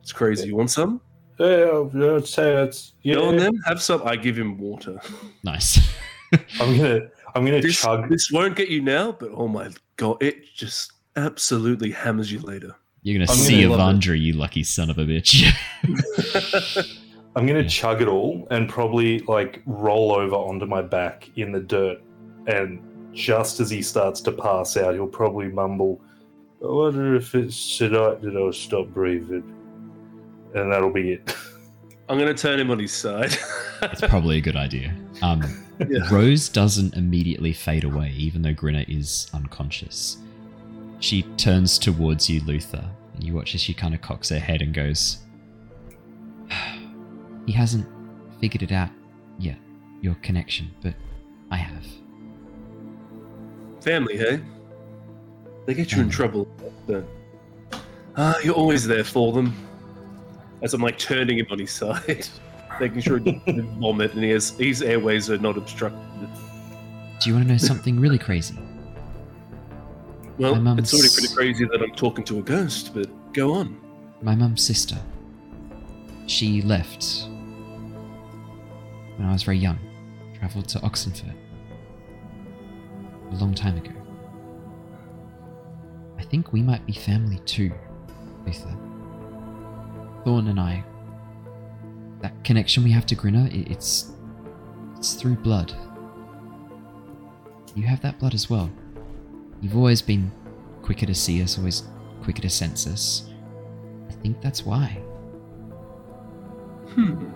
it's 0.00 0.12
crazy. 0.12 0.48
You 0.48 0.56
want 0.56 0.70
some? 0.70 1.00
Yeah, 1.38 2.14
I'd 2.16 2.26
say 2.26 2.52
that's 2.54 2.94
yeah. 3.02 3.14
Go 3.14 3.28
on 3.28 3.36
then, 3.36 3.60
have 3.66 3.80
some. 3.80 4.02
I 4.04 4.16
give 4.16 4.36
him 4.36 4.58
water. 4.58 5.00
nice. 5.44 5.78
I'm 6.60 6.76
gonna 6.76 7.00
I'm 7.34 7.44
gonna 7.44 7.60
This, 7.62 7.80
chug. 7.80 8.08
this 8.08 8.30
won't 8.32 8.56
get 8.56 8.68
you 8.68 8.82
now, 8.82 9.12
but 9.12 9.30
oh 9.32 9.48
my 9.48 9.70
god, 9.96 10.22
it 10.22 10.52
just 10.54 10.92
absolutely 11.16 11.90
hammers 11.92 12.30
you 12.32 12.40
later. 12.40 12.74
You're 13.02 13.18
gonna 13.18 13.30
I'm 13.30 13.36
see 13.38 13.62
gonna 13.62 13.76
love 13.76 14.04
you 14.04 14.32
lucky 14.34 14.62
son 14.64 14.90
of 14.90 14.98
a 14.98 15.04
bitch. 15.04 15.44
I'm 17.36 17.46
gonna 17.46 17.60
Yeah. 17.60 17.68
chug 17.68 18.02
it 18.02 18.08
all 18.08 18.46
and 18.50 18.68
probably 18.68 19.20
like 19.20 19.62
roll 19.66 20.12
over 20.12 20.34
onto 20.34 20.66
my 20.66 20.82
back 20.82 21.30
in 21.36 21.52
the 21.52 21.60
dirt. 21.60 22.00
And 22.46 22.80
just 23.14 23.60
as 23.60 23.70
he 23.70 23.82
starts 23.82 24.20
to 24.22 24.32
pass 24.32 24.76
out, 24.76 24.94
he'll 24.94 25.06
probably 25.06 25.48
mumble, 25.48 26.00
"I 26.62 26.66
wonder 26.66 27.14
if 27.14 27.34
it's 27.34 27.78
tonight 27.78 28.22
that 28.22 28.36
I'll 28.36 28.52
stop 28.52 28.88
breathing." 28.88 29.44
And 30.54 30.72
that'll 30.72 30.92
be 30.92 31.12
it. 31.12 31.36
I'm 32.08 32.18
gonna 32.18 32.34
turn 32.34 32.58
him 32.58 32.70
on 32.70 32.78
his 32.78 32.92
side. 32.92 33.36
It's 33.82 34.00
probably 34.00 34.38
a 34.38 34.40
good 34.40 34.56
idea. 34.56 34.94
Um, 35.22 35.42
Yeah. 35.88 36.12
Rose 36.12 36.48
doesn't 36.48 36.94
immediately 36.94 37.52
fade 37.52 37.84
away, 37.84 38.12
even 38.16 38.42
though 38.42 38.52
Grinner 38.52 38.84
is 38.88 39.30
unconscious. 39.32 40.16
She 40.98 41.22
turns 41.36 41.78
towards 41.78 42.28
you, 42.28 42.40
Luther, 42.44 42.84
and 43.14 43.22
you 43.22 43.32
watch 43.34 43.54
as 43.54 43.60
she 43.60 43.74
kind 43.74 43.94
of 43.94 44.00
cocks 44.00 44.28
her 44.30 44.40
head 44.40 44.60
and 44.60 44.74
goes, 44.74 45.18
He 47.46 47.52
hasn't 47.52 47.86
figured 48.40 48.62
it 48.64 48.72
out 48.72 48.90
yet, 49.38 49.58
your 50.00 50.14
connection, 50.16 50.70
but 50.82 50.94
I 51.52 51.56
have. 51.58 51.86
Family, 53.80 54.16
hey? 54.16 54.40
They 55.66 55.74
get 55.74 55.92
you 55.92 56.00
in 56.02 56.10
trouble, 56.10 56.48
but 56.86 57.04
ah, 58.16 58.36
you're 58.42 58.54
always 58.54 58.86
there 58.86 59.04
for 59.04 59.32
them. 59.32 59.54
As 60.62 60.74
I'm 60.74 60.80
like 60.80 60.98
turning 60.98 61.38
him 61.38 61.46
on 61.50 61.58
his 61.58 61.70
side, 61.70 62.28
making 62.80 63.00
sure 63.00 63.18
he 63.18 63.32
doesn't 63.32 63.62
vomit 63.80 64.14
and 64.14 64.24
he 64.24 64.30
has, 64.30 64.50
his 64.50 64.82
airways 64.82 65.30
are 65.30 65.38
not 65.38 65.56
obstructed. 65.56 66.28
Do 67.20 67.30
you 67.30 67.34
want 67.34 67.46
to 67.46 67.52
know 67.52 67.58
something 67.58 67.98
really 67.98 68.18
crazy? 68.18 68.56
Well, 70.38 70.54
it's 70.78 70.94
already 70.94 71.12
pretty 71.12 71.34
crazy 71.34 71.64
that 71.64 71.82
I'm 71.82 71.90
talking 71.92 72.24
to 72.26 72.38
a 72.38 72.42
ghost, 72.42 72.94
but 72.94 73.08
go 73.32 73.54
on. 73.54 73.80
My 74.22 74.36
mum's 74.36 74.62
sister. 74.62 74.96
She 76.26 76.62
left 76.62 77.28
when 79.16 79.26
I 79.26 79.32
was 79.32 79.42
very 79.42 79.58
young. 79.58 79.78
Travelled 80.38 80.68
to 80.68 80.80
Oxenford. 80.82 81.34
A 83.32 83.34
long 83.34 83.52
time 83.54 83.76
ago. 83.76 83.90
I 86.18 86.22
think 86.22 86.52
we 86.52 86.62
might 86.62 86.86
be 86.86 86.92
family 86.92 87.40
too, 87.40 87.72
Luther. 88.46 88.76
Thorn 90.24 90.48
and 90.48 90.60
I. 90.60 90.84
That 92.20 92.42
connection 92.44 92.84
we 92.84 92.90
have 92.90 93.06
to 93.06 93.14
Grinner, 93.14 93.48
it's 93.52 94.12
it's 94.96 95.14
through 95.14 95.36
blood. 95.36 95.72
You 97.74 97.84
have 97.84 98.00
that 98.02 98.18
blood 98.18 98.34
as 98.34 98.50
well. 98.50 98.70
You've 99.60 99.76
always 99.76 100.02
been 100.02 100.32
quicker 100.82 101.06
to 101.06 101.14
see 101.14 101.42
us, 101.42 101.58
always 101.58 101.84
quicker 102.22 102.42
to 102.42 102.50
sense 102.50 102.86
us. 102.86 103.30
I 104.08 104.12
think 104.14 104.40
that's 104.40 104.66
why. 104.66 105.00
Hmm. 106.90 107.28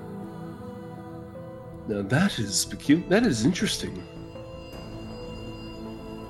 Now 1.86 2.02
that 2.02 2.38
is 2.38 2.64
peculiar. 2.64 3.08
That 3.08 3.24
is 3.24 3.44
interesting. 3.44 3.94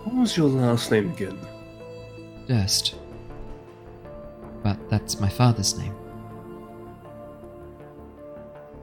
What 0.04 0.14
was 0.14 0.36
your 0.36 0.48
last 0.48 0.90
name 0.90 1.10
again? 1.10 1.38
Durst. 2.46 2.96
But 4.62 4.78
that's 4.90 5.20
my 5.20 5.28
father's 5.28 5.78
name. 5.78 5.94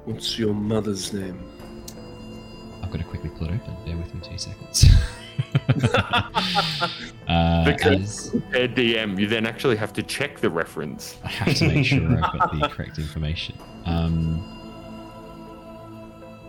What's 0.09 0.39
your 0.39 0.55
mother's 0.55 1.13
name? 1.13 1.39
I've 2.81 2.89
got 2.89 2.97
to 2.97 3.03
quickly 3.03 3.29
pull 3.29 3.47
it 3.47 3.53
open. 3.53 3.75
Bear 3.85 3.95
with 3.95 4.11
me 4.15 4.21
two 4.23 4.39
seconds. 4.39 4.85
uh, 7.27 7.63
Because 7.63 8.25
as- 8.25 8.29
prepared 8.31 8.73
DM, 8.73 9.19
you 9.19 9.27
then 9.27 9.45
actually 9.45 9.75
have 9.75 9.93
to 9.93 10.01
check 10.01 10.39
the 10.39 10.49
reference. 10.49 11.17
I 11.23 11.27
have 11.27 11.55
to 11.57 11.67
make 11.67 11.85
sure 11.85 12.01
I've 12.25 12.39
got 12.39 12.59
the 12.59 12.67
correct 12.71 12.97
information. 12.97 13.55
Um, 13.85 14.39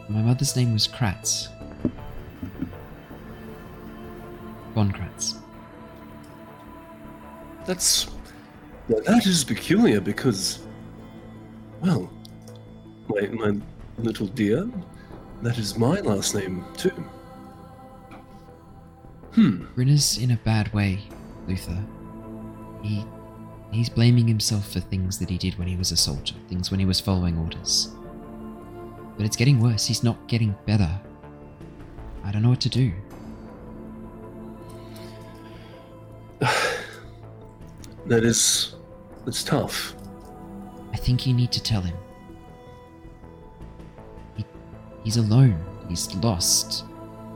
my 0.09 0.23
mother's 0.23 0.57
name 0.57 0.73
was 0.73 0.89
Kratz. 0.89 1.49
Von 4.75 4.91
Kratz. 4.91 5.35
That's 7.67 8.07
now 8.89 9.01
that 9.01 9.27
is 9.27 9.45
peculiar 9.45 10.01
because, 10.01 10.61
well, 11.83 12.11
my 13.11 13.27
my 13.29 13.61
little 13.99 14.27
dear, 14.27 14.69
that 15.43 15.59
is 15.59 15.77
my 15.79 16.01
last 16.01 16.35
name 16.35 16.65
too. 16.77 17.05
Hmm. 19.33 19.65
Grinner's 19.75 20.19
in 20.19 20.33
a 20.33 20.37
bad 20.37 20.73
way, 20.73 21.01
Luther. 21.47 21.79
He 22.83 23.05
he's 23.71 23.89
blaming 23.89 24.27
himself 24.27 24.73
for 24.73 24.81
things 24.81 25.19
that 25.19 25.31
he 25.31 25.39
did 25.39 25.59
when 25.59 25.69
he 25.69 25.77
was 25.77 25.93
a 25.93 25.97
soldier, 25.97 26.35
things 26.49 26.71
when 26.71 26.81
he 26.81 26.87
was 26.87 27.01
following 27.01 27.39
orders. 27.39 27.89
But 29.17 29.27
it's 29.27 29.37
getting 29.37 29.61
worse. 29.61 29.87
He's 29.87 30.03
not 30.03 30.17
getting 30.29 30.55
better. 30.67 30.91
I 32.25 32.33
don't 32.33 32.43
know 32.43 32.51
what 32.51 32.61
to 32.63 32.69
do. 32.69 32.93
That 38.07 38.25
is, 38.25 38.75
that's 39.25 39.45
tough. 39.45 39.95
I 40.93 40.97
think 40.97 41.27
you 41.27 41.35
need 41.35 41.53
to 41.53 41.63
tell 41.63 41.81
him. 41.81 41.97
He, 45.01 45.05
he's 45.05 45.17
alone. 45.17 45.63
He's 45.89 46.15
lost. 46.17 46.85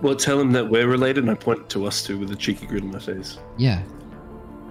Well, 0.02 0.14
tell 0.14 0.40
him 0.40 0.52
that 0.52 0.68
we're 0.68 0.86
related, 0.88 1.24
and 1.24 1.30
I 1.30 1.34
point 1.34 1.68
to 1.70 1.86
us 1.86 2.02
two 2.02 2.18
with 2.18 2.30
a 2.30 2.36
cheeky 2.36 2.66
grin 2.66 2.84
on 2.84 2.90
my 2.92 2.98
face. 2.98 3.38
Yeah. 3.56 3.82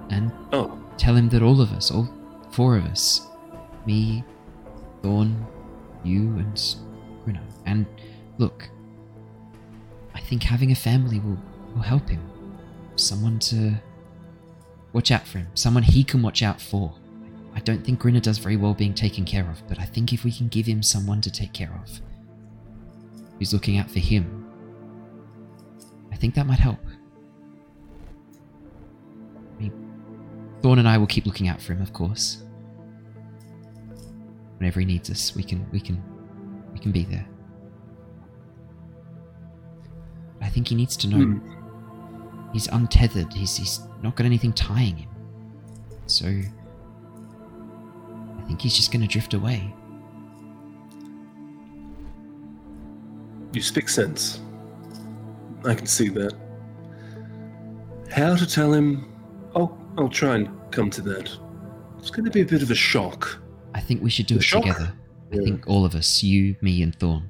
And 0.09 0.31
Oh, 0.51 0.79
tell 0.97 1.15
him 1.15 1.29
that 1.29 1.41
all 1.41 1.59
of 1.61 1.71
us, 1.71 1.91
all 1.91 2.07
four 2.51 2.77
of 2.77 2.85
us, 2.85 3.27
me, 3.85 4.23
Thorn, 5.01 5.45
you, 6.03 6.21
and 6.37 6.75
Grinner. 7.23 7.41
And 7.65 7.85
look, 8.37 8.69
I 10.13 10.19
think 10.19 10.43
having 10.43 10.71
a 10.71 10.75
family 10.75 11.19
will, 11.19 11.37
will 11.73 11.81
help 11.81 12.07
him. 12.09 12.21
Someone 12.95 13.39
to 13.39 13.73
watch 14.91 15.09
out 15.11 15.25
for 15.25 15.39
him. 15.39 15.47
Someone 15.55 15.83
he 15.83 16.03
can 16.03 16.21
watch 16.21 16.43
out 16.43 16.61
for. 16.61 16.93
I 17.55 17.59
don't 17.59 17.83
think 17.83 17.99
Grinner 17.99 18.19
does 18.19 18.37
very 18.37 18.57
well 18.57 18.73
being 18.73 18.93
taken 18.93 19.25
care 19.25 19.49
of, 19.49 19.67
but 19.67 19.79
I 19.79 19.85
think 19.85 20.13
if 20.13 20.23
we 20.23 20.31
can 20.31 20.47
give 20.47 20.65
him 20.65 20.83
someone 20.83 21.21
to 21.21 21.31
take 21.31 21.53
care 21.53 21.71
of, 21.83 22.01
who's 23.39 23.53
looking 23.53 23.77
out 23.77 23.89
for 23.89 23.99
him, 23.99 24.39
I 26.11 26.15
think 26.15 26.35
that 26.35 26.45
might 26.45 26.59
help. 26.59 26.79
I 29.57 29.61
mean, 29.61 29.73
Thorn 30.61 30.79
and 30.79 30.87
I 30.87 30.97
will 30.97 31.07
keep 31.07 31.25
looking 31.25 31.47
out 31.47 31.61
for 31.61 31.73
him, 31.73 31.81
of 31.81 31.93
course. 31.93 32.43
Whenever 34.57 34.79
he 34.79 34.85
needs 34.85 35.09
us, 35.09 35.35
we 35.35 35.43
can 35.43 35.65
we 35.71 35.79
can 35.81 36.01
we 36.71 36.79
can 36.79 36.91
be 36.91 37.03
there. 37.03 37.27
I 40.41 40.49
think 40.49 40.67
he 40.67 40.75
needs 40.75 40.95
to 40.97 41.07
know 41.07 41.25
Hmm. 41.25 42.49
he's 42.53 42.67
untethered. 42.67 43.33
He's 43.33 43.55
he's 43.57 43.81
not 44.01 44.15
got 44.15 44.25
anything 44.25 44.53
tying 44.53 44.97
him. 44.97 45.09
So 46.05 46.27
I 46.27 48.43
think 48.47 48.61
he's 48.61 48.75
just 48.75 48.91
going 48.91 49.01
to 49.01 49.07
drift 49.07 49.33
away. 49.33 49.73
You 53.55 53.61
speak 53.61 53.89
sense. 53.89 54.41
I 55.65 55.73
can 55.75 55.85
see 55.85 56.09
that. 56.09 56.33
How 58.11 58.35
to 58.35 58.45
tell 58.47 58.73
him? 58.73 59.11
I'll 59.55 59.77
I'll 59.97 60.09
try 60.09 60.35
and 60.35 60.49
come 60.71 60.89
to 60.91 61.01
that. 61.01 61.29
It's 61.99 62.09
going 62.09 62.25
to 62.25 62.31
be 62.31 62.41
a 62.41 62.45
bit 62.45 62.61
of 62.61 62.71
a 62.71 62.75
shock. 62.75 63.39
I 63.73 63.79
think 63.79 64.01
we 64.03 64.09
should 64.09 64.25
do 64.27 64.35
The 64.35 64.39
it 64.39 64.43
shock? 64.43 64.63
together. 64.63 64.93
I 65.31 65.35
Yeah. 65.35 65.43
think 65.43 65.67
all 65.67 65.85
of 65.85 65.95
us, 65.95 66.21
you, 66.23 66.55
me, 66.61 66.81
and 66.83 66.93
Thorn. 66.95 67.29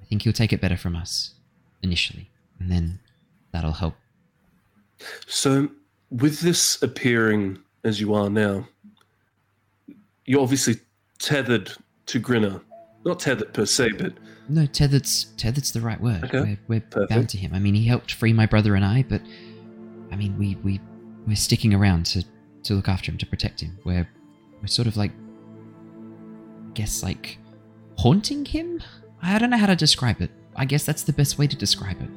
I 0.00 0.04
think 0.04 0.22
he'll 0.22 0.32
take 0.32 0.52
it 0.52 0.60
better 0.60 0.76
from 0.76 0.94
us 0.96 1.34
initially, 1.82 2.30
and 2.60 2.70
then 2.70 3.00
that'll 3.52 3.72
help. 3.72 3.94
So, 5.26 5.70
with 6.10 6.40
this 6.40 6.80
appearing 6.82 7.58
as 7.84 8.00
you 8.00 8.14
are 8.14 8.28
now, 8.30 8.68
you're 10.26 10.42
obviously 10.42 10.76
tethered 11.18 11.72
to 12.06 12.18
Grinner. 12.20 12.60
Not 13.04 13.20
tethered 13.20 13.52
per 13.52 13.66
se, 13.66 13.92
but 13.92 14.12
No, 14.48 14.66
tethered's 14.66 15.24
tethered's 15.36 15.72
the 15.72 15.80
right 15.80 16.00
word. 16.00 16.24
Okay, 16.24 16.58
We're, 16.68 16.82
we're 16.94 17.06
bound 17.08 17.28
to 17.30 17.38
him. 17.38 17.52
I 17.54 17.58
mean, 17.58 17.74
he 17.74 17.86
helped 17.86 18.12
free 18.12 18.32
my 18.32 18.46
brother 18.46 18.74
and 18.74 18.84
I, 18.84 19.04
but 19.08 19.20
I 20.10 20.16
mean, 20.16 20.36
we 20.38 20.56
we 20.56 20.80
we're 21.26 21.36
sticking 21.36 21.74
around 21.74 22.06
to 22.06 22.24
to 22.64 22.74
look 22.74 22.88
after 22.88 23.10
him, 23.10 23.18
to 23.18 23.26
protect 23.26 23.60
him. 23.60 23.76
We're 23.84 24.08
we're 24.60 24.68
sort 24.68 24.86
of 24.86 24.96
like, 24.96 25.10
I 25.10 26.72
guess, 26.74 27.02
like 27.02 27.38
haunting 27.98 28.44
him. 28.44 28.80
I 29.22 29.38
don't 29.38 29.50
know 29.50 29.56
how 29.56 29.66
to 29.66 29.76
describe 29.76 30.20
it. 30.20 30.30
I 30.54 30.64
guess 30.64 30.84
that's 30.84 31.02
the 31.02 31.12
best 31.12 31.38
way 31.38 31.46
to 31.46 31.56
describe 31.56 32.00
it. 32.00 32.10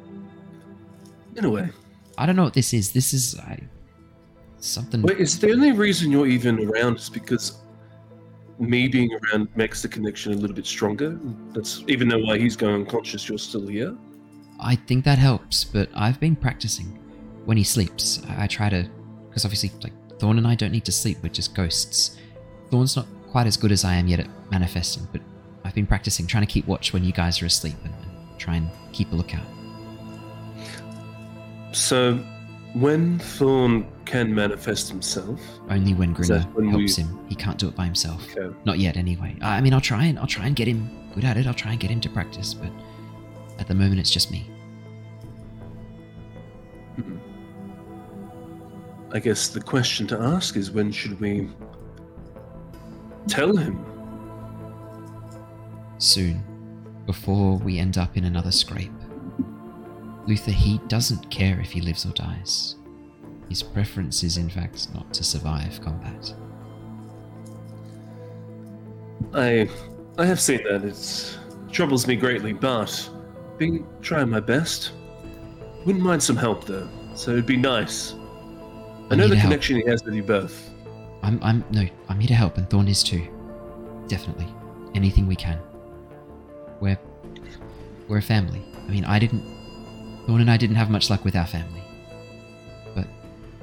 in 1.38 1.46
a 1.46 1.50
way. 1.50 1.70
I 2.18 2.26
don't 2.26 2.36
know 2.36 2.44
what 2.44 2.54
this 2.54 2.74
is. 2.74 2.92
This 2.92 3.14
is 3.14 3.38
I, 3.40 3.60
something. 4.60 5.02
Wait, 5.02 5.20
is 5.20 5.40
the 5.40 5.52
only 5.52 5.72
reason 5.72 6.12
you're 6.12 6.28
even 6.28 6.70
around 6.70 6.98
is 6.98 7.10
because 7.10 7.60
me 8.60 8.88
being 8.88 9.10
around 9.14 9.48
makes 9.56 9.82
the 9.82 9.88
connection 9.88 10.34
a 10.34 10.36
little 10.36 10.56
bit 10.56 10.66
stronger? 10.66 11.20
That's 11.54 11.84
even 11.88 12.08
though 12.08 12.20
while 12.20 12.38
he's 12.38 12.56
going 12.56 12.76
unconscious, 12.76 13.28
you're 13.28 13.38
still 13.38 13.68
here? 13.68 13.96
I 14.60 14.76
think 14.76 15.04
that 15.06 15.18
helps, 15.18 15.64
but 15.64 15.90
I've 15.94 16.20
been 16.20 16.36
practicing. 16.36 17.00
When 17.46 17.58
he 17.58 17.64
sleeps, 17.64 18.22
I, 18.30 18.46
I 18.46 18.48
try 18.48 18.70
to, 18.70 18.90
because 19.28 19.46
obviously, 19.46 19.72
like 19.84 19.94
Thorn 20.20 20.38
and 20.38 20.48
I 20.48 20.56
don't 20.56 20.72
need 20.72 20.86
to 20.86 20.92
sleep. 20.92 21.18
We're 21.22 21.30
just 21.30 21.54
ghosts. 21.54 22.18
Thorn's 22.72 22.96
not 22.96 23.06
quite 23.30 23.48
as 23.48 23.58
good 23.58 23.72
as 23.72 23.84
I 23.84 23.96
am 23.96 24.08
yet 24.08 24.22
at 24.22 24.28
manifesting, 24.50 25.08
but 25.12 25.22
I've 25.64 25.76
been 25.76 25.86
practicing, 25.86 26.26
trying 26.26 26.46
to 26.46 26.52
keep 26.52 26.66
watch 26.68 26.94
when 26.94 27.04
you 27.04 27.12
guys 27.12 27.42
are 27.42 27.46
asleep 27.46 27.76
and, 27.84 27.94
and 27.94 28.40
try 28.40 28.56
and 28.56 28.70
keep 28.94 29.12
a 29.12 29.16
lookout. 29.16 29.46
So, 31.74 32.24
when 32.76 33.18
Thorn 33.20 33.88
can 34.06 34.34
manifest 34.36 34.90
himself, 34.90 35.40
Only 35.70 35.94
when 35.94 36.14
that 36.14 36.46
when 36.54 36.70
helps 36.70 36.98
we- 36.98 37.04
him. 37.04 37.20
He 37.30 37.36
can't 37.36 37.58
do 37.58 37.68
it 37.68 37.76
by 37.76 37.86
himself. 37.86 38.22
Okay. 38.38 38.54
Not 38.66 38.78
yet, 38.80 38.98
anyway. 38.98 39.36
I 39.42 39.58
I 39.58 39.62
mean, 39.62 39.74
I'll 39.74 39.82
try 39.82 40.04
and 40.06 40.20
I'll 40.20 40.28
try 40.28 40.46
and 40.46 40.56
get 40.56 40.68
him 40.68 40.90
good 41.14 41.24
at 41.24 41.38
it. 41.38 41.48
I'll 41.48 41.54
try 41.54 41.72
and 41.72 41.80
get 41.80 41.90
him 41.90 42.02
to 42.02 42.10
practice, 42.10 42.54
but 42.54 42.70
at 43.60 43.68
the 43.68 43.74
moment, 43.74 44.00
it's 44.00 44.12
just 44.12 44.30
me. 44.32 44.50
Hmm. 46.98 47.18
I 49.12 49.20
guess 49.20 49.48
the 49.48 49.62
question 49.62 50.06
to 50.08 50.20
ask 50.20 50.58
is 50.58 50.72
when 50.72 50.92
should 50.92 51.20
we 51.20 51.50
tell 53.28 53.56
him? 53.56 53.84
soon, 55.98 56.44
before 57.06 57.58
we 57.60 57.80
end 57.80 57.98
up 57.98 58.18
in 58.18 58.26
another 58.26 58.52
scrape. 58.52 58.92
Luther, 60.28 60.52
he 60.52 60.80
doesn't 60.88 61.30
care 61.30 61.60
if 61.60 61.72
he 61.72 61.82
lives 61.82 62.06
or 62.06 62.12
dies. 62.14 62.76
His 63.50 63.62
preference 63.62 64.24
is, 64.24 64.38
in 64.38 64.50
fact, 64.50 64.94
not 64.94 65.14
to 65.14 65.24
survive 65.24 65.80
combat. 65.82 66.34
I 69.34 69.70
I 70.18 70.26
have 70.26 70.40
seen 70.40 70.64
that. 70.64 70.84
It 70.84 71.38
troubles 71.72 72.08
me 72.08 72.16
greatly, 72.16 72.54
but 72.54 73.10
been 73.58 73.86
trying 74.02 74.30
my 74.30 74.40
best. 74.40 74.92
Wouldn't 75.86 76.04
mind 76.04 76.24
some 76.24 76.36
help 76.36 76.66
though, 76.66 76.88
so 77.14 77.32
it'd 77.32 77.46
be 77.46 77.58
nice. 77.58 78.14
I 79.12 79.14
I 79.14 79.16
know 79.16 79.28
the 79.28 79.36
help. 79.36 79.52
connection 79.52 79.76
he 79.78 79.86
has 79.88 80.04
with 80.04 80.16
you 80.16 80.24
both. 80.24 80.72
I'm, 81.22 81.40
I'm, 81.44 81.64
no, 81.72 81.88
I'm 82.10 82.20
here 82.20 82.28
to 82.28 82.36
help, 82.36 82.58
and 82.58 82.70
Thorn 82.70 82.88
is 82.88 83.04
too. 83.04 83.28
Definitely. 84.08 84.48
Anything 84.94 85.28
we 85.28 85.36
can. 85.36 85.60
We're, 86.80 87.00
we're 88.08 88.18
a 88.18 88.22
family. 88.22 88.62
I 88.88 88.92
mean, 88.92 89.06
I 89.06 89.18
didn't, 89.20 89.44
Thorn 90.26 90.42
and 90.42 90.50
I 90.50 90.58
didn't 90.58 90.76
have 90.76 90.90
much 90.90 91.10
luck 91.10 91.24
with 91.24 91.36
our 91.36 91.46
family. 91.46 91.84
But 92.94 93.08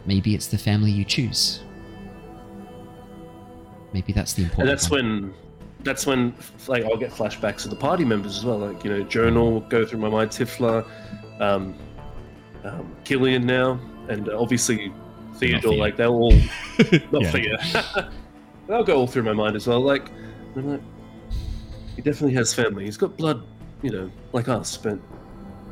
maybe 0.07 0.35
it's 0.35 0.47
the 0.47 0.59
family 0.59 0.91
you 0.91 1.05
choose. 1.05 1.63
Maybe 3.93 4.13
that's 4.13 4.33
the 4.33 4.45
important. 4.45 4.69
and 4.69 4.71
important 4.71 4.79
that's 4.79 4.91
one. 4.91 5.23
when 5.23 5.35
that's 5.85 6.07
when 6.07 6.35
like 6.69 6.85
I'll 6.85 6.97
get 6.97 7.11
flashbacks 7.11 7.65
of 7.65 7.71
the 7.71 7.77
party 7.77 8.05
members 8.05 8.39
as 8.39 8.45
well. 8.45 8.59
Like 8.59 8.85
you 8.85 8.91
know, 8.91 9.03
Journal 9.03 9.53
will 9.53 9.61
go 9.61 9.85
through 9.85 9.99
my 9.99 10.09
mind, 10.09 10.31
Tithla, 10.31 10.87
um, 11.41 11.75
um, 12.65 12.97
Killian 13.05 13.45
now, 13.45 13.81
and 14.09 14.29
obviously 14.31 14.93
Theodore. 15.37 15.75
Like 15.75 15.97
they'll 15.97 16.13
all 16.13 16.33
not 17.11 17.23
Yeah. 17.23 17.31
Thea. 17.31 18.11
they'll 18.69 18.85
go 18.85 18.97
all 18.97 19.07
through 19.07 19.25
my 19.25 19.33
mind 19.33 19.57
as 19.57 19.67
well. 19.67 19.81
Like 19.81 20.11
I'm 20.57 20.71
like, 20.71 20.81
he 21.97 22.03
definitely 22.03 22.35
has 22.35 22.55
family. 22.55 22.85
He's 22.85 22.97
got 22.97 23.17
blood, 23.17 23.45
you 23.83 23.91
know, 23.91 24.11
like 24.33 24.49
us, 24.49 24.77
but 24.77 24.99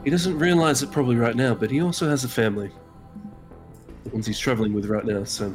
he 0.05 0.10
doesn't 0.10 0.39
realize 0.39 0.82
it 0.82 0.90
probably 0.90 1.16
right 1.16 1.36
now. 1.36 1.55
But 1.55 1.70
he 1.70 1.81
also 1.81 2.09
has 2.09 2.24
a 2.24 2.28
family. 2.28 2.70
The 4.05 4.10
ones 4.10 4.27
he's 4.27 4.39
traveling 4.39 4.72
with 4.72 4.86
right 4.86 5.05
now. 5.05 5.24
So 5.24 5.55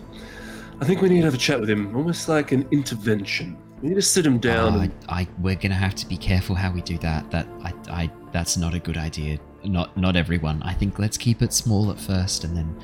I 0.81 0.85
think 0.85 1.01
we 1.01 1.09
need 1.09 1.19
to 1.19 1.25
have 1.25 1.33
a 1.33 1.37
chat 1.37 1.59
with 1.59 1.69
him, 1.69 1.95
almost 1.95 2.27
like 2.27 2.51
an 2.51 2.67
intervention. 2.71 3.57
We 3.81 3.89
need 3.89 3.95
to 3.95 4.01
sit 4.01 4.25
him 4.25 4.39
down. 4.39 4.73
Uh, 4.73 4.79
and, 4.83 4.93
I, 5.09 5.27
we're 5.39 5.55
gonna 5.55 5.75
have 5.75 5.95
to 5.95 6.07
be 6.07 6.17
careful 6.17 6.55
how 6.55 6.71
we 6.71 6.81
do 6.81 6.97
that. 6.99 7.29
That 7.31 7.47
I, 7.63 7.73
I, 7.89 8.11
that's 8.31 8.57
not 8.57 8.73
a 8.73 8.79
good 8.79 8.97
idea. 8.97 9.39
Not, 9.63 9.95
not 9.97 10.15
everyone. 10.15 10.61
I 10.63 10.73
think 10.73 10.99
let's 10.99 11.17
keep 11.17 11.41
it 11.41 11.53
small 11.53 11.91
at 11.91 11.99
first, 11.99 12.43
and 12.43 12.55
then, 12.55 12.79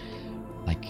like, 0.65 0.85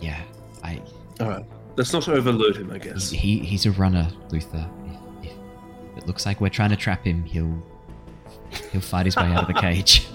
yeah, 0.00 0.22
I. 0.62 0.80
all 1.20 1.28
right, 1.28 1.44
let's 1.76 1.92
not 1.92 2.08
overload 2.08 2.56
him. 2.56 2.70
I 2.70 2.78
guess. 2.78 3.10
he, 3.10 3.38
he's 3.38 3.66
a 3.66 3.70
runner, 3.72 4.08
Luther. 4.30 4.68
If, 5.22 5.30
if 5.30 5.98
it 5.98 6.06
looks 6.06 6.26
like 6.26 6.40
we're 6.40 6.48
trying 6.48 6.70
to 6.70 6.76
trap 6.76 7.04
him, 7.04 7.24
he'll, 7.24 7.62
he'll 8.72 8.80
fight 8.80 9.06
his 9.06 9.16
way 9.16 9.24
out 9.24 9.48
of 9.48 9.54
the 9.54 9.60
cage. 9.60 10.06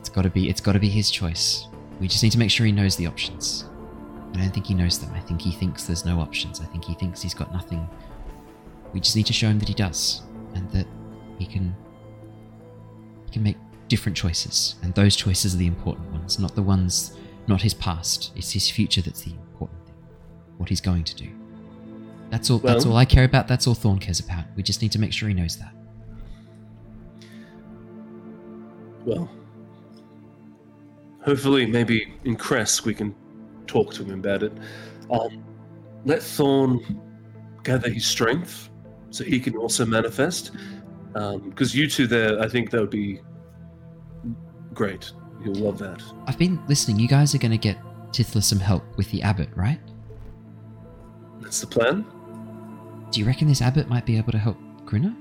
It's 0.00 0.08
got 0.08 0.22
to 0.22 0.30
be, 0.30 0.48
it's 0.48 0.60
got 0.60 0.72
to 0.72 0.78
be 0.78 0.88
his 0.88 1.10
choice. 1.10 1.66
We 2.00 2.08
just 2.08 2.22
need 2.22 2.32
to 2.32 2.38
make 2.38 2.50
sure 2.50 2.66
he 2.66 2.72
knows 2.72 2.96
the 2.96 3.06
options. 3.06 3.64
I 4.34 4.38
don't 4.38 4.50
think 4.50 4.66
he 4.66 4.74
knows 4.74 4.98
them. 4.98 5.12
I 5.14 5.20
think 5.20 5.40
he 5.40 5.52
thinks 5.52 5.84
there's 5.84 6.04
no 6.04 6.18
options. 6.20 6.60
I 6.60 6.64
think 6.64 6.84
he 6.84 6.94
thinks 6.94 7.22
he's 7.22 7.34
got 7.34 7.52
nothing. 7.52 7.88
We 8.92 9.00
just 9.00 9.16
need 9.16 9.26
to 9.26 9.32
show 9.32 9.48
him 9.48 9.58
that 9.60 9.68
he 9.68 9.74
does, 9.74 10.22
and 10.54 10.68
that 10.70 10.86
he 11.38 11.46
can 11.46 11.74
he 13.26 13.32
can 13.32 13.42
make 13.42 13.56
different 13.88 14.16
choices, 14.16 14.76
and 14.82 14.94
those 14.94 15.14
choices 15.16 15.54
are 15.54 15.58
the 15.58 15.66
important 15.66 16.10
ones, 16.10 16.38
not 16.38 16.54
the 16.54 16.62
ones, 16.62 17.16
not 17.46 17.62
his 17.62 17.74
past. 17.74 18.32
It's 18.36 18.52
his 18.52 18.68
future 18.70 19.02
that's 19.02 19.22
the 19.22 19.32
important 19.32 19.84
thing. 19.84 19.94
What 20.56 20.68
he's 20.68 20.80
going 20.80 21.04
to 21.04 21.14
do. 21.16 21.28
That's 22.30 22.50
all. 22.50 22.58
that's 22.58 22.86
all 22.86 22.96
I 22.96 23.04
care 23.04 23.24
about. 23.24 23.46
That's 23.46 23.66
all 23.66 23.74
Thorn 23.74 23.98
cares 23.98 24.20
about. 24.20 24.44
We 24.56 24.62
just 24.62 24.82
need 24.82 24.92
to 24.92 24.98
make 24.98 25.12
sure 25.12 25.28
he 25.28 25.34
knows 25.34 25.56
that. 25.58 25.73
Well, 29.04 29.30
hopefully, 31.22 31.66
maybe 31.66 32.14
in 32.24 32.36
Krezk 32.36 32.84
we 32.84 32.94
can 32.94 33.14
talk 33.66 33.92
to 33.94 34.04
him 34.04 34.18
about 34.20 34.42
it. 34.42 34.52
Um, 35.10 35.44
let 36.04 36.22
Thorn 36.22 37.00
gather 37.62 37.90
his 37.90 38.06
strength 38.06 38.70
so 39.10 39.24
he 39.24 39.40
can 39.40 39.56
also 39.56 39.84
manifest. 39.86 40.52
Because 41.12 41.74
you 41.74 41.88
two 41.88 42.06
there, 42.06 42.40
I 42.40 42.48
think 42.48 42.70
that 42.70 42.80
would 42.80 42.90
be 42.90 43.20
great. 44.72 45.12
You'll 45.42 45.54
love 45.54 45.78
that. 45.78 46.02
I've 46.26 46.38
been 46.38 46.60
listening. 46.68 46.98
You 46.98 47.08
guys 47.08 47.34
are 47.34 47.38
going 47.38 47.52
to 47.52 47.58
get 47.58 47.78
Tithla 48.10 48.42
some 48.42 48.58
help 48.58 48.82
with 48.96 49.10
the 49.10 49.22
abbot, 49.22 49.48
right? 49.54 49.80
That's 51.40 51.60
the 51.60 51.66
plan. 51.66 52.04
Do 53.10 53.20
you 53.20 53.26
reckon 53.26 53.46
this 53.48 53.62
abbot 53.62 53.88
might 53.88 54.06
be 54.06 54.16
able 54.16 54.32
to 54.32 54.38
help 54.38 54.56
Grinner? 54.84 55.14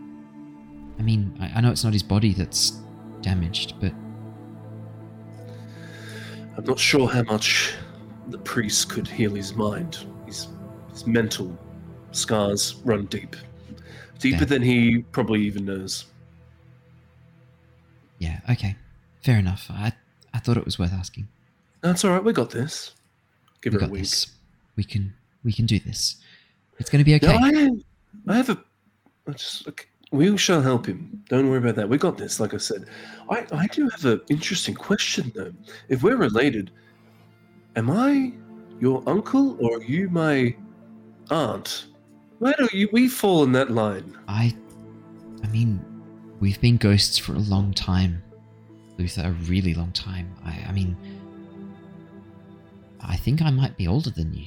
I 0.97 1.01
mean, 1.01 1.37
I, 1.39 1.57
I 1.57 1.61
know 1.61 1.71
it's 1.71 1.83
not 1.83 1.93
his 1.93 2.03
body 2.03 2.33
that's 2.33 2.81
damaged, 3.23 3.73
but 3.79 3.91
I'm 6.57 6.63
not 6.65 6.77
sure 6.79 7.07
how 7.07 7.23
much 7.23 7.73
the 8.27 8.37
priest 8.37 8.89
could 8.89 9.07
heal 9.07 9.33
his 9.33 9.55
mind. 9.55 10.05
His, 10.27 10.47
his 10.91 11.07
mental 11.07 11.57
scars 12.11 12.75
run 12.85 13.05
deep. 13.07 13.35
Deeper 14.19 14.39
Yeah. 14.39 14.45
than 14.45 14.61
he 14.61 14.99
probably 15.11 15.41
even 15.41 15.65
knows. 15.65 16.05
yeah, 18.19 18.39
okay, 18.49 18.75
fair 19.21 19.37
enough. 19.37 19.65
I 19.69 19.91
I 20.33 20.39
thought 20.39 20.55
it 20.57 20.63
was 20.65 20.79
worth 20.79 20.93
asking. 20.93 21.27
That's 21.81 22.05
all 22.05 22.11
right. 22.11 22.23
We 22.23 22.31
got 22.31 22.49
this. 22.51 22.93
Give 23.61 23.73
we 23.73 23.79
her 23.79 23.85
a 23.85 23.89
week. 23.89 24.01
this. 24.03 24.27
We 24.77 24.83
can 24.85 25.13
we 25.43 25.51
can 25.51 25.65
do 25.65 25.77
this. 25.79 26.17
It's 26.79 26.89
going 26.89 26.99
to 26.99 27.05
be 27.05 27.15
okay. 27.15 27.27
No, 27.27 27.33
I, 28.29 28.33
I 28.33 28.37
have 28.37 28.49
a. 28.49 28.63
I 29.27 29.31
just, 29.33 29.67
okay, 29.67 29.85
we 30.13 30.37
shall 30.37 30.61
help 30.61 30.85
him. 30.85 31.23
Don't 31.27 31.49
worry 31.49 31.57
about 31.57 31.75
that. 31.75 31.89
We 31.89 31.97
got 31.97 32.19
this. 32.19 32.39
Like 32.39 32.53
I 32.53 32.57
said, 32.57 32.85
I, 33.31 33.45
I 33.51 33.65
do 33.67 33.89
have 33.89 34.05
an 34.05 34.21
interesting 34.29 34.75
question 34.75 35.31
though. 35.35 35.51
If 35.89 36.03
we're 36.03 36.17
related, 36.17 36.71
am 37.75 37.89
I 37.89 38.31
your 38.79 39.03
uncle 39.07 39.57
or 39.59 39.77
are 39.77 39.83
you 39.83 40.09
my 40.09 40.55
aunt? 41.31 41.87
Where 42.37 42.53
do 42.59 42.69
you 42.77 42.89
we 42.93 43.07
fall 43.07 43.43
in 43.43 43.51
that 43.53 43.71
line? 43.71 44.15
I 44.27 44.55
I 45.43 45.47
mean, 45.47 45.83
we've 46.39 46.61
been 46.61 46.77
ghosts 46.77 47.17
for 47.17 47.33
a 47.33 47.39
long 47.39 47.73
time, 47.73 48.21
Luther. 48.99 49.23
A 49.25 49.31
really 49.31 49.73
long 49.73 49.91
time. 49.93 50.31
I 50.45 50.63
I 50.69 50.71
mean, 50.73 50.95
I 53.01 53.15
think 53.15 53.41
I 53.41 53.49
might 53.49 53.77
be 53.77 53.87
older 53.87 54.11
than 54.11 54.31
you. 54.31 54.45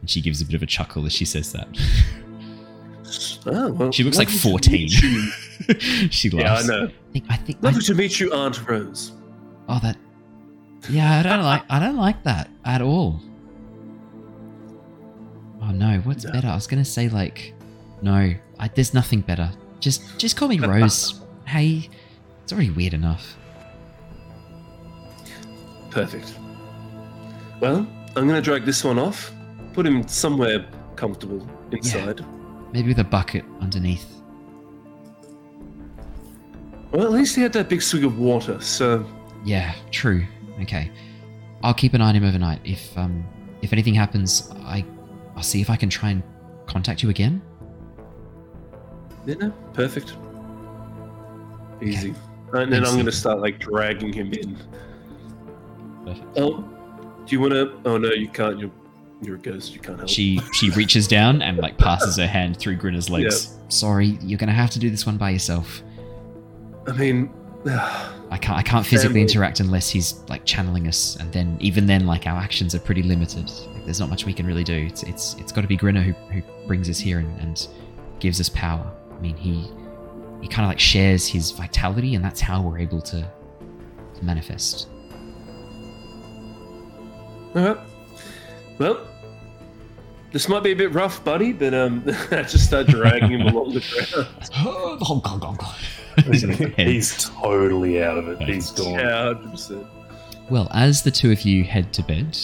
And 0.00 0.08
she 0.08 0.22
gives 0.22 0.40
a 0.40 0.46
bit 0.46 0.54
of 0.54 0.62
a 0.62 0.66
chuckle 0.66 1.04
as 1.04 1.12
she 1.12 1.26
says 1.26 1.52
that. 1.52 1.68
Oh, 3.46 3.72
well, 3.72 3.92
She 3.92 4.02
looks 4.04 4.18
like 4.18 4.28
14. 4.30 4.72
meet 4.72 5.02
you. 5.02 5.30
she 6.10 6.28
yeah, 6.30 6.54
I 6.54 6.62
know. 6.62 6.84
I 6.86 7.12
think 7.12 7.24
I 7.28 7.36
think 7.36 7.62
Lovely 7.62 7.82
to 7.82 7.94
meet 7.94 8.18
you, 8.20 8.32
Aunt 8.32 8.66
Rose. 8.68 9.12
Oh, 9.68 9.78
that. 9.82 9.96
Yeah, 10.90 11.20
I 11.20 11.22
don't 11.22 11.42
like. 11.42 11.62
I 11.70 11.78
don't 11.80 11.96
like 11.96 12.22
that 12.24 12.50
at 12.64 12.82
all. 12.82 13.20
Oh 15.62 15.70
no, 15.70 15.98
what's 16.00 16.24
No. 16.24 16.32
better? 16.32 16.48
I 16.48 16.54
was 16.54 16.66
gonna 16.66 16.84
say 16.84 17.08
like, 17.08 17.54
no, 18.02 18.34
I, 18.58 18.68
there's 18.68 18.92
nothing 18.94 19.20
better. 19.22 19.50
Just, 19.80 20.02
just 20.18 20.36
call 20.36 20.48
me 20.48 20.58
Rose. 20.66 21.20
hey, 21.46 21.88
it's 22.42 22.52
already 22.52 22.70
weird 22.70 22.92
enough. 22.94 23.36
Perfect. 25.90 26.34
Well, 27.60 27.86
I'm 28.16 28.28
going 28.28 28.30
to 28.34 28.40
drag 28.42 28.64
this 28.64 28.82
one 28.84 28.98
off, 28.98 29.32
put 29.72 29.86
him 29.86 30.06
somewhere 30.08 30.66
comfortable 30.96 31.46
inside. 31.70 32.24
Maybe 32.74 32.88
with 32.88 32.98
a 32.98 33.04
bucket 33.04 33.44
underneath. 33.60 34.04
Well, 36.90 37.04
at 37.04 37.12
least 37.12 37.36
he 37.36 37.40
had 37.42 37.52
that 37.52 37.68
big 37.68 37.80
swig 37.80 38.04
of 38.04 38.18
water, 38.18 38.60
so 38.60 39.06
Yeah, 39.44 39.76
true. 39.92 40.26
Okay, 40.60 40.90
I'll 41.62 41.72
keep 41.72 41.94
an 41.94 42.00
eye 42.00 42.08
on 42.08 42.16
him 42.16 42.24
overnight. 42.24 42.60
If 42.64 42.98
um, 42.98 43.24
if 43.62 43.72
anything 43.72 43.94
happens, 43.94 44.50
I, 44.64 44.84
I'll 45.36 45.42
see 45.44 45.60
if 45.60 45.70
I 45.70 45.76
can 45.76 45.88
try 45.88 46.10
and 46.10 46.22
contact 46.66 47.00
you 47.00 47.10
again. 47.10 47.40
know, 49.24 49.50
perfect. 49.72 50.16
Easy. 51.80 52.12
And 52.52 52.72
then 52.72 52.82
Thanks, 52.82 52.88
I'm 52.88 52.96
going 52.96 53.06
to 53.06 53.12
start 53.12 53.38
like 53.38 53.60
dragging 53.60 54.12
him 54.12 54.32
in. 54.32 54.56
Perfect. 56.04 56.26
Oh, 56.38 56.62
do 57.24 57.36
you 57.36 57.40
want 57.40 57.52
to? 57.52 57.80
Oh 57.84 57.98
no, 57.98 58.10
you 58.10 58.28
can't. 58.28 58.58
You're 58.58 58.72
you're 59.24 59.36
a 59.36 59.38
ghost. 59.38 59.74
You 59.74 59.80
can't 59.80 59.98
help. 59.98 60.08
She 60.08 60.40
she 60.52 60.70
reaches 60.70 61.08
down 61.08 61.42
and 61.42 61.58
like 61.58 61.78
passes 61.78 62.16
her 62.16 62.26
hand 62.26 62.58
through 62.58 62.76
Grinner's 62.76 63.10
legs. 63.10 63.56
Sorry, 63.68 64.18
you're 64.22 64.38
gonna 64.38 64.52
have 64.52 64.70
to 64.70 64.78
do 64.78 64.90
this 64.90 65.06
one 65.06 65.16
by 65.16 65.30
yourself. 65.30 65.82
I 66.86 66.92
mean, 66.92 67.32
I 67.66 68.38
can't 68.40 68.58
I 68.58 68.62
can't 68.62 68.84
physically 68.84 69.20
Family. 69.20 69.22
interact 69.22 69.60
unless 69.60 69.88
he's 69.88 70.20
like 70.28 70.44
channeling 70.44 70.88
us, 70.88 71.16
and 71.16 71.32
then 71.32 71.56
even 71.60 71.86
then, 71.86 72.06
like 72.06 72.26
our 72.26 72.38
actions 72.38 72.74
are 72.74 72.80
pretty 72.80 73.02
limited. 73.02 73.50
Like, 73.72 73.84
there's 73.84 74.00
not 74.00 74.10
much 74.10 74.26
we 74.26 74.32
can 74.32 74.46
really 74.46 74.64
do. 74.64 74.74
It's 74.74 75.02
it's 75.02 75.34
it's 75.34 75.52
got 75.52 75.62
to 75.62 75.66
be 75.66 75.76
Grinner 75.76 76.02
who 76.02 76.12
who 76.30 76.42
brings 76.66 76.88
us 76.90 76.98
here 76.98 77.18
and, 77.18 77.40
and 77.40 77.68
gives 78.20 78.40
us 78.40 78.48
power. 78.50 78.90
I 79.16 79.20
mean, 79.20 79.36
he 79.36 79.68
he 80.42 80.48
kind 80.48 80.66
of 80.66 80.68
like 80.68 80.80
shares 80.80 81.26
his 81.26 81.50
vitality, 81.52 82.14
and 82.14 82.24
that's 82.24 82.40
how 82.40 82.60
we're 82.60 82.78
able 82.78 83.00
to, 83.00 83.26
to 84.14 84.24
manifest. 84.24 84.88
all 87.54 87.62
right. 87.62 87.78
Well, 88.78 89.06
this 90.34 90.48
might 90.48 90.64
be 90.64 90.72
a 90.72 90.76
bit 90.76 90.92
rough, 90.92 91.24
buddy, 91.24 91.52
but 91.52 91.72
um, 91.72 92.02
I 92.32 92.42
just 92.42 92.66
start 92.66 92.88
dragging 92.88 93.30
him 93.30 93.42
along 93.46 93.72
the 93.72 93.80
ground. 94.10 94.26
He's 96.76 97.30
totally 97.30 98.02
out 98.02 98.18
of 98.18 98.26
it. 98.28 98.42
He's 98.42 98.72
gone. 98.72 98.98
Yeah, 98.98 99.26
hundred 99.34 99.50
percent. 99.52 99.86
Well, 100.50 100.68
as 100.72 101.02
the 101.02 101.12
two 101.12 101.30
of 101.30 101.42
you 101.42 101.62
head 101.62 101.92
to 101.94 102.02
bed, 102.02 102.36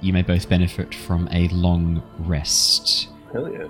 you 0.00 0.12
may 0.12 0.22
both 0.22 0.48
benefit 0.48 0.92
from 0.92 1.28
a 1.30 1.46
long 1.48 2.02
rest. 2.18 3.08
Hell 3.32 3.50
yeah. 3.52 3.68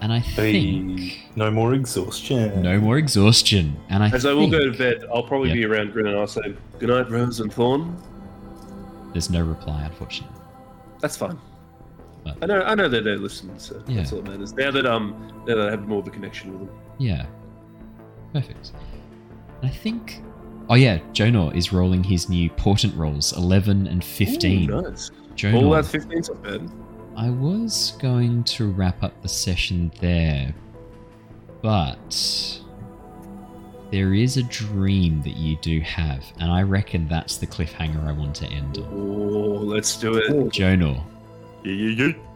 And 0.00 0.12
I 0.12 0.20
think 0.20 1.00
Hey, 1.00 1.18
no 1.34 1.50
more 1.50 1.74
exhaustion. 1.74 2.62
no 2.62 2.78
more 2.80 2.96
exhaustion. 2.96 3.76
And 3.90 4.04
I 4.04 4.10
As 4.10 4.24
I 4.24 4.32
will 4.32 4.48
go 4.48 4.70
to 4.70 4.78
bed, 4.78 5.04
I'll 5.12 5.24
probably 5.24 5.48
Yep. 5.48 5.56
be 5.56 5.64
around 5.66 5.92
Grin 5.92 6.06
and 6.06 6.16
I'll 6.16 6.26
say, 6.28 6.54
Good 6.78 6.88
night, 6.88 7.10
Rose 7.10 7.40
and 7.40 7.52
Thorn. 7.52 7.96
there's 9.12 9.30
no 9.30 9.42
reply, 9.42 9.82
unfortunately. 9.84 10.36
That's 11.00 11.16
fine. 11.16 11.38
But- 12.24 12.36
I 12.42 12.46
know 12.46 12.62
I 12.62 12.74
know 12.74 12.88
that 12.88 13.04
they're 13.04 13.16
listening, 13.18 13.58
so 13.58 13.82
Yeah. 13.86 13.96
that's 13.96 14.12
all 14.12 14.20
that 14.22 14.30
matters. 14.30 14.52
Now 14.54 14.70
that 14.70 14.86
um 14.86 15.14
now 15.46 15.56
that 15.56 15.68
I 15.68 15.70
have 15.70 15.86
more 15.88 16.00
of 16.00 16.06
a 16.06 16.10
connection 16.10 16.52
with 16.52 16.68
them. 16.68 16.76
Yeah. 16.98 17.26
Perfect. 18.32 18.72
I 19.62 19.68
think 19.68 20.22
Oh 20.68 20.74
yeah, 20.76 20.98
Jonor 21.12 21.52
is 21.54 21.72
rolling 21.72 22.04
his 22.04 22.28
new 22.28 22.48
portent 22.50 22.94
rolls, 22.94 23.36
eleven 23.36 23.86
and 23.88 24.04
fifteen. 24.04 24.70
Ooh, 24.70 24.82
nice. 24.82 25.10
Jonor, 25.34 25.62
All 25.64 25.70
that 25.70 25.84
15's 25.84 26.28
not 26.28 26.42
bad. 26.42 26.70
I 27.16 27.28
was 27.30 27.96
going 28.00 28.44
to 28.44 28.70
wrap 28.70 29.02
up 29.02 29.20
the 29.22 29.28
session 29.28 29.90
there, 30.00 30.54
but 31.60 32.60
there 33.90 34.14
is 34.14 34.36
a 34.36 34.42
dream 34.44 35.20
that 35.22 35.36
you 35.36 35.56
do 35.60 35.80
have, 35.80 36.24
and 36.38 36.50
I 36.52 36.62
reckon 36.62 37.08
that's 37.08 37.36
the 37.38 37.46
cliffhanger 37.46 38.06
I 38.06 38.12
want 38.12 38.36
to 38.36 38.46
end 38.46 38.78
on. 38.78 38.84
Oh, 38.92 39.58
let's 39.64 39.96
do 39.98 40.14
it. 40.16 40.30
Jonor. 40.52 41.02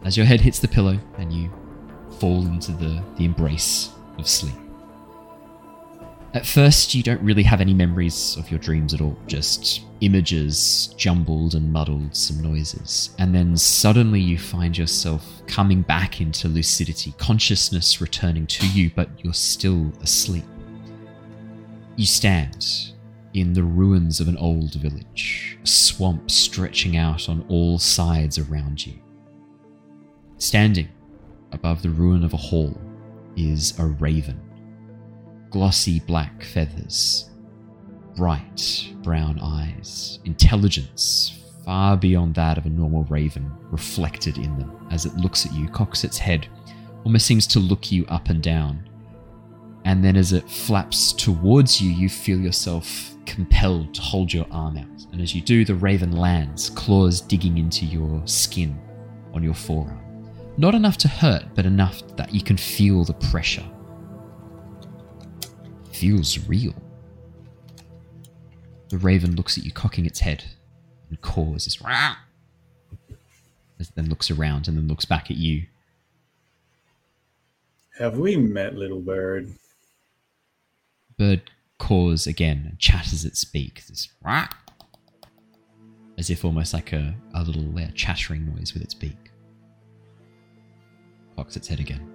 As 0.03 0.17
your 0.17 0.25
head 0.25 0.41
hits 0.41 0.59
the 0.59 0.67
pillow 0.67 0.99
and 1.17 1.31
you 1.33 1.51
fall 2.19 2.45
into 2.45 2.71
the, 2.71 3.03
the 3.17 3.25
embrace 3.25 3.89
of 4.17 4.27
sleep. 4.27 4.55
At 6.33 6.45
first, 6.45 6.93
you 6.93 7.01
don't 7.01 7.21
really 7.21 7.43
have 7.43 7.61
any 7.61 7.73
memories 7.73 8.35
of 8.37 8.51
your 8.51 8.59
dreams 8.59 8.93
at 8.93 8.99
all, 8.99 9.17
just 9.25 9.83
images 10.01 10.93
jumbled 10.97 11.55
and 11.55 11.71
muddled, 11.71 12.13
some 12.13 12.41
noises. 12.41 13.15
And 13.19 13.33
then 13.33 13.55
suddenly 13.55 14.19
you 14.19 14.37
find 14.37 14.77
yourself 14.77 15.41
coming 15.47 15.81
back 15.81 16.19
into 16.19 16.49
lucidity, 16.49 17.13
consciousness 17.17 18.01
returning 18.01 18.47
to 18.47 18.67
you, 18.67 18.91
but 18.93 19.09
you're 19.23 19.33
still 19.33 19.93
asleep. 20.01 20.43
You 21.95 22.05
stand 22.05 22.91
in 23.33 23.53
the 23.53 23.63
ruins 23.63 24.19
of 24.19 24.27
an 24.27 24.37
old 24.37 24.73
village, 24.73 25.57
a 25.63 25.67
swamp 25.67 26.29
stretching 26.29 26.97
out 26.97 27.29
on 27.29 27.45
all 27.47 27.79
sides 27.79 28.37
around 28.37 28.85
you. 28.85 28.93
Standing 30.37 30.89
above 31.51 31.81
the 31.81 31.89
ruin 31.89 32.23
of 32.23 32.33
a 32.33 32.37
hall 32.37 32.77
is 33.37 33.77
a 33.79 33.85
raven. 33.85 34.39
Glossy 35.49 36.01
black 36.01 36.43
feathers, 36.43 37.29
bright 38.15 38.93
brown 39.01 39.39
eyes, 39.41 40.19
intelligence 40.25 41.41
far 41.65 41.97
beyond 41.97 42.35
that 42.35 42.57
of 42.57 42.65
a 42.67 42.69
normal 42.69 43.03
raven 43.05 43.51
reflected 43.71 44.37
in 44.37 44.57
them 44.59 44.87
as 44.91 45.05
it 45.05 45.15
looks 45.15 45.45
at 45.45 45.53
you, 45.53 45.67
cocks 45.69 46.03
its 46.03 46.17
head, 46.17 46.47
almost 47.03 47.25
seems 47.25 47.47
to 47.47 47.59
look 47.59 47.91
you 47.91 48.05
up 48.07 48.29
and 48.29 48.43
down. 48.43 48.87
And 49.83 50.03
then 50.03 50.15
as 50.15 50.31
it 50.31 50.49
flaps 50.49 51.11
towards 51.11 51.81
you, 51.81 51.89
you 51.89 52.07
feel 52.07 52.39
yourself 52.39 53.15
compelled 53.25 53.93
to 53.95 54.01
hold 54.01 54.31
your 54.31 54.45
arm 54.51 54.77
out. 54.77 55.05
And 55.11 55.21
as 55.21 55.33
you 55.33 55.41
do, 55.41 55.65
the 55.65 55.75
raven 55.75 56.11
lands, 56.11 56.69
claws 56.71 57.21
digging 57.21 57.57
into 57.57 57.85
your 57.85 58.21
skin 58.25 58.79
on 59.33 59.43
your 59.43 59.53
forearm. 59.53 60.04
Not 60.57 60.73
enough 60.73 60.97
to 60.97 61.07
hurt, 61.07 61.43
but 61.53 61.65
enough 61.65 62.01
that 62.15 62.33
you 62.33 62.41
can 62.41 62.57
feel 62.57 63.03
the 63.03 63.13
pressure. 63.13 63.65
Feels 65.91 66.37
real. 66.47 66.73
The 68.89 68.97
raven 68.97 69.35
looks 69.35 69.57
at 69.57 69.65
you, 69.65 69.71
cocking 69.71 70.05
its 70.05 70.19
head, 70.19 70.43
and 71.09 71.19
caws 71.21 71.65
this. 71.65 71.79
As 73.79 73.89
then 73.89 74.09
looks 74.09 74.31
around 74.31 74.67
and 74.67 74.77
then 74.77 74.87
looks 74.87 75.05
back 75.05 75.29
at 75.29 75.37
you. 75.37 75.63
Have 77.97 78.17
we 78.17 78.37
met, 78.37 78.75
little 78.75 79.01
bird? 79.01 79.53
Bird 81.17 81.49
caws 81.77 82.27
again 82.27 82.65
and 82.69 82.79
chatters 82.79 83.25
its 83.25 83.43
beak. 83.43 83.85
This 83.87 84.09
as 86.17 86.29
if 86.29 86.45
almost 86.45 86.73
like 86.73 86.93
a, 86.93 87.15
a 87.33 87.43
little 87.43 87.77
uh, 87.77 87.87
chattering 87.93 88.53
noise 88.55 88.73
with 88.73 88.83
its 88.83 88.93
beak. 88.93 89.24
Cocks 91.35 91.55
its 91.55 91.67
head 91.67 91.79
again. 91.79 92.11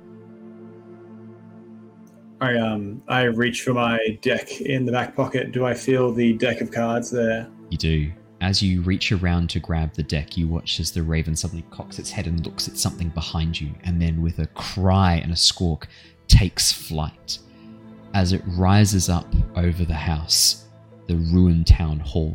I 2.40 2.56
um 2.56 3.02
I 3.06 3.24
reach 3.24 3.62
for 3.62 3.74
my 3.74 4.18
deck 4.22 4.60
in 4.60 4.86
the 4.86 4.92
back 4.92 5.14
pocket. 5.14 5.52
Do 5.52 5.66
I 5.66 5.74
feel 5.74 6.12
the 6.12 6.32
deck 6.34 6.60
of 6.60 6.70
cards 6.70 7.10
there? 7.10 7.48
You 7.68 7.78
do. 7.78 8.12
As 8.40 8.62
you 8.62 8.80
reach 8.80 9.12
around 9.12 9.51
to 9.51 9.60
grab 9.60 9.92
the 9.92 10.02
deck, 10.02 10.38
you 10.38 10.48
watch 10.48 10.80
as 10.80 10.90
the 10.90 11.02
raven 11.02 11.36
suddenly 11.36 11.64
cocks 11.70 11.98
its 11.98 12.10
head 12.10 12.26
and 12.26 12.44
looks 12.47 12.68
at 12.68 12.78
something 12.78 13.10
behind 13.10 13.60
you, 13.60 13.70
and 13.84 14.01
then 14.01 14.22
with 14.22 14.38
a 14.38 14.47
cry 14.47 15.16
and 15.16 15.30
a 15.30 15.36
squawk, 15.36 15.88
takes 16.26 16.72
flight. 16.72 17.38
As 18.14 18.32
it 18.32 18.42
rises 18.47 19.10
up 19.10 19.26
over 19.56 19.84
the 19.84 19.92
house, 19.92 20.68
the 21.06 21.16
ruined 21.16 21.66
town 21.66 22.01
hall, 22.01 22.34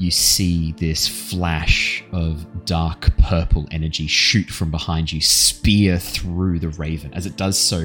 you 0.00 0.10
see 0.10 0.72
this 0.78 1.06
flash 1.06 2.02
of 2.10 2.64
dark 2.64 3.14
purple 3.18 3.68
energy 3.70 4.06
shoot 4.06 4.48
from 4.48 4.70
behind 4.70 5.12
you, 5.12 5.20
spear 5.20 5.98
through 5.98 6.58
the 6.58 6.70
raven. 6.70 7.12
As 7.12 7.26
it 7.26 7.36
does 7.36 7.58
so, 7.58 7.84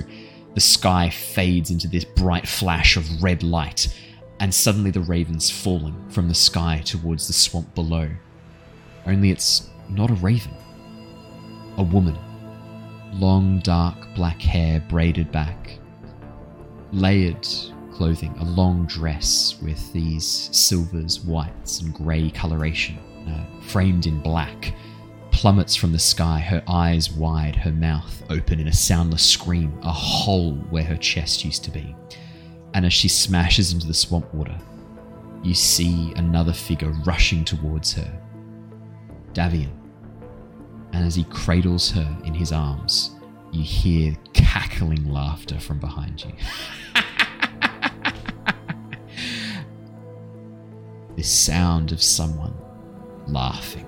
the 0.53 0.61
sky 0.61 1.09
fades 1.09 1.71
into 1.71 1.89
this 1.89 2.05
bright 2.05 2.47
flash 2.47 2.95
of 2.95 3.21
red 3.21 3.43
light, 3.43 3.93
and 4.39 4.53
suddenly 4.53 4.91
the 4.91 5.01
raven's 5.01 5.51
falling 5.51 6.09
from 6.09 6.29
the 6.29 6.33
sky 6.33 6.81
towards 6.85 7.27
the 7.27 7.33
swamp 7.33 7.75
below. 7.75 8.09
Only 9.05 9.29
it's 9.29 9.69
not 9.89 10.09
a 10.09 10.13
raven, 10.13 10.53
a 11.75 11.83
woman. 11.83 12.17
Long, 13.11 13.59
dark 13.59 13.97
black 14.15 14.41
hair 14.41 14.79
braided 14.79 15.33
back, 15.33 15.79
layered 16.93 17.45
clothing, 17.95 18.35
a 18.39 18.43
long 18.43 18.85
dress 18.85 19.55
with 19.61 19.91
these 19.93 20.25
silvers, 20.51 21.21
whites, 21.21 21.81
and 21.81 21.93
grey 21.93 22.29
coloration, 22.29 22.97
uh, 23.27 23.61
framed 23.61 24.05
in 24.05 24.19
black, 24.19 24.73
plummets 25.31 25.75
from 25.75 25.91
the 25.91 25.99
sky, 25.99 26.39
her 26.39 26.63
eyes 26.67 27.11
wide, 27.11 27.55
her 27.55 27.71
mouth 27.71 28.23
open 28.29 28.59
in 28.59 28.67
a 28.67 28.73
soundless 28.73 29.23
scream, 29.23 29.77
a 29.83 29.91
hole 29.91 30.53
where 30.69 30.83
her 30.83 30.97
chest 30.97 31.45
used 31.45 31.63
to 31.63 31.71
be. 31.71 31.95
And 32.73 32.85
as 32.85 32.93
she 32.93 33.07
smashes 33.07 33.71
into 33.71 33.87
the 33.87 33.93
swamp 33.93 34.33
water, 34.33 34.57
you 35.43 35.53
see 35.53 36.11
another 36.15 36.53
figure 36.53 36.91
rushing 37.05 37.45
towards 37.45 37.93
her 37.93 38.21
Davian. 39.33 39.71
And 40.93 41.05
as 41.05 41.15
he 41.15 41.25
cradles 41.25 41.91
her 41.91 42.17
in 42.23 42.33
his 42.33 42.51
arms, 42.51 43.11
you 43.51 43.63
hear 43.63 44.15
cackling 44.33 45.09
laughter 45.09 45.59
from 45.59 45.79
behind 45.79 46.23
you. 46.23 46.31
this 51.15 51.29
sound 51.29 51.91
of 51.91 52.01
someone 52.01 52.53
laughing. 53.27 53.85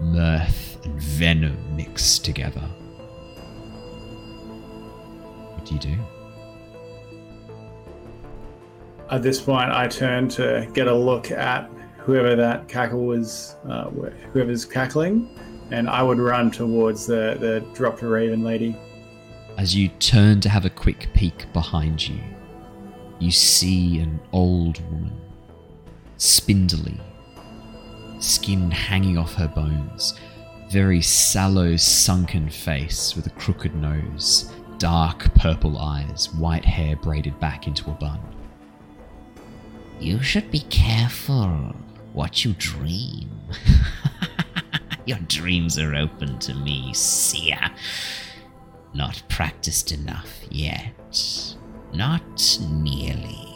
Mirth 0.00 0.84
and 0.84 1.00
venom 1.00 1.76
mixed 1.76 2.24
together. 2.24 2.68
What 5.54 5.64
do 5.66 5.74
you 5.74 5.80
do? 5.80 5.96
At 9.10 9.22
this 9.22 9.40
point, 9.40 9.70
I 9.70 9.86
turn 9.88 10.28
to 10.30 10.66
get 10.72 10.88
a 10.88 10.94
look 10.94 11.30
at 11.30 11.70
whoever 11.98 12.34
that 12.34 12.66
cackle 12.68 13.04
was, 13.04 13.56
uh, 13.68 13.90
whoever's 14.32 14.64
cackling, 14.64 15.28
and 15.70 15.88
I 15.88 16.02
would 16.02 16.18
run 16.18 16.50
towards 16.50 17.06
the 17.06 17.36
the 17.38 17.60
dropped 17.74 18.02
raven 18.02 18.42
lady. 18.42 18.76
As 19.58 19.76
you 19.76 19.88
turn 19.88 20.40
to 20.40 20.48
have 20.48 20.64
a 20.64 20.70
quick 20.70 21.10
peek 21.14 21.52
behind 21.52 22.08
you, 22.08 22.18
you 23.20 23.30
see 23.30 24.00
an 24.00 24.18
old 24.32 24.80
woman, 24.90 25.12
spindly, 26.22 27.00
skin 28.20 28.70
hanging 28.70 29.18
off 29.18 29.34
her 29.34 29.48
bones, 29.48 30.14
very 30.70 31.02
sallow, 31.02 31.76
sunken 31.76 32.48
face 32.48 33.16
with 33.16 33.26
a 33.26 33.30
crooked 33.30 33.74
nose, 33.74 34.52
dark 34.78 35.34
purple 35.34 35.78
eyes, 35.78 36.32
white 36.34 36.64
hair 36.64 36.94
braided 36.94 37.38
back 37.40 37.66
into 37.66 37.90
a 37.90 37.94
bun. 37.94 38.20
You 39.98 40.22
should 40.22 40.48
be 40.52 40.60
careful 40.70 41.74
what 42.12 42.44
you 42.44 42.54
dream. 42.56 43.28
Your 45.06 45.18
dreams 45.26 45.76
are 45.76 45.96
open 45.96 46.38
to 46.38 46.54
me, 46.54 46.94
seer. 46.94 47.58
Not 48.94 49.24
practiced 49.28 49.90
enough 49.90 50.38
yet. 50.50 51.56
Not 51.92 52.58
nearly. 52.70 53.51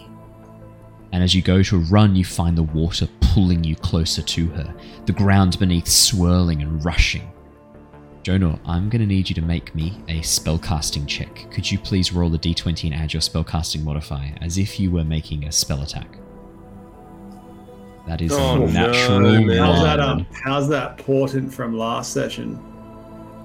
And 1.16 1.22
as 1.24 1.34
you 1.34 1.40
go 1.40 1.62
to 1.62 1.78
run, 1.78 2.14
you 2.14 2.26
find 2.26 2.58
the 2.58 2.62
water 2.62 3.08
pulling 3.20 3.64
you 3.64 3.74
closer 3.74 4.20
to 4.20 4.48
her, 4.48 4.74
the 5.06 5.14
ground 5.14 5.58
beneath 5.58 5.88
swirling 5.88 6.60
and 6.60 6.84
rushing. 6.84 7.32
Jonor, 8.22 8.60
I'm 8.66 8.90
going 8.90 9.00
to 9.00 9.06
need 9.06 9.30
you 9.30 9.34
to 9.36 9.40
make 9.40 9.74
me 9.74 9.98
a 10.08 10.20
spellcasting 10.20 11.08
check. 11.08 11.50
Could 11.50 11.72
you 11.72 11.78
please 11.78 12.12
roll 12.12 12.34
a 12.34 12.38
d20 12.38 12.92
and 12.92 12.94
add 12.94 13.14
your 13.14 13.22
spellcasting 13.22 13.82
modifier 13.82 14.34
as 14.42 14.58
if 14.58 14.78
you 14.78 14.90
were 14.90 15.04
making 15.04 15.46
a 15.46 15.52
spell 15.52 15.80
attack? 15.80 16.18
That 18.06 18.20
is 18.20 18.32
Oh, 18.34 18.56
a 18.56 18.58
no, 18.58 18.66
natural 18.66 19.20
man. 19.42 19.56
How's 19.56 19.82
that 19.84 20.00
um? 20.00 20.26
How's 20.44 20.68
that 20.68 20.98
portent 20.98 21.50
from 21.50 21.78
last 21.78 22.12
session? 22.12 22.60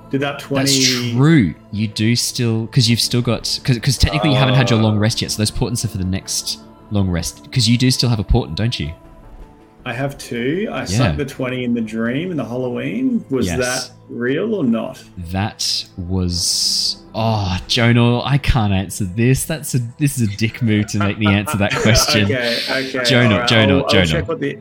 Did 0.10 0.20
that 0.20 0.40
twenty? 0.42 0.66
That's 0.66 1.12
true. 1.14 1.56
You 1.72 1.88
do 1.88 2.18
still 2.18 2.66
because 2.66 2.90
you've 2.90 3.00
still 3.00 3.22
got 3.22 3.62
because 3.64 3.98
technically 3.98 4.32
you 4.32 4.36
haven't 4.36 4.56
had 4.56 4.70
your 4.70 4.82
long 4.82 5.00
rest 5.00 5.22
yet. 5.22 5.32
So 5.32 5.38
those 5.38 5.52
portents 5.52 5.86
are 5.86 5.88
for 5.88 5.98
the 5.98 6.04
next 6.04 6.60
long 6.92 7.10
rest 7.10 7.44
because 7.44 7.68
you 7.70 7.78
do 7.78 7.90
still 7.92 8.10
have 8.10 8.20
a 8.20 8.24
portent, 8.24 8.58
don't 8.58 8.80
you? 8.80 8.92
I 9.86 9.94
have 9.94 10.16
two. 10.18 10.68
I 10.72 10.80
Yeah. 10.82 10.86
sunk 10.86 11.18
the 11.18 11.26
twenty 11.26 11.64
in 11.64 11.74
the 11.74 11.82
dream 11.82 12.30
in 12.32 12.38
the 12.38 12.46
Halloween. 12.46 13.26
Was 13.32 13.48
Yes. 13.48 13.58
that 13.90 13.92
real 14.10 14.54
or 14.54 14.64
not? 14.64 15.04
That 15.32 15.86
was 15.98 16.98
oh, 17.16 17.58
Jonor, 17.68 18.22
I 18.26 18.38
can't 18.38 18.74
answer 18.74 19.06
this. 19.06 19.46
That's 19.46 19.74
a 19.74 19.80
this 19.98 20.20
is 20.20 20.32
a 20.32 20.38
dick 20.38 20.62
move 20.62 20.86
to 20.88 21.00
make 21.00 21.18
me 21.18 21.26
answer 21.28 21.58
that 21.58 21.72
question. 21.82 22.26
okay, 22.26 22.60
okay. 22.70 23.00
Jonor, 23.00 23.34
alright, 23.34 23.50
Jonor, 23.50 23.84
I'll, 23.92 24.00
I'll 24.00 24.06
check 24.06 24.28
what 24.28 24.40
the. 24.40 24.54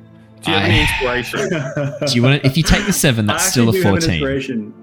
Do 0.43 0.51
you 0.53 0.57
have 0.57 0.71
any 0.71 0.81
inspiration? 0.81 1.41
Do 2.07 2.15
you 2.15 2.23
want 2.23 2.41
to? 2.41 2.47
If 2.49 2.57
you 2.57 2.63
take 2.63 2.87
the 2.87 2.93
seven, 2.95 3.27
that's 3.27 3.45
I 3.49 3.51
still 3.51 3.65
a 3.65 3.69
actually 3.69 3.81
do 3.83 3.87
have 3.89 3.95
an 3.97 4.01
fourteen. 4.01 4.15
inspiration. 4.15 4.75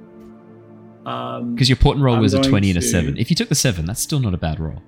Um, 1.07 1.55
Because 1.55 1.67
your 1.69 1.77
portent 1.77 2.03
roll 2.03 2.15
I'm 2.17 2.21
was 2.21 2.35
a 2.35 2.43
twenty 2.43 2.69
and 2.69 2.77
a 2.77 2.81
seven. 2.83 3.17
If 3.17 3.31
you 3.31 3.35
took 3.35 3.49
the 3.49 3.55
seven, 3.55 3.85
that's 3.85 4.01
still 4.01 4.19
not 4.19 4.35
a 4.35 4.37
bad 4.37 4.59
roll. 4.59 4.83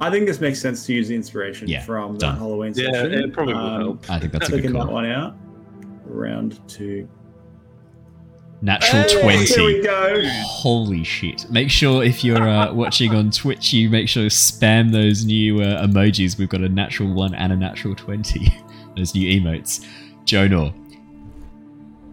I 0.00 0.10
think 0.10 0.26
this 0.26 0.40
makes 0.40 0.60
sense 0.60 0.84
to 0.86 0.92
use 0.94 1.08
the 1.08 1.14
inspiration 1.14 1.68
Yeah, 1.68 1.82
from 1.82 2.14
that 2.14 2.20
done. 2.20 2.36
Halloween 2.38 2.72
Yeah, 2.76 2.92
session. 2.92 3.12
it 3.14 3.32
probably 3.32 3.54
would 3.54 3.60
Um, 3.62 3.80
help. 3.80 4.10
I 4.10 4.18
think 4.18 4.32
that's 4.32 4.48
a 4.48 4.52
Clicking 4.52 4.72
good 4.72 4.80
that 4.80 4.84
call. 4.84 4.94
one 4.94 5.06
out. 5.06 5.36
Round 6.04 6.60
two. 6.68 7.08
Natural 8.62 9.02
Hey, 9.02 9.20
twenty. 9.20 9.44
Here 9.46 9.64
we 9.64 9.82
go. 9.82 10.22
Holy 10.44 11.04
shit. 11.04 11.46
Make 11.50 11.70
sure 11.70 12.02
if 12.02 12.24
you're 12.24 12.48
uh, 12.48 12.72
watching 12.74 13.14
on 13.14 13.30
Twitch, 13.30 13.72
you 13.72 13.90
make 13.90 14.08
sure 14.08 14.24
to 14.24 14.28
spam 14.34 14.92
those 14.92 15.24
new 15.24 15.60
uh, 15.60 15.86
emojis. 15.86 16.38
We've 16.38 16.48
got 16.48 16.62
a 16.62 16.68
natural 16.68 17.12
1 17.12 17.34
and 17.34 17.52
a 17.52 17.56
natural 17.56 17.94
20. 17.94 18.48
those 18.96 19.14
new 19.14 19.40
emotes. 19.40 19.84
Jonor, 20.24 20.72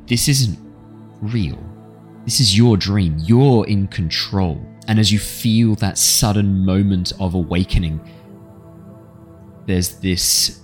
this 0.07 0.27
isn't 0.27 0.59
real. 1.21 1.57
This 2.25 2.39
is 2.39 2.57
your 2.57 2.75
dream. 2.77 3.15
You're 3.19 3.65
in 3.67 3.87
control. 3.87 4.61
And 4.87 4.99
as 4.99 5.11
you 5.11 5.19
feel 5.19 5.75
that 5.75 5.97
sudden 5.97 6.65
moment 6.65 7.13
of 7.19 7.33
awakening, 7.33 8.01
there's 9.65 9.99
this 9.99 10.61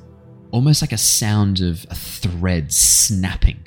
almost 0.52 0.82
like 0.82 0.92
a 0.92 0.98
sound 0.98 1.62
of 1.62 1.86
a 1.90 1.96
thread 1.96 2.74
snapping 2.74 3.66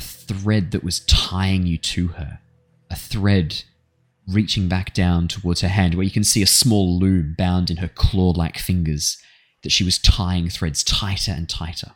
a 0.00 0.02
thread 0.02 0.70
that 0.70 0.82
was 0.82 1.00
tying 1.00 1.66
you 1.66 1.76
to 1.76 2.08
her, 2.08 2.40
a 2.90 2.96
thread 2.96 3.62
reaching 4.26 4.66
back 4.68 4.94
down 4.94 5.28
towards 5.28 5.60
her 5.60 5.68
hand, 5.68 5.94
where 5.94 6.04
you 6.04 6.10
can 6.10 6.24
see 6.24 6.42
a 6.42 6.46
small 6.46 6.98
loom 6.98 7.34
bound 7.36 7.70
in 7.70 7.78
her 7.78 7.88
claw 7.88 8.32
like 8.34 8.56
fingers 8.56 9.18
that 9.62 9.70
she 9.70 9.84
was 9.84 9.98
tying 9.98 10.48
threads 10.48 10.82
tighter 10.82 11.32
and 11.32 11.48
tighter. 11.48 11.92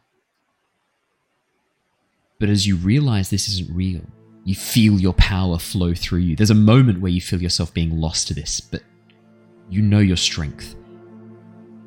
But 2.38 2.50
as 2.50 2.66
you 2.66 2.76
realize 2.76 3.30
this 3.30 3.48
isn't 3.48 3.74
real, 3.74 4.02
you 4.44 4.54
feel 4.54 5.00
your 5.00 5.14
power 5.14 5.58
flow 5.58 5.94
through 5.94 6.20
you. 6.20 6.36
There's 6.36 6.50
a 6.50 6.54
moment 6.54 7.00
where 7.00 7.10
you 7.10 7.20
feel 7.20 7.40
yourself 7.42 7.72
being 7.72 7.98
lost 7.98 8.28
to 8.28 8.34
this, 8.34 8.60
but 8.60 8.82
you 9.70 9.80
know 9.82 10.00
your 10.00 10.16
strength. 10.18 10.76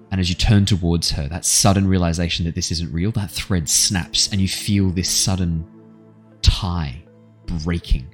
And 0.10 0.20
as 0.20 0.30
you 0.30 0.36
turn 0.36 0.66
towards 0.66 1.12
her, 1.12 1.28
that 1.28 1.46
sudden 1.46 1.88
realization 1.88 2.46
that 2.46 2.56
this 2.56 2.72
isn't 2.72 2.92
real, 2.92 3.12
that 3.12 3.30
thread 3.30 3.70
snaps, 3.70 4.30
and 4.32 4.42
you 4.42 4.48
feel 4.48 4.90
this 4.90 5.10
sudden 5.10 5.66
tie 6.42 7.04
breaking. 7.64 8.08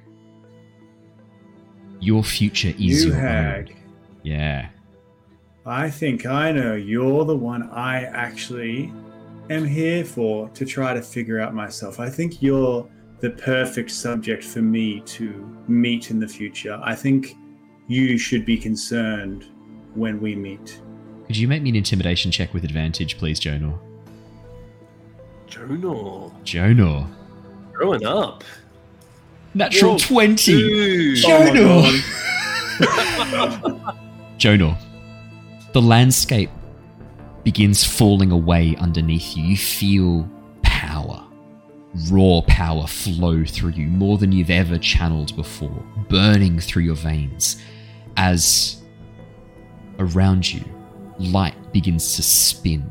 Your 2.00 2.22
future 2.22 2.68
is 2.70 3.04
You 3.04 3.08
your 3.08 3.16
own. 3.16 3.22
hag. 3.22 3.76
Yeah. 4.22 4.68
I 5.64 5.88
think 5.88 6.26
I 6.26 6.52
know 6.52 6.74
you're 6.74 7.24
the 7.24 7.36
one 7.36 7.62
I 7.70 8.02
actually 8.04 8.92
am 9.48 9.64
here 9.64 10.04
for 10.04 10.48
to 10.50 10.66
try 10.66 10.92
to 10.92 11.00
figure 11.00 11.40
out 11.40 11.54
myself. 11.54 12.00
I 12.00 12.10
think 12.10 12.42
you're 12.42 12.86
the 13.24 13.30
perfect 13.30 13.90
subject 13.90 14.44
for 14.44 14.60
me 14.60 15.00
to 15.00 15.50
meet 15.66 16.10
in 16.10 16.20
the 16.20 16.28
future. 16.28 16.78
I 16.84 16.94
think 16.94 17.38
you 17.86 18.18
should 18.18 18.44
be 18.44 18.58
concerned 18.58 19.46
when 19.94 20.20
we 20.20 20.36
meet. 20.36 20.78
Could 21.26 21.38
you 21.38 21.48
make 21.48 21.62
me 21.62 21.70
an 21.70 21.76
intimidation 21.76 22.30
check 22.30 22.52
with 22.52 22.64
advantage, 22.64 23.16
please, 23.16 23.40
Jonor? 23.40 23.78
Jonor. 25.48 26.34
Jonor. 26.44 27.08
Growing 27.72 28.04
up. 28.04 28.44
Natural 29.54 29.92
Whoa, 29.92 29.98
20! 29.98 30.52
dude. 30.52 31.24
Jonor! 31.24 32.02
Oh 32.76 33.94
Jonor. 34.38 34.76
The 35.72 35.80
landscape 35.80 36.50
begins 37.42 37.84
falling 37.84 38.32
away 38.32 38.76
underneath 38.76 39.34
you. 39.34 39.44
You 39.44 39.56
feel 39.56 40.28
power, 40.60 41.24
raw 42.10 42.40
power 42.46 42.86
flow 42.86 43.44
through 43.44 43.70
you 43.70 43.86
more 43.86 44.18
than 44.18 44.32
you've 44.32 44.50
ever 44.50 44.78
channeled 44.78 45.34
before, 45.36 45.84
burning 46.08 46.58
through 46.58 46.82
your 46.82 46.96
veins 46.96 47.62
as 48.16 48.82
around 49.98 50.50
you 50.50 50.64
light 51.18 51.54
begins 51.72 52.16
to 52.16 52.22
spin 52.22 52.90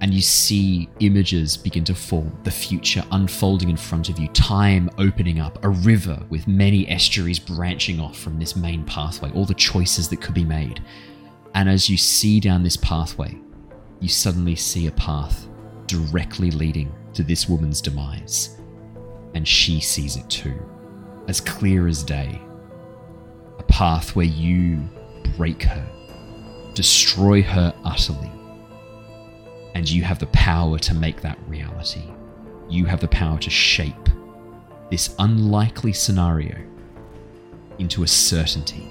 and 0.00 0.12
you 0.12 0.20
see 0.20 0.88
images 1.00 1.56
begin 1.56 1.82
to 1.84 1.94
form, 1.94 2.38
the 2.44 2.50
future 2.50 3.02
unfolding 3.12 3.70
in 3.70 3.76
front 3.76 4.08
of 4.08 4.18
you, 4.18 4.28
time 4.28 4.90
opening 4.98 5.40
up, 5.40 5.62
a 5.64 5.68
river 5.70 6.22
with 6.28 6.46
many 6.46 6.86
estuaries 6.88 7.38
branching 7.38 7.98
off 7.98 8.18
from 8.18 8.38
this 8.38 8.56
main 8.56 8.84
pathway, 8.84 9.30
all 9.32 9.46
the 9.46 9.54
choices 9.54 10.08
that 10.08 10.20
could 10.20 10.34
be 10.34 10.44
made. 10.44 10.82
And 11.54 11.68
as 11.68 11.88
you 11.88 11.96
see 11.96 12.40
down 12.40 12.62
this 12.62 12.76
pathway, 12.76 13.38
you 14.00 14.08
suddenly 14.08 14.54
see 14.54 14.86
a 14.86 14.92
path 14.92 15.48
directly 15.86 16.50
leading 16.50 16.92
to 17.16 17.22
this 17.22 17.48
woman's 17.48 17.80
demise. 17.80 18.56
And 19.34 19.46
she 19.46 19.80
sees 19.80 20.16
it 20.16 20.28
too, 20.30 20.54
as 21.28 21.40
clear 21.40 21.88
as 21.88 22.02
day. 22.02 22.40
A 23.58 23.62
path 23.64 24.14
where 24.14 24.26
you 24.26 24.88
break 25.36 25.62
her, 25.64 25.86
destroy 26.74 27.42
her 27.42 27.74
utterly, 27.84 28.30
and 29.74 29.88
you 29.88 30.02
have 30.02 30.18
the 30.18 30.26
power 30.28 30.78
to 30.78 30.94
make 30.94 31.20
that 31.20 31.38
reality. 31.46 32.04
You 32.68 32.86
have 32.86 33.00
the 33.00 33.08
power 33.08 33.38
to 33.38 33.50
shape 33.50 34.08
this 34.90 35.14
unlikely 35.18 35.92
scenario 35.92 36.56
into 37.78 38.02
a 38.02 38.06
certainty. 38.06 38.88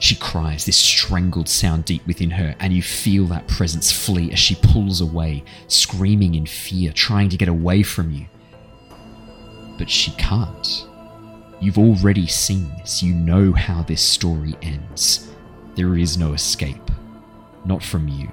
She 0.00 0.14
cries, 0.14 0.64
this 0.64 0.76
strangled 0.76 1.48
sound 1.48 1.84
deep 1.84 2.06
within 2.06 2.30
her, 2.30 2.54
and 2.60 2.72
you 2.72 2.82
feel 2.82 3.26
that 3.26 3.48
presence 3.48 3.90
flee 3.90 4.30
as 4.30 4.38
she 4.38 4.54
pulls 4.54 5.00
away, 5.00 5.42
screaming 5.66 6.36
in 6.36 6.46
fear, 6.46 6.92
trying 6.92 7.28
to 7.30 7.36
get 7.36 7.48
away 7.48 7.82
from 7.82 8.12
you. 8.12 8.26
But 9.76 9.90
she 9.90 10.12
can't. 10.12 10.86
You've 11.60 11.78
already 11.78 12.28
seen 12.28 12.70
this. 12.78 13.02
You 13.02 13.14
know 13.14 13.52
how 13.52 13.82
this 13.82 14.02
story 14.02 14.54
ends. 14.62 15.28
There 15.74 15.96
is 15.96 16.16
no 16.16 16.32
escape. 16.32 16.90
Not 17.64 17.82
from 17.82 18.06
you. 18.06 18.30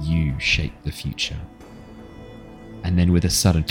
You 0.00 0.38
shape 0.38 0.74
the 0.84 0.92
future. 0.92 1.38
And 2.84 2.98
then 2.98 3.12
with 3.12 3.24
a 3.24 3.30
sudden, 3.30 3.64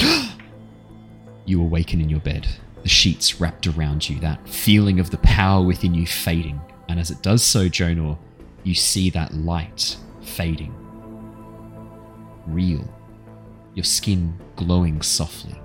you 1.46 1.62
awaken 1.62 2.02
in 2.02 2.10
your 2.10 2.20
bed, 2.20 2.48
the 2.82 2.90
sheets 2.90 3.40
wrapped 3.40 3.68
around 3.68 4.10
you, 4.10 4.20
that 4.20 4.48
feeling 4.50 5.00
of 5.00 5.12
the 5.12 5.18
power 5.20 5.64
within 5.64 5.94
you 5.94 6.08
fading. 6.08 6.60
And 6.90 7.00
as 7.00 7.12
it 7.12 7.22
does 7.22 7.44
so, 7.44 7.68
Jonor, 7.68 8.18
you 8.64 8.74
see 8.74 9.10
that 9.12 9.34
light 9.34 9.98
fading. 10.22 10.74
Real. 12.46 12.88
Your 13.74 13.84
skin 13.84 14.40
glowing 14.56 15.02
softly, 15.02 15.60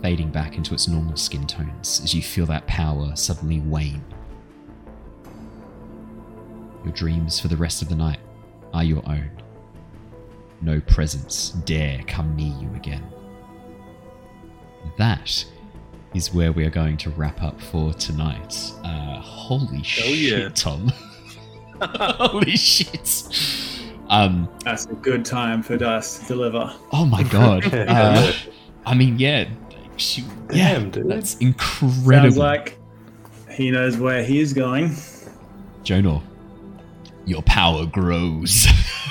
fading 0.00 0.30
back 0.30 0.56
into 0.56 0.74
its 0.74 0.88
normal 0.88 1.16
skin 1.16 1.46
tones 1.46 2.00
as 2.02 2.14
you 2.14 2.22
feel 2.22 2.46
that 2.46 2.66
power 2.66 3.14
suddenly 3.16 3.60
wane. 3.60 4.04
Your 6.84 6.92
dreams 6.94 7.38
for 7.38 7.48
the 7.48 7.56
rest 7.56 7.82
of 7.82 7.88
the 7.88 7.94
night 7.94 8.18
are 8.72 8.84
your 8.84 9.02
own. 9.08 9.30
No 10.60 10.80
presence 10.80 11.50
dare 11.64 12.02
come 12.06 12.34
near 12.34 12.56
you 12.60 12.72
again. 12.74 13.04
That 14.96 15.44
is 16.14 16.32
where 16.32 16.52
we 16.52 16.64
are 16.64 16.70
going 16.70 16.96
to 16.98 17.10
wrap 17.10 17.42
up 17.42 17.60
for 17.60 17.92
tonight. 17.94 18.72
Uh, 18.84 19.20
holy 19.20 19.82
shit, 19.82 20.40
yeah. 20.40 20.48
Tom. 20.50 20.92
holy 21.80 22.56
shit. 22.56 23.28
Um, 24.08 24.48
That's 24.64 24.86
a 24.86 24.94
good 24.94 25.24
time 25.24 25.62
for 25.62 25.76
Dice 25.76 26.18
to 26.20 26.26
deliver. 26.26 26.72
oh 26.92 27.06
my 27.06 27.22
god. 27.24 27.64
Uh, 27.72 28.32
I 28.84 28.94
mean, 28.94 29.18
yeah. 29.18 29.48
She, 29.96 30.22
yeah, 30.52 30.74
Damn, 30.74 30.90
dude. 30.90 31.08
that's 31.08 31.36
incredible. 31.36 32.30
Sounds 32.32 32.36
like 32.38 32.78
he 33.50 33.70
knows 33.70 33.96
where 33.98 34.24
he's 34.24 34.52
going. 34.52 34.90
Jonor, 35.84 36.22
your 37.24 37.42
power 37.42 37.86
grows. 37.86 38.66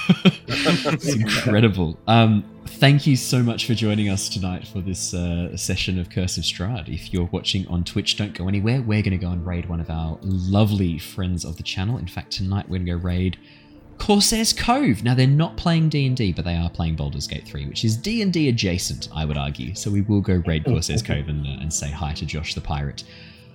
it's 0.25 1.13
incredible. 1.15 1.97
Um, 2.07 2.43
thank 2.65 3.07
you 3.07 3.15
so 3.15 3.43
much 3.43 3.65
for 3.65 3.73
joining 3.73 4.09
us 4.09 4.29
tonight 4.29 4.67
for 4.67 4.81
this 4.81 5.13
uh, 5.13 5.55
session 5.55 5.99
of 5.99 6.09
Curse 6.09 6.37
of 6.37 6.43
Strahd. 6.43 6.87
If 6.87 7.13
you're 7.13 7.29
watching 7.31 7.67
on 7.67 7.83
Twitch, 7.83 8.17
don't 8.17 8.33
go 8.33 8.47
anywhere. 8.47 8.81
We're 8.81 9.01
going 9.01 9.11
to 9.11 9.17
go 9.17 9.31
and 9.31 9.45
raid 9.45 9.67
one 9.67 9.79
of 9.79 9.89
our 9.89 10.17
lovely 10.21 10.97
friends 10.97 11.45
of 11.45 11.57
the 11.57 11.63
channel. 11.63 11.97
In 11.97 12.07
fact, 12.07 12.31
tonight 12.31 12.69
we're 12.69 12.77
going 12.77 12.85
to 12.85 12.91
go 12.93 12.97
raid 12.97 13.37
Corsair's 13.97 14.53
Cove. 14.53 15.03
Now 15.03 15.13
they're 15.13 15.27
not 15.27 15.57
playing 15.57 15.89
D&D, 15.89 16.33
but 16.33 16.45
they 16.45 16.55
are 16.55 16.69
playing 16.69 16.95
Baldur's 16.95 17.27
Gate 17.27 17.45
3, 17.45 17.67
which 17.67 17.85
is 17.85 17.95
D&D 17.95 18.49
adjacent, 18.49 19.09
I 19.13 19.25
would 19.25 19.37
argue. 19.37 19.75
So 19.75 19.91
we 19.91 20.01
will 20.01 20.21
go 20.21 20.41
raid 20.45 20.65
Corsair's 20.65 21.03
Cove 21.03 21.29
and, 21.29 21.45
uh, 21.45 21.61
and 21.61 21.71
say 21.71 21.91
hi 21.91 22.13
to 22.13 22.25
Josh 22.25 22.55
the 22.55 22.61
pirate. 22.61 23.03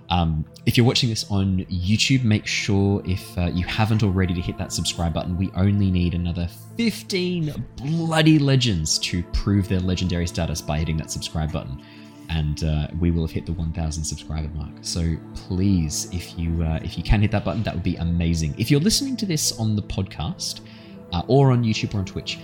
Um, 0.08 0.44
if 0.66 0.76
you're 0.76 0.86
watching 0.86 1.08
this 1.08 1.30
on 1.30 1.64
YouTube, 1.66 2.22
make 2.24 2.46
sure 2.46 3.02
if 3.04 3.36
uh, 3.38 3.46
you 3.52 3.64
haven't 3.66 4.02
already 4.02 4.34
to 4.34 4.40
hit 4.40 4.58
that 4.58 4.72
subscribe 4.72 5.14
button. 5.14 5.36
We 5.36 5.50
only 5.56 5.90
need 5.90 6.14
another 6.14 6.48
15 6.76 7.64
bloody 7.76 8.38
legends 8.38 8.98
to 9.00 9.22
prove 9.24 9.68
their 9.68 9.80
legendary 9.80 10.26
status 10.26 10.60
by 10.60 10.78
hitting 10.78 10.96
that 10.98 11.10
subscribe 11.10 11.52
button. 11.52 11.82
And 12.28 12.64
uh, 12.64 12.88
we 12.98 13.12
will 13.12 13.22
have 13.22 13.30
hit 13.30 13.46
the 13.46 13.52
1,000 13.52 14.02
subscriber 14.02 14.48
mark. 14.48 14.72
So 14.80 15.16
please, 15.34 16.08
if 16.12 16.36
you 16.36 16.62
uh, 16.62 16.80
if 16.82 16.98
you 16.98 17.04
can 17.04 17.20
hit 17.20 17.30
that 17.30 17.44
button, 17.44 17.62
that 17.62 17.74
would 17.74 17.84
be 17.84 17.96
amazing. 17.96 18.54
If 18.58 18.70
you're 18.70 18.80
listening 18.80 19.16
to 19.18 19.26
this 19.26 19.58
on 19.60 19.76
the 19.76 19.82
podcast 19.82 20.60
uh, 21.12 21.22
or 21.28 21.52
on 21.52 21.62
YouTube 21.62 21.94
or 21.94 21.98
on 21.98 22.04
Twitch, 22.04 22.38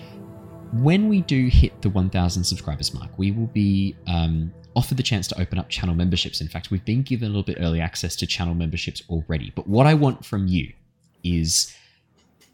when 0.72 1.09
we 1.09 1.20
do 1.22 1.48
hit 1.48 1.80
the 1.82 1.90
1000 1.90 2.43
subscribers 2.43 2.94
mark 2.94 3.10
we 3.18 3.30
will 3.30 3.48
be 3.48 3.94
um, 4.06 4.52
offered 4.74 4.97
the 4.97 5.03
chance 5.03 5.27
to 5.28 5.40
open 5.40 5.59
up 5.59 5.69
channel 5.69 5.94
memberships. 5.94 6.40
In 6.40 6.49
fact 6.49 6.70
we've 6.70 6.85
been 6.85 7.03
given 7.03 7.27
a 7.27 7.28
little 7.28 7.43
bit 7.43 7.59
early 7.61 7.81
access 7.81 8.16
to 8.16 8.27
channel 8.27 8.55
memberships 8.55 9.03
already. 9.09 9.53
But 9.55 9.66
what 9.66 9.86
i 9.86 9.94
want 9.94 10.24
from 10.24 10.47
you 10.47 10.73
is 11.24 11.74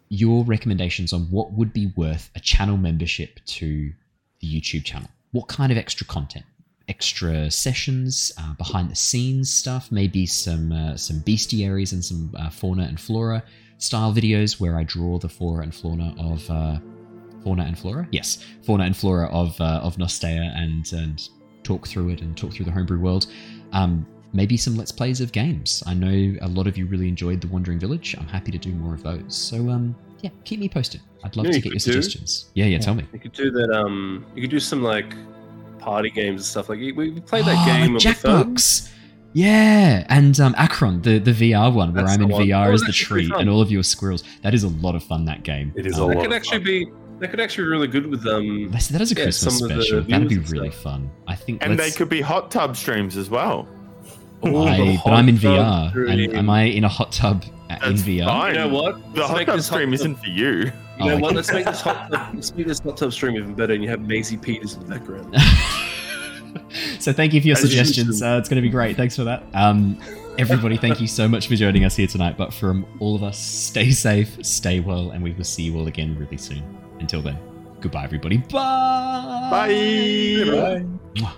your 0.09 0.45
recommendations 0.45 1.13
on 1.13 1.23
what 1.31 1.53
would 1.53 1.73
be 1.73 1.93
worth 1.97 2.31
a 2.35 2.41
channel 2.41 2.77
membership 2.77 3.41
to 3.47 3.93
the 4.41 4.61
youtube 4.61 4.85
channel. 4.85 5.09
What 5.33 5.49
kind 5.49 5.71
of 5.71 5.79
extra 5.79 6.07
content? 6.07 6.45
Extra 6.89 7.51
sessions 7.51 8.33
uh, 8.39 8.55
behind 8.55 8.91
the 8.91 8.97
scenes 8.97 9.53
stuff 9.53 9.93
maybe 9.93 10.25
some 10.27 10.73
uh, 10.73 10.97
some 10.97 11.21
bestiaries 11.21 11.93
and 11.93 12.05
some 12.05 12.35
uh, 12.39 12.51
fauna 12.51 12.85
and 12.85 12.99
flora 12.99 13.43
style 13.77 14.13
videos 14.13 14.59
where 14.59 14.77
i 14.77 14.83
draw 14.83 15.19
the 15.19 15.29
flora 15.29 15.63
and 15.63 15.75
fauna 15.75 16.15
of 16.19 16.51
uh, 16.51 16.79
fauna 17.49 17.65
and 17.65 17.79
flora. 17.79 18.09
Yes, 18.11 18.45
fauna 18.63 18.85
and 18.85 18.97
flora 18.97 19.29
of 19.29 19.61
uh, 19.61 19.81
of 19.83 19.97
Nostea, 19.97 20.53
and 20.55 20.91
and 20.93 21.29
talk 21.69 21.87
through 21.87 22.09
it 22.11 22.21
and 22.23 22.37
talk 22.37 22.53
through 22.53 22.65
the 22.65 22.71
homebrew 22.73 22.99
world. 22.99 23.27
Um, 23.73 24.07
maybe 24.33 24.57
some 24.57 24.77
let's 24.77 24.93
plays 24.93 25.21
of 25.21 25.33
games. 25.33 25.83
I 25.87 25.95
know 25.95 26.37
a 26.41 26.49
lot 26.49 26.67
of 26.67 26.77
you 26.79 26.87
really 26.87 27.09
enjoyed 27.09 27.41
the 27.41 27.49
Wandering 27.49 27.79
Village. 27.79 28.15
I'm 28.19 28.27
happy 28.27 28.51
to 28.53 28.59
do 28.59 28.73
more 28.73 28.95
of 28.95 29.03
those. 29.03 29.37
So 29.37 29.57
um, 29.69 29.95
yeah, 30.23 30.31
keep 30.45 30.61
me 30.61 30.69
posted. 30.69 31.01
I'd 31.25 31.37
love 31.37 31.47
You 31.47 31.53
know 31.53 31.59
to 31.59 31.59
you 31.59 31.63
get 31.63 31.73
your 31.73 31.73
could 31.81 31.85
do? 31.85 32.03
suggestions. 32.03 32.51
Yeah, 32.55 32.67
yeah, 32.67 32.79
tell 32.79 32.95
me. 32.95 33.05
You 33.13 33.19
could 33.19 33.33
do 33.33 33.51
that. 33.51 33.71
Um, 33.71 34.25
you 34.35 34.43
could 34.43 34.51
do 34.51 34.61
some 34.61 34.83
like 34.83 35.15
party 35.79 36.11
games 36.11 36.41
and 36.41 36.45
stuff. 36.47 36.69
Like 36.71 36.79
we 36.79 36.93
we 36.93 37.21
played 37.21 37.45
that 37.45 37.57
Oh, 37.59 37.67
game 37.67 37.95
like 37.95 38.03
the. 38.03 38.09
Jackbox. 38.29 38.91
Yeah, 39.35 40.07
and 40.09 40.41
um, 40.41 40.55
Acron, 40.55 41.03
the, 41.03 41.19
the 41.19 41.33
VR 41.53 41.73
one 41.73 41.93
where 41.93 42.03
That's 42.03 42.15
I'm 42.17 42.23
in 42.23 42.29
one. 42.31 42.47
VR 42.47 42.69
Oh, 42.69 42.73
as 42.73 42.81
the 42.81 42.93
tree 42.93 43.31
and 43.37 43.49
all 43.51 43.61
of 43.61 43.71
you 43.71 43.79
are 43.79 43.83
squirrels. 43.85 44.25
That 44.43 44.55
is 44.55 44.65
a 44.65 44.69
lot 44.69 44.95
of 44.95 45.03
fun. 45.05 45.27
That 45.27 45.43
game. 45.43 45.73
It 45.77 45.87
is 45.87 45.99
Um, 45.99 46.05
a 46.05 46.09
That 46.09 46.15
lot 46.17 46.23
could 46.23 46.33
of 46.33 46.37
actually 46.37 46.59
fun. 46.59 46.65
be. 46.65 47.08
That 47.21 47.31
could 47.31 47.41
actually 47.41 47.65
be 47.65 47.69
really 47.71 47.89
good 47.89 48.07
with 48.07 48.27
um. 48.27 48.65
That's- 48.67 48.89
that 48.89 49.01
is 49.01 49.11
a 49.13 49.15
yeah, 49.17 49.25
Christmas 49.25 49.59
some 49.59 49.71
of 49.71 49.77
the 49.77 49.83
special. 49.83 50.03
That'd 50.03 50.29
be 50.29 50.39
really 50.39 50.71
stuff. 50.71 50.83
fun. 50.83 51.11
I 51.27 51.35
think. 51.35 51.63
And 51.65 51.79
they 51.79 51.85
let's- 51.85 51.97
could 51.97 52.09
be 52.09 52.21
hot 52.21 52.51
tub 52.51 52.77
streams 52.77 53.17
as 53.17 53.29
well. 53.31 53.69
I, 54.45 55.01
but 55.05 55.13
I'm 55.13 55.29
in 55.29 55.37
VR. 55.37 55.83
And 55.87 55.91
stream. 55.91 56.37
am 56.37 56.49
I 56.49 56.63
in 56.63 56.85
a 56.85 56.89
hot 56.89 57.11
tub 57.11 57.45
uh, 57.71 57.79
in 57.87 57.95
VR? 57.95 58.25
fine. 58.27 58.55
You 58.55 58.61
know 58.61 58.69
what? 58.69 59.15
The 59.15 59.21
Let's 59.23 59.31
hot 59.33 59.47
tub 59.47 59.57
this 59.57 59.69
hot 59.69 59.75
stream 59.77 59.89
tub- 59.89 59.95
isn't 59.95 60.15
for 60.21 60.27
you. 60.27 60.49
You 61.01 61.05
know 61.07 61.15
Oh, 61.15 61.19
what? 61.19 61.35
Let's 61.35 61.53
make 61.53 61.65
this 61.65 61.81
hot. 61.81 62.09
Tub, 62.13 62.35
let's 62.35 62.55
make 62.55 62.67
this 62.69 62.79
hot 62.79 62.97
tub 62.97 63.13
stream 63.13 63.37
even 63.37 63.55
better, 63.55 63.73
and 63.75 63.83
you 63.83 63.89
have 63.91 64.01
Maisie 64.01 64.37
Peters 64.37 64.75
in 64.75 64.81
the 64.81 64.87
background. 64.95 65.35
so 67.01 67.13
thank 67.13 67.33
you 67.35 67.41
for 67.41 67.49
your 67.49 67.57
As 67.57 67.65
usual. 67.65 67.85
suggestions. 67.85 68.23
Uh, 68.23 68.37
it's 68.39 68.49
going 68.49 68.57
to 68.57 68.63
be 68.63 68.71
great. 68.71 68.97
Thanks 68.97 69.17
for 69.17 69.25
that. 69.25 69.43
Um, 69.55 69.99
everybody, 70.39 70.77
thank 70.77 71.01
you 71.01 71.07
so 71.09 71.27
much 71.29 71.49
for 71.49 71.57
joining 71.57 71.85
us 71.85 71.97
here 71.97 72.07
tonight. 72.07 72.37
But 72.37 72.53
from 72.55 72.87
all 73.01 73.17
of 73.17 73.23
us, 73.25 73.39
stay 73.39 73.91
safe, 73.91 74.39
stay 74.47 74.79
well, 74.81 75.11
and 75.11 75.23
we 75.23 75.33
will 75.33 75.45
see 75.45 75.65
you 75.65 75.77
all 75.77 75.89
again 75.89 76.17
really 76.17 76.37
soon. 76.37 76.63
Until 77.01 77.23
then, 77.23 77.39
goodbye, 77.81 78.05
everybody. 78.05 78.39
Bye. 78.39 79.49
Bye. 79.51 80.45
Bye. 80.51 80.85
Mwah. 81.15 81.33